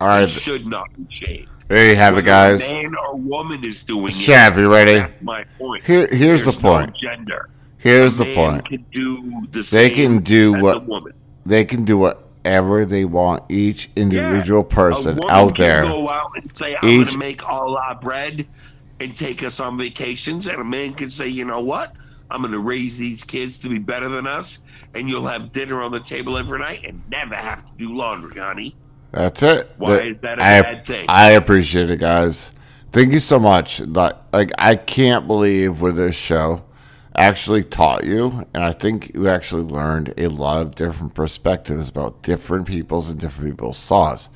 All 0.00 0.06
right. 0.06 0.22
It 0.22 0.28
should 0.28 0.66
not 0.66 0.86
be 0.96 1.04
changed. 1.10 1.50
there 1.66 1.88
you 1.88 1.96
have 1.96 2.16
it, 2.16 2.24
guys. 2.24 2.60
Man 2.70 2.94
or 2.94 3.16
woman 3.16 3.64
is 3.64 3.82
doing 3.82 4.10
it. 4.10 4.12
Shav, 4.12 4.56
you 4.56 4.72
ready? 4.72 5.12
My 5.20 5.42
point. 5.58 5.82
Here, 5.84 6.06
here's 6.06 6.44
the 6.44 6.52
There's 6.52 6.62
no 6.62 6.70
point. 6.70 6.96
gender. 6.96 7.50
Here's 7.80 8.16
the 8.16 8.34
point. 8.34 8.66
Can 8.68 8.84
do 8.92 9.46
the 9.50 9.62
They 9.70 9.90
can 9.90 10.18
do 10.18 10.52
what-. 10.60 10.84
They 11.46 11.64
can 11.64 11.84
do 11.84 11.96
whatever 11.98 12.84
they 12.84 13.04
want. 13.06 13.42
Each 13.48 13.90
individual 13.96 14.66
Yeah. 14.68 14.74
person 14.74 15.20
out 15.30 15.56
there. 15.56 15.82
Go 15.84 16.08
out 16.10 16.32
and 16.36 16.54
say, 16.56 16.76
"I'm 16.82 16.88
Each- 16.88 17.12
to 17.12 17.18
make 17.18 17.48
all 17.48 17.76
our 17.76 17.94
bread 17.94 18.46
and 19.00 19.14
take 19.14 19.42
us 19.42 19.58
on 19.60 19.78
vacations," 19.78 20.46
and 20.46 20.60
a 20.60 20.64
man 20.64 20.92
can 20.92 21.08
say, 21.08 21.26
"You 21.26 21.46
know 21.46 21.60
what? 21.60 21.94
I'm 22.30 22.42
going 22.42 22.52
to 22.52 22.60
raise 22.60 22.98
these 22.98 23.24
kids 23.24 23.58
to 23.60 23.68
be 23.68 23.78
better 23.78 24.08
than 24.08 24.26
us, 24.26 24.60
and 24.94 25.08
you'll 25.08 25.26
have 25.26 25.50
dinner 25.50 25.82
on 25.82 25.90
the 25.90 26.00
table 26.00 26.36
every 26.36 26.58
night 26.58 26.84
and 26.86 27.00
never 27.10 27.34
have 27.34 27.64
to 27.64 27.72
do 27.78 27.94
laundry, 27.96 28.38
honey." 28.40 28.76
That's 29.12 29.42
it. 29.42 29.70
Why 29.78 29.94
The- 29.94 30.06
is 30.10 30.16
that 30.20 30.38
a 30.38 30.44
I, 30.44 30.62
bad 30.62 30.86
thing? 30.86 31.06
I 31.08 31.30
appreciate 31.30 31.88
it, 31.90 31.98
guys. 31.98 32.52
Thank 32.92 33.12
you 33.12 33.18
so 33.20 33.38
much. 33.40 33.80
Like, 33.80 34.12
like 34.32 34.52
I 34.58 34.74
can't 34.76 35.26
believe 35.26 35.80
with 35.80 35.96
this 35.96 36.14
show 36.14 36.62
actually 37.20 37.62
taught 37.62 38.04
you, 38.04 38.44
and 38.54 38.64
I 38.64 38.72
think 38.72 39.12
you 39.14 39.28
actually 39.28 39.62
learned 39.62 40.14
a 40.16 40.28
lot 40.28 40.62
of 40.62 40.74
different 40.74 41.14
perspectives 41.14 41.88
about 41.88 42.22
different 42.22 42.66
people's 42.66 43.10
and 43.10 43.20
different 43.20 43.50
people's 43.50 43.84
thoughts. 43.86 44.30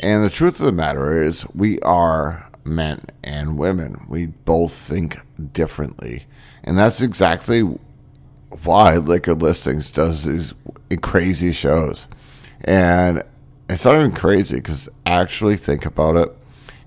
And 0.00 0.22
the 0.22 0.30
truth 0.30 0.60
of 0.60 0.66
the 0.66 0.72
matter 0.72 1.22
is, 1.22 1.46
we 1.54 1.80
are 1.80 2.50
men 2.64 3.00
and 3.24 3.58
women. 3.58 4.04
We 4.08 4.26
both 4.26 4.72
think 4.72 5.16
differently, 5.54 6.26
and 6.64 6.76
that's 6.76 7.00
exactly 7.00 7.62
why 8.62 8.96
Liquor 8.96 9.34
Listings 9.34 9.90
does 9.90 10.24
these 10.24 10.54
crazy 11.00 11.52
shows. 11.52 12.08
And 12.64 13.22
it's 13.70 13.84
not 13.84 13.96
even 13.96 14.12
crazy 14.12 14.56
because 14.56 14.88
actually 15.06 15.56
think 15.56 15.86
about 15.86 16.16
it 16.16 16.36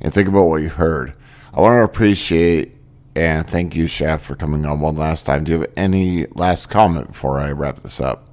and 0.01 0.13
think 0.13 0.27
about 0.27 0.45
what 0.45 0.61
you 0.61 0.69
heard. 0.69 1.13
I 1.53 1.61
want 1.61 1.77
to 1.77 1.83
appreciate 1.83 2.75
and 3.15 3.47
thank 3.47 3.75
you, 3.75 3.87
Chef, 3.87 4.21
for 4.21 4.35
coming 4.35 4.65
on 4.65 4.79
one 4.79 4.95
last 4.95 5.25
time. 5.25 5.43
Do 5.43 5.51
you 5.51 5.59
have 5.59 5.71
any 5.75 6.25
last 6.27 6.67
comment 6.67 7.07
before 7.07 7.39
I 7.39 7.51
wrap 7.51 7.77
this 7.77 7.99
up? 7.99 8.27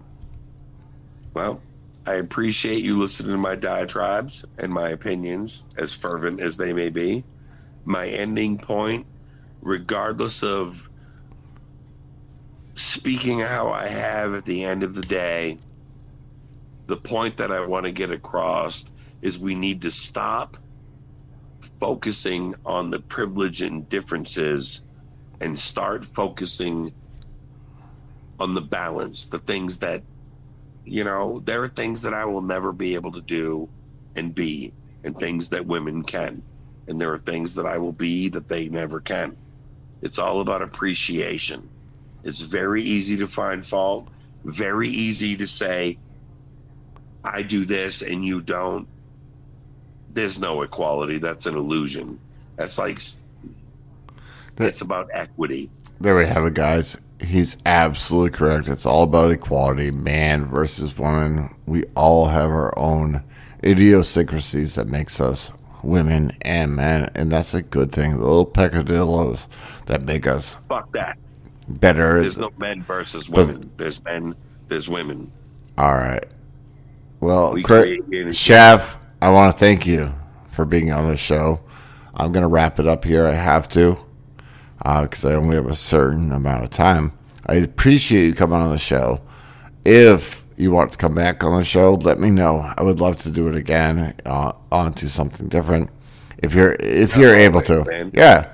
Well, 1.34 1.60
I 2.06 2.14
appreciate 2.14 2.82
you 2.82 2.98
listening 2.98 3.32
to 3.32 3.38
my 3.38 3.54
diatribes 3.54 4.44
and 4.56 4.72
my 4.72 4.88
opinions, 4.88 5.64
as 5.76 5.94
fervent 5.94 6.40
as 6.40 6.56
they 6.56 6.72
may 6.72 6.90
be. 6.90 7.24
My 7.84 8.06
ending 8.06 8.58
point, 8.58 9.06
regardless 9.60 10.42
of 10.42 10.88
speaking 12.74 13.40
how 13.40 13.70
I 13.70 13.88
have 13.88 14.34
at 14.34 14.44
the 14.44 14.64
end 14.64 14.82
of 14.82 14.94
the 14.94 15.02
day, 15.02 15.58
the 16.86 16.96
point 16.96 17.36
that 17.36 17.52
I 17.52 17.60
want 17.66 17.84
to 17.84 17.92
get 17.92 18.10
across 18.10 18.84
is 19.20 19.38
we 19.38 19.54
need 19.54 19.82
to 19.82 19.90
stop 19.90 20.56
focusing 21.80 22.54
on 22.64 22.90
the 22.90 22.98
privilege 22.98 23.62
and 23.62 23.88
differences 23.88 24.82
and 25.40 25.58
start 25.58 26.04
focusing 26.04 26.92
on 28.40 28.54
the 28.54 28.60
balance, 28.60 29.26
the 29.26 29.38
things 29.38 29.78
that 29.78 30.02
you 30.88 31.04
know, 31.04 31.42
there 31.44 31.62
are 31.62 31.68
things 31.68 32.02
that 32.02 32.14
I 32.14 32.24
will 32.24 32.40
never 32.40 32.72
be 32.72 32.94
able 32.94 33.12
to 33.12 33.20
do 33.20 33.68
and 34.16 34.34
be, 34.34 34.72
and 35.04 35.18
things 35.18 35.50
that 35.50 35.66
women 35.66 36.02
can. 36.02 36.42
And 36.86 37.00
there 37.00 37.12
are 37.12 37.18
things 37.18 37.54
that 37.56 37.66
I 37.66 37.76
will 37.76 37.92
be 37.92 38.28
that 38.30 38.48
they 38.48 38.68
never 38.68 38.98
can. 39.00 39.36
It's 40.00 40.18
all 40.18 40.40
about 40.40 40.62
appreciation. 40.62 41.68
It's 42.24 42.40
very 42.40 42.82
easy 42.82 43.18
to 43.18 43.26
find 43.26 43.64
fault, 43.64 44.08
very 44.44 44.88
easy 44.88 45.36
to 45.36 45.46
say, 45.46 45.98
I 47.22 47.42
do 47.42 47.64
this 47.64 48.00
and 48.00 48.24
you 48.24 48.40
don't. 48.40 48.88
There's 50.12 50.40
no 50.40 50.62
equality. 50.62 51.18
That's 51.18 51.46
an 51.46 51.54
illusion. 51.54 52.18
That's 52.56 52.78
like, 52.78 52.98
that's 54.56 54.80
about 54.80 55.08
equity. 55.12 55.70
There 56.00 56.16
we 56.16 56.26
have 56.26 56.44
it, 56.46 56.54
guys. 56.54 56.96
He's 57.24 57.56
absolutely 57.66 58.30
correct. 58.30 58.68
It's 58.68 58.86
all 58.86 59.02
about 59.04 59.30
equality, 59.32 59.90
man 59.90 60.46
versus 60.46 60.96
woman. 60.96 61.54
We 61.66 61.84
all 61.96 62.26
have 62.26 62.50
our 62.50 62.76
own 62.78 63.22
idiosyncrasies 63.64 64.76
that 64.76 64.86
makes 64.88 65.20
us 65.20 65.52
women 65.82 66.32
and 66.42 66.74
men, 66.76 67.10
and 67.14 67.30
that's 67.30 67.54
a 67.54 67.62
good 67.62 67.90
thing. 67.92 68.12
The 68.12 68.18
little 68.18 68.46
peccadillos 68.46 69.48
that 69.86 70.04
make 70.04 70.26
us 70.26 70.54
Fuck 70.68 70.92
that. 70.92 71.18
better. 71.68 72.20
There's 72.20 72.38
no 72.38 72.50
men 72.60 72.82
versus 72.82 73.28
women. 73.28 73.70
There's 73.76 74.02
men, 74.04 74.34
there's 74.68 74.88
women. 74.88 75.30
All 75.76 75.92
right. 75.94 76.24
Well, 77.20 77.52
We 77.52 77.62
Cra- 77.62 77.82
create 77.82 78.02
unity. 78.08 78.34
Chef, 78.34 78.96
I 79.20 79.30
want 79.30 79.52
to 79.52 79.58
thank 79.58 79.86
you 79.86 80.14
for 80.48 80.64
being 80.64 80.92
on 80.92 81.08
the 81.08 81.16
show. 81.16 81.60
I'm 82.14 82.30
going 82.30 82.42
to 82.42 82.48
wrap 82.48 82.78
it 82.78 82.86
up 82.86 83.04
here. 83.04 83.26
I 83.26 83.32
have 83.32 83.68
to 83.70 83.98
because 84.78 85.24
I 85.24 85.34
only 85.34 85.56
have 85.56 85.66
a 85.66 85.74
certain 85.74 86.30
amount 86.30 86.64
of 86.64 86.70
time. 86.70 87.12
I 87.46 87.56
appreciate 87.56 88.26
you 88.26 88.34
coming 88.34 88.60
on 88.60 88.70
the 88.70 88.78
show. 88.78 89.20
If 89.84 90.44
you 90.56 90.70
want 90.70 90.92
to 90.92 90.98
come 90.98 91.14
back 91.14 91.42
on 91.42 91.58
the 91.58 91.64
show, 91.64 91.94
let 91.94 92.20
me 92.20 92.30
know. 92.30 92.72
I 92.76 92.82
would 92.82 93.00
love 93.00 93.18
to 93.18 93.30
do 93.30 93.48
it 93.48 93.56
again 93.56 94.14
uh, 94.24 94.52
onto 94.70 95.08
something 95.08 95.48
different. 95.48 95.90
If 96.38 96.54
you're 96.54 96.76
if 96.78 97.16
you're 97.16 97.34
able 97.34 97.62
to, 97.62 97.84
man. 97.84 98.12
yeah. 98.14 98.52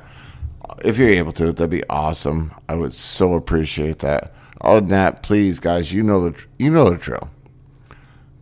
If 0.82 0.98
you're 0.98 1.10
able 1.10 1.32
to, 1.32 1.52
that'd 1.52 1.70
be 1.70 1.84
awesome. 1.88 2.52
I 2.68 2.74
would 2.74 2.94
so 2.94 3.34
appreciate 3.34 3.98
that. 4.00 4.34
Other 4.60 4.80
than 4.80 4.88
that, 4.90 5.22
please, 5.22 5.60
guys, 5.60 5.92
you 5.92 6.02
know 6.02 6.30
the 6.30 6.46
you 6.58 6.70
know 6.70 6.88
the 6.88 6.96
drill 6.96 7.30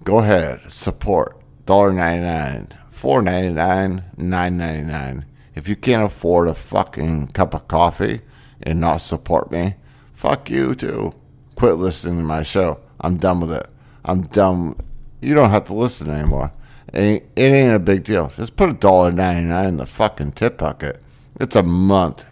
go 0.05 0.19
ahead 0.19 0.61
support 0.71 1.42
$1.99 1.67 2.73
$4.99 2.93 4.17
$9.99 4.17 5.25
if 5.55 5.69
you 5.69 5.77
can't 5.77 6.05
afford 6.05 6.49
a 6.49 6.55
fucking 6.55 7.29
cup 7.29 7.55
of 7.55 7.69
coffee 7.69 8.21
and 8.63 8.81
not 8.81 8.99
support 8.99 9.51
me 9.51 9.75
fuck 10.23 10.49
you 10.49 10.73
too. 10.73 11.13
Quit 11.57 11.75
listening 11.75 12.19
to 12.19 12.23
my 12.23 12.45
show. 12.45 12.79
I'm 13.01 13.17
done 13.17 13.41
with 13.41 13.53
it. 13.53 13.67
I'm 14.05 14.23
done. 14.23 14.77
You 15.21 15.35
don't 15.35 15.51
have 15.51 15.65
to 15.65 15.75
listen 15.75 16.11
anymore. 16.11 16.53
It 16.93 16.99
ain't, 16.99 17.25
it 17.35 17.53
ain't 17.53 17.75
a 17.75 17.81
big 17.81 18.05
deal. 18.05 18.29
Just 18.29 18.55
put 18.55 18.71
a 18.71 18.75
$1.99 18.75 19.69
in 19.69 19.77
the 19.79 19.87
fucking 19.87 20.33
tip 20.33 20.59
bucket 20.59 21.03
it's 21.41 21.57
a 21.57 21.63
month. 21.63 22.29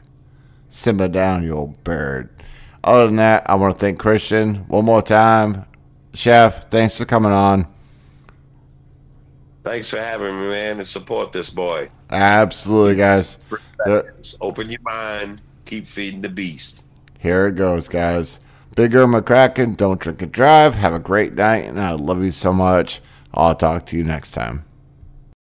Simmer 0.68 1.08
down 1.08 1.42
you 1.42 1.56
old 1.56 1.82
bird. 1.82 2.28
Other 2.84 3.06
than 3.06 3.16
that 3.16 3.50
i 3.50 3.56
want 3.56 3.74
to 3.74 3.80
thank 3.80 3.98
christian 3.98 4.66
one 4.68 4.84
more 4.84 5.02
time. 5.02 5.66
Chef, 6.14 6.70
thanks 6.70 6.96
for 6.96 7.04
coming 7.04 7.32
on. 7.32 7.66
Thanks 9.62 9.90
for 9.90 9.98
having 9.98 10.40
me, 10.40 10.48
man, 10.48 10.78
and 10.78 10.88
support 10.88 11.32
this 11.32 11.50
boy. 11.50 11.90
Absolutely, 12.08 12.96
guys. 12.96 13.38
Open 14.40 14.70
your 14.70 14.80
mind. 14.82 15.42
Keep 15.66 15.86
feeding 15.86 16.22
the 16.22 16.28
beast. 16.28 16.84
here 17.18 17.46
it 17.46 17.54
goes, 17.54 17.88
guys. 17.88 18.40
Bigger 18.74 19.06
McCracken, 19.06 19.76
don't 19.76 20.00
drink 20.00 20.22
and 20.22 20.32
drive. 20.32 20.74
Have 20.74 20.94
a 20.94 20.98
great 20.98 21.34
night, 21.34 21.66
and 21.66 21.80
I 21.80 21.92
love 21.92 22.22
you 22.22 22.30
so 22.30 22.52
much. 22.52 23.00
I'll 23.34 23.54
talk 23.54 23.86
to 23.86 23.96
you 23.96 24.04
next 24.04 24.30
time. 24.30 24.64